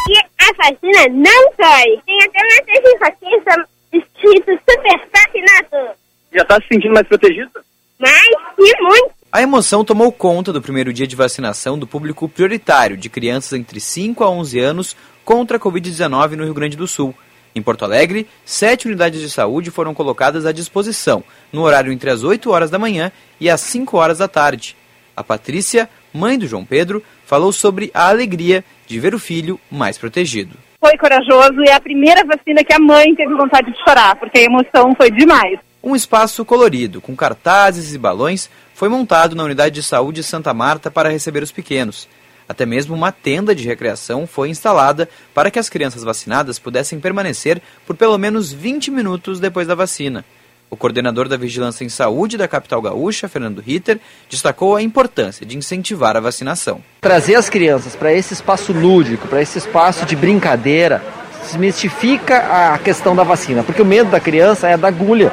e 0.09 0.19
a 0.39 0.53
vacina 0.57 1.09
não 1.13 1.53
dói. 1.59 2.03
Tem 2.05 2.19
até 2.23 2.39
uma 2.43 2.63
desinfecção 2.67 3.65
escrito 3.93 4.61
super 4.69 5.09
vacinato. 5.13 5.99
Já 6.33 6.43
está 6.43 6.61
se 6.61 6.69
sentindo 6.69 6.95
mais 6.95 7.07
protegido? 7.07 7.51
Mais 7.99 8.31
e 8.59 8.83
muito. 8.83 9.17
A 9.33 9.43
emoção 9.43 9.85
tomou 9.85 10.13
conta 10.13 10.53
do 10.53 10.63
primeiro 10.63 10.93
dia 10.93 11.07
de 11.07 11.17
vacinação 11.17 11.79
do 11.79 11.87
público 11.87 12.29
prioritário 12.29 12.97
de 12.97 13.09
crianças 13.09 13.59
entre 13.59 13.81
5 13.81 14.25
a 14.25 14.31
11 14.31 14.59
anos 14.61 14.97
contra 15.25 15.57
a 15.57 15.61
Covid-19 15.61 16.33
no 16.33 16.45
Rio 16.45 16.55
Grande 16.55 16.77
do 16.77 16.87
Sul. 16.87 17.15
Em 17.55 17.63
Porto 17.63 17.85
Alegre, 17.85 18.29
sete 18.45 18.87
unidades 18.87 19.21
de 19.21 19.31
saúde 19.31 19.71
foram 19.71 19.95
colocadas 19.95 20.45
à 20.45 20.53
disposição, 20.53 21.25
no 21.51 21.63
horário 21.63 21.91
entre 21.91 22.11
as 22.11 22.23
8 22.23 22.51
horas 22.51 22.71
da 22.71 22.79
manhã 22.79 23.11
e 23.41 23.49
as 23.49 23.63
5 23.63 23.97
horas 23.97 24.19
da 24.19 24.29
tarde. 24.29 24.77
A 25.17 25.25
Patrícia, 25.25 25.89
mãe 26.13 26.39
do 26.39 26.47
João 26.47 26.67
Pedro, 26.67 27.03
falou 27.25 27.51
sobre 27.53 27.91
a 27.95 28.11
alegria 28.11 28.63
de 28.87 29.01
ver 29.01 29.15
o 29.15 29.19
filho 29.19 29.59
mais 29.71 29.99
protegido. 29.99 30.57
Foi 30.81 30.97
corajoso 30.97 31.63
e 31.65 31.69
é 31.69 31.75
a 31.75 31.81
primeira 31.81 32.25
vacina 32.25 32.63
que 32.63 32.73
a 32.73 32.79
mãe 32.79 33.15
teve 33.15 33.35
vontade 33.35 33.73
de 33.73 33.79
chorar, 33.79 34.17
porque 34.17 34.39
a 34.39 34.43
emoção 34.43 34.95
foi 34.97 35.11
demais. 35.11 35.59
Um 35.83 35.97
espaço 35.97 36.45
colorido, 36.45 37.01
com 37.01 37.15
cartazes 37.15 37.95
e 37.95 37.99
balões, 37.99 38.51
foi 38.75 38.89
montado 38.89 39.35
na 39.35 39.45
unidade 39.45 39.75
de 39.75 39.83
saúde 39.83 40.23
Santa 40.23 40.53
Marta 40.53 40.91
para 40.91 41.09
receber 41.09 41.43
os 41.43 41.53
pequenos. 41.53 42.09
Até 42.49 42.65
mesmo 42.65 42.95
uma 42.95 43.11
tenda 43.11 43.55
de 43.55 43.67
recreação 43.67 44.27
foi 44.27 44.49
instalada 44.49 45.09
para 45.35 45.51
que 45.51 45.59
as 45.59 45.69
crianças 45.69 46.05
vacinadas 46.05 46.59
pudessem 46.59 47.01
permanecer 47.01 47.61
por 47.87 47.97
pelo 47.97 48.17
menos 48.19 48.53
20 48.53 48.91
minutos 48.91 49.41
depois 49.41 49.67
da 49.67 49.75
vacina. 49.75 50.25
O 50.69 50.77
coordenador 50.77 51.29
da 51.29 51.37
Vigilância 51.37 51.85
em 51.85 51.89
Saúde 51.89 52.37
da 52.37 52.49
capital 52.49 52.83
gaúcha, 52.83 53.29
Fernando 53.29 53.61
Ritter, 53.61 54.01
destacou 54.29 54.75
a 54.75 54.83
importância 54.83 55.47
de 55.47 55.57
incentivar 55.57 56.17
a 56.17 56.21
vacinação. 56.21 56.81
Trazer 57.01 57.37
as 57.37 57.49
crianças 57.49 57.95
para 57.95 58.13
esse 58.13 58.35
espaço 58.35 58.73
lúdico, 58.73 59.29
para 59.29 59.41
esse 59.41 59.59
espaço 59.59 60.05
de 60.05 60.17
brincadeira, 60.17 61.03
desmistifica 61.45 62.39
a 62.73 62.79
questão 62.79 63.15
da 63.15 63.23
vacina, 63.23 63.63
porque 63.63 63.81
o 63.81 63.87
medo 63.87 64.11
da 64.11 64.19
criança 64.19 64.69
é 64.69 64.77
da 64.77 64.89
agulha. 64.89 65.33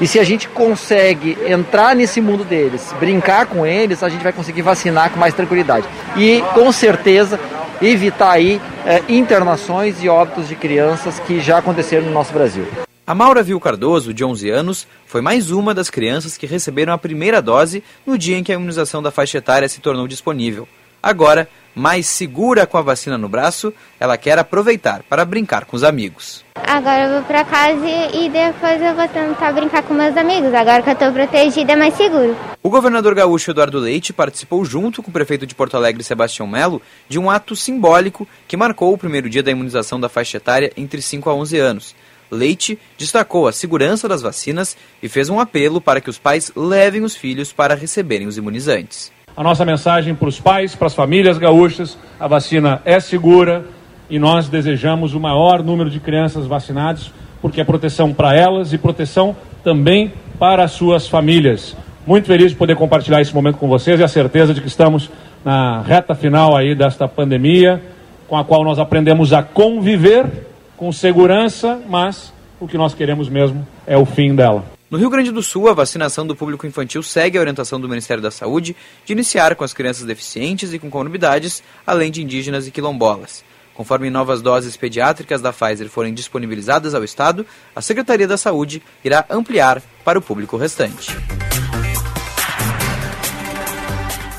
E 0.00 0.06
se 0.06 0.18
a 0.18 0.24
gente 0.24 0.48
consegue 0.48 1.38
entrar 1.46 1.94
nesse 1.94 2.20
mundo 2.20 2.44
deles, 2.44 2.92
brincar 2.98 3.46
com 3.46 3.64
eles, 3.64 4.02
a 4.02 4.08
gente 4.08 4.22
vai 4.22 4.32
conseguir 4.32 4.62
vacinar 4.62 5.10
com 5.10 5.20
mais 5.20 5.32
tranquilidade. 5.32 5.86
E 6.16 6.42
com 6.54 6.72
certeza 6.72 7.38
evitar 7.80 8.32
aí 8.32 8.60
é, 8.84 9.00
internações 9.08 10.02
e 10.02 10.08
óbitos 10.08 10.48
de 10.48 10.56
crianças 10.56 11.20
que 11.20 11.40
já 11.40 11.58
aconteceram 11.58 12.04
no 12.04 12.10
nosso 12.10 12.32
Brasil. 12.32 12.66
A 13.04 13.16
Maura 13.16 13.42
Vil 13.42 13.58
Cardoso, 13.58 14.14
de 14.14 14.24
11 14.24 14.48
anos, 14.48 14.86
foi 15.06 15.20
mais 15.20 15.50
uma 15.50 15.74
das 15.74 15.90
crianças 15.90 16.38
que 16.38 16.46
receberam 16.46 16.92
a 16.92 16.98
primeira 16.98 17.42
dose 17.42 17.82
no 18.06 18.16
dia 18.16 18.38
em 18.38 18.44
que 18.44 18.52
a 18.52 18.54
imunização 18.54 19.02
da 19.02 19.10
faixa 19.10 19.38
etária 19.38 19.68
se 19.68 19.80
tornou 19.80 20.06
disponível. 20.06 20.68
Agora, 21.02 21.48
mais 21.74 22.06
segura 22.06 22.64
com 22.64 22.78
a 22.78 22.82
vacina 22.82 23.18
no 23.18 23.28
braço, 23.28 23.74
ela 23.98 24.16
quer 24.16 24.38
aproveitar 24.38 25.02
para 25.02 25.24
brincar 25.24 25.64
com 25.64 25.74
os 25.74 25.82
amigos. 25.82 26.44
Agora 26.54 27.04
eu 27.06 27.10
vou 27.14 27.22
para 27.22 27.44
casa 27.44 27.84
e 28.14 28.28
depois 28.28 28.80
eu 28.80 28.94
vou 28.94 29.08
tentar 29.08 29.52
brincar 29.52 29.82
com 29.82 29.94
meus 29.94 30.16
amigos. 30.16 30.54
Agora 30.54 30.80
que 30.80 30.90
eu 30.90 30.92
estou 30.92 31.12
protegida 31.12 31.72
é 31.72 31.76
mais 31.76 31.94
seguro. 31.94 32.36
O 32.62 32.70
governador 32.70 33.16
gaúcho 33.16 33.50
Eduardo 33.50 33.80
Leite 33.80 34.12
participou 34.12 34.64
junto 34.64 35.02
com 35.02 35.10
o 35.10 35.12
prefeito 35.12 35.44
de 35.44 35.56
Porto 35.56 35.76
Alegre 35.76 36.04
Sebastião 36.04 36.46
Melo 36.46 36.80
de 37.08 37.18
um 37.18 37.28
ato 37.28 37.56
simbólico 37.56 38.28
que 38.46 38.56
marcou 38.56 38.92
o 38.92 38.98
primeiro 38.98 39.28
dia 39.28 39.42
da 39.42 39.50
imunização 39.50 39.98
da 39.98 40.08
faixa 40.08 40.36
etária 40.36 40.72
entre 40.76 41.02
5 41.02 41.28
a 41.28 41.34
11 41.34 41.58
anos. 41.58 41.96
Leite 42.32 42.78
destacou 42.96 43.46
a 43.46 43.52
segurança 43.52 44.08
das 44.08 44.22
vacinas 44.22 44.74
e 45.02 45.08
fez 45.08 45.28
um 45.28 45.38
apelo 45.38 45.82
para 45.82 46.00
que 46.00 46.08
os 46.08 46.18
pais 46.18 46.50
levem 46.56 47.02
os 47.02 47.14
filhos 47.14 47.52
para 47.52 47.74
receberem 47.74 48.26
os 48.26 48.38
imunizantes. 48.38 49.12
A 49.36 49.42
nossa 49.42 49.66
mensagem 49.66 50.14
para 50.14 50.28
os 50.28 50.40
pais, 50.40 50.74
para 50.74 50.86
as 50.86 50.94
famílias 50.94 51.36
gaúchas, 51.36 51.98
a 52.18 52.26
vacina 52.26 52.80
é 52.86 52.98
segura 53.00 53.66
e 54.08 54.18
nós 54.18 54.48
desejamos 54.48 55.14
o 55.14 55.20
maior 55.20 55.62
número 55.62 55.90
de 55.90 56.00
crianças 56.00 56.46
vacinadas, 56.46 57.12
porque 57.42 57.60
é 57.60 57.64
proteção 57.64 58.14
para 58.14 58.34
elas 58.34 58.72
e 58.72 58.78
proteção 58.78 59.36
também 59.62 60.12
para 60.38 60.64
as 60.64 60.72
suas 60.72 61.06
famílias. 61.06 61.76
Muito 62.06 62.26
feliz 62.26 62.50
de 62.50 62.56
poder 62.56 62.76
compartilhar 62.76 63.20
esse 63.20 63.34
momento 63.34 63.58
com 63.58 63.68
vocês 63.68 64.00
e 64.00 64.02
a 64.02 64.08
certeza 64.08 64.54
de 64.54 64.60
que 64.60 64.68
estamos 64.68 65.10
na 65.44 65.82
reta 65.82 66.14
final 66.14 66.56
aí 66.56 66.74
desta 66.74 67.06
pandemia, 67.06 67.82
com 68.26 68.36
a 68.38 68.44
qual 68.44 68.64
nós 68.64 68.78
aprendemos 68.78 69.32
a 69.32 69.42
conviver 69.42 70.51
com 70.82 70.90
segurança, 70.90 71.80
mas 71.88 72.32
o 72.58 72.66
que 72.66 72.76
nós 72.76 72.92
queremos 72.92 73.28
mesmo 73.28 73.64
é 73.86 73.96
o 73.96 74.04
fim 74.04 74.34
dela. 74.34 74.64
No 74.90 74.98
Rio 74.98 75.08
Grande 75.08 75.30
do 75.30 75.40
Sul, 75.40 75.68
a 75.68 75.72
vacinação 75.72 76.26
do 76.26 76.34
público 76.34 76.66
infantil 76.66 77.04
segue 77.04 77.38
a 77.38 77.40
orientação 77.40 77.80
do 77.80 77.88
Ministério 77.88 78.20
da 78.20 78.32
Saúde 78.32 78.74
de 79.04 79.12
iniciar 79.12 79.54
com 79.54 79.62
as 79.62 79.72
crianças 79.72 80.04
deficientes 80.04 80.72
e 80.72 80.80
com 80.80 80.90
comorbidades, 80.90 81.62
além 81.86 82.10
de 82.10 82.20
indígenas 82.20 82.66
e 82.66 82.72
quilombolas. 82.72 83.44
Conforme 83.74 84.10
novas 84.10 84.42
doses 84.42 84.76
pediátricas 84.76 85.40
da 85.40 85.52
Pfizer 85.52 85.88
forem 85.88 86.12
disponibilizadas 86.12 86.96
ao 86.96 87.04
Estado, 87.04 87.46
a 87.76 87.80
Secretaria 87.80 88.26
da 88.26 88.36
Saúde 88.36 88.82
irá 89.04 89.24
ampliar 89.30 89.80
para 90.04 90.18
o 90.18 90.22
público 90.22 90.56
restante. 90.56 91.16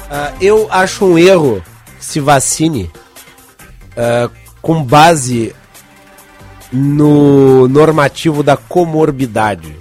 Uh, 0.09 0.35
eu 0.41 0.67
acho 0.69 1.05
um 1.05 1.17
erro 1.17 1.63
que 1.97 2.03
se 2.03 2.19
vacine 2.19 2.91
uh, 3.95 4.29
com 4.61 4.83
base 4.83 5.55
no 6.73 7.67
normativo 7.67 8.41
da 8.41 8.57
comorbidade. 8.57 9.77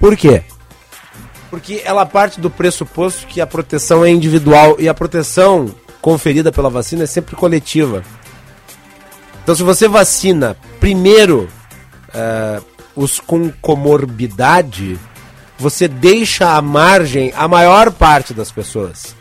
Por 0.00 0.16
quê? 0.16 0.42
Porque 1.48 1.80
ela 1.84 2.04
parte 2.04 2.40
do 2.40 2.50
pressuposto 2.50 3.26
que 3.28 3.40
a 3.40 3.46
proteção 3.46 4.04
é 4.04 4.10
individual 4.10 4.76
e 4.80 4.88
a 4.88 4.94
proteção 4.94 5.72
conferida 6.02 6.50
pela 6.50 6.68
vacina 6.68 7.04
é 7.04 7.06
sempre 7.06 7.36
coletiva. 7.36 8.02
Então, 9.42 9.54
se 9.54 9.62
você 9.62 9.86
vacina 9.86 10.56
primeiro 10.80 11.48
uh, 12.08 12.64
os 12.96 13.20
com 13.20 13.52
comorbidade, 13.62 14.98
você 15.56 15.86
deixa 15.86 16.56
à 16.56 16.60
margem 16.60 17.32
a 17.36 17.46
maior 17.46 17.92
parte 17.92 18.34
das 18.34 18.50
pessoas. 18.50 19.14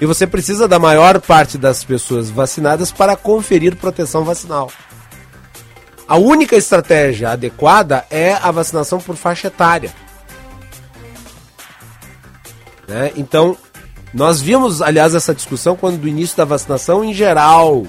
E 0.00 0.04
você 0.04 0.26
precisa 0.26 0.66
da 0.66 0.78
maior 0.78 1.20
parte 1.20 1.56
das 1.56 1.84
pessoas 1.84 2.30
vacinadas 2.30 2.90
para 2.90 3.16
conferir 3.16 3.76
proteção 3.76 4.24
vacinal. 4.24 4.70
A 6.08 6.16
única 6.16 6.56
estratégia 6.56 7.30
adequada 7.30 8.06
é 8.10 8.32
a 8.34 8.50
vacinação 8.50 9.00
por 9.00 9.16
faixa 9.16 9.48
etária. 9.48 9.92
Né? 12.86 13.12
Então, 13.16 13.56
nós 14.14 14.40
vimos, 14.40 14.80
aliás, 14.80 15.14
essa 15.14 15.34
discussão 15.34 15.76
quando 15.76 15.98
do 15.98 16.08
início 16.08 16.36
da 16.36 16.44
vacinação 16.44 17.04
em 17.04 17.12
geral. 17.12 17.86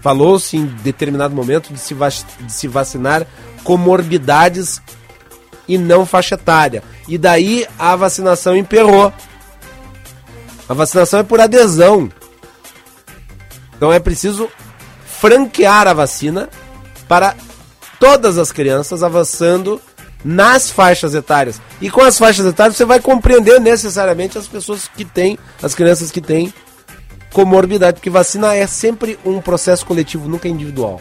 Falou-se 0.00 0.56
em 0.56 0.66
determinado 0.66 1.34
momento 1.34 1.72
de 1.72 1.78
se, 1.78 1.94
de 1.94 2.52
se 2.52 2.68
vacinar 2.68 3.26
comorbidades 3.64 4.80
e 5.66 5.76
não 5.76 6.06
faixa 6.06 6.34
etária. 6.34 6.82
E 7.08 7.18
daí 7.18 7.66
a 7.78 7.96
vacinação 7.96 8.56
emperrou. 8.56 9.12
A 10.68 10.74
vacinação 10.74 11.20
é 11.20 11.22
por 11.22 11.40
adesão. 11.40 12.10
Então 13.78 13.92
é 13.92 14.00
preciso 14.00 14.50
franquear 15.06 15.86
a 15.86 15.94
vacina 15.94 16.50
para 17.06 17.34
todas 17.98 18.36
as 18.36 18.52
crianças 18.52 19.04
avançando 19.04 19.80
nas 20.24 20.68
faixas 20.68 21.14
etárias. 21.14 21.62
E 21.80 21.88
com 21.88 22.00
as 22.00 22.18
faixas 22.18 22.44
etárias 22.44 22.76
você 22.76 22.84
vai 22.84 23.00
compreender 23.00 23.60
necessariamente 23.60 24.36
as 24.36 24.48
pessoas 24.48 24.88
que 24.88 25.04
têm, 25.04 25.38
as 25.62 25.76
crianças 25.76 26.10
que 26.10 26.20
têm 26.20 26.52
comorbidade, 27.32 27.94
porque 27.94 28.10
vacina 28.10 28.52
é 28.54 28.66
sempre 28.66 29.16
um 29.24 29.40
processo 29.40 29.86
coletivo, 29.86 30.28
nunca 30.28 30.48
individual. 30.48 31.00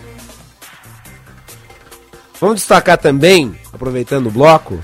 Vamos 2.39 2.57
destacar 2.57 2.99
também, 2.99 3.59
aproveitando 3.73 4.27
o 4.27 4.31
bloco, 4.31 4.79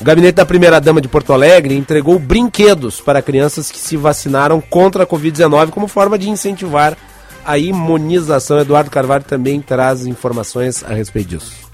o 0.00 0.04
gabinete 0.04 0.34
da 0.34 0.44
primeira-dama 0.46 1.00
de 1.00 1.08
Porto 1.08 1.32
Alegre 1.32 1.74
entregou 1.74 2.18
brinquedos 2.18 3.00
para 3.00 3.22
crianças 3.22 3.70
que 3.70 3.78
se 3.78 3.96
vacinaram 3.96 4.60
contra 4.60 5.04
a 5.04 5.06
Covid-19 5.06 5.70
como 5.70 5.86
forma 5.86 6.18
de 6.18 6.28
incentivar 6.28 6.96
a 7.44 7.56
imunização. 7.58 8.58
Eduardo 8.58 8.90
Carvalho 8.90 9.24
também 9.24 9.60
traz 9.60 10.06
informações 10.06 10.82
a 10.82 10.92
respeito 10.92 11.28
disso. 11.28 11.64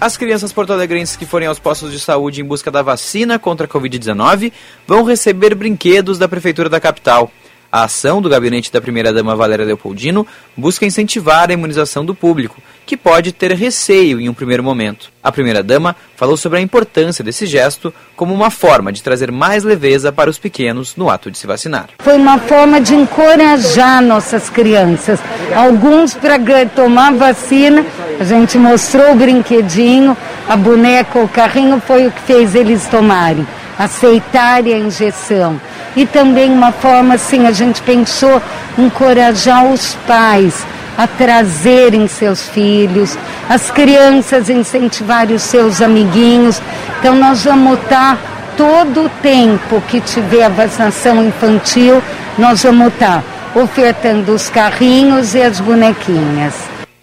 As 0.00 0.16
crianças 0.16 0.52
porto-alegrenses 0.52 1.16
que 1.16 1.26
forem 1.26 1.48
aos 1.48 1.58
postos 1.58 1.92
de 1.92 1.98
saúde 1.98 2.40
em 2.40 2.44
busca 2.44 2.70
da 2.70 2.82
vacina 2.82 3.38
contra 3.38 3.66
a 3.66 3.68
Covid-19 3.68 4.52
vão 4.86 5.04
receber 5.04 5.54
brinquedos 5.54 6.18
da 6.18 6.28
Prefeitura 6.28 6.68
da 6.68 6.80
capital. 6.80 7.30
A 7.70 7.84
ação 7.84 8.22
do 8.22 8.30
gabinete 8.30 8.72
da 8.72 8.80
primeira-dama 8.80 9.36
Valéria 9.36 9.64
Leopoldino 9.66 10.26
busca 10.56 10.86
incentivar 10.86 11.50
a 11.50 11.52
imunização 11.52 12.02
do 12.02 12.14
público, 12.14 12.62
que 12.86 12.96
pode 12.96 13.30
ter 13.30 13.52
receio 13.52 14.18
em 14.18 14.26
um 14.26 14.32
primeiro 14.32 14.62
momento. 14.62 15.12
A 15.22 15.30
primeira-dama 15.30 15.94
falou 16.16 16.34
sobre 16.34 16.58
a 16.58 16.62
importância 16.62 17.22
desse 17.22 17.44
gesto 17.44 17.92
como 18.16 18.32
uma 18.32 18.48
forma 18.48 18.90
de 18.90 19.02
trazer 19.02 19.30
mais 19.30 19.64
leveza 19.64 20.10
para 20.10 20.30
os 20.30 20.38
pequenos 20.38 20.96
no 20.96 21.10
ato 21.10 21.30
de 21.30 21.36
se 21.36 21.46
vacinar. 21.46 21.90
Foi 21.98 22.16
uma 22.16 22.38
forma 22.38 22.80
de 22.80 22.94
encorajar 22.94 24.02
nossas 24.02 24.48
crianças. 24.48 25.20
Alguns 25.54 26.14
para 26.14 26.38
tomar 26.74 27.12
vacina, 27.12 27.84
a 28.18 28.24
gente 28.24 28.56
mostrou 28.56 29.12
o 29.12 29.16
brinquedinho, 29.16 30.16
a 30.48 30.56
boneca, 30.56 31.18
o 31.18 31.28
carrinho 31.28 31.82
foi 31.86 32.06
o 32.06 32.10
que 32.10 32.22
fez 32.22 32.54
eles 32.54 32.86
tomarem, 32.86 33.46
aceitarem 33.78 34.72
a 34.72 34.78
injeção. 34.78 35.60
E 35.96 36.06
também 36.06 36.50
uma 36.50 36.72
forma 36.72 37.14
assim, 37.14 37.46
a 37.46 37.52
gente 37.52 37.82
pensou 37.82 38.40
encorajar 38.76 39.66
os 39.66 39.94
pais 40.06 40.64
a 40.96 41.06
trazerem 41.06 42.08
seus 42.08 42.48
filhos, 42.48 43.16
as 43.48 43.70
crianças 43.70 44.50
incentivarem 44.50 45.36
os 45.36 45.42
seus 45.42 45.80
amiguinhos. 45.80 46.60
Então 46.98 47.14
nós 47.14 47.44
vamos 47.44 47.78
estar 47.80 48.18
todo 48.56 49.04
o 49.04 49.08
tempo 49.22 49.80
que 49.82 50.00
tiver 50.00 50.42
a 50.42 50.48
vacinação 50.48 51.24
infantil, 51.24 52.02
nós 52.36 52.64
vamos 52.64 52.92
estar 52.92 53.22
ofertando 53.54 54.32
os 54.32 54.50
carrinhos 54.50 55.34
e 55.34 55.42
as 55.42 55.60
bonequinhas. 55.60 56.54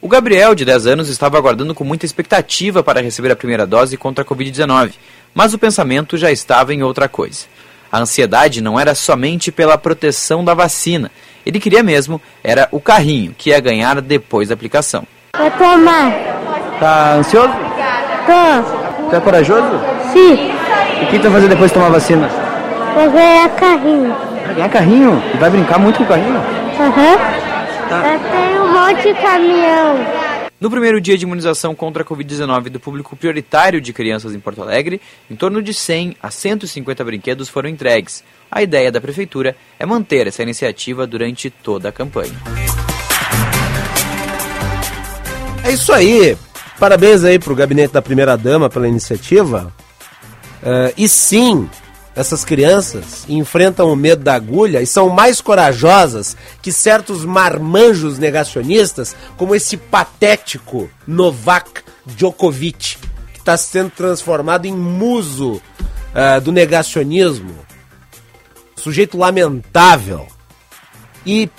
O 0.02 0.08
Gabriel, 0.10 0.54
de 0.54 0.66
10 0.66 0.88
anos, 0.88 1.10
estava 1.10 1.38
aguardando 1.38 1.74
com 1.74 1.84
muita 1.84 2.06
expectativa 2.06 2.84
para 2.84 3.02
receber 3.02 3.32
a 3.32 3.36
primeira 3.36 3.66
dose 3.66 3.98
contra 3.98 4.24
a 4.24 4.28
Covid-19, 4.28 4.92
mas 5.34 5.54
o 5.54 5.58
pensamento 5.58 6.18
já 6.18 6.30
estava 6.32 6.74
em 6.74 6.84
outra 6.84 7.08
coisa. 7.08 7.46
A 7.96 8.00
ansiedade 8.00 8.60
não 8.60 8.78
era 8.78 8.94
somente 8.94 9.54
pela 9.54 9.78
proteção 9.78 10.44
da 10.44 10.54
vacina, 10.54 11.10
ele 11.46 11.62
queria 11.62 11.82
mesmo 11.82 12.22
era 12.44 12.68
o 12.70 12.78
carrinho 12.78 13.34
que 13.38 13.52
ia 13.52 13.60
ganhar 13.62 14.02
depois 14.02 14.50
da 14.50 14.54
aplicação. 14.54 15.08
Vou 15.38 15.50
tomar. 15.52 16.12
Tá 16.78 17.14
ansioso? 17.14 17.54
Tô. 18.26 19.10
Tu 19.10 19.16
é 19.16 19.20
corajoso? 19.22 19.80
Sim. 20.12 20.52
E 21.00 21.06
o 21.06 21.08
que 21.08 21.20
tu 21.20 21.30
vai 21.30 21.32
fazer 21.32 21.48
depois 21.48 21.72
de 21.72 21.76
tomar 21.76 21.88
a 21.88 21.92
vacina? 21.92 22.30
Vou 22.96 23.10
ganhar 23.10 23.50
carrinho. 23.52 24.14
Vai 24.46 24.56
ganhar 24.56 24.70
carrinho? 24.70 25.24
E 25.34 25.38
vai 25.38 25.50
brincar 25.50 25.80
muito 25.80 26.00
com 26.00 26.04
o 26.04 26.08
carrinho? 26.08 26.44
Aham. 26.78 27.12
Uhum. 27.12 27.18
Tá. 27.88 28.12
Eu 28.12 28.20
tenho 28.20 28.62
um 28.62 28.74
monte 28.74 29.04
de 29.04 29.14
caminhão. 29.22 30.25
No 30.66 30.72
primeiro 30.72 31.00
dia 31.00 31.16
de 31.16 31.26
imunização 31.26 31.76
contra 31.76 32.02
a 32.02 32.06
Covid-19 32.06 32.70
do 32.70 32.80
público 32.80 33.16
prioritário 33.16 33.80
de 33.80 33.94
crianças 33.94 34.34
em 34.34 34.40
Porto 34.40 34.64
Alegre, 34.64 35.00
em 35.30 35.36
torno 35.36 35.62
de 35.62 35.72
100 35.72 36.18
a 36.20 36.32
150 36.32 37.04
brinquedos 37.04 37.48
foram 37.48 37.70
entregues. 37.70 38.24
A 38.50 38.64
ideia 38.64 38.92
da 38.92 39.00
Prefeitura 39.00 39.56
é 39.78 39.86
manter 39.86 40.26
essa 40.26 40.42
iniciativa 40.42 41.06
durante 41.06 41.52
toda 41.52 41.90
a 41.90 41.92
campanha. 41.92 42.34
É 45.64 45.72
isso 45.72 45.94
aí. 45.94 46.36
Parabéns 46.80 47.24
aí 47.24 47.38
para 47.38 47.54
o 47.54 47.56
gabinete 47.56 47.94
da 47.94 48.02
primeira-dama 48.02 48.68
pela 48.68 48.88
iniciativa. 48.88 49.72
Uh, 50.64 50.92
e 50.98 51.08
sim, 51.08 51.70
essas 52.16 52.46
crianças 52.46 53.26
enfrentam 53.28 53.92
o 53.92 53.96
medo 53.96 54.24
da 54.24 54.36
agulha 54.36 54.82
e 54.82 54.88
são 54.88 55.10
mais 55.10 55.42
corajosas 55.42 56.38
que 56.62 56.72
certos 56.72 57.26
marmanjos 57.26 58.18
negacionistas, 58.18 59.14
como 59.36 59.54
esse 59.54 59.76
patético 59.76 60.90
Novak 61.06 61.82
Djokovic, 62.06 62.98
que 63.34 63.40
está 63.40 63.58
sendo 63.58 63.90
transformado 63.90 64.66
em 64.66 64.74
muso 64.74 65.54
uh, 65.56 66.42
do 66.42 66.54
negacionismo. 66.54 67.54
Sujeito 68.78 69.18
lamentável 69.18 70.26
e 71.26 71.50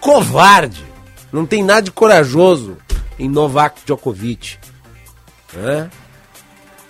covarde. 0.00 0.84
Não 1.30 1.46
tem 1.46 1.62
nada 1.62 1.82
de 1.82 1.92
corajoso 1.92 2.76
em 3.18 3.28
Novak 3.28 3.82
Djokovic. 3.86 4.58
Né? 5.52 5.88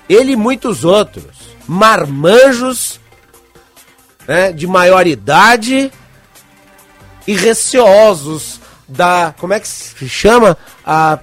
Ele 0.09 0.33
e 0.33 0.37
muitos 0.37 0.85
outros, 0.85 1.57
marmanjos 1.67 3.02
né, 4.27 4.53
de 4.53 4.67
maior 4.67 5.07
idade 5.07 5.93
e 7.27 7.35
receosos 7.35 8.61
da. 8.89 9.35
Como 9.39 9.53
é 9.53 9.61
que 9.61 9.69
se 9.69 10.09
chama? 10.09 10.57
A 10.85 11.19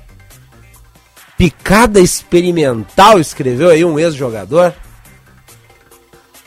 picada 1.37 1.99
experimental, 1.99 3.19
escreveu 3.19 3.69
aí 3.69 3.83
um 3.85 3.99
ex-jogador. 3.99 4.73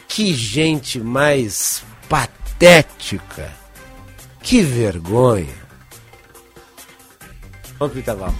Que 0.09 0.35
gente 0.35 1.01
mais 1.01 1.83
patética. 2.09 3.51
Que 4.43 4.61
vergonha. 4.61 5.63
Vamos 7.79 7.93
pro 7.93 8.01
intervalo. 8.01 8.35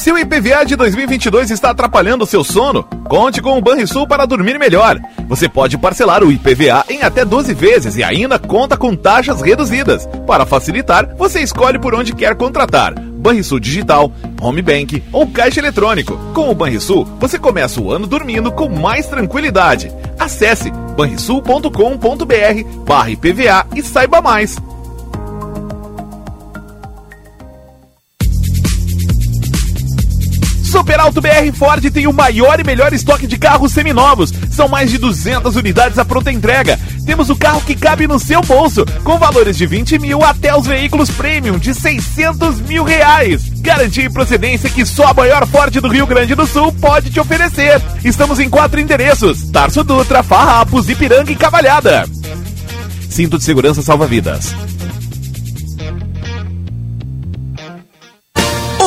Se 0.00 0.10
o 0.10 0.16
IPVA 0.16 0.64
de 0.64 0.76
2022 0.76 1.50
está 1.50 1.68
atrapalhando 1.68 2.24
o 2.24 2.26
seu 2.26 2.42
sono, 2.42 2.84
conte 3.06 3.42
com 3.42 3.58
o 3.58 3.60
Banrisul 3.60 4.08
para 4.08 4.24
dormir 4.24 4.58
melhor. 4.58 4.98
Você 5.28 5.46
pode 5.46 5.76
parcelar 5.76 6.24
o 6.24 6.32
IPVA 6.32 6.86
em 6.88 7.02
até 7.02 7.22
12 7.22 7.52
vezes 7.52 7.96
e 7.96 8.02
ainda 8.02 8.38
conta 8.38 8.78
com 8.78 8.96
taxas 8.96 9.42
reduzidas. 9.42 10.08
Para 10.26 10.46
facilitar, 10.46 11.14
você 11.18 11.42
escolhe 11.42 11.78
por 11.78 11.94
onde 11.94 12.14
quer 12.14 12.34
contratar. 12.34 12.98
Banrisul 12.98 13.60
Digital, 13.60 14.10
Home 14.40 14.62
Bank 14.62 15.04
ou 15.12 15.26
Caixa 15.26 15.60
Eletrônico. 15.60 16.16
Com 16.32 16.48
o 16.48 16.54
Banrisul, 16.54 17.04
você 17.20 17.38
começa 17.38 17.78
o 17.78 17.92
ano 17.92 18.06
dormindo 18.06 18.50
com 18.50 18.70
mais 18.70 19.06
tranquilidade. 19.06 19.92
Acesse 20.18 20.70
banrisul.com.br 20.96 22.84
barra 22.86 23.10
IPVA 23.10 23.66
e 23.76 23.82
saiba 23.82 24.22
mais. 24.22 24.56
Super 30.80 30.98
Alto 30.98 31.20
BR 31.20 31.52
Ford 31.54 31.90
tem 31.90 32.06
o 32.06 32.12
maior 32.12 32.58
e 32.58 32.64
melhor 32.64 32.90
estoque 32.94 33.26
de 33.26 33.36
carros 33.36 33.70
seminovos. 33.70 34.32
São 34.50 34.66
mais 34.66 34.90
de 34.90 34.96
200 34.96 35.54
unidades 35.54 35.98
à 35.98 36.06
pronta 36.06 36.32
entrega. 36.32 36.80
Temos 37.04 37.28
o 37.28 37.36
carro 37.36 37.60
que 37.60 37.74
cabe 37.74 38.06
no 38.06 38.18
seu 38.18 38.40
bolso, 38.40 38.86
com 39.04 39.18
valores 39.18 39.58
de 39.58 39.66
20 39.66 39.98
mil 39.98 40.24
até 40.24 40.56
os 40.56 40.66
veículos 40.66 41.10
premium 41.10 41.58
de 41.58 41.74
600 41.74 42.62
mil 42.62 42.82
reais. 42.82 43.42
Garantia 43.60 44.06
e 44.06 44.10
procedência 44.10 44.70
que 44.70 44.86
só 44.86 45.08
a 45.08 45.14
maior 45.14 45.46
Ford 45.48 45.70
do 45.70 45.88
Rio 45.88 46.06
Grande 46.06 46.34
do 46.34 46.46
Sul 46.46 46.72
pode 46.72 47.10
te 47.10 47.20
oferecer. 47.20 47.78
Estamos 48.02 48.40
em 48.40 48.48
quatro 48.48 48.80
endereços: 48.80 49.50
Tarso 49.50 49.84
Dutra, 49.84 50.22
Farrapos, 50.22 50.88
Ipiranga 50.88 51.30
e 51.30 51.36
Cavalhada. 51.36 52.06
Cinto 53.10 53.36
de 53.36 53.44
segurança 53.44 53.82
salva 53.82 54.06
vidas. 54.06 54.54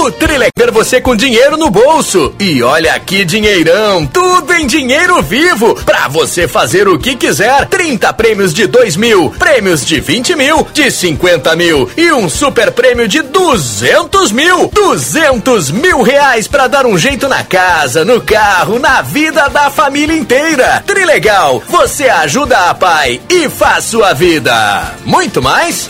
O 0.04 0.12
Trilec 0.12 0.52
ver 0.58 0.70
você 0.70 1.00
com 1.00 1.16
dinheiro 1.16 1.56
no 1.56 1.70
bolso. 1.70 2.36
E 2.38 2.62
olha 2.62 2.94
aqui, 2.94 3.24
dinheirão, 3.24 4.06
tudo 4.06 4.52
em 4.52 4.68
dinheiro 4.68 5.22
vivo, 5.22 5.76
pra 5.86 6.10
você 6.10 6.46
fazer 6.46 6.90
o 6.90 7.00
que 7.00 7.16
quiser. 7.16 7.70
30 7.70 8.12
prêmios 8.12 8.54
de 8.54 8.68
2 8.68 8.98
mil, 8.98 9.30
prêmios 9.40 9.86
de 9.86 10.02
20 10.02 10.36
mil, 10.36 10.68
de 10.74 10.92
50 10.92 11.56
mil 11.56 11.90
e 11.96 12.12
um 12.12 12.28
super 12.28 12.74
prêmio 12.74 13.08
de 13.08 13.22
200 13.22 14.34
mil. 14.34 14.70
200 14.74 15.72
mil 15.72 16.02
reais 16.02 16.50
pra 16.50 16.68
dar 16.68 16.86
um 16.86 16.98
jeito 16.98 17.30
na 17.30 17.42
casa, 17.46 18.04
no 18.04 18.20
carro, 18.20 18.80
na 18.80 19.02
vida 19.02 19.48
da 19.48 19.72
família 19.72 20.18
inteira. 20.18 20.84
Trilegal, 20.86 21.64
você 21.70 22.10
ajuda 22.10 22.70
a 22.70 22.74
pai 22.74 23.22
e 23.30 23.48
faz 23.48 23.86
sua 23.86 24.12
vida. 24.12 24.96
Muito 25.06 25.42
mais? 25.42 25.90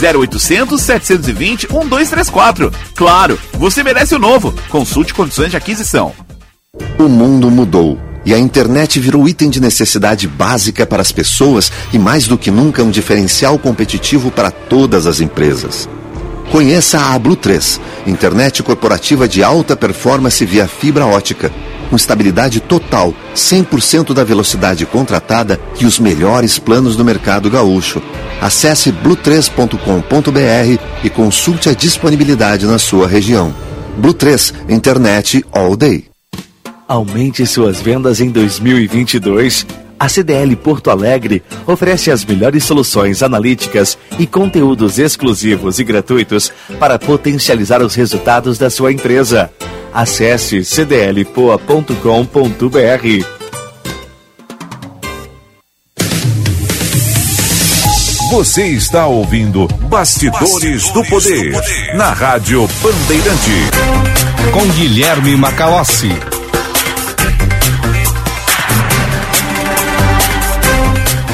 0800 0.00 0.80
720 0.80 1.68
1234. 1.70 2.72
Claro, 2.94 3.38
você 3.52 3.82
merece 3.82 4.14
o 4.14 4.18
novo. 4.18 4.54
Consulte 4.68 5.12
condições 5.14 5.50
de 5.50 5.56
aquisição. 5.56 6.12
O 6.98 7.08
mundo 7.08 7.50
mudou 7.50 7.98
e 8.24 8.34
a 8.34 8.38
internet 8.38 9.00
virou 9.00 9.28
item 9.28 9.48
de 9.48 9.60
necessidade 9.60 10.28
básica 10.28 10.86
para 10.86 11.02
as 11.02 11.12
pessoas 11.12 11.72
e 11.92 11.98
mais 11.98 12.26
do 12.26 12.38
que 12.38 12.50
nunca 12.50 12.82
um 12.82 12.90
diferencial 12.90 13.58
competitivo 13.58 14.30
para 14.30 14.50
todas 14.50 15.06
as 15.06 15.20
empresas. 15.20 15.88
Conheça 16.50 16.98
a 16.98 17.18
Blue 17.18 17.36
3, 17.36 17.80
internet 18.06 18.62
corporativa 18.62 19.28
de 19.28 19.42
alta 19.42 19.76
performance 19.76 20.44
via 20.44 20.66
fibra 20.66 21.06
ótica 21.06 21.50
com 21.90 21.96
estabilidade 21.96 22.60
total, 22.60 23.12
100% 23.34 24.14
da 24.14 24.22
velocidade 24.22 24.86
contratada 24.86 25.60
e 25.80 25.84
os 25.84 25.98
melhores 25.98 26.58
planos 26.58 26.94
do 26.94 27.04
mercado 27.04 27.50
gaúcho. 27.50 28.00
Acesse 28.40 28.92
blue3.com.br 28.92 30.82
e 31.02 31.10
consulte 31.10 31.68
a 31.68 31.74
disponibilidade 31.74 32.64
na 32.64 32.78
sua 32.78 33.08
região. 33.08 33.52
Blue 33.98 34.14
3, 34.14 34.54
internet 34.68 35.44
all 35.52 35.76
day. 35.76 36.04
Aumente 36.86 37.44
suas 37.46 37.80
vendas 37.80 38.20
em 38.20 38.30
2022. 38.30 39.66
A 39.98 40.08
CDL 40.08 40.56
Porto 40.56 40.90
Alegre 40.90 41.42
oferece 41.66 42.10
as 42.10 42.24
melhores 42.24 42.64
soluções 42.64 43.22
analíticas 43.22 43.98
e 44.18 44.26
conteúdos 44.26 44.98
exclusivos 44.98 45.78
e 45.78 45.84
gratuitos 45.84 46.50
para 46.78 46.98
potencializar 46.98 47.82
os 47.82 47.94
resultados 47.94 48.56
da 48.56 48.70
sua 48.70 48.92
empresa. 48.92 49.50
Acesse 49.92 50.64
cdlpoa.com.br. 50.64 53.40
Você 58.30 58.68
está 58.68 59.08
ouvindo 59.08 59.66
Bastidores, 59.88 60.52
Bastidores 60.52 60.92
do, 60.92 61.04
poder, 61.04 61.50
do 61.50 61.58
Poder 61.58 61.96
na 61.96 62.12
Rádio 62.12 62.68
Bandeirante. 62.80 63.50
Com 64.52 64.64
Guilherme 64.74 65.36
Macalossi. 65.36 66.10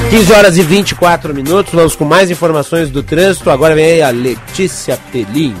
Quinze 0.09 0.33
horas 0.33 0.57
e 0.57 0.63
24 0.63 1.35
minutos, 1.35 1.73
vamos 1.73 1.95
com 1.95 2.05
mais 2.05 2.31
informações 2.31 2.89
do 2.89 3.03
trânsito. 3.03 3.51
Agora 3.51 3.75
vem 3.75 3.85
aí 3.85 4.01
a 4.01 4.09
Letícia 4.09 4.97
Pelim. 5.11 5.55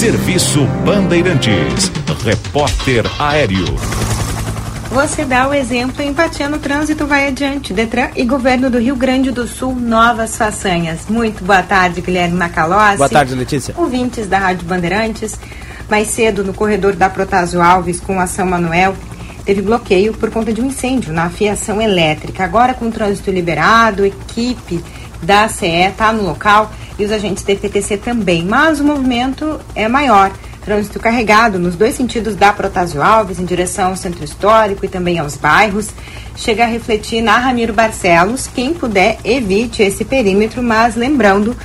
Serviço 0.00 0.64
Bandeirantes. 0.82 1.92
Repórter 2.24 3.04
Aéreo. 3.20 3.66
Você 4.90 5.26
dá 5.26 5.46
o 5.46 5.52
exemplo, 5.52 6.02
empatia 6.02 6.48
no 6.48 6.58
trânsito 6.58 7.06
vai 7.06 7.28
adiante. 7.28 7.74
Detran 7.74 8.08
e 8.16 8.24
Governo 8.24 8.70
do 8.70 8.78
Rio 8.78 8.96
Grande 8.96 9.30
do 9.30 9.46
Sul, 9.46 9.74
novas 9.74 10.38
façanhas. 10.38 11.00
Muito 11.06 11.44
boa 11.44 11.62
tarde, 11.62 12.00
Guilherme 12.00 12.34
Macalossi. 12.34 12.96
Boa 12.96 13.10
tarde, 13.10 13.34
Letícia. 13.34 13.74
Ouvintes 13.76 14.26
da 14.26 14.38
Rádio 14.38 14.66
Bandeirantes. 14.66 15.38
Mais 15.90 16.08
cedo, 16.08 16.42
no 16.42 16.54
corredor 16.54 16.96
da 16.96 17.10
Protásio 17.10 17.60
Alves, 17.60 18.00
com 18.00 18.18
a 18.18 18.26
São 18.26 18.46
Manuel, 18.46 18.96
teve 19.44 19.60
bloqueio 19.60 20.14
por 20.14 20.30
conta 20.30 20.50
de 20.50 20.62
um 20.62 20.68
incêndio 20.68 21.12
na 21.12 21.28
fiação 21.28 21.78
elétrica. 21.78 22.42
Agora, 22.42 22.72
com 22.72 22.86
o 22.86 22.90
trânsito 22.90 23.30
liberado, 23.30 24.06
equipe 24.06 24.82
da 25.22 25.48
CE 25.48 25.66
está 25.66 26.12
no 26.12 26.22
local 26.22 26.70
e 26.98 27.04
os 27.04 27.12
agentes 27.12 27.44
da 27.44 27.54
FTC 27.54 27.96
também. 27.96 28.44
Mas 28.44 28.80
o 28.80 28.84
movimento 28.84 29.60
é 29.74 29.88
maior. 29.88 30.30
Trânsito 30.64 31.00
carregado 31.00 31.58
nos 31.58 31.74
dois 31.74 31.94
sentidos 31.94 32.36
da 32.36 32.52
Protásio 32.52 33.02
Alves, 33.02 33.38
em 33.38 33.44
direção 33.46 33.90
ao 33.90 33.96
centro 33.96 34.22
histórico 34.22 34.84
e 34.84 34.88
também 34.88 35.18
aos 35.18 35.36
bairros. 35.36 35.88
Chega 36.36 36.64
a 36.64 36.66
refletir 36.66 37.22
na 37.22 37.38
Ramiro 37.38 37.72
Barcelos. 37.72 38.46
Quem 38.46 38.74
puder, 38.74 39.18
evite 39.24 39.82
esse 39.82 40.04
perímetro, 40.04 40.62
mas 40.62 40.96
lembrando, 40.96 41.56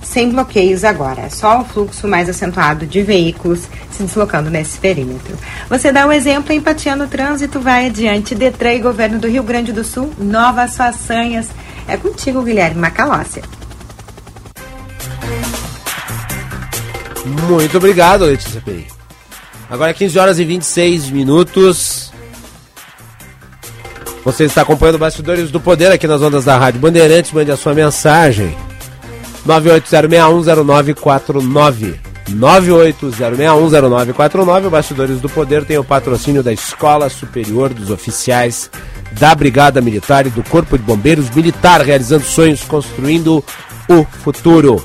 sem 0.00 0.30
bloqueios 0.30 0.84
agora. 0.84 1.22
É 1.22 1.28
só 1.28 1.60
o 1.60 1.64
fluxo 1.64 2.06
mais 2.06 2.28
acentuado 2.28 2.86
de 2.86 3.02
veículos 3.02 3.68
se 3.90 4.02
deslocando 4.04 4.50
nesse 4.50 4.78
perímetro. 4.78 5.36
Você 5.68 5.90
dá 5.90 6.06
um 6.06 6.12
exemplo, 6.12 6.52
empatia 6.52 6.94
no 6.94 7.08
trânsito, 7.08 7.58
vai 7.58 7.86
adiante. 7.86 8.34
Detran 8.34 8.74
e 8.74 8.78
Governo 8.78 9.18
do 9.18 9.28
Rio 9.28 9.42
Grande 9.42 9.72
do 9.72 9.82
Sul, 9.82 10.12
novas 10.18 10.76
façanhas. 10.76 11.48
É 11.88 11.96
contigo, 11.96 12.42
Guilherme 12.42 12.80
Macalossi. 12.80 13.42
Muito 17.48 17.76
obrigado, 17.76 18.24
Letícia 18.24 18.60
Pei. 18.60 18.86
Agora 19.68 19.92
15 19.92 20.16
horas 20.18 20.38
e 20.38 20.44
26 20.44 21.10
minutos. 21.10 22.12
Você 24.24 24.44
está 24.44 24.62
acompanhando 24.62 24.98
Bastidores 24.98 25.50
do 25.50 25.60
Poder 25.60 25.92
aqui 25.92 26.06
nas 26.06 26.22
ondas 26.22 26.44
da 26.44 26.56
Rádio 26.58 26.80
Bandeirantes. 26.80 27.32
Mande 27.32 27.52
a 27.52 27.56
sua 27.56 27.74
mensagem. 27.74 28.56
980610949. 29.46 32.05
980610949. 32.30 34.66
O 34.66 34.70
Bastidores 34.70 35.20
do 35.20 35.28
Poder 35.28 35.64
tem 35.64 35.78
o 35.78 35.84
patrocínio 35.84 36.42
da 36.42 36.52
Escola 36.52 37.08
Superior 37.08 37.72
dos 37.72 37.90
Oficiais 37.90 38.68
da 39.12 39.34
Brigada 39.34 39.80
Militar 39.80 40.26
e 40.26 40.30
do 40.30 40.42
Corpo 40.42 40.76
de 40.76 40.84
Bombeiros 40.84 41.30
Militar, 41.30 41.80
realizando 41.80 42.24
sonhos, 42.24 42.62
construindo 42.62 43.42
o 43.88 44.04
futuro. 44.04 44.84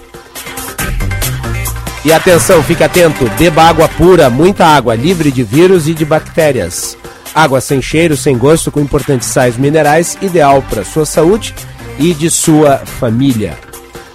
E 2.03 2.11
atenção, 2.11 2.63
fique 2.63 2.83
atento, 2.83 3.29
beba 3.37 3.63
água 3.63 3.87
pura, 3.87 4.29
muita 4.29 4.65
água, 4.65 4.95
livre 4.95 5.31
de 5.31 5.43
vírus 5.43 5.87
e 5.87 5.93
de 5.93 6.03
bactérias. 6.03 6.97
Água 7.33 7.61
sem 7.61 7.81
cheiro, 7.81 8.17
sem 8.17 8.37
gosto, 8.37 8.71
com 8.71 8.79
importantes 8.79 9.27
sais 9.27 9.55
minerais, 9.55 10.17
ideal 10.21 10.63
para 10.67 10.83
sua 10.83 11.05
saúde 11.05 11.53
e 11.99 12.13
de 12.13 12.29
sua 12.29 12.79
família. 12.79 13.70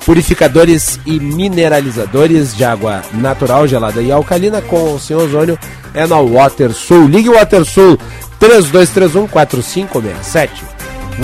Purificadores 0.07 0.99
e 1.05 1.19
mineralizadores 1.19 2.57
de 2.57 2.65
água 2.65 3.03
natural, 3.13 3.67
gelada 3.67 4.01
e 4.01 4.13
alcalina 4.13 4.63
com 4.63 4.97
sem 5.01 5.17
ozônio 5.17 5.59
é 5.93 6.07
na 6.07 6.21
WaterSul. 6.21 7.09
Ligue 7.09 7.29
o 7.29 7.35
WaterSul 7.35 7.99
3231 8.39 9.27
4567. 9.27 10.63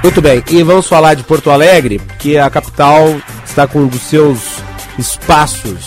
Muito 0.02 0.22
bem, 0.22 0.44
e 0.50 0.64
vamos 0.64 0.88
falar 0.88 1.14
de 1.14 1.22
Porto 1.24 1.52
Alegre, 1.52 2.02
que 2.18 2.40
a 2.40 2.50
capital 2.50 3.16
está 3.58 3.66
com 3.66 3.80
um 3.80 3.88
dos 3.88 4.02
seus 4.02 4.38
espaços 5.00 5.84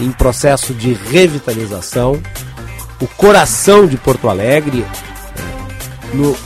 em 0.00 0.10
processo 0.10 0.74
de 0.74 0.92
revitalização. 0.92 2.20
O 3.00 3.06
coração 3.06 3.86
de 3.86 3.96
Porto 3.96 4.28
Alegre, 4.28 4.84
no 6.12 6.36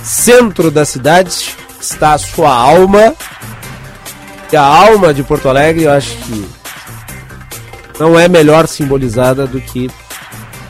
centro 0.00 0.70
da 0.70 0.84
cidade, 0.84 1.56
está 1.80 2.12
a 2.12 2.18
sua 2.18 2.54
alma. 2.54 3.16
E 4.52 4.56
a 4.56 4.62
alma 4.62 5.12
de 5.12 5.24
Porto 5.24 5.48
Alegre, 5.48 5.82
eu 5.82 5.90
acho 5.90 6.16
que 6.18 6.48
não 7.98 8.16
é 8.16 8.28
melhor 8.28 8.68
simbolizada 8.68 9.44
do 9.44 9.60
que 9.60 9.90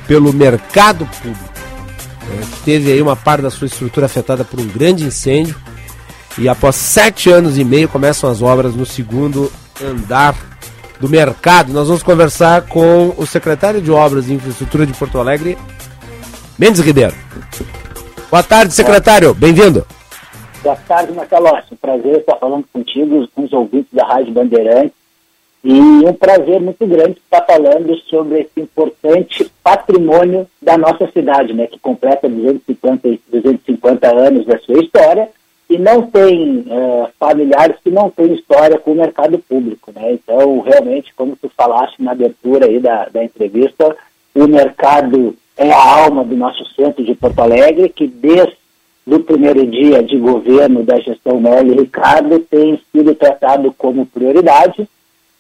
pelo 0.07 0.33
mercado 0.33 1.07
público, 1.21 1.61
né, 2.27 2.41
que 2.53 2.61
teve 2.65 2.91
aí 2.91 3.03
uma 3.03 3.17
parte 3.17 3.43
da 3.43 3.51
sua 3.51 3.67
estrutura 3.67 4.07
afetada 4.07 4.47
por 4.47 4.59
um 4.59 4.67
grande 4.67 5.05
incêndio 5.05 5.55
e 6.41 6.49
após 6.49 6.75
sete 6.75 7.31
anos 7.31 7.59
e 7.59 7.65
meio 7.65 7.87
começam 7.87 8.31
as 8.31 8.41
obras 8.41 8.75
no 8.75 8.87
segundo 8.87 9.53
andar 9.85 10.35
do 10.99 11.07
mercado. 11.07 11.71
Nós 11.71 11.87
vamos 11.87 12.03
conversar 12.03 12.63
com 12.63 13.15
o 13.19 13.27
secretário 13.27 13.83
de 13.83 13.91
Obras 13.91 14.27
e 14.27 14.33
Infraestrutura 14.33 14.87
de 14.87 14.95
Porto 14.95 15.19
Alegre, 15.19 15.59
Mendes 16.59 16.81
Ribeiro. 16.81 17.15
Boa 18.31 18.43
tarde, 18.43 18.73
secretário. 18.73 19.35
Bem-vindo. 19.35 19.87
Boa 20.63 20.77
tarde, 20.77 21.13
Macalossi. 21.13 21.77
Prazer 21.77 22.21
estar 22.21 22.37
falando 22.37 22.65
contigo, 22.73 23.29
com 23.35 23.45
os 23.45 23.53
ouvintes 23.53 23.93
da 23.93 24.07
Rádio 24.07 24.33
Bandeirantes. 24.33 24.99
E 25.63 25.79
um 25.79 26.15
prazer 26.15 26.59
muito 26.59 26.87
grande 26.87 27.19
estar 27.19 27.43
falando 27.43 27.95
sobre 28.09 28.41
esse 28.41 28.61
importante 28.61 29.53
patrimônio 29.63 30.47
da 30.63 30.79
nossa 30.79 31.07
cidade, 31.13 31.53
né, 31.53 31.67
que 31.67 31.79
completa 31.79 32.27
250, 32.27 33.09
250 33.31 34.09
anos 34.09 34.47
da 34.47 34.59
sua 34.61 34.83
história 34.83 35.29
e 35.71 35.79
não 35.79 36.03
tem 36.03 36.65
uh, 36.67 37.09
familiares 37.19 37.77
que 37.83 37.91
não 37.91 38.11
têm 38.11 38.35
história 38.35 38.79
com 38.79 38.93
o 38.93 38.97
mercado 38.97 39.39
público. 39.39 39.93
Né? 39.95 40.15
Então, 40.15 40.61
realmente, 40.61 41.15
como 41.15 41.37
tu 41.37 41.51
falaste 41.57 42.03
na 42.03 42.11
abertura 42.11 42.67
aí 42.67 42.81
da, 42.81 43.07
da 43.07 43.25
entrevista, 43.25 43.97
o 44.35 44.47
mercado 44.47 45.37
é 45.57 45.71
a 45.71 46.03
alma 46.05 46.25
do 46.25 46.37
nosso 46.37 46.65
centro 46.75 47.05
de 47.05 47.15
Porto 47.15 47.39
Alegre, 47.41 47.89
que 47.89 48.07
desde 48.07 48.57
o 49.07 49.21
primeiro 49.21 49.65
dia 49.67 50.03
de 50.03 50.19
governo 50.19 50.83
da 50.83 50.99
gestão 50.99 51.41
Melo 51.41 51.81
Ricardo 51.81 52.39
tem 52.41 52.81
sido 52.93 53.15
tratado 53.15 53.73
como 53.79 54.07
prioridade 54.07 54.89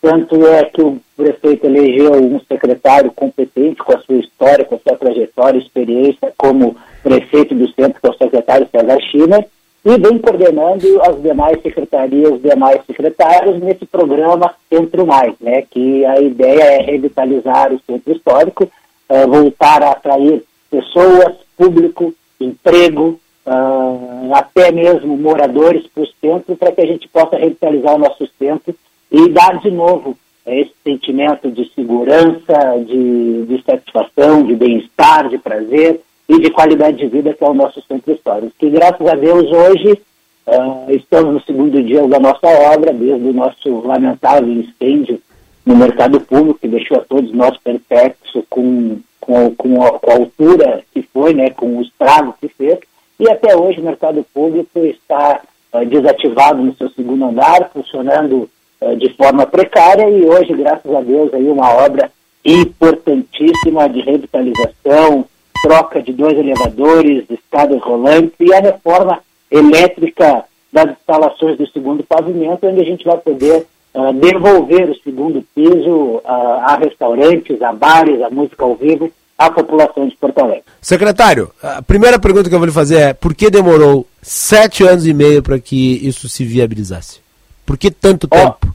tanto 0.00 0.46
é 0.46 0.64
que 0.64 0.80
o 0.80 0.98
prefeito 1.14 1.66
elegeu 1.66 2.14
um 2.14 2.40
secretário 2.40 3.12
competente 3.12 3.82
com 3.82 3.92
a 3.92 4.00
sua 4.00 4.16
história, 4.16 4.64
com 4.64 4.76
a 4.76 4.78
sua 4.78 4.96
trajetória 4.96 5.58
experiência 5.58 6.32
como 6.38 6.74
prefeito 7.02 7.54
do 7.54 7.70
centro, 7.74 8.00
que 8.00 8.06
é 8.06 8.10
o 8.10 8.16
secretário 8.16 8.68
César 8.70 8.98
China, 9.10 9.44
e 9.84 9.98
vem 9.98 10.18
coordenando 10.18 11.00
as 11.02 11.20
demais 11.22 11.60
secretarias, 11.62 12.32
os 12.32 12.42
demais 12.42 12.84
secretários 12.86 13.58
nesse 13.60 13.86
programa 13.86 14.54
Centro 14.68 15.06
Mais, 15.06 15.34
né, 15.40 15.62
que 15.70 16.04
a 16.04 16.20
ideia 16.20 16.62
é 16.62 16.82
revitalizar 16.82 17.72
o 17.72 17.80
centro 17.86 18.12
histórico, 18.12 18.64
uh, 18.64 19.28
voltar 19.28 19.82
a 19.82 19.92
atrair 19.92 20.44
pessoas, 20.70 21.36
público, 21.56 22.14
emprego, 22.38 23.18
uh, 23.46 24.34
até 24.34 24.70
mesmo 24.70 25.16
moradores 25.16 25.86
para 25.86 26.02
o 26.02 26.08
centro, 26.20 26.56
para 26.56 26.72
que 26.72 26.80
a 26.82 26.86
gente 26.86 27.08
possa 27.08 27.36
revitalizar 27.36 27.94
o 27.94 27.98
nosso 27.98 28.28
centro 28.38 28.74
e 29.10 29.28
dar 29.30 29.58
de 29.60 29.70
novo 29.70 30.16
esse 30.46 30.72
sentimento 30.84 31.50
de 31.50 31.70
segurança, 31.74 32.54
de, 32.86 33.46
de 33.46 33.62
satisfação, 33.64 34.42
de 34.42 34.54
bem-estar, 34.54 35.28
de 35.28 35.38
prazer 35.38 36.00
e 36.30 36.38
de 36.38 36.48
qualidade 36.48 36.98
de 36.98 37.08
vida 37.08 37.34
que 37.34 37.42
é 37.42 37.48
o 37.48 37.54
nosso 37.54 37.82
centro 37.88 38.12
histórico. 38.14 38.52
Que 38.56 38.70
graças 38.70 39.04
a 39.04 39.16
Deus 39.16 39.50
hoje 39.50 40.00
uh, 40.46 40.86
estamos 40.90 41.34
no 41.34 41.40
segundo 41.40 41.82
dia 41.82 42.06
da 42.06 42.20
nossa 42.20 42.46
obra, 42.72 42.92
desde 42.92 43.28
o 43.28 43.32
nosso 43.32 43.80
lamentável 43.80 44.48
incêndio 44.48 45.20
no 45.66 45.74
mercado 45.74 46.20
público, 46.20 46.60
que 46.60 46.68
deixou 46.68 46.98
a 46.98 47.04
todos 47.04 47.32
nós 47.32 47.56
perplexos 47.58 48.44
com, 48.48 49.00
com, 49.20 49.52
com, 49.56 49.84
a, 49.84 49.98
com 49.98 50.10
a 50.10 50.14
altura 50.14 50.84
que 50.92 51.02
foi, 51.02 51.34
né, 51.34 51.50
com 51.50 51.78
o 51.78 51.82
estrago 51.82 52.36
que 52.40 52.46
fez, 52.46 52.78
e 53.18 53.28
até 53.28 53.56
hoje 53.56 53.80
o 53.80 53.84
mercado 53.84 54.24
público 54.32 54.78
está 54.84 55.40
uh, 55.72 55.84
desativado 55.84 56.62
no 56.62 56.76
seu 56.76 56.90
segundo 56.90 57.24
andar, 57.24 57.70
funcionando 57.72 58.48
uh, 58.80 58.96
de 58.96 59.12
forma 59.14 59.46
precária, 59.46 60.08
e 60.08 60.24
hoje, 60.24 60.54
graças 60.54 60.94
a 60.94 61.00
Deus, 61.00 61.34
aí 61.34 61.48
uma 61.48 61.74
obra 61.74 62.08
importantíssima 62.44 63.88
de 63.88 64.00
revitalização, 64.00 65.26
troca 65.62 66.02
de 66.02 66.12
dois 66.12 66.36
elevadores, 66.36 67.24
escadas 67.30 67.80
rolantes 67.80 68.34
e 68.40 68.52
a 68.52 68.60
reforma 68.60 69.20
elétrica 69.50 70.44
das 70.72 70.90
instalações 70.90 71.58
do 71.58 71.66
segundo 71.68 72.04
pavimento, 72.04 72.66
onde 72.66 72.80
a 72.80 72.84
gente 72.84 73.04
vai 73.04 73.18
poder 73.18 73.66
uh, 73.94 74.12
devolver 74.12 74.88
o 74.88 75.02
segundo 75.02 75.44
piso 75.54 75.90
uh, 75.90 76.22
a 76.24 76.76
restaurantes, 76.76 77.60
a 77.60 77.72
bares, 77.72 78.22
a 78.22 78.30
música 78.30 78.64
ao 78.64 78.76
vivo, 78.76 79.10
à 79.36 79.50
população 79.50 80.06
de 80.06 80.16
Porto 80.16 80.38
Alegre. 80.38 80.64
Secretário, 80.80 81.50
a 81.62 81.82
primeira 81.82 82.18
pergunta 82.18 82.48
que 82.48 82.54
eu 82.54 82.58
vou 82.58 82.66
lhe 82.66 82.72
fazer 82.72 82.96
é 82.96 83.14
por 83.14 83.34
que 83.34 83.50
demorou 83.50 84.06
sete 84.22 84.84
anos 84.84 85.06
e 85.06 85.14
meio 85.14 85.42
para 85.42 85.58
que 85.58 86.06
isso 86.06 86.28
se 86.28 86.44
viabilizasse? 86.44 87.20
Por 87.64 87.78
que 87.78 87.90
tanto 87.90 88.28
tempo? 88.28 88.74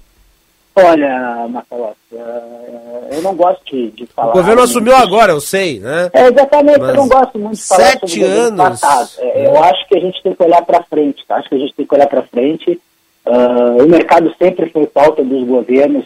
Olha, 0.77 1.47
Macalossi, 1.47 1.95
uh, 2.11 3.07
eu 3.10 3.22
não 3.22 3.34
gosto 3.34 3.64
de, 3.65 3.91
de 3.91 4.06
falar... 4.07 4.31
O 4.31 4.34
governo 4.34 4.61
assumiu 4.61 4.93
agora, 4.93 5.31
eu 5.31 5.39
sei, 5.39 5.80
né? 5.80 6.10
É, 6.11 6.27
exatamente, 6.27 6.80
Mas 6.80 6.89
eu 6.89 6.95
não 6.95 7.07
gosto 7.07 7.39
muito 7.39 7.56
de 7.56 7.64
falar 7.64 7.84
sete 7.84 8.23
anos. 8.23 8.81
passado. 8.81 9.10
É, 9.19 9.47
eu 9.47 9.64
acho 9.64 9.88
que 9.88 9.97
a 9.97 10.02
gente 10.02 10.22
tem 10.22 10.35
que 10.35 10.43
olhar 10.43 10.61
para 10.65 10.84
frente, 10.84 11.26
tá? 11.26 11.38
Acho 11.38 11.47
que 11.47 11.56
a 11.56 11.60
gente 11.60 11.73
tem 11.76 11.85
que 11.85 11.95
olhar 11.95 12.07
para 12.07 12.23
frente. 12.23 12.81
Uh, 13.26 13.85
o 13.85 13.88
mercado 13.88 14.35
sempre 14.38 14.69
foi 14.69 14.85
pauta 14.85 15.23
dos 15.23 15.47
governos 15.47 16.03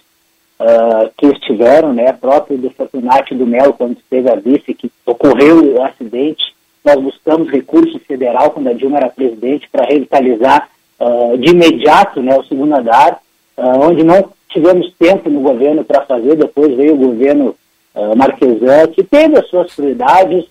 uh, 0.60 1.10
que 1.18 1.26
estiveram, 1.26 1.92
né? 1.92 2.14
Próprio 2.14 2.56
do 2.60 2.70
Fortunati 2.70 3.34
do 3.34 3.48
Melo, 3.48 3.74
quando 3.74 3.98
esteve 3.98 4.30
a 4.30 4.36
vice, 4.36 4.76
que 4.76 4.92
ocorreu 5.04 5.78
o 5.78 5.84
acidente. 5.84 6.44
Nós 6.86 7.02
buscamos 7.02 7.50
recurso 7.50 8.00
federal, 8.02 8.52
quando 8.52 8.68
a 8.68 8.74
Dilma 8.74 8.98
era 8.98 9.10
presidente, 9.10 9.68
para 9.70 9.86
revitalizar 9.86 10.70
de 11.40 11.52
imediato 11.52 12.22
né, 12.22 12.38
o 12.38 12.44
segundo 12.44 12.76
andar, 12.76 13.20
onde 13.58 14.04
não 14.04 14.30
tivemos 14.50 14.92
tempo 14.98 15.30
no 15.30 15.42
governo 15.42 15.84
para 15.84 16.02
fazer, 16.02 16.36
depois 16.36 16.76
veio 16.76 16.96
o 16.96 17.08
governo 17.08 17.56
uh, 17.96 18.88
que 18.92 19.04
teve 19.04 19.38
as 19.38 19.48
suas 19.48 19.74
prioridades, 19.74 20.46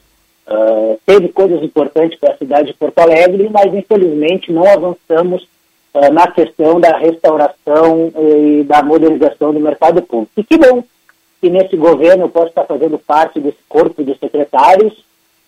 uh, 0.46 0.98
teve 1.04 1.28
coisas 1.28 1.62
importantes 1.62 2.18
para 2.18 2.32
a 2.32 2.36
cidade 2.36 2.68
de 2.68 2.74
Porto 2.74 2.98
Alegre, 3.00 3.48
mas 3.52 3.74
infelizmente 3.74 4.52
não 4.52 4.64
avançamos 4.64 5.42
uh, 5.94 6.12
na 6.12 6.28
questão 6.28 6.80
da 6.80 6.96
restauração 6.96 8.12
e 8.16 8.64
da 8.64 8.82
modernização 8.82 9.52
do 9.52 9.60
mercado 9.60 10.00
público. 10.02 10.32
E 10.36 10.44
que 10.44 10.56
bom 10.56 10.82
que 11.40 11.50
nesse 11.50 11.76
governo 11.76 12.24
eu 12.24 12.28
posso 12.28 12.48
estar 12.48 12.64
fazendo 12.64 12.98
parte 12.98 13.38
desse 13.38 13.58
corpo 13.68 14.02
de 14.02 14.16
secretários, 14.18 14.92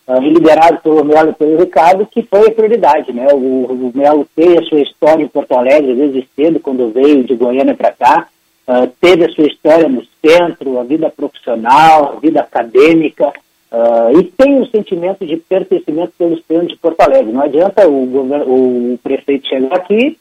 uh, 0.06 0.20
liderado 0.20 0.80
pelo 0.80 1.04
Melo 1.04 1.30
e 1.30 1.34
pelo 1.34 1.58
Ricardo, 1.58 2.06
que 2.06 2.22
foi 2.22 2.48
a 2.48 2.52
prioridade. 2.52 3.12
Né? 3.12 3.28
O, 3.32 3.36
o 3.36 3.92
Melo 3.94 4.26
tem 4.34 4.58
a 4.58 4.62
sua 4.62 4.80
história 4.80 5.22
em 5.22 5.28
Porto 5.28 5.52
Alegre, 5.52 5.94
desde 5.94 6.28
cedo, 6.34 6.58
quando 6.58 6.92
veio 6.92 7.22
de 7.22 7.34
Goiânia 7.36 7.74
para 7.74 7.92
cá, 7.92 8.28
uh, 8.70 8.92
teve 9.00 9.24
a 9.24 9.30
sua 9.30 9.46
história 9.46 9.88
no 9.88 10.02
centro, 10.24 10.78
a 10.78 10.84
vida 10.84 11.10
profissional, 11.10 12.14
a 12.14 12.20
vida 12.20 12.40
acadêmica, 12.40 13.28
uh, 13.28 14.18
e 14.18 14.24
tem 14.24 14.60
um 14.60 14.66
sentimento 14.66 15.26
de 15.26 15.36
pertencimento 15.36 16.12
pelos 16.16 16.42
centros 16.46 16.68
de 16.68 16.76
Porto 16.76 17.00
Alegre. 17.00 17.32
Não 17.32 17.42
adianta 17.42 17.88
o, 17.88 18.92
o 18.92 18.98
prefeito 19.02 19.48
chegar 19.48 19.74
aqui, 19.74 20.16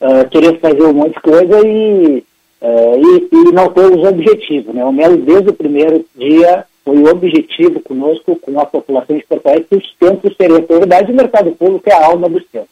uh, 0.00 0.28
querer 0.28 0.60
fazer 0.60 0.82
um 0.82 0.92
monte 0.92 1.14
de 1.14 1.20
coisa 1.20 1.66
e, 1.66 2.22
e, 2.62 3.28
e, 3.32 3.52
não 3.52 3.68
ter 3.70 3.90
os 3.90 4.04
objetivos. 4.06 4.74
Né? 4.74 4.84
O 4.84 4.92
Melo, 4.92 5.16
desde 5.16 5.50
o 5.50 5.54
primeiro 5.54 6.04
dia, 6.14 6.64
foi 6.84 7.02
objetivo 7.08 7.80
conosco, 7.80 8.36
com 8.36 8.60
a 8.60 8.66
população 8.66 9.16
de 9.16 9.24
Porto 9.24 9.46
Alegre, 9.46 9.66
que 9.70 9.76
os 9.76 9.94
centros 9.98 10.36
seriam 10.36 10.62
prioridade 10.62 11.10
e 11.10 11.14
o 11.14 11.16
mercado 11.16 11.52
público 11.52 11.88
é 11.88 11.92
a 11.92 12.06
alma 12.06 12.28
do 12.28 12.40
centro. 12.52 12.68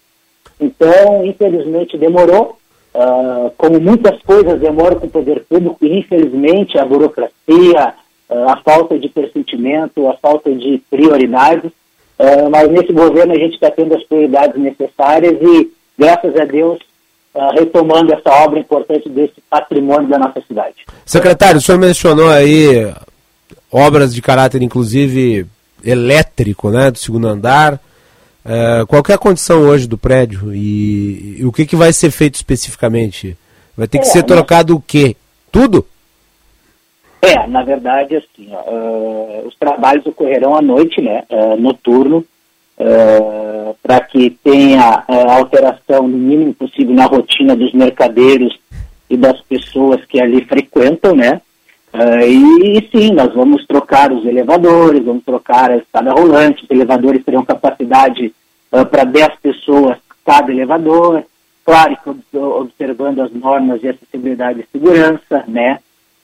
Então, 0.60 1.24
infelizmente, 1.24 1.98
demorou, 1.98 2.56
Uh, 2.94 3.50
como 3.56 3.80
muitas 3.80 4.20
coisas 4.22 4.60
demoram 4.60 5.00
com 5.00 5.06
o 5.06 5.10
poder 5.10 5.44
público, 5.48 5.78
e 5.80 5.98
infelizmente 5.98 6.78
a 6.78 6.84
burocracia, 6.84 7.94
uh, 8.28 8.48
a 8.50 8.56
falta 8.58 8.98
de 8.98 9.08
pressentimento, 9.08 10.08
a 10.08 10.16
falta 10.18 10.52
de 10.52 10.82
prioridades, 10.90 11.70
uh, 12.18 12.50
mas 12.50 12.70
nesse 12.70 12.92
governo 12.92 13.32
a 13.32 13.38
gente 13.38 13.54
está 13.54 13.70
tendo 13.70 13.94
as 13.94 14.02
prioridades 14.04 14.60
necessárias 14.60 15.40
e, 15.40 15.72
graças 15.98 16.36
a 16.36 16.44
Deus, 16.44 16.78
retomando 17.54 18.12
essa 18.12 18.30
obra 18.44 18.58
importante 18.58 19.08
desse 19.08 19.40
patrimônio 19.48 20.06
da 20.06 20.18
nossa 20.18 20.42
cidade. 20.46 20.84
Secretário, 21.06 21.56
o 21.56 21.62
senhor 21.62 21.78
mencionou 21.78 22.28
aí 22.28 22.92
obras 23.72 24.14
de 24.14 24.20
caráter, 24.20 24.60
inclusive, 24.60 25.46
elétrico, 25.82 26.68
né, 26.68 26.90
do 26.90 26.98
segundo 26.98 27.26
andar, 27.26 27.80
Uh, 28.44 28.84
qual 28.88 29.02
é 29.08 29.12
a 29.12 29.18
condição 29.18 29.60
hoje 29.60 29.86
do 29.86 29.96
prédio 29.96 30.52
e, 30.52 31.38
e 31.38 31.44
o 31.44 31.52
que, 31.52 31.64
que 31.64 31.76
vai 31.76 31.92
ser 31.92 32.10
feito 32.10 32.34
especificamente? 32.34 33.36
Vai 33.76 33.86
ter 33.86 33.98
que 33.98 34.06
é, 34.06 34.10
ser 34.10 34.24
trocado 34.24 34.74
o 34.74 34.80
quê? 34.80 35.16
Tudo? 35.50 35.86
É, 37.20 37.46
na 37.46 37.62
verdade, 37.62 38.16
assim, 38.16 38.48
uh, 38.52 39.46
os 39.46 39.54
trabalhos 39.54 40.04
ocorrerão 40.06 40.56
à 40.56 40.60
noite, 40.60 41.00
né, 41.00 41.22
uh, 41.30 41.60
noturno, 41.60 42.24
para 43.80 44.00
que 44.00 44.30
tenha 44.42 45.04
alteração 45.06 46.08
no 46.08 46.18
mínimo 46.18 46.52
possível 46.52 46.92
na 46.92 47.04
rotina 47.04 47.54
dos 47.54 47.72
mercadeiros 47.72 48.58
e 49.08 49.16
das 49.16 49.40
pessoas 49.42 50.04
que 50.06 50.20
ali 50.20 50.44
frequentam, 50.46 51.14
né, 51.14 51.40
e, 52.26 52.78
e 52.78 52.90
sim, 52.90 53.12
nós 53.12 53.34
vamos 53.34 53.66
trocar 53.66 54.12
os 54.12 54.24
elevadores, 54.24 55.04
vamos 55.04 55.24
trocar 55.24 55.70
a 55.70 55.76
escada 55.76 56.12
rolante, 56.12 56.64
os 56.64 56.70
elevadores 56.70 57.24
terão 57.24 57.44
capacidade 57.44 58.34
uh, 58.72 58.86
para 58.86 59.04
10 59.04 59.28
pessoas 59.42 59.98
cada 60.24 60.50
elevador, 60.50 61.24
claro 61.64 61.96
que 62.30 62.38
observando 62.38 63.20
as 63.20 63.32
normas 63.32 63.80
de 63.80 63.88
acessibilidade 63.88 64.60
e 64.60 64.66
segurança, 64.72 65.44
né? 65.46 65.80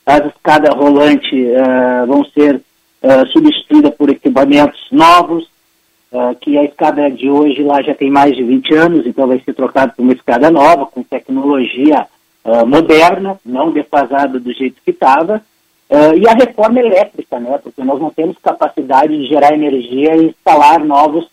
As 0.07 0.25
escadas 0.27 0.75
rolantes 0.75 1.33
uh, 1.33 2.07
vão 2.07 2.25
ser 2.25 2.57
uh, 2.57 3.27
substituídas 3.31 3.95
por 3.95 4.09
equipamentos 4.09 4.81
novos, 4.91 5.45
uh, 6.13 6.35
que 6.41 6.57
a 6.57 6.65
escada 6.65 7.11
de 7.11 7.29
hoje 7.29 7.63
lá 7.63 7.83
já 7.83 7.95
tem 7.95 8.11
mais 8.11 8.35
de 8.35 8.43
20 8.43 8.75
anos, 8.75 9.07
então 9.07 9.27
vai 9.27 9.41
ser 9.41 9.53
trocada 9.53 9.93
por 9.95 10.03
uma 10.03 10.13
escada 10.13 10.51
nova, 10.51 10.87
com 10.87 11.03
tecnologia 11.03 12.07
moderna, 12.67 13.39
não 13.45 13.71
defasada 13.71 14.41
do 14.41 14.51
jeito 14.55 14.81
que 14.83 14.91
estava, 14.91 15.43
e 15.91 16.29
a 16.29 16.35
reforma 16.35 16.81
elétrica, 16.81 17.41
né? 17.41 17.59
Porque 17.63 17.83
nós 17.83 18.01
não 18.01 18.11
temos 18.11 18.37
capacidade 18.43 19.17
de 19.17 19.27
gerar 19.27 19.55
energia 19.55 20.17
e 20.17 20.27
instalar 20.27 20.85
novos 20.85 21.29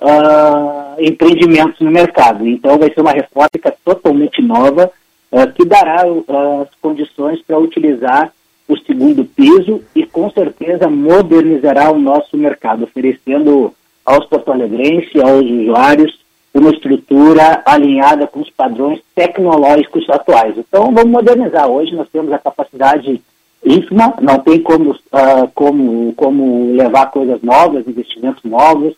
uh, 0.00 1.00
empreendimentos 1.00 1.80
no 1.80 1.90
mercado. 1.90 2.46
Então 2.46 2.78
vai 2.78 2.92
ser 2.92 3.00
uma 3.00 3.12
reforma 3.12 3.50
totalmente 3.84 4.42
nova 4.42 4.90
uh, 5.30 5.52
que 5.52 5.64
dará 5.64 6.06
uh, 6.06 6.62
as 6.62 6.68
condições 6.80 7.40
para 7.42 7.58
utilizar 7.58 8.32
o 8.68 8.76
segundo 8.78 9.24
piso 9.24 9.82
e 9.94 10.04
com 10.04 10.30
certeza 10.30 10.88
modernizará 10.88 11.90
o 11.90 11.98
nosso 11.98 12.36
mercado, 12.36 12.84
oferecendo 12.84 13.72
aos 14.04 14.26
porto-alegrenses, 14.26 15.14
aos 15.20 15.44
usuários, 15.44 16.18
uma 16.52 16.70
estrutura 16.70 17.62
alinhada 17.64 18.26
com 18.26 18.40
os 18.40 18.50
padrões 18.50 19.00
tecnológicos 19.14 20.08
atuais. 20.08 20.56
Então 20.56 20.92
vamos 20.92 21.10
modernizar. 21.10 21.68
Hoje 21.68 21.94
nós 21.94 22.08
temos 22.08 22.32
a 22.32 22.38
capacidade 22.38 23.20
ínfima, 23.66 24.14
não 24.20 24.38
tem 24.38 24.62
como, 24.62 24.92
uh, 24.92 25.48
como, 25.54 26.14
como 26.14 26.72
levar 26.74 27.10
coisas 27.10 27.42
novas, 27.42 27.86
investimentos 27.86 28.42
novos, 28.44 28.94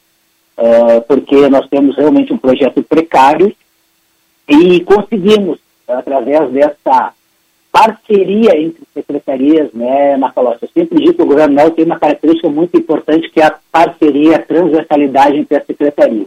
uh, 0.58 1.00
porque 1.08 1.48
nós 1.48 1.66
temos 1.68 1.96
realmente 1.96 2.32
um 2.32 2.38
projeto 2.38 2.82
precário 2.82 3.54
e 4.46 4.80
conseguimos, 4.80 5.58
através 5.88 6.50
dessa 6.50 7.12
parceria 7.72 8.58
entre 8.60 8.82
secretarias, 8.92 9.72
né, 9.72 10.16
Macalossi? 10.16 10.64
Eu 10.64 10.70
sempre 10.74 10.98
digo 10.98 11.14
que 11.14 11.22
o 11.22 11.26
governo 11.26 11.54
Mel 11.54 11.70
tem 11.70 11.84
uma 11.84 11.98
característica 11.98 12.48
muito 12.48 12.76
importante 12.76 13.30
que 13.30 13.40
é 13.40 13.46
a 13.46 13.58
parceria, 13.70 14.36
a 14.36 14.42
transversalidade 14.42 15.38
entre 15.38 15.56
as 15.56 15.66
secretarias. 15.66 16.26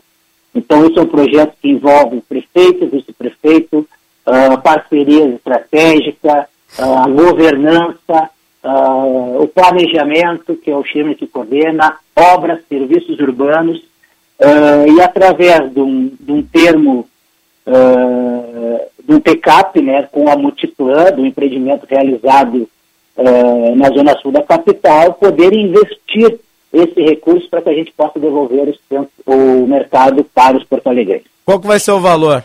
Então, 0.53 0.85
isso 0.85 0.99
é 0.99 1.03
um 1.03 1.07
projeto 1.07 1.53
que 1.61 1.69
envolve 1.69 2.21
prefeito, 2.21 2.87
vice-prefeito, 2.87 3.87
uh, 4.25 4.61
parcerias 4.61 5.35
estratégicas, 5.35 6.45
a 6.77 7.07
governança, 7.07 8.29
uh, 8.63 9.43
o 9.43 9.47
planejamento, 9.47 10.55
que 10.55 10.71
é 10.71 10.75
o 10.75 10.83
time 10.83 11.15
que 11.15 11.27
coordena, 11.27 11.97
obras, 12.15 12.59
serviços 12.69 13.19
urbanos, 13.19 13.81
Uh, 14.41 14.91
e 14.91 14.99
através 14.99 15.71
de 15.71 15.79
um, 15.79 16.11
de 16.19 16.31
um 16.31 16.41
termo, 16.41 17.07
uh, 17.67 18.79
de 19.07 19.13
um 19.13 19.19
TCAP, 19.19 19.79
né, 19.83 20.09
com 20.11 20.27
a 20.27 20.35
Multiplan, 20.35 21.11
do 21.11 21.23
empreendimento 21.23 21.85
realizado 21.87 22.67
eh, 23.17 23.75
na 23.75 23.89
zona 23.89 24.17
sul 24.17 24.31
da 24.31 24.41
capital, 24.41 25.13
poder 25.13 25.53
investir 25.53 26.39
esse 26.73 27.01
recurso 27.01 27.47
para 27.51 27.61
que 27.61 27.69
a 27.69 27.73
gente 27.73 27.91
possa 27.91 28.17
devolver 28.19 28.69
os 28.69 28.79
centros- 28.89 29.11
o 29.27 29.67
mercado 29.67 30.23
para 30.23 30.57
os 30.57 30.63
porto-alegrenses. 30.63 31.27
Qual 31.45 31.59
que 31.59 31.67
vai 31.67 31.79
ser 31.79 31.91
o 31.91 31.99
valor 31.99 32.43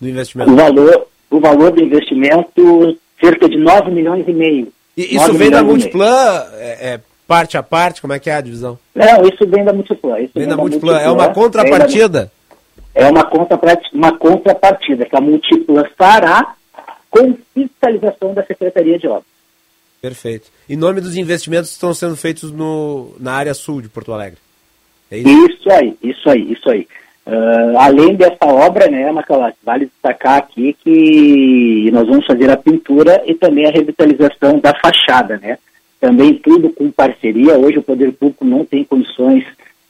do 0.00 0.08
investimento? 0.08 0.50
O 0.50 0.56
valor, 0.56 1.06
o 1.30 1.38
valor 1.38 1.70
do 1.70 1.84
investimento, 1.84 2.96
cerca 3.22 3.48
de 3.48 3.56
9 3.58 3.90
milhões 3.90 4.26
e 4.26 4.32
meio. 4.32 4.72
E 4.96 5.14
isso 5.16 5.26
9 5.28 5.38
vem 5.38 5.50
da. 5.50 5.62
Multiplan, 5.62 6.44
é, 6.54 6.94
é 6.94 7.00
parte 7.26 7.56
a 7.56 7.62
parte? 7.62 8.00
Como 8.00 8.12
é 8.12 8.18
que 8.18 8.28
é 8.28 8.34
a 8.34 8.40
divisão? 8.40 8.78
Não, 8.94 9.22
isso 9.26 9.46
vem 9.46 9.64
da 9.64 9.72
Multiplan. 9.72 10.18
Isso 10.20 10.32
Vem 10.34 10.46
da 10.48 10.56
Multiplan. 10.56 10.98
É 10.98 11.08
uma 11.10 11.18
vem 11.24 11.28
da- 11.28 11.34
contrapartida? 11.34 12.32
É 12.94 13.06
uma, 13.06 13.24
contrapart- 13.24 13.90
uma 13.94 14.18
contrapartida 14.18 15.06
que 15.06 15.16
a 15.16 15.20
Multiplan 15.20 15.84
fará 15.96 16.54
com 17.08 17.34
fiscalização 17.54 18.34
da 18.34 18.44
Secretaria 18.44 18.98
de 18.98 19.06
Obras. 19.06 19.24
Perfeito. 20.00 20.48
Em 20.68 20.76
nome 20.76 21.00
dos 21.00 21.16
investimentos 21.16 21.70
que 21.70 21.74
estão 21.76 21.94
sendo 21.94 22.16
feitos 22.16 22.50
no, 22.52 23.14
na 23.20 23.32
área 23.34 23.54
sul 23.54 23.80
de 23.80 23.88
Porto 23.88 24.12
Alegre. 24.12 24.38
É 25.10 25.18
isso? 25.18 25.28
Isso 25.28 25.70
aí, 25.70 25.96
isso 26.02 26.28
aí, 26.28 26.52
isso 26.52 26.70
aí. 26.70 26.88
Ah, 27.26 27.86
além 27.86 28.14
dessa 28.16 28.44
obra, 28.44 28.88
né, 28.88 29.10
Macalá, 29.12 29.52
vale 29.64 29.86
destacar 29.86 30.38
aqui 30.38 30.76
que 30.82 31.90
nós 31.92 32.06
vamos 32.06 32.26
fazer 32.26 32.50
a 32.50 32.56
pintura 32.56 33.22
e 33.26 33.34
também 33.34 33.66
a 33.66 33.70
revitalização 33.70 34.58
da 34.58 34.74
fachada, 34.74 35.38
né? 35.38 35.58
Também 36.00 36.34
tudo 36.34 36.70
com 36.70 36.90
parceria. 36.90 37.56
Hoje 37.56 37.78
o 37.78 37.82
poder 37.82 38.12
público 38.12 38.44
não 38.44 38.64
tem 38.64 38.82
condições 38.82 39.44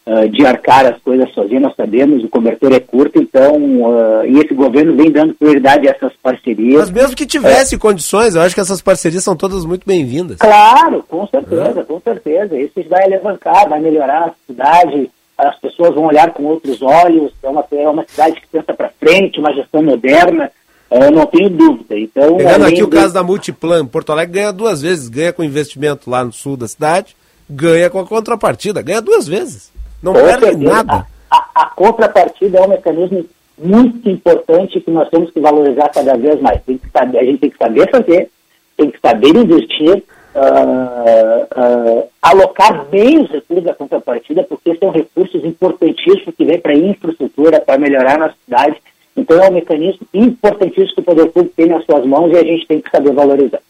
ah, 0.04 0.26
de 0.26 0.44
arcar 0.44 0.84
as 0.84 1.00
coisas 1.00 1.32
sozinho, 1.32 1.60
nós 1.60 1.76
sabemos, 1.76 2.24
o 2.24 2.28
cobertor 2.28 2.72
é 2.72 2.80
curto, 2.80 3.18
então, 3.18 3.54
ah, 3.86 4.26
e 4.26 4.36
esse 4.40 4.52
governo 4.52 4.96
vem 4.96 5.10
dando 5.10 5.32
prioridade 5.32 5.88
a 5.88 5.92
essas 5.92 6.12
parcerias. 6.22 6.80
Mas 6.80 6.90
mesmo 6.90 7.16
que 7.16 7.24
tivesse 7.24 7.78
condições, 7.78 8.34
eu 8.34 8.42
acho 8.42 8.54
que 8.54 8.60
essas 8.60 8.82
parcerias 8.82 9.24
são 9.24 9.36
todas 9.36 9.64
muito 9.64 9.86
bem-vindas. 9.86 10.38
Claro, 10.38 11.04
com 11.08 11.26
certeza, 11.28 11.84
com 11.84 12.00
certeza. 12.00 12.58
Isso 12.58 12.82
vai 12.90 13.04
alavancar, 13.04 13.68
vai 13.68 13.80
melhorar 13.80 14.24
a 14.24 14.32
cidade, 14.46 15.08
as 15.36 15.58
pessoas 15.58 15.94
vão 15.94 16.06
olhar 16.06 16.32
com 16.32 16.44
outros 16.44 16.82
olhos, 16.82 17.32
é 17.42 17.48
uma, 17.48 17.64
é 17.72 17.88
uma 17.88 18.04
cidade 18.06 18.40
que 18.40 18.46
pensa 18.48 18.72
para 18.74 18.90
frente, 19.00 19.40
uma 19.40 19.52
gestão 19.52 19.82
moderna, 19.82 20.50
eh, 20.90 21.06
eu 21.06 21.10
não 21.10 21.26
tenho 21.26 21.48
dúvida. 21.48 21.98
Então, 21.98 22.36
Pegando 22.36 22.66
aqui 22.66 22.82
o 22.82 22.88
caso 22.88 23.14
da 23.14 23.22
Multiplan, 23.22 23.86
Porto 23.86 24.12
Alegre 24.12 24.34
ganha 24.34 24.52
duas 24.52 24.82
vezes. 24.82 25.08
Ganha 25.08 25.32
com 25.32 25.42
investimento 25.42 26.10
lá 26.10 26.24
no 26.24 26.32
sul 26.32 26.56
da 26.56 26.68
cidade, 26.68 27.16
ganha 27.48 27.88
com 27.88 27.98
a 27.98 28.06
contrapartida. 28.06 28.82
Ganha 28.82 29.00
duas 29.00 29.26
vezes. 29.26 29.72
Não 30.02 30.12
Com 30.12 30.20
perde 30.20 30.44
certeza. 30.44 30.70
nada. 30.70 31.06
A, 31.30 31.48
a 31.54 31.66
contrapartida 31.66 32.58
é 32.58 32.62
um 32.62 32.68
mecanismo 32.68 33.24
muito 33.56 34.08
importante 34.08 34.80
que 34.80 34.90
nós 34.90 35.08
temos 35.08 35.30
que 35.30 35.40
valorizar 35.40 35.88
cada 35.88 36.16
vez 36.16 36.40
mais. 36.40 36.62
Tem 36.64 36.76
que 36.76 36.90
saber, 36.90 37.18
a 37.18 37.24
gente 37.24 37.38
tem 37.38 37.50
que 37.50 37.58
saber 37.58 37.90
fazer, 37.90 38.30
tem 38.76 38.90
que 38.90 39.00
saber 39.00 39.28
investir, 39.28 40.04
ah, 40.34 41.46
ah, 41.54 42.02
alocar 42.22 42.84
bem 42.86 43.22
os 43.22 43.30
recursos 43.30 43.64
da 43.64 43.74
contrapartida, 43.74 44.42
porque 44.44 44.74
são 44.76 44.90
recursos 44.90 45.44
importantíssimos 45.44 46.34
que 46.36 46.44
vêm 46.44 46.60
para 46.60 46.74
infraestrutura, 46.74 47.60
para 47.60 47.78
melhorar 47.78 48.14
a 48.16 48.18
nossa 48.18 48.34
cidade. 48.44 48.76
Então 49.16 49.42
é 49.42 49.48
um 49.48 49.52
mecanismo 49.54 50.06
importantíssimo 50.14 50.94
que 50.94 51.00
o 51.00 51.04
poder 51.04 51.26
público 51.26 51.54
tem 51.56 51.66
nas 51.66 51.84
suas 51.84 52.04
mãos 52.06 52.32
e 52.32 52.36
a 52.36 52.42
gente 52.44 52.66
tem 52.66 52.80
que 52.80 52.90
saber 52.90 53.12
valorizar. 53.12 53.60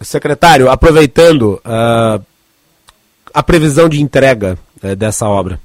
Secretário, 0.00 0.68
aproveitando 0.70 1.60
ah, 1.64 2.20
a 3.32 3.42
previsão 3.42 3.88
de 3.88 4.02
entrega 4.02 4.58
eh, 4.82 4.94
dessa 4.94 5.26
obra 5.28 5.58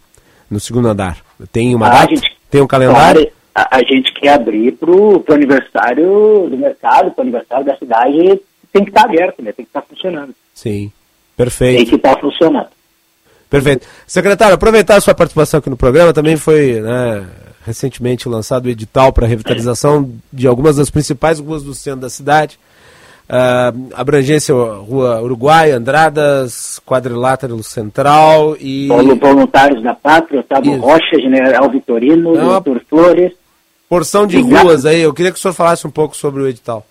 no 0.49 0.60
segundo 0.60 0.88
andar, 0.88 1.18
tem 1.52 1.76
uma 1.76 1.88
Ah, 1.88 1.90
data? 1.90 2.06
a 2.06 2.15
gente- 2.15 2.38
Tem 2.49 2.61
um 2.61 2.68
calendário? 2.68 3.30
A, 3.53 3.78
a 3.78 3.80
gente 3.84 4.14
quer 4.14 4.30
abrir 4.30 4.72
para 4.74 4.90
o 4.91 5.22
aniversário 5.32 6.48
do 6.49 6.56
mercado, 6.56 7.11
para 7.11 7.19
o 7.19 7.22
aniversário 7.24 7.65
da 7.65 7.76
cidade, 7.76 8.40
tem 8.78 8.84
que 8.86 8.91
estar 8.91 9.06
aberto, 9.06 9.41
né? 9.41 9.52
tem 9.52 9.66
que 9.66 9.70
estar 9.70 9.82
funcionando. 9.82 10.34
Sim. 10.54 10.91
Tem 10.91 10.94
Perfeito. 11.36 11.90
que 11.90 11.95
estar 11.95 12.20
funcionando. 12.20 12.68
Perfeito. 13.49 13.88
Secretário, 14.06 14.56
aproveitar 14.56 14.95
a 14.95 15.02
sua 15.02 15.16
participação 15.16 15.60
aqui 15.60 15.70
no 15.70 15.78
programa, 15.78 16.14
também 16.14 16.36
foi 16.36 16.82
né, 16.82 17.28
recentemente 17.66 18.28
lançado 18.28 18.66
o 18.66 18.70
edital 18.70 19.14
para 19.14 19.28
revitalização 19.28 20.12
de 20.32 20.48
algumas 20.48 20.76
das 20.76 20.90
principais 20.90 21.40
ruas 21.40 21.64
do 21.64 21.74
centro 21.74 22.02
da 22.02 22.10
cidade. 22.10 22.60
Ah, 23.30 23.74
abrangência 23.94 24.54
Rua 24.54 25.22
Uruguai, 25.22 25.72
Andradas, 25.72 26.80
Quadrilátero 26.86 27.62
Central 27.62 28.56
e. 28.60 28.88
Polo 28.88 29.16
Voluntários 29.16 29.84
da 29.84 29.94
Pátria, 29.94 30.40
Otávio 30.40 30.74
Isso. 30.74 30.82
Rocha, 30.82 31.20
General 31.22 31.70
Vitorino, 31.70 32.34
Doutor 32.34 32.82
Flores, 32.90 33.34
Porção 33.90 34.26
de 34.26 34.38
Obrigado. 34.38 34.64
ruas 34.64 34.86
aí, 34.86 35.02
eu 35.02 35.14
queria 35.14 35.32
que 35.32 35.38
o 35.38 35.41
senhor 35.41 35.54
falasse 35.54 35.86
um 35.86 35.91
pouco 35.91 36.16
sobre 36.16 36.41
o 36.41 36.48
edital. 36.48 36.86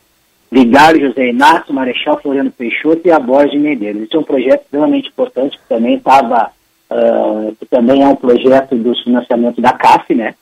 Vigário 0.50 1.08
José 1.08 1.28
Inácio, 1.28 1.74
Marechal 1.74 2.20
Floriano 2.20 2.50
Peixoto 2.50 3.02
e 3.04 3.10
a 3.10 3.18
Borges 3.18 3.60
Medeiros. 3.60 4.02
Esse 4.02 4.16
é 4.16 4.18
um 4.18 4.24
projeto 4.24 4.62
extremamente 4.62 5.08
importante 5.08 5.58
que 5.58 5.68
também 5.68 5.96
estava, 5.96 6.50
ah, 6.90 7.50
que 7.58 7.66
também 7.66 8.02
é 8.02 8.06
um 8.06 8.16
projeto 8.16 8.76
do 8.76 8.94
financiamento 9.02 9.60
da 9.60 9.72
CAF, 9.72 10.14
né? 10.14 10.34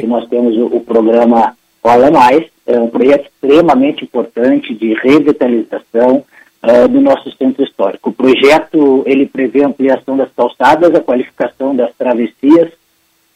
Que 0.00 0.06
nós 0.06 0.28
temos 0.28 0.56
o, 0.56 0.66
o 0.76 0.80
programa 0.80 1.56
Olha 1.82 2.10
Mais, 2.10 2.44
é 2.66 2.78
um 2.78 2.88
projeto 2.88 3.26
extremamente 3.26 4.04
importante 4.04 4.74
de 4.74 4.94
revitalização 4.94 6.24
ah, 6.62 6.86
do 6.86 7.00
nosso 7.00 7.30
centro 7.36 7.64
histórico. 7.64 8.10
O 8.10 8.12
projeto 8.12 9.02
ele 9.06 9.26
prevê 9.26 9.64
a 9.64 9.68
ampliação 9.68 10.16
das 10.16 10.30
calçadas, 10.32 10.94
a 10.94 11.00
qualificação 11.00 11.74
das 11.74 11.92
travessias, 11.94 12.70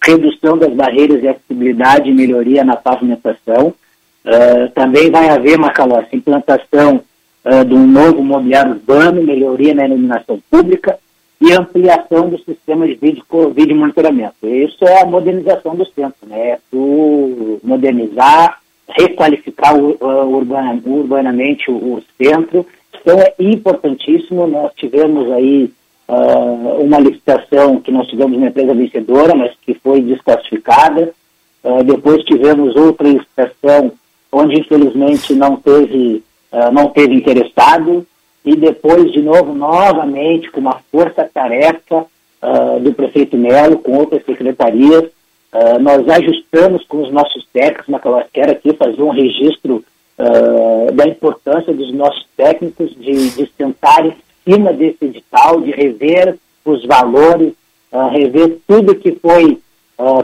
redução 0.02 0.56
das 0.56 0.72
barreiras 0.72 1.20
de 1.20 1.28
acessibilidade 1.28 2.08
e 2.08 2.14
melhoria 2.14 2.64
na 2.64 2.76
pavimentação. 2.76 3.74
Ah, 4.26 4.68
também 4.74 5.08
vai 5.08 5.28
haver, 5.28 5.56
Macalossi, 5.56 6.16
implantação 6.16 7.00
ah, 7.44 7.62
de 7.62 7.74
um 7.74 7.86
novo 7.86 8.22
mobiliário 8.24 8.72
urbano, 8.72 9.22
melhoria 9.22 9.72
na 9.72 9.86
iluminação 9.86 10.40
pública 10.50 10.98
e 11.40 11.52
ampliação 11.52 12.28
do 12.28 12.38
sistema 12.38 12.86
de 12.88 12.94
vídeo, 12.94 13.22
vídeo 13.54 13.76
monitoramento. 13.76 14.34
Isso 14.42 14.84
é 14.84 15.02
a 15.02 15.06
modernização 15.06 15.76
do 15.76 15.84
centro, 15.86 16.26
né? 16.26 16.50
É 16.50 16.58
tu 16.70 17.60
modernizar, 17.62 18.60
requalificar 18.88 19.74
ah, 19.74 20.24
urbana- 20.24 20.80
urbanamente 20.84 21.70
o, 21.70 21.74
o 21.74 22.02
centro. 22.20 22.66
Então 23.00 23.20
é 23.20 23.32
importantíssimo. 23.38 24.48
Nós 24.48 24.72
tivemos 24.74 25.30
aí 25.30 25.70
ah, 26.08 26.78
uma 26.80 26.98
licitação 26.98 27.80
que 27.80 27.92
nós 27.92 28.08
tivemos 28.08 28.36
uma 28.36 28.48
empresa 28.48 28.74
vencedora, 28.74 29.36
mas 29.36 29.52
que 29.64 29.74
foi 29.74 30.00
desclassificada. 30.00 31.14
Depois 31.84 32.22
tivemos 32.22 32.76
outra 32.76 33.08
licitação 33.08 33.90
onde 34.32 34.60
infelizmente 34.60 35.34
não 35.34 35.56
teve 35.56 36.22
ah, 36.52 36.70
não 36.70 36.88
teve 36.88 37.14
interessado 37.14 38.06
e 38.44 38.54
depois 38.56 39.12
de 39.12 39.20
novo 39.20 39.54
novamente 39.54 40.50
com 40.50 40.60
uma 40.60 40.80
força-tarefa 40.90 42.06
ah, 42.40 42.78
do 42.80 42.92
prefeito 42.92 43.36
Melo 43.36 43.78
com 43.78 43.96
outras 43.96 44.24
secretarias 44.24 45.10
ah, 45.52 45.78
nós 45.78 46.08
ajustamos 46.08 46.84
com 46.86 47.02
os 47.02 47.12
nossos 47.12 47.46
técnicos 47.52 47.88
na 47.88 48.00
quero 48.32 48.52
aqui 48.52 48.72
fazer 48.74 49.02
um 49.02 49.10
registro 49.10 49.84
da 50.94 51.06
importância 51.06 51.74
dos 51.74 51.92
nossos 51.92 52.26
técnicos 52.38 52.90
de, 52.98 53.32
de 53.32 53.52
sentar 53.54 54.06
em 54.06 54.16
cima 54.48 54.72
desse 54.72 55.04
edital, 55.04 55.60
de 55.60 55.70
rever 55.72 56.38
os 56.64 56.86
valores, 56.86 57.52
rever 58.12 58.56
tudo 58.66 58.94
que 58.94 59.12
foi 59.12 59.58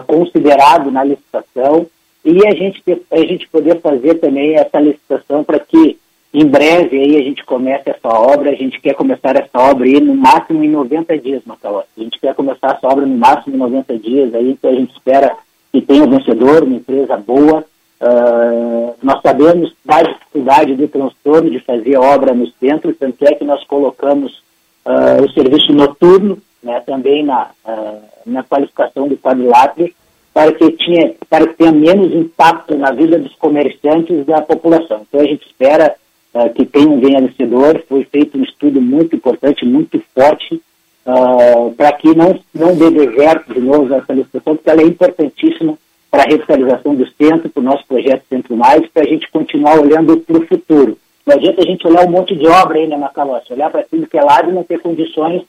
considerado 0.06 0.90
na 0.90 1.04
licitação 1.04 1.86
e 2.24 2.46
a 2.46 2.50
gente, 2.54 2.82
a 3.10 3.18
gente 3.18 3.48
poder 3.48 3.80
fazer 3.80 4.14
também 4.14 4.54
essa 4.54 4.78
licitação 4.80 5.42
para 5.42 5.58
que 5.58 5.98
em 6.32 6.46
breve 6.46 6.96
aí 6.96 7.16
a 7.16 7.22
gente 7.22 7.44
comece 7.44 7.90
essa 7.90 8.08
obra, 8.08 8.50
a 8.50 8.54
gente 8.54 8.80
quer 8.80 8.94
começar 8.94 9.36
essa 9.36 9.58
obra 9.58 9.84
aí 9.84 10.00
no 10.00 10.14
máximo 10.14 10.64
em 10.64 10.68
90 10.68 11.18
dias, 11.18 11.42
Macalossi. 11.44 11.88
A 11.98 12.00
gente 12.00 12.18
quer 12.18 12.34
começar 12.34 12.74
essa 12.74 12.88
obra 12.88 13.04
no 13.04 13.16
máximo 13.16 13.54
em 13.54 13.58
90 13.58 13.98
dias 13.98 14.34
aí, 14.34 14.52
então 14.52 14.70
a 14.70 14.74
gente 14.74 14.92
espera 14.92 15.36
que 15.70 15.82
tenha 15.82 16.04
um 16.04 16.10
vencedor, 16.10 16.62
uma 16.62 16.76
empresa 16.76 17.16
boa. 17.18 17.64
Ah, 18.00 18.92
nós 19.02 19.20
sabemos 19.20 19.74
da 19.84 20.02
dificuldade 20.02 20.74
do 20.74 20.88
transtorno 20.88 21.50
de 21.50 21.60
fazer 21.60 21.98
obra 21.98 22.32
no 22.32 22.46
centro, 22.52 22.94
tanto 22.94 23.22
é 23.26 23.34
que 23.34 23.44
nós 23.44 23.62
colocamos 23.64 24.42
ah, 24.86 25.18
o 25.22 25.30
serviço 25.32 25.72
noturno 25.72 26.38
né, 26.62 26.80
também 26.86 27.24
na, 27.24 27.50
ah, 27.64 27.98
na 28.24 28.42
qualificação 28.42 29.06
do 29.06 29.18
quadrilátero 29.18 29.92
para 30.32 30.52
que, 30.52 30.70
tinha, 30.72 31.14
para 31.28 31.46
que 31.46 31.54
tenha 31.54 31.72
menos 31.72 32.14
impacto 32.14 32.76
na 32.76 32.90
vida 32.90 33.18
dos 33.18 33.34
comerciantes 33.34 34.20
e 34.20 34.24
da 34.24 34.40
população. 34.40 35.02
Então 35.08 35.20
a 35.20 35.26
gente 35.26 35.46
espera 35.46 35.94
ah, 36.34 36.48
que 36.48 36.64
tenha 36.64 36.88
um 36.88 36.98
vencedor, 36.98 37.82
foi 37.88 38.04
feito 38.04 38.38
um 38.38 38.42
estudo 38.42 38.80
muito 38.80 39.14
importante, 39.14 39.66
muito 39.66 40.02
forte, 40.14 40.60
ah, 41.04 41.70
para 41.76 41.92
que 41.92 42.14
não, 42.14 42.38
não 42.54 42.74
dê 42.74 42.90
deserto 42.90 43.52
de 43.52 43.60
novo 43.60 43.92
essa 43.92 44.12
licitação, 44.12 44.56
porque 44.56 44.70
ela 44.70 44.82
é 44.82 44.86
importantíssima 44.86 45.76
para 46.10 46.22
a 46.22 46.26
revitalização 46.26 46.94
do 46.94 47.06
centro, 47.12 47.50
para 47.50 47.60
o 47.60 47.64
nosso 47.64 47.86
projeto 47.86 48.24
Centro 48.28 48.56
Mais, 48.56 48.86
para 48.88 49.02
a 49.02 49.06
gente 49.06 49.30
continuar 49.30 49.80
olhando 49.80 50.18
para 50.18 50.38
o 50.38 50.46
futuro. 50.46 50.98
Não 51.26 51.36
adianta 51.36 51.62
a 51.62 51.64
gente 51.64 51.86
olhar 51.86 52.06
um 52.06 52.10
monte 52.10 52.34
de 52.34 52.46
obra 52.46 52.78
aí, 52.78 52.86
né, 52.86 52.96
Macalossi? 52.96 53.52
Olhar 53.52 53.70
para 53.70 53.82
tudo 53.82 54.06
que 54.06 54.18
é 54.18 54.22
lado 54.22 54.50
e 54.50 54.52
não 54.52 54.64
ter 54.64 54.80
condições 54.80 55.42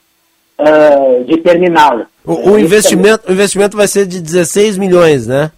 ah, 0.58 1.22
de 1.26 1.36
terminá-la. 1.38 2.06
O, 2.24 2.52
o 2.52 2.58
investimento, 2.58 3.28
o 3.28 3.32
investimento 3.32 3.76
vai 3.76 3.86
ser 3.88 4.06
de 4.06 4.20
16 4.20 4.78
milhões, 4.78 5.26
né? 5.26 5.50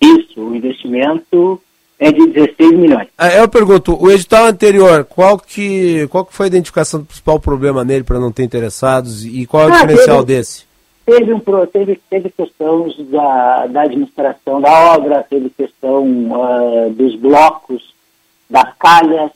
Isso, 0.00 0.40
o 0.40 0.54
investimento 0.54 1.60
é 1.98 2.12
de 2.12 2.26
16 2.28 2.72
milhões. 2.72 3.08
Ah, 3.18 3.32
Eu 3.34 3.48
pergunto, 3.48 4.00
o 4.00 4.10
edital 4.10 4.46
anterior, 4.46 5.04
qual 5.04 5.38
que, 5.38 6.06
qual 6.08 6.24
que 6.24 6.32
foi 6.34 6.46
a 6.46 6.48
identificação 6.48 7.00
do 7.00 7.06
principal 7.06 7.40
problema 7.40 7.84
nele 7.84 8.04
para 8.04 8.20
não 8.20 8.30
ter 8.32 8.44
interessados 8.44 9.24
e 9.24 9.44
qual 9.46 9.64
é 9.64 9.66
o 9.66 9.68
Ah, 9.70 9.72
diferencial 9.80 10.24
teve- 10.24 10.38
desse? 10.38 10.68
Teve, 11.04 11.32
um, 11.32 11.40
teve, 11.72 11.98
teve 12.10 12.28
questões 12.30 12.94
da, 13.08 13.66
da 13.66 13.82
administração 13.82 14.60
da 14.60 14.94
obra, 14.94 15.24
teve 15.28 15.48
questão 15.50 16.06
ah, 16.34 16.88
dos 16.90 17.16
blocos, 17.16 17.82
das 18.48 18.74
calhas, 18.78 19.30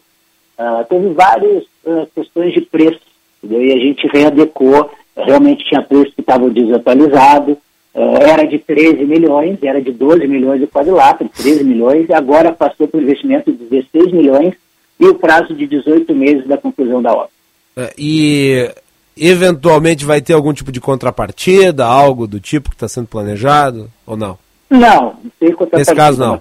ah, 0.59 0.85
teve 0.89 1.09
várias 1.15 1.65
ah, 1.87 2.07
questões 2.15 2.53
de 2.53 2.61
preço. 2.61 3.01
Entendeu? 3.43 3.65
E 3.65 3.73
a 3.73 3.79
gente 3.79 4.07
readecou, 4.07 4.91
realmente 5.17 5.65
tinha 5.65 5.83
preço 5.83 6.13
que 6.15 6.21
estava 6.21 6.49
desatualizado, 6.49 7.57
ah, 7.95 8.19
era 8.21 8.45
de 8.45 8.59
13 8.59 9.05
milhões, 9.05 9.59
era 9.63 9.81
de 9.81 9.93
12 9.93 10.27
milhões 10.27 10.61
de 10.61 10.67
quadrilátero, 10.67 11.31
13 11.31 11.65
milhões, 11.65 12.09
e 12.09 12.15
agora 12.15 12.53
passou 12.53 12.89
para 12.89 12.99
o 12.99 13.03
investimento 13.03 13.53
de 13.53 13.59
16 13.65 14.13
milhões 14.13 14.55
e 14.99 15.07
o 15.07 15.15
prazo 15.15 15.55
de 15.55 15.67
18 15.67 16.15
meses 16.15 16.47
da 16.47 16.57
conclusão 16.57 17.03
da 17.03 17.13
obra. 17.13 17.31
É, 17.77 17.93
E 17.99 18.71
eventualmente 19.17 20.05
vai 20.05 20.21
ter 20.21 20.33
algum 20.33 20.53
tipo 20.53 20.73
de 20.73 20.81
contrapartida, 20.81 21.85
algo 21.85 22.27
do 22.27 22.41
tipo 22.41 22.71
que 22.71 22.77
está 22.77 22.89
sendo 22.89 23.09
planejado 23.09 23.91
ou 24.07 24.17
não? 24.17 24.39
Não, 24.71 25.17
sem 25.39 25.53
contrapartida. 25.53 25.79
Nesse 25.79 25.95
caso, 25.95 26.19
não. 26.19 26.41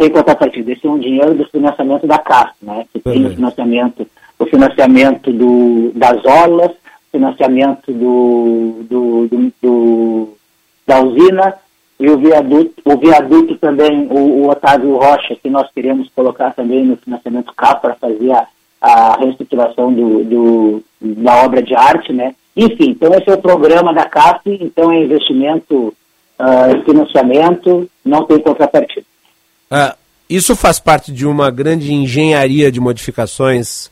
Sem 0.00 0.10
contrapartida. 0.10 0.72
Esse 0.72 0.86
é 0.86 0.90
um 0.90 0.98
dinheiro 0.98 1.34
do 1.34 1.44
financiamento 1.48 2.06
da 2.06 2.18
CAF, 2.18 2.52
né? 2.62 2.86
Que 2.92 2.98
tem 2.98 3.26
o 3.26 3.34
financiamento, 3.34 4.06
o 4.42 4.46
financiamento 4.46 5.32
do, 5.32 5.92
das 5.94 6.24
orlas, 6.24 6.72
financiamento 7.10 7.92
do, 7.92 8.84
do, 8.88 9.28
do, 9.28 9.52
do- 9.62 10.28
da 10.86 11.00
usina 11.00 11.54
e 12.00 12.08
o 12.10 12.18
viaduto, 12.18 12.72
o 12.84 12.96
viaduto 12.96 13.56
também, 13.58 14.08
o, 14.10 14.18
o 14.42 14.48
Otávio 14.50 14.96
Rocha, 14.96 15.36
que 15.40 15.48
nós 15.48 15.68
queremos 15.72 16.08
colocar 16.14 16.52
também 16.54 16.84
no 16.84 16.96
financiamento 16.96 17.52
CAF 17.54 17.80
para 17.80 17.94
fazer 17.94 18.32
a, 18.32 18.46
a 18.80 19.16
reestruturação 19.20 19.92
do, 19.92 20.24
do, 20.24 20.82
da 21.00 21.44
obra 21.44 21.62
de 21.62 21.74
arte, 21.74 22.12
né? 22.12 22.34
Enfim, 22.56 22.90
então 22.90 23.14
esse 23.14 23.30
é 23.30 23.34
o 23.34 23.40
programa 23.40 23.94
da 23.94 24.04
CAF, 24.06 24.40
então 24.60 24.90
é 24.90 25.04
investimento, 25.04 25.94
ah, 26.38 26.66
financiamento, 26.84 27.88
não 28.04 28.24
tem 28.24 28.40
contrapartida. 28.40 29.06
Ah, 29.70 29.94
isso 30.28 30.56
faz 30.56 30.80
parte 30.80 31.12
de 31.12 31.26
uma 31.26 31.50
grande 31.50 31.92
engenharia 31.92 32.72
de 32.72 32.80
modificações 32.80 33.90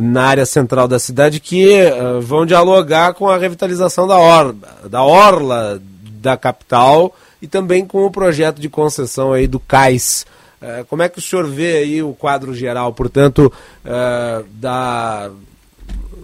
na 0.00 0.24
área 0.24 0.46
central 0.46 0.86
da 0.86 0.98
cidade 0.98 1.40
que 1.40 1.80
ah, 1.80 2.18
vão 2.20 2.46
dialogar 2.46 3.14
com 3.14 3.28
a 3.28 3.36
revitalização 3.36 4.06
da 4.06 4.16
orla, 4.16 4.54
da 4.88 5.02
orla 5.02 5.80
da 6.20 6.36
capital 6.36 7.14
e 7.40 7.46
também 7.46 7.86
com 7.86 8.04
o 8.04 8.10
projeto 8.10 8.60
de 8.60 8.68
concessão 8.68 9.32
aí 9.32 9.46
do 9.46 9.60
cais. 9.60 10.26
Ah, 10.60 10.84
como 10.88 11.02
é 11.02 11.08
que 11.08 11.18
o 11.18 11.22
senhor 11.22 11.46
vê 11.46 11.78
aí 11.78 12.02
o 12.02 12.14
quadro 12.14 12.54
geral, 12.54 12.92
portanto, 12.92 13.52
ah, 13.84 14.42
da, 14.52 15.30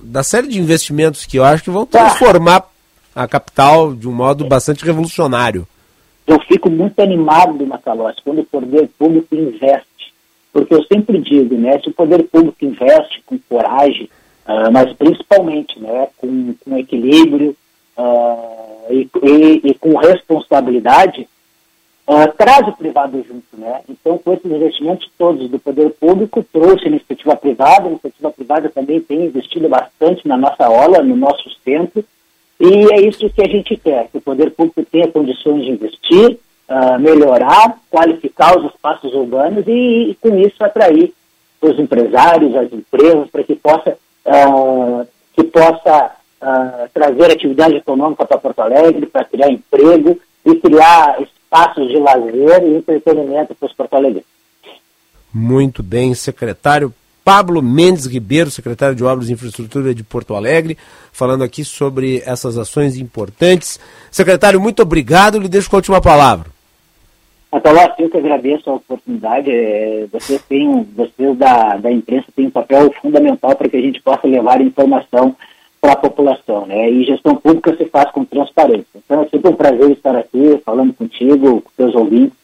da 0.02 0.22
série 0.22 0.48
de 0.48 0.58
investimentos 0.58 1.24
que 1.24 1.38
eu 1.38 1.44
acho 1.44 1.64
que 1.64 1.70
vão 1.70 1.86
transformar 1.86 2.64
a 3.14 3.28
capital 3.28 3.94
de 3.94 4.08
um 4.08 4.12
modo 4.12 4.46
bastante 4.46 4.84
revolucionário? 4.84 5.66
eu 6.26 6.40
fico 6.48 6.70
muito 6.70 7.00
animado, 7.00 7.66
Macalossi, 7.66 8.20
quando 8.24 8.40
o 8.40 8.44
poder 8.44 8.88
público 8.98 9.34
investe. 9.34 9.93
Porque 10.54 10.72
eu 10.72 10.84
sempre 10.84 11.18
digo, 11.18 11.56
né, 11.56 11.80
se 11.80 11.88
o 11.88 11.92
poder 11.92 12.22
público 12.28 12.64
investe 12.64 13.20
com 13.26 13.36
coragem, 13.48 14.08
ah, 14.46 14.70
mas 14.70 14.92
principalmente 14.92 15.78
né, 15.80 16.06
com, 16.16 16.54
com 16.64 16.78
equilíbrio 16.78 17.56
ah, 17.98 18.86
e, 18.88 19.08
e- 19.24 19.60
e 19.64 19.74
com 19.74 19.96
responsabilidade, 19.96 21.26
ah, 22.06 22.28
traz 22.28 22.68
o 22.68 22.72
privado 22.72 23.16
junto. 23.26 23.44
Né? 23.58 23.80
Então, 23.88 24.16
com 24.16 24.32
esses 24.32 24.48
investimentos 24.48 25.10
todos 25.18 25.50
do 25.50 25.58
poder 25.58 25.90
público, 25.90 26.46
trouxe 26.52 26.84
a 26.84 26.88
iniciativa 26.88 27.34
privada, 27.34 27.88
a 27.88 27.90
iniciativa 27.90 28.30
privada 28.30 28.68
também 28.70 29.00
tem 29.00 29.24
investido 29.24 29.68
bastante 29.68 30.26
na 30.28 30.36
nossa 30.36 30.66
aula, 30.66 31.02
no 31.02 31.16
nosso 31.16 31.50
centro, 31.64 32.04
e 32.60 32.92
é 32.92 33.00
isso 33.00 33.28
que 33.28 33.42
a 33.42 33.48
gente 33.48 33.76
quer, 33.76 34.06
que 34.08 34.18
o 34.18 34.20
poder 34.20 34.52
público 34.52 34.84
tenha 34.84 35.08
condições 35.08 35.64
de 35.64 35.70
investir, 35.72 36.38
ah, 36.68 36.98
melhorar, 36.98 37.78
qualificar 37.90 38.58
os 38.58 38.72
espaços 38.72 39.12
urbanos 39.14 39.66
e, 39.66 40.10
e, 40.10 40.18
com 40.20 40.36
isso 40.38 40.62
atrair 40.62 41.12
os 41.60 41.78
empresários, 41.78 42.54
as 42.56 42.72
empresas, 42.72 43.28
para 43.30 43.42
que 43.44 43.54
possa, 43.54 43.96
ah, 44.26 45.04
que 45.34 45.44
possa 45.44 46.12
ah, 46.40 46.88
trazer 46.92 47.30
atividade 47.30 47.76
econômica 47.76 48.24
para 48.24 48.38
Porto 48.38 48.60
Alegre, 48.60 49.06
para 49.06 49.24
criar 49.24 49.50
emprego 49.50 50.18
e 50.44 50.54
criar 50.56 51.20
espaços 51.22 51.88
de 51.88 51.98
lazer 51.98 52.62
e 52.64 52.76
entretenimento 52.76 53.54
para 53.54 53.66
os 53.66 53.72
porto-alegrenses. 53.72 54.28
Muito 55.32 55.82
bem, 55.82 56.14
secretário 56.14 56.92
Pablo 57.24 57.62
Mendes 57.62 58.04
Ribeiro, 58.04 58.50
secretário 58.50 58.94
de 58.94 59.02
Obras 59.02 59.28
e 59.28 59.32
Infraestrutura 59.32 59.94
de 59.94 60.04
Porto 60.04 60.34
Alegre, 60.34 60.76
falando 61.10 61.42
aqui 61.42 61.64
sobre 61.64 62.22
essas 62.26 62.58
ações 62.58 62.98
importantes. 62.98 63.80
Secretário, 64.10 64.60
muito 64.60 64.82
obrigado. 64.82 65.38
Lhe 65.38 65.48
deixo 65.48 65.70
com 65.70 65.76
a 65.76 65.78
última 65.78 66.00
palavra. 66.02 66.53
Atalasso, 67.54 67.94
eu 68.00 68.10
que 68.10 68.16
agradeço 68.16 68.68
a 68.68 68.74
oportunidade. 68.74 69.48
É, 69.48 70.08
vocês 70.10 70.42
têm, 70.42 70.84
vocês 70.96 71.38
da, 71.38 71.76
da 71.76 71.92
imprensa 71.92 72.26
têm 72.34 72.48
um 72.48 72.50
papel 72.50 72.92
fundamental 73.00 73.54
para 73.54 73.68
que 73.68 73.76
a 73.76 73.80
gente 73.80 74.02
possa 74.02 74.26
levar 74.26 74.60
informação 74.60 75.36
para 75.80 75.92
a 75.92 75.96
população, 75.96 76.66
né? 76.66 76.90
E 76.90 77.04
gestão 77.04 77.36
pública 77.36 77.76
se 77.76 77.84
faz 77.84 78.10
com 78.10 78.24
transparência. 78.24 78.84
Então 78.96 79.22
é 79.22 79.28
sempre 79.28 79.50
um 79.50 79.54
prazer 79.54 79.88
estar 79.92 80.16
aqui 80.16 80.60
falando 80.64 80.92
contigo, 80.94 81.60
com 81.60 81.70
teus 81.76 81.94
ouvintes, 81.94 82.36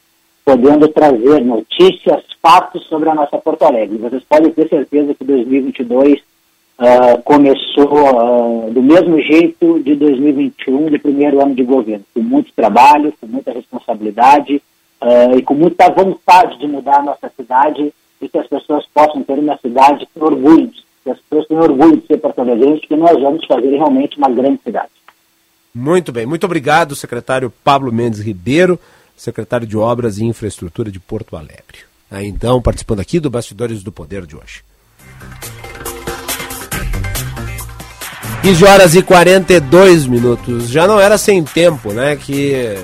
podendo 0.44 0.86
trazer 0.86 1.40
notícias, 1.40 2.22
fatos 2.40 2.86
sobre 2.86 3.08
a 3.08 3.14
nossa 3.14 3.36
Porto 3.36 3.64
Alegre. 3.64 3.98
Vocês 3.98 4.22
podem 4.22 4.52
ter 4.52 4.68
certeza 4.68 5.12
que 5.12 5.24
2022 5.24 6.20
ah, 6.78 7.18
começou 7.24 7.98
ah, 8.06 8.70
do 8.70 8.80
mesmo 8.80 9.20
jeito 9.20 9.80
de 9.80 9.96
2021, 9.96 10.86
do 10.86 11.00
primeiro 11.00 11.42
ano 11.42 11.54
de 11.56 11.64
governo, 11.64 12.04
com 12.14 12.20
muito 12.20 12.52
trabalho, 12.54 13.12
com 13.20 13.26
muita 13.26 13.50
responsabilidade 13.50 14.62
ah, 15.00 15.36
e 15.36 15.42
com 15.42 15.54
muita 15.54 15.90
vontade 15.90 16.58
de 16.58 16.66
mudar 16.66 16.98
a 16.98 17.02
nossa 17.02 17.30
cidade 17.36 17.92
e 18.20 18.28
que 18.28 18.38
as 18.38 18.46
pessoas 18.46 18.84
possam 18.92 19.22
ter 19.22 19.38
uma 19.38 19.56
cidade 19.58 20.06
com 20.14 20.24
orgulho, 20.24 20.70
que 21.02 21.10
as 21.10 21.18
pessoas 21.20 21.48
tenham 21.48 21.62
orgulho 21.62 21.96
de 21.96 22.06
ser 22.06 22.18
porto-alegrenses, 22.18 22.86
que 22.86 22.96
nós 22.96 23.20
vamos 23.20 23.44
fazer 23.46 23.70
realmente 23.70 24.18
uma 24.18 24.28
grande 24.28 24.60
cidade. 24.62 24.90
Muito 25.74 26.12
bem, 26.12 26.26
muito 26.26 26.44
obrigado, 26.44 26.94
secretário 26.94 27.52
Pablo 27.64 27.92
Mendes 27.92 28.20
Ribeiro, 28.20 28.78
secretário 29.16 29.66
de 29.66 29.76
Obras 29.76 30.18
e 30.18 30.24
Infraestrutura 30.24 30.90
de 30.90 30.98
Porto 30.98 31.36
Alegre. 31.36 31.90
Aí, 32.10 32.26
então, 32.26 32.60
participando 32.60 33.00
aqui 33.00 33.20
do 33.20 33.30
Bastidores 33.30 33.82
do 33.82 33.92
Poder 33.92 34.26
de 34.26 34.36
hoje. 34.36 34.64
15 38.42 38.64
horas 38.64 38.94
e 38.94 39.02
42 39.02 40.06
minutos. 40.06 40.68
Já 40.70 40.86
não 40.86 40.98
era 40.98 41.18
sem 41.18 41.44
tempo, 41.44 41.92
né? 41.92 42.16
Que, 42.16 42.74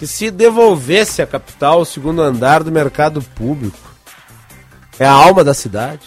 que 0.00 0.06
se 0.06 0.30
devolvesse 0.30 1.20
a 1.20 1.26
capital 1.26 1.82
o 1.82 1.84
segundo 1.84 2.22
andar 2.22 2.64
do 2.64 2.72
mercado 2.72 3.20
público. 3.20 3.76
É 4.98 5.04
a 5.04 5.12
alma 5.12 5.44
da 5.44 5.52
cidade. 5.52 6.00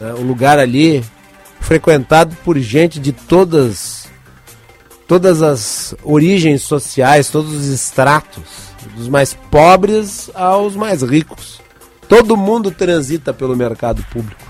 né? 0.00 0.14
O 0.14 0.22
lugar 0.22 0.58
ali 0.58 1.04
frequentado 1.60 2.34
por 2.42 2.58
gente 2.58 2.98
de 2.98 3.12
todas 3.12 4.08
todas 5.06 5.42
as 5.42 5.94
origens 6.02 6.62
sociais, 6.62 7.28
todos 7.28 7.52
os 7.52 7.66
estratos, 7.66 8.70
dos 8.96 9.08
mais 9.08 9.34
pobres 9.50 10.30
aos 10.34 10.74
mais 10.74 11.02
ricos. 11.02 11.60
Todo 12.08 12.34
mundo 12.34 12.70
transita 12.70 13.34
pelo 13.34 13.54
mercado 13.54 14.02
público. 14.04 14.40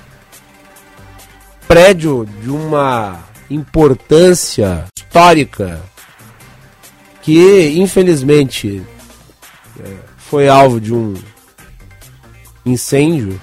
Prédio 1.66 2.28
de 2.40 2.48
uma 2.48 3.24
importância 3.50 4.84
histórica 4.96 5.82
que, 7.24 7.78
infelizmente, 7.78 8.82
é, 9.80 9.96
foi 10.18 10.46
alvo 10.46 10.78
de 10.78 10.92
um 10.92 11.14
incêndio 12.66 13.40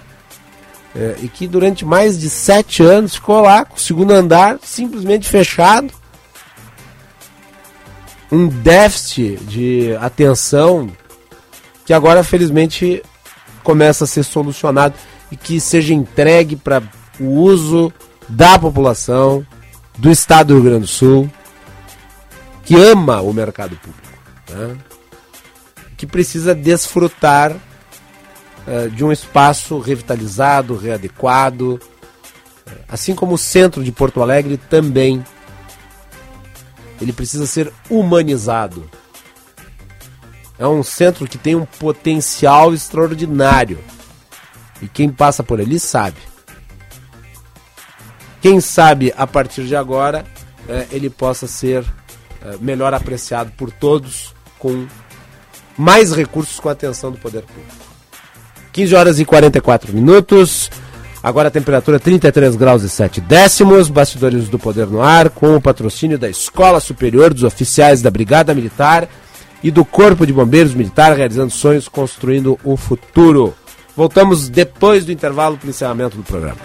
é, 0.95 1.15
e 1.21 1.27
que 1.27 1.47
durante 1.47 1.83
mais 1.83 2.19
de 2.19 2.29
sete 2.29 2.83
anos 2.83 3.15
ficou 3.15 3.41
lá 3.41 3.65
com 3.65 3.75
o 3.75 3.79
segundo 3.79 4.11
andar 4.11 4.59
simplesmente 4.61 5.27
fechado 5.27 5.91
um 8.31 8.47
déficit 8.47 9.37
de 9.45 9.95
atenção 9.99 10.87
que 11.83 11.91
agora 11.91 12.23
felizmente 12.23 13.01
começa 13.63 14.03
a 14.03 14.07
ser 14.07 14.23
solucionado 14.23 14.93
e 15.31 15.35
que 15.35 15.59
seja 15.59 15.93
entregue 15.93 16.55
para 16.55 16.83
o 17.19 17.25
uso 17.25 17.91
da 18.29 18.59
população 18.59 19.45
do 19.97 20.11
estado 20.11 20.49
do 20.49 20.53
Rio 20.55 20.63
Grande 20.63 20.81
do 20.81 20.87
Sul 20.87 21.31
que 22.72 22.76
ama 22.77 23.19
o 23.19 23.34
mercado 23.34 23.76
público, 23.76 24.07
né? 24.49 24.77
que 25.98 26.07
precisa 26.07 26.56
desfrutar 26.56 27.53
eh, 28.65 28.88
de 28.88 29.03
um 29.03 29.11
espaço 29.11 29.77
revitalizado, 29.77 30.77
readequado, 30.77 31.81
eh, 32.65 32.72
assim 32.88 33.14
como 33.14 33.34
o 33.34 33.38
centro 33.38 33.84
de 33.84 33.91
Porto 33.91 34.22
Alegre 34.22 34.56
também 34.56 35.22
ele 37.02 37.11
precisa 37.11 37.45
ser 37.45 37.73
humanizado. 37.89 38.89
É 40.57 40.65
um 40.65 40.81
centro 40.81 41.27
que 41.27 41.38
tem 41.38 41.56
um 41.56 41.65
potencial 41.65 42.73
extraordinário. 42.73 43.80
E 44.81 44.88
quem 44.88 45.10
passa 45.10 45.43
por 45.43 45.60
ali 45.60 45.77
sabe. 45.77 46.18
Quem 48.41 48.61
sabe 48.61 49.14
a 49.18 49.27
partir 49.27 49.65
de 49.65 49.76
agora 49.76 50.23
é, 50.69 50.88
ele 50.91 51.10
possa 51.10 51.48
ser 51.48 51.84
melhor 52.59 52.93
apreciado 52.93 53.51
por 53.57 53.72
todos 53.72 54.34
com 54.57 54.85
mais 55.77 56.13
recursos 56.13 56.59
com 56.59 56.69
a 56.69 56.73
atenção 56.73 57.11
do 57.11 57.18
poder 57.18 57.43
público. 57.43 57.91
15 58.72 58.95
horas 58.95 59.19
e 59.19 59.26
44 59.26 59.93
minutos. 59.93 60.69
Agora 61.23 61.49
a 61.49 61.51
temperatura 61.51 61.99
33 61.99 62.55
graus 62.55 62.84
e 62.84 62.89
7 62.89 63.22
décimos. 63.22 63.89
Bastidores 63.89 64.49
do 64.49 64.57
Poder 64.57 64.88
no 64.88 65.01
Ar, 65.01 65.30
com 65.30 65.55
o 65.55 65.61
patrocínio 65.61 66.18
da 66.18 66.30
Escola 66.30 66.80
Superior 66.80 67.34
dos 67.34 67.43
Oficiais 67.43 68.01
da 68.01 68.09
Brigada 68.09 68.53
Militar 68.53 69.07
e 69.63 69.69
do 69.69 69.85
Corpo 69.85 70.26
de 70.26 70.34
Bombeiros 70.34 70.73
Militar, 70.73 71.15
realizando 71.15 71.51
sonhos, 71.51 71.88
construindo 71.88 72.59
o 72.63 72.76
futuro. 72.76 73.53
Voltamos 73.95 74.49
depois 74.49 75.05
do 75.05 75.11
intervalo 75.11 75.57
para 75.57 75.68
o 75.68 75.69
encerramento 75.69 76.18
do 76.18 76.23
programa. 76.23 76.57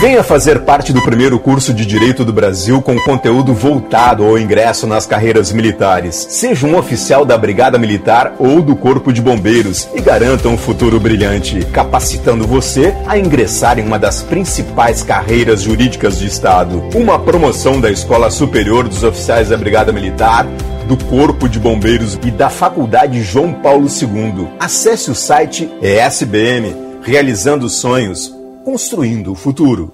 Venha 0.00 0.24
fazer 0.24 0.60
parte 0.60 0.94
do 0.94 1.02
primeiro 1.02 1.38
curso 1.38 1.74
de 1.74 1.84
Direito 1.84 2.24
do 2.24 2.32
Brasil 2.32 2.80
com 2.80 2.98
conteúdo 3.00 3.52
voltado 3.52 4.24
ao 4.24 4.38
ingresso 4.38 4.86
nas 4.86 5.04
carreiras 5.04 5.52
militares. 5.52 6.26
Seja 6.30 6.66
um 6.66 6.74
oficial 6.78 7.22
da 7.22 7.36
Brigada 7.36 7.78
Militar 7.78 8.34
ou 8.38 8.62
do 8.62 8.74
Corpo 8.74 9.12
de 9.12 9.20
Bombeiros 9.20 9.90
e 9.94 10.00
garanta 10.00 10.48
um 10.48 10.56
futuro 10.56 10.98
brilhante, 10.98 11.66
capacitando 11.66 12.46
você 12.46 12.94
a 13.06 13.18
ingressar 13.18 13.78
em 13.78 13.82
uma 13.82 13.98
das 13.98 14.22
principais 14.22 15.02
carreiras 15.02 15.60
jurídicas 15.60 16.16
do 16.16 16.24
Estado. 16.24 16.82
Uma 16.94 17.18
promoção 17.18 17.78
da 17.78 17.90
Escola 17.90 18.30
Superior 18.30 18.88
dos 18.88 19.02
Oficiais 19.02 19.50
da 19.50 19.56
Brigada 19.58 19.92
Militar 19.92 20.46
do 20.88 20.96
Corpo 20.96 21.46
de 21.46 21.60
Bombeiros 21.60 22.18
e 22.24 22.30
da 22.30 22.48
Faculdade 22.48 23.22
João 23.22 23.52
Paulo 23.52 23.86
II. 23.86 24.48
Acesse 24.58 25.10
o 25.10 25.14
site 25.14 25.70
ESBM, 25.82 26.74
realizando 27.02 27.68
sonhos 27.68 28.39
construindo 28.64 29.32
o 29.32 29.34
futuro. 29.34 29.92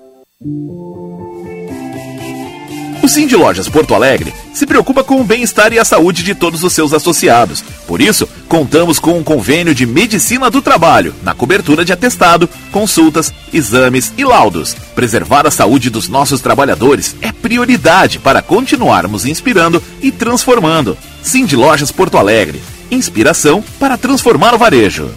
O 3.03 3.09
Cindy 3.09 3.37
Lojas 3.37 3.69
Porto 3.69 3.95
Alegre 3.95 4.35
se 4.53 4.67
preocupa 4.67 5.05
com 5.05 5.21
o 5.21 5.25
bem-estar 5.25 5.73
e 5.73 5.79
a 5.79 5.85
saúde 5.85 6.25
de 6.25 6.35
todos 6.35 6.65
os 6.65 6.73
seus 6.73 6.93
associados. 6.93 7.63
Por 7.87 8.01
isso, 8.01 8.29
contamos 8.49 8.99
com 8.99 9.17
um 9.17 9.23
convênio 9.23 9.73
de 9.73 9.87
medicina 9.87 10.51
do 10.51 10.61
trabalho, 10.61 11.15
na 11.23 11.33
cobertura 11.33 11.85
de 11.85 11.93
atestado, 11.93 12.49
consultas, 12.73 13.33
exames 13.53 14.13
e 14.19 14.25
laudos. 14.25 14.75
Preservar 14.95 15.47
a 15.47 15.53
saúde 15.53 15.89
dos 15.89 16.09
nossos 16.09 16.41
trabalhadores 16.41 17.15
é 17.23 17.31
prioridade 17.31 18.19
para 18.19 18.43
continuarmos 18.43 19.25
inspirando 19.25 19.81
e 20.03 20.11
transformando. 20.11 20.99
Cindy 21.23 21.55
Lojas 21.55 21.93
Porto 21.93 22.19
Alegre. 22.19 22.61
Inspiração 22.91 23.63
para 23.79 23.97
transformar 23.97 24.53
o 24.53 24.59
varejo. 24.59 25.11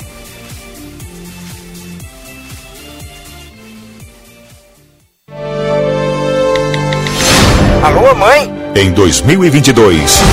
Alô, 8.09 8.17
mãe? 8.17 8.51
Em 8.75 8.91
2022, 8.91 10.23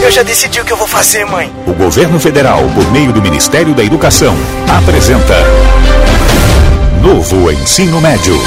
Eu 0.00 0.12
já 0.12 0.22
decidi 0.22 0.60
o 0.60 0.64
que 0.64 0.72
eu 0.72 0.76
vou 0.76 0.86
fazer, 0.86 1.26
mãe. 1.26 1.52
o 1.66 1.72
governo 1.72 2.20
federal, 2.20 2.62
por 2.72 2.88
meio 2.92 3.12
do 3.12 3.20
Ministério 3.20 3.74
da 3.74 3.82
Educação, 3.82 4.32
apresenta 4.68 5.34
Novo 7.02 7.50
Ensino 7.50 8.00
Médio. 8.00 8.40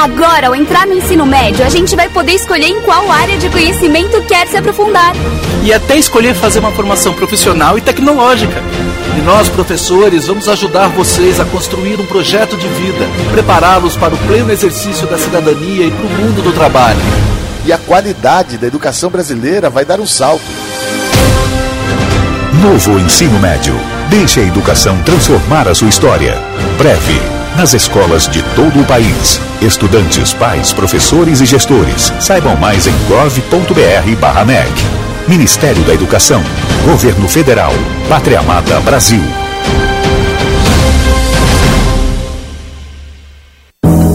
Agora, 0.00 0.46
ao 0.46 0.54
entrar 0.54 0.86
no 0.86 0.94
ensino 0.94 1.26
médio, 1.26 1.66
a 1.66 1.68
gente 1.68 1.96
vai 1.96 2.08
poder 2.08 2.30
escolher 2.34 2.68
em 2.68 2.80
qual 2.82 3.10
área 3.10 3.36
de 3.36 3.50
conhecimento 3.50 4.22
quer 4.22 4.46
se 4.46 4.56
aprofundar. 4.56 5.12
e 5.60 5.72
até 5.72 5.96
escolher 5.96 6.36
fazer 6.36 6.60
uma 6.60 6.70
formação 6.70 7.12
profissional 7.12 7.76
e 7.76 7.80
tecnológica. 7.80 8.62
E 9.18 9.20
nós, 9.22 9.48
professores, 9.48 10.28
vamos 10.28 10.48
ajudar 10.48 10.86
vocês 10.90 11.40
a 11.40 11.44
construir 11.44 12.00
um 12.00 12.06
projeto 12.06 12.56
de 12.56 12.68
vida, 12.68 13.08
prepará-los 13.32 13.96
para 13.96 14.14
o 14.14 14.18
pleno 14.18 14.52
exercício 14.52 15.04
da 15.08 15.18
cidadania 15.18 15.86
e 15.86 15.90
para 15.90 16.06
o 16.06 16.10
mundo 16.10 16.42
do 16.42 16.52
trabalho. 16.52 17.00
E 17.66 17.72
a 17.72 17.76
qualidade 17.76 18.56
da 18.56 18.68
educação 18.68 19.10
brasileira 19.10 19.68
vai 19.68 19.84
dar 19.84 19.98
um 19.98 20.06
salto. 20.06 20.44
Novo 22.62 23.00
Ensino 23.00 23.38
Médio. 23.40 23.74
Deixe 24.08 24.38
a 24.38 24.44
educação 24.44 25.02
transformar 25.02 25.66
a 25.66 25.74
sua 25.74 25.88
história. 25.88 26.40
Breve. 26.78 27.37
Nas 27.58 27.74
escolas 27.74 28.28
de 28.28 28.40
todo 28.54 28.80
o 28.80 28.84
país. 28.84 29.40
Estudantes, 29.60 30.32
pais, 30.32 30.72
professores 30.72 31.40
e 31.40 31.44
gestores. 31.44 32.12
Saibam 32.20 32.54
mais 32.54 32.86
em 32.86 32.92
gov.br/mec. 33.08 34.72
Ministério 35.26 35.82
da 35.82 35.92
Educação. 35.92 36.40
Governo 36.84 37.28
Federal. 37.28 37.72
Pátria 38.08 38.38
Amada 38.38 38.78
Brasil. 38.82 39.20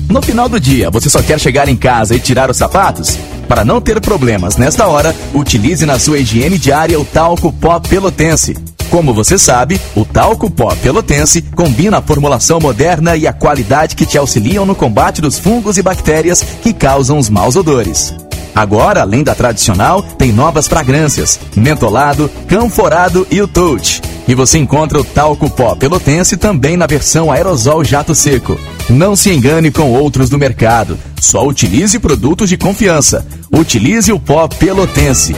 No 0.10 0.22
final 0.22 0.48
do 0.48 0.58
dia, 0.58 0.90
você 0.90 1.10
só 1.10 1.22
quer 1.22 1.38
chegar 1.38 1.68
em 1.68 1.76
casa 1.76 2.16
e 2.16 2.20
tirar 2.20 2.50
os 2.50 2.56
sapatos? 2.56 3.18
Para 3.46 3.66
não 3.66 3.82
ter 3.82 4.00
problemas 4.00 4.56
nesta 4.56 4.88
hora, 4.88 5.14
utilize 5.34 5.86
na 5.86 6.00
sua 6.00 6.20
higiene 6.20 6.58
diária 6.58 6.98
o 6.98 7.04
talco 7.04 7.52
pó 7.52 7.78
pelotense. 7.78 8.56
Como 8.90 9.14
você 9.14 9.38
sabe, 9.38 9.82
o 9.96 10.06
talco 10.06 10.50
pó 10.50 10.74
pelotense 10.76 11.42
combina 11.42 11.98
a 11.98 12.02
formulação 12.02 12.58
moderna 12.58 13.18
e 13.18 13.28
a 13.28 13.34
qualidade 13.34 13.98
que 13.98 14.06
te 14.06 14.18
auxiliam 14.18 14.66
no 14.66 14.76
combate 14.76 15.22
dos 15.22 15.38
fungos 15.38 15.78
e 15.78 15.84
bactérias 15.84 16.42
que 16.42 16.72
causam 16.72 17.18
os 17.18 17.30
maus 17.30 17.58
odores. 17.58 18.16
Agora, 18.56 19.02
além 19.02 19.24
da 19.24 19.36
tradicional, 19.36 20.02
tem 20.02 20.32
novas 20.32 20.70
fragrâncias: 20.70 21.38
mentolado, 21.54 22.32
canforado 22.48 23.28
e 23.30 23.42
o 23.42 23.48
touch. 23.48 24.02
E 24.28 24.36
você 24.36 24.58
encontra 24.58 25.00
o 25.00 25.04
talco 25.04 25.50
pó 25.50 25.74
pelotense 25.76 26.36
também 26.36 26.76
na 26.76 26.86
versão 26.86 27.32
aerosol 27.32 27.84
jato 27.84 28.14
seco. 28.14 28.60
Não 28.90 29.16
se 29.16 29.32
engane 29.32 29.72
com 29.72 29.94
outros 29.94 30.30
do 30.30 30.38
mercado. 30.38 30.98
Só 31.22 31.48
utilize 31.48 31.98
produtos 31.98 32.50
de 32.50 32.58
confiança. 32.58 33.26
Utilize 33.52 34.12
o 34.12 34.20
pó 34.20 34.48
pelotense. 34.48 35.34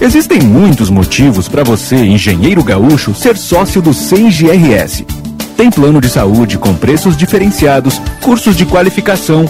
Existem 0.00 0.40
muitos 0.40 0.88
motivos 0.88 1.46
para 1.46 1.62
você, 1.62 1.96
engenheiro 1.96 2.64
gaúcho, 2.64 3.14
ser 3.14 3.36
sócio 3.36 3.82
do 3.82 3.92
CENGRS. 3.92 5.04
Tem 5.56 5.70
plano 5.70 6.00
de 6.00 6.08
saúde 6.08 6.56
com 6.56 6.72
preços 6.72 7.16
diferenciados, 7.16 8.00
cursos 8.22 8.56
de 8.56 8.64
qualificação, 8.64 9.44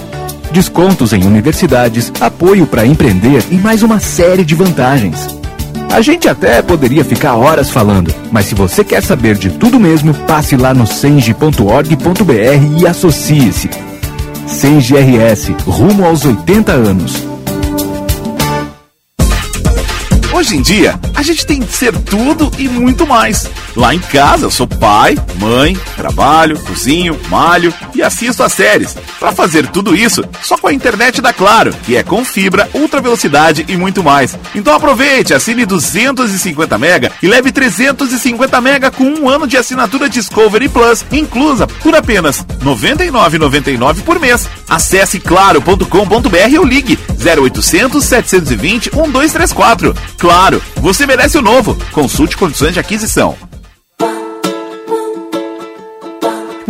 descontos 0.50 1.12
em 1.12 1.24
universidades, 1.24 2.12
apoio 2.20 2.66
para 2.66 2.84
empreender 2.84 3.44
e 3.48 3.54
mais 3.54 3.84
uma 3.84 4.00
série 4.00 4.44
de 4.44 4.56
vantagens. 4.56 5.39
A 5.92 6.00
gente 6.00 6.28
até 6.28 6.62
poderia 6.62 7.04
ficar 7.04 7.34
horas 7.34 7.68
falando, 7.68 8.14
mas 8.30 8.46
se 8.46 8.54
você 8.54 8.84
quer 8.84 9.02
saber 9.02 9.36
de 9.36 9.50
tudo 9.50 9.78
mesmo, 9.78 10.14
passe 10.14 10.56
lá 10.56 10.72
no 10.72 10.86
senge.org.br 10.86 12.80
e 12.80 12.86
associe-se. 12.86 13.68
CENGRS, 14.46 15.52
rumo 15.66 16.04
aos 16.04 16.24
80 16.24 16.72
anos. 16.72 17.29
Hoje 20.40 20.56
em 20.56 20.62
dia, 20.62 20.98
a 21.14 21.22
gente 21.22 21.44
tem 21.44 21.60
que 21.60 21.70
ser 21.70 21.94
tudo 21.98 22.50
e 22.58 22.66
muito 22.66 23.06
mais. 23.06 23.46
Lá 23.76 23.94
em 23.94 23.98
casa, 23.98 24.46
eu 24.46 24.50
sou 24.50 24.66
pai, 24.66 25.14
mãe, 25.38 25.76
trabalho, 25.94 26.58
cozinho, 26.60 27.20
malho 27.28 27.74
e 27.94 28.02
assisto 28.02 28.42
as 28.42 28.54
séries. 28.54 28.96
Para 29.18 29.32
fazer 29.32 29.66
tudo 29.66 29.94
isso, 29.94 30.24
só 30.42 30.56
com 30.56 30.68
a 30.68 30.72
internet 30.72 31.20
da 31.20 31.30
Claro, 31.30 31.74
que 31.84 31.94
é 31.94 32.02
com 32.02 32.24
fibra, 32.24 32.70
ultra 32.72 33.02
velocidade 33.02 33.66
e 33.68 33.76
muito 33.76 34.02
mais. 34.02 34.34
Então 34.54 34.74
aproveite, 34.74 35.34
assine 35.34 35.66
250 35.66 36.78
mega 36.78 37.12
e 37.22 37.28
leve 37.28 37.52
350 37.52 38.60
mega 38.62 38.90
com 38.90 39.04
um 39.04 39.28
ano 39.28 39.46
de 39.46 39.58
assinatura 39.58 40.08
Discovery 40.08 40.70
Plus 40.70 41.04
inclusa 41.12 41.66
por 41.66 41.94
apenas 41.94 42.38
R$ 42.38 42.46
99,99 42.64 44.02
por 44.04 44.18
mês. 44.18 44.48
Acesse 44.70 45.18
claro.com.br 45.18 46.58
ou 46.58 46.64
ligue 46.64 46.96
0800 47.10 48.04
720 48.04 48.94
1234. 48.94 49.94
Claro, 50.16 50.62
você 50.76 51.04
merece 51.04 51.36
o 51.36 51.42
novo. 51.42 51.76
Consulte 51.92 52.36
condições 52.36 52.74
de 52.74 52.80
aquisição. 52.80 53.49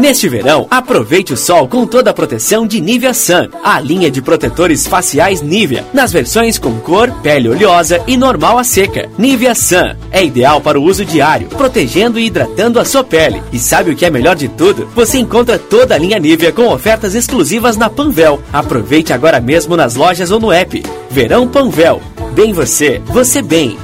Neste 0.00 0.30
verão, 0.30 0.66
aproveite 0.70 1.34
o 1.34 1.36
sol 1.36 1.68
com 1.68 1.86
toda 1.86 2.10
a 2.10 2.14
proteção 2.14 2.66
de 2.66 2.80
Nivea 2.80 3.12
Sun, 3.12 3.50
a 3.62 3.78
linha 3.78 4.10
de 4.10 4.22
protetores 4.22 4.86
faciais 4.86 5.42
Nivea, 5.42 5.84
nas 5.92 6.10
versões 6.10 6.58
com 6.58 6.72
cor, 6.80 7.12
pele 7.22 7.50
oleosa 7.50 8.02
e 8.06 8.16
normal 8.16 8.56
a 8.56 8.64
seca. 8.64 9.10
Nivea 9.18 9.54
Sun 9.54 9.94
é 10.10 10.24
ideal 10.24 10.58
para 10.58 10.80
o 10.80 10.82
uso 10.82 11.04
diário, 11.04 11.48
protegendo 11.48 12.18
e 12.18 12.24
hidratando 12.24 12.80
a 12.80 12.84
sua 12.86 13.04
pele. 13.04 13.42
E 13.52 13.58
sabe 13.58 13.90
o 13.90 13.94
que 13.94 14.06
é 14.06 14.10
melhor 14.10 14.36
de 14.36 14.48
tudo? 14.48 14.88
Você 14.94 15.18
encontra 15.18 15.58
toda 15.58 15.94
a 15.94 15.98
linha 15.98 16.18
Nivea 16.18 16.50
com 16.50 16.72
ofertas 16.72 17.14
exclusivas 17.14 17.76
na 17.76 17.90
Panvel. 17.90 18.40
Aproveite 18.50 19.12
agora 19.12 19.38
mesmo 19.38 19.76
nas 19.76 19.96
lojas 19.96 20.30
ou 20.30 20.40
no 20.40 20.50
app. 20.50 20.82
Verão 21.10 21.46
Panvel. 21.46 22.00
Bem 22.32 22.54
você, 22.54 23.02
você 23.04 23.42
bem. 23.42 23.76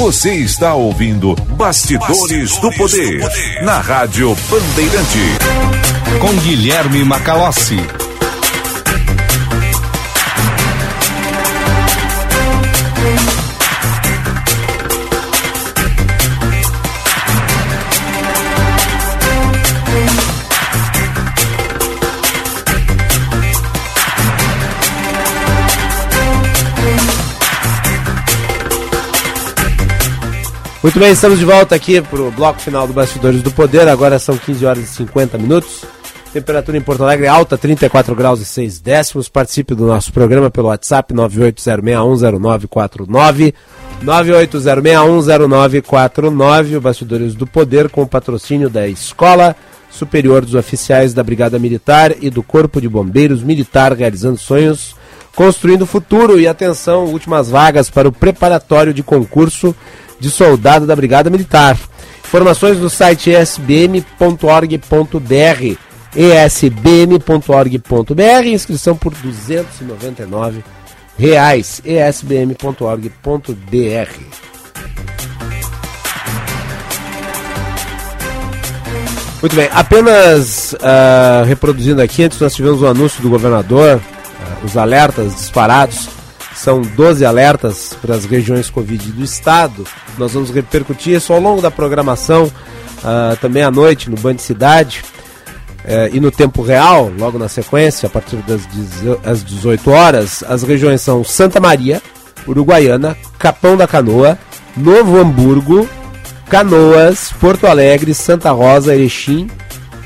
Você 0.00 0.32
está 0.32 0.72
ouvindo 0.72 1.34
Bastidores, 1.58 2.56
do, 2.56 2.72
Poder, 2.72 3.20
na 3.62 3.80
Rádio 3.80 4.34
Bandeirante. 4.48 5.18
Com 6.18 6.34
Guilherme 6.38 7.04
Macalossi. 7.04 7.76
Muito 30.82 30.98
bem, 30.98 31.12
estamos 31.12 31.38
de 31.38 31.44
volta 31.44 31.74
aqui 31.74 32.00
para 32.00 32.22
o 32.22 32.30
bloco 32.30 32.58
final 32.58 32.86
do 32.86 32.94
Bastidores 32.94 33.42
do 33.42 33.50
Poder. 33.50 33.86
Agora 33.86 34.18
são 34.18 34.38
15 34.38 34.64
horas 34.64 34.84
e 34.84 34.86
50 34.86 35.36
minutos. 35.36 35.84
Temperatura 36.32 36.78
em 36.78 36.80
Porto 36.80 37.02
Alegre 37.02 37.26
alta, 37.26 37.58
34 37.58 38.14
graus 38.14 38.40
e 38.40 38.46
6 38.46 38.80
décimos. 38.80 39.28
Participe 39.28 39.74
do 39.74 39.86
nosso 39.86 40.10
programa 40.10 40.50
pelo 40.50 40.68
WhatsApp 40.68 41.12
980610949. 41.12 43.52
980610949. 44.02 46.78
O 46.78 46.80
Bastidores 46.80 47.34
do 47.34 47.46
Poder 47.46 47.90
com 47.90 48.00
o 48.00 48.08
patrocínio 48.08 48.70
da 48.70 48.88
Escola 48.88 49.54
Superior 49.90 50.46
dos 50.46 50.54
Oficiais 50.54 51.12
da 51.12 51.22
Brigada 51.22 51.58
Militar 51.58 52.14
e 52.22 52.30
do 52.30 52.42
Corpo 52.42 52.80
de 52.80 52.88
Bombeiros 52.88 53.42
Militar 53.42 53.92
realizando 53.92 54.38
sonhos, 54.38 54.96
construindo 55.36 55.84
futuro. 55.84 56.40
E 56.40 56.48
atenção, 56.48 57.04
últimas 57.04 57.50
vagas 57.50 57.90
para 57.90 58.08
o 58.08 58.12
preparatório 58.12 58.94
de 58.94 59.02
concurso 59.02 59.76
de 60.20 60.30
soldado 60.30 60.86
da 60.86 60.94
Brigada 60.94 61.30
Militar. 61.30 61.76
Informações 62.24 62.78
no 62.78 62.88
site 62.88 63.30
esbm.org.br 63.30 64.00
esbm.org.br, 66.14 67.26
inscrição 68.46 68.96
por 68.96 69.14
299 69.14 70.64
reais, 71.18 71.80
esbm.org.br. 71.84 73.10
Muito 79.40 79.56
bem, 79.56 79.70
apenas 79.72 80.74
uh, 80.74 81.44
reproduzindo 81.46 82.02
aqui, 82.02 82.24
antes 82.24 82.38
nós 82.38 82.54
tivemos 82.54 82.82
o 82.82 82.86
anúncio 82.86 83.22
do 83.22 83.30
governador, 83.30 83.96
uh, 83.98 84.66
os 84.66 84.76
alertas 84.76 85.34
disparados 85.34 86.19
são 86.54 86.82
12 86.82 87.24
alertas 87.24 87.96
para 88.00 88.14
as 88.14 88.24
regiões 88.24 88.70
Covid 88.70 89.12
do 89.12 89.24
estado. 89.24 89.86
Nós 90.18 90.32
vamos 90.32 90.50
repercutir 90.50 91.16
isso 91.16 91.32
ao 91.32 91.40
longo 91.40 91.62
da 91.62 91.70
programação, 91.70 92.44
uh, 92.44 93.36
também 93.40 93.62
à 93.62 93.70
noite 93.70 94.10
no 94.10 94.16
Band 94.16 94.38
Cidade 94.38 95.02
uh, 95.84 96.14
e 96.14 96.20
no 96.20 96.30
tempo 96.30 96.62
real, 96.62 97.10
logo 97.18 97.38
na 97.38 97.48
sequência, 97.48 98.06
a 98.06 98.10
partir 98.10 98.36
das 98.38 99.44
18 99.44 99.90
horas. 99.90 100.44
As 100.46 100.62
regiões 100.62 101.00
são 101.00 101.24
Santa 101.24 101.60
Maria, 101.60 102.02
Uruguaiana, 102.46 103.16
Capão 103.38 103.76
da 103.76 103.86
Canoa, 103.86 104.38
Novo 104.76 105.18
Hamburgo, 105.18 105.88
Canoas, 106.48 107.32
Porto 107.40 107.66
Alegre, 107.66 108.12
Santa 108.12 108.50
Rosa, 108.50 108.94
Erechim, 108.94 109.48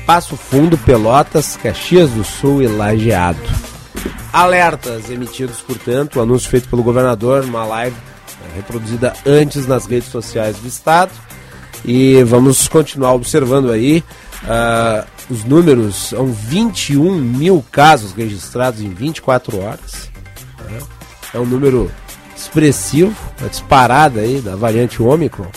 Passo 0.05 0.37
Fundo, 0.37 0.77
Pelotas, 0.77 1.57
Caxias 1.61 2.11
do 2.11 2.23
Sul 2.23 2.61
e 2.61 2.67
Lajeado. 2.67 3.74
Alertas 4.31 5.09
emitidos, 5.09 5.61
portanto, 5.61 6.17
o 6.17 6.21
anúncio 6.21 6.49
feito 6.49 6.67
pelo 6.67 6.83
governador, 6.83 7.43
uma 7.43 7.65
live 7.65 7.95
é, 7.95 8.55
reproduzida 8.55 9.13
antes 9.25 9.65
nas 9.65 9.85
redes 9.85 10.09
sociais 10.09 10.57
do 10.57 10.67
estado. 10.67 11.11
E 11.83 12.23
vamos 12.23 12.67
continuar 12.67 13.13
observando 13.13 13.71
aí. 13.71 14.03
Uh, 14.43 15.05
os 15.29 15.43
números 15.43 16.09
são 16.09 16.27
21 16.27 17.15
mil 17.15 17.65
casos 17.71 18.11
registrados 18.11 18.81
em 18.81 18.89
24 18.89 19.59
horas. 19.59 20.09
Né? 20.69 20.79
É 21.33 21.39
um 21.39 21.45
número 21.45 21.91
expressivo, 22.35 23.15
a 23.43 23.47
disparada 23.47 24.19
aí 24.21 24.41
da 24.41 24.55
variante 24.55 25.01
Ômicron. 25.01 25.47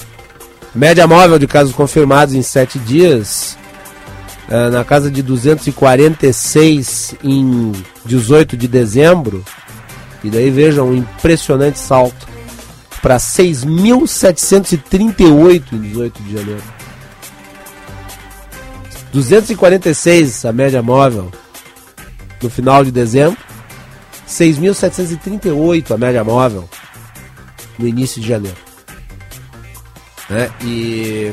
Média 0.74 1.06
móvel 1.06 1.38
de 1.38 1.46
casos 1.46 1.74
confirmados 1.74 2.34
em 2.34 2.42
7 2.42 2.78
dias, 2.78 3.58
uh, 4.48 4.70
na 4.70 4.84
casa 4.84 5.10
de 5.10 5.22
246 5.22 7.14
em 7.24 7.72
18 8.08 8.56
de 8.56 8.66
dezembro. 8.66 9.44
E 10.24 10.30
daí 10.30 10.50
vejam 10.50 10.88
um 10.88 10.96
impressionante 10.96 11.78
salto 11.78 12.26
para 13.00 13.18
6.738 13.18 15.62
em 15.72 15.80
18 15.80 16.22
de 16.22 16.32
janeiro. 16.32 16.62
246 19.12 20.44
a 20.44 20.52
média 20.52 20.82
móvel 20.82 21.30
no 22.42 22.50
final 22.50 22.84
de 22.84 22.90
dezembro. 22.90 23.38
6.738 24.26 25.94
a 25.94 25.98
média 25.98 26.24
móvel 26.24 26.68
no 27.78 27.86
início 27.86 28.20
de 28.20 28.26
janeiro. 28.26 28.58
Né? 30.28 30.50
E 30.62 31.32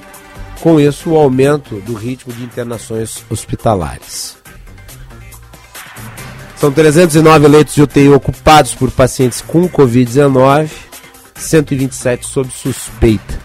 com 0.61 0.79
isso 0.79 1.09
o 1.11 1.17
aumento 1.17 1.81
do 1.81 1.93
ritmo 1.93 2.31
de 2.31 2.43
internações 2.43 3.23
hospitalares. 3.29 4.37
São 6.65 6.71
309 6.71 7.47
leitos 7.47 7.75
de 7.75 7.83
UTI 7.83 8.09
ocupados 8.09 8.73
por 8.73 8.89
pacientes 8.89 9.39
com 9.39 9.69
Covid-19, 9.69 10.67
127 11.35 12.25
sob 12.25 12.49
suspeita. 12.51 13.39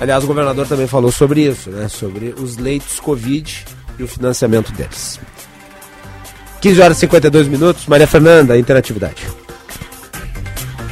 Aliás, 0.00 0.24
o 0.24 0.26
governador 0.26 0.66
também 0.66 0.88
falou 0.88 1.12
sobre 1.12 1.46
isso, 1.46 1.70
né? 1.70 1.86
sobre 1.86 2.34
os 2.36 2.56
leitos 2.56 2.98
Covid 2.98 3.64
e 3.96 4.02
o 4.02 4.08
financiamento 4.08 4.72
deles. 4.72 5.20
15 6.60 6.80
horas 6.80 6.96
e 6.96 7.00
52 7.02 7.46
minutos, 7.46 7.86
Maria 7.86 8.08
Fernanda, 8.08 8.58
interatividade. 8.58 9.24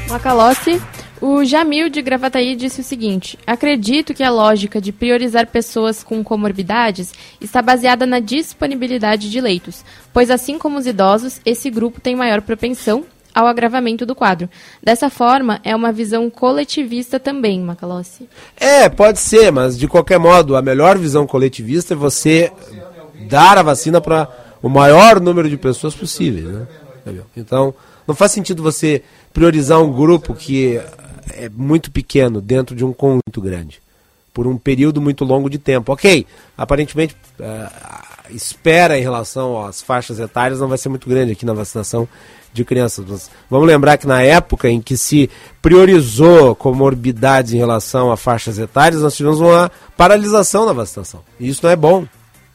Macalossi, 0.08 0.80
o 1.20 1.44
Jamil 1.44 1.88
de 1.88 2.00
Gravataí 2.00 2.56
disse 2.56 2.80
o 2.80 2.84
seguinte: 2.84 3.38
Acredito 3.46 4.14
que 4.14 4.22
a 4.22 4.30
lógica 4.30 4.80
de 4.80 4.92
priorizar 4.92 5.46
pessoas 5.46 6.02
com 6.02 6.24
comorbidades 6.24 7.12
está 7.40 7.60
baseada 7.60 8.06
na 8.06 8.20
disponibilidade 8.20 9.30
de 9.30 9.40
leitos, 9.40 9.84
pois, 10.12 10.30
assim 10.30 10.58
como 10.58 10.78
os 10.78 10.86
idosos, 10.86 11.40
esse 11.44 11.70
grupo 11.70 12.00
tem 12.00 12.16
maior 12.16 12.40
propensão 12.40 13.04
ao 13.34 13.46
agravamento 13.46 14.04
do 14.04 14.14
quadro. 14.14 14.48
Dessa 14.82 15.08
forma, 15.08 15.60
é 15.62 15.74
uma 15.74 15.92
visão 15.92 16.28
coletivista 16.30 17.20
também, 17.20 17.60
Macalossi. 17.60 18.28
É, 18.56 18.88
pode 18.88 19.20
ser, 19.20 19.52
mas 19.52 19.78
de 19.78 19.86
qualquer 19.86 20.18
modo, 20.18 20.56
a 20.56 20.62
melhor 20.62 20.98
visão 20.98 21.26
coletivista 21.26 21.94
é 21.94 21.96
você 21.96 22.52
dar 23.28 23.58
a 23.58 23.62
vacina 23.62 24.00
para 24.00 24.28
o 24.62 24.68
maior 24.68 25.20
número 25.20 25.48
de 25.48 25.56
pessoas 25.56 25.94
possível. 25.94 26.50
Né? 26.50 26.66
Então, 27.36 27.74
não 28.06 28.14
faz 28.14 28.32
sentido 28.32 28.62
você 28.62 29.02
priorizar 29.32 29.80
um 29.80 29.92
grupo 29.92 30.34
que 30.34 30.80
é 31.36 31.48
muito 31.48 31.90
pequeno 31.90 32.40
dentro 32.40 32.74
de 32.74 32.84
um 32.84 32.92
conjunto 32.92 33.40
grande, 33.40 33.80
por 34.32 34.46
um 34.46 34.56
período 34.56 35.00
muito 35.00 35.24
longo 35.24 35.48
de 35.50 35.58
tempo. 35.58 35.92
Ok, 35.92 36.26
aparentemente 36.56 37.16
a 37.40 38.30
espera 38.30 38.98
em 38.98 39.02
relação 39.02 39.64
às 39.64 39.82
faixas 39.82 40.18
etárias 40.20 40.60
não 40.60 40.68
vai 40.68 40.78
ser 40.78 40.88
muito 40.88 41.08
grande 41.08 41.32
aqui 41.32 41.44
na 41.44 41.52
vacinação 41.52 42.08
de 42.52 42.64
crianças. 42.64 43.04
Mas 43.08 43.30
vamos 43.48 43.66
lembrar 43.66 43.96
que 43.96 44.06
na 44.06 44.22
época 44.22 44.68
em 44.68 44.80
que 44.80 44.96
se 44.96 45.30
priorizou 45.62 46.54
comorbidades 46.54 47.52
em 47.52 47.58
relação 47.58 48.10
a 48.10 48.16
faixas 48.16 48.58
etárias, 48.58 49.02
nós 49.02 49.16
tivemos 49.16 49.40
uma 49.40 49.70
paralisação 49.96 50.66
na 50.66 50.72
vacinação. 50.72 51.22
E 51.38 51.48
isso 51.48 51.60
não 51.62 51.70
é 51.70 51.76
bom. 51.76 52.06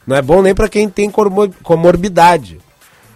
Não 0.06 0.16
é 0.16 0.22
bom 0.22 0.42
nem 0.42 0.54
para 0.54 0.70
quem 0.70 0.88
tem 0.90 1.10
comorbidade. 1.10 2.60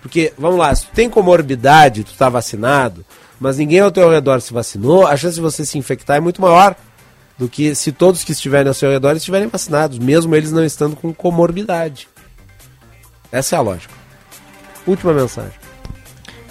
Porque, 0.02 0.34
vamos 0.38 0.58
lá, 0.58 0.74
se 0.74 0.86
tu 0.86 0.92
tem 0.94 1.10
comorbidade, 1.10 2.04
tu 2.04 2.12
está 2.12 2.30
vacinado, 2.30 3.06
mas 3.40 3.58
ninguém 3.58 3.80
ao 3.80 3.92
teu 3.92 4.10
redor 4.10 4.42
se 4.42 4.54
vacinou, 4.54 5.08
a 5.08 5.16
chance 5.16 5.36
de 5.36 5.42
você 5.42 5.66
se 5.66 5.78
infectar 5.78 6.18
é 6.18 6.20
muito 6.20 6.42
maior 6.42 6.76
do 7.38 7.48
que 7.48 7.74
se 7.74 7.92
todos 7.92 8.24
que 8.24 8.34
estiverem 8.34 8.68
ao 8.68 8.74
seu 8.74 8.92
redor 8.92 9.16
estiverem 9.16 9.48
vacinados, 9.48 9.98
mesmo 9.98 10.36
eles 10.36 10.52
não 10.52 10.66
estando 10.66 10.96
com 10.96 11.14
comorbidade. 11.14 12.10
Essa 13.32 13.56
é 13.56 13.60
a 13.60 13.62
lógica. 13.62 13.94
Última 14.86 15.14
mensagem. 15.14 15.58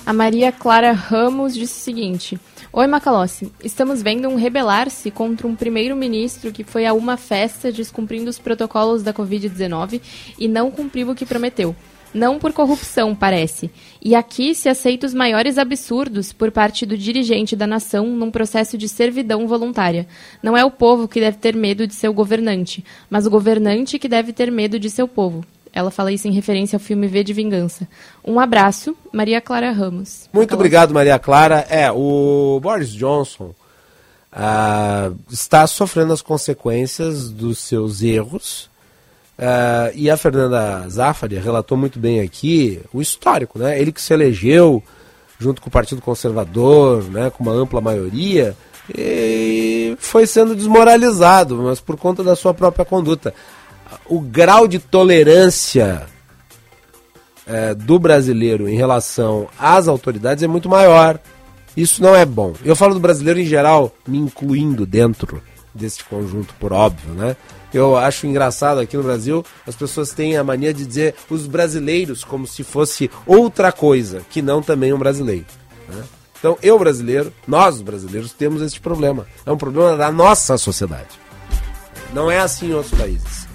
A 0.06 0.12
Maria 0.12 0.51
Clara 0.51 0.93
Ramos 0.93 1.55
disse 1.55 1.81
o 1.81 1.85
seguinte: 1.85 2.40
Oi, 2.73 2.86
Macalossi. 2.86 3.52
Estamos 3.62 4.01
vendo 4.01 4.28
um 4.28 4.36
rebelar-se 4.36 5.10
contra 5.10 5.47
um 5.47 5.56
primeiro-ministro 5.56 6.52
que 6.52 6.65
foi 6.65 6.86
a 6.86 6.94
uma 6.94 7.16
festa 7.16 7.73
descumprindo 7.73 8.31
os 8.31 8.39
protocolos 8.39 9.02
da 9.02 9.12
Covid-19 9.12 10.01
e 10.39 10.48
não 10.48 10.70
cumpriu 10.70 11.10
o 11.10 11.15
que 11.15 11.27
prometeu. 11.27 11.74
Não 12.13 12.39
por 12.39 12.53
corrupção, 12.53 13.15
parece. 13.15 13.71
E 14.03 14.15
aqui 14.15 14.55
se 14.55 14.69
aceita 14.69 15.07
os 15.07 15.15
maiores 15.15 15.59
absurdos 15.59 16.33
por 16.33 16.51
parte 16.51 16.87
do 16.87 16.97
dirigente 16.97 17.55
da 17.55 17.67
nação 17.67 18.07
num 18.07 18.31
processo 18.31 18.79
de 18.79 18.89
servidão 18.89 19.47
voluntária. 19.47 20.07
Não 20.43 20.57
é 20.57 20.65
o 20.65 20.71
povo 20.71 21.07
que 21.07 21.21
deve 21.21 21.37
ter 21.37 21.55
medo 21.55 21.87
de 21.87 21.95
seu 21.95 22.13
governante, 22.13 22.85
mas 23.11 23.27
o 23.27 23.31
governante 23.31 23.99
que 23.99 24.09
deve 24.09 24.33
ter 24.33 24.51
medo 24.51 24.79
de 24.79 24.89
seu 24.89 25.07
povo. 25.07 25.45
Ela 25.73 25.91
fala 25.91 26.11
isso 26.11 26.27
em 26.27 26.33
referência 26.33 26.77
ao 26.77 26.81
filme 26.81 27.07
V 27.07 27.23
de 27.23 27.33
Vingança. 27.33 27.87
Um 28.25 28.41
abraço, 28.41 28.97
Maria 29.13 29.41
Clara 29.41 29.71
Ramos. 29.71 30.29
Muito 30.33 30.55
obrigado, 30.55 30.95
Maria 30.95 31.19
Clara. 31.19 31.67
É, 31.69 31.91
o 31.93 32.59
Boris 32.61 32.93
Johnson 32.93 33.55
ah, 34.33 35.11
está 35.31 35.67
sofrendo 35.67 36.13
as 36.13 36.23
consequências 36.23 37.31
dos 37.31 37.59
seus 37.59 38.03
erros. 38.03 38.71
Ah, 39.39 39.90
e 39.94 40.10
a 40.10 40.16
Fernanda 40.16 40.89
Zaffari 40.89 41.36
relatou 41.36 41.78
muito 41.78 41.98
bem 41.98 42.20
aqui 42.20 42.81
o 42.93 43.01
histórico, 43.01 43.59
né? 43.59 43.81
Ele 43.81 43.93
que 43.93 44.02
se 44.02 44.12
elegeu 44.12 44.82
junto 45.39 45.62
com 45.62 45.69
o 45.69 45.73
Partido 45.73 46.02
Conservador, 46.02 47.05
né, 47.05 47.31
com 47.31 47.44
uma 47.44 47.52
ampla 47.52 47.81
maioria, 47.81 48.56
e 48.93 49.97
foi 50.01 50.27
sendo 50.27 50.56
desmoralizado, 50.56 51.56
mas 51.62 51.78
por 51.78 51.97
conta 51.97 52.24
da 52.24 52.35
sua 52.35 52.52
própria 52.52 52.85
conduta 52.85 53.32
o 54.06 54.20
grau 54.20 54.66
de 54.66 54.78
tolerância 54.78 56.06
é, 57.47 57.74
do 57.74 57.98
brasileiro 57.98 58.69
em 58.69 58.77
relação 58.77 59.48
às 59.59 59.89
autoridades 59.89 60.43
é 60.43 60.47
muito 60.47 60.69
maior. 60.69 61.19
Isso 61.77 62.02
não 62.02 62.15
é 62.15 62.27
bom. 62.27 62.55
Eu 62.65 62.74
falo 62.74 62.94
do 62.94 63.01
brasileiro 63.01 63.40
em 63.40 63.47
geral, 63.47 63.94
me 64.06 64.19
incluindo 64.19 64.85
dentro 64.85 65.40
desse 65.74 66.02
conjunto, 66.05 66.55
por 66.59 66.73
óbvio, 66.73 67.15
né? 67.15 67.36
Eu 67.73 67.97
acho 67.97 68.27
engraçado 68.27 68.81
aqui 68.81 68.97
no 68.97 69.03
Brasil, 69.03 69.45
as 69.66 69.77
pessoas 69.77 70.12
têm 70.12 70.36
a 70.36 70.45
mania 70.45 70.73
de 70.73 70.86
dizer 70.86 71.15
os 71.28 71.47
brasileiros 71.47 72.24
como 72.24 72.47
se 72.47 72.65
fosse 72.65 73.11
outra 73.27 73.70
coisa, 73.70 74.23
que 74.31 74.40
não 74.40 74.62
também 74.62 74.93
um 74.93 74.99
brasileiro. 74.99 75.45
Né? 75.89 76.03
Então, 76.39 76.57
eu 76.62 76.78
brasileiro, 76.78 77.32
nós 77.47 77.82
brasileiros, 77.82 78.32
temos 78.32 78.62
esse 78.62 78.78
problema. 78.81 79.27
É 79.45 79.51
um 79.51 79.57
problema 79.57 79.97
da 79.97 80.11
nossa 80.11 80.57
sociedade. 80.57 81.09
Não 82.15 82.31
é 82.31 82.39
assim 82.39 82.70
em 82.70 82.74
outros 82.74 82.99
países. 82.99 83.47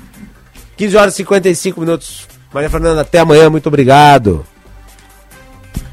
15 0.76 0.98
horas 0.98 1.14
e 1.14 1.18
55 1.18 1.80
minutos. 1.80 2.28
Maria 2.54 2.70
Fernanda, 2.70 3.02
até 3.02 3.20
amanhã, 3.20 3.50
muito 3.50 3.68
obrigado. 3.68 4.46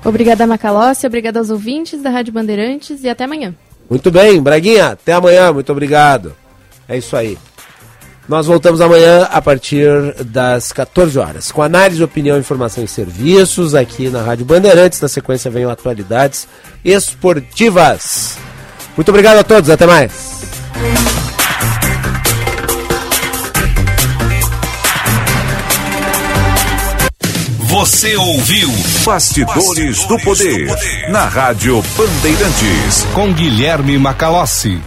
Obrigada, 0.05 0.47
Macalossi, 0.47 1.07
obrigada 1.07 1.39
aos 1.39 1.51
ouvintes 1.51 2.03
da 2.03 2.11
Rádio 2.11 2.33
Bandeirantes 2.33 3.05
e 3.05 3.09
até 3.09 3.25
amanhã. 3.25 3.55
Muito 3.89 4.11
bem, 4.11 4.43
Braguinha, 4.43 4.89
até 4.89 5.13
amanhã, 5.13 5.53
muito 5.53 5.71
obrigado. 5.71 6.35
É 6.89 6.97
isso 6.97 7.17
aí. 7.17 7.39
Nós 8.31 8.47
voltamos 8.47 8.81
amanhã 8.81 9.25
a 9.25 9.43
partir 9.43 9.89
das 10.25 10.71
14 10.71 11.19
horas, 11.19 11.51
com 11.51 11.63
análise, 11.63 12.01
opinião, 12.01 12.39
informação 12.39 12.85
e 12.85 12.87
serviços 12.87 13.75
aqui 13.75 14.09
na 14.09 14.23
Rádio 14.23 14.45
Bandeirantes. 14.45 15.01
Na 15.01 15.09
sequência 15.09 15.51
venham 15.51 15.69
atualidades 15.69 16.47
esportivas. 16.85 18.39
Muito 18.97 19.09
obrigado 19.09 19.39
a 19.39 19.43
todos, 19.43 19.69
até 19.69 19.85
mais. 19.85 20.13
Você 27.59 28.15
ouviu 28.15 28.71
Bastidores 29.05 30.07
do 30.07 30.17
Poder 30.21 30.69
na 31.11 31.25
Rádio 31.25 31.83
Bandeirantes 31.97 33.03
Com 33.13 33.33
Guilherme 33.33 33.99
Macalossi. 33.99 34.81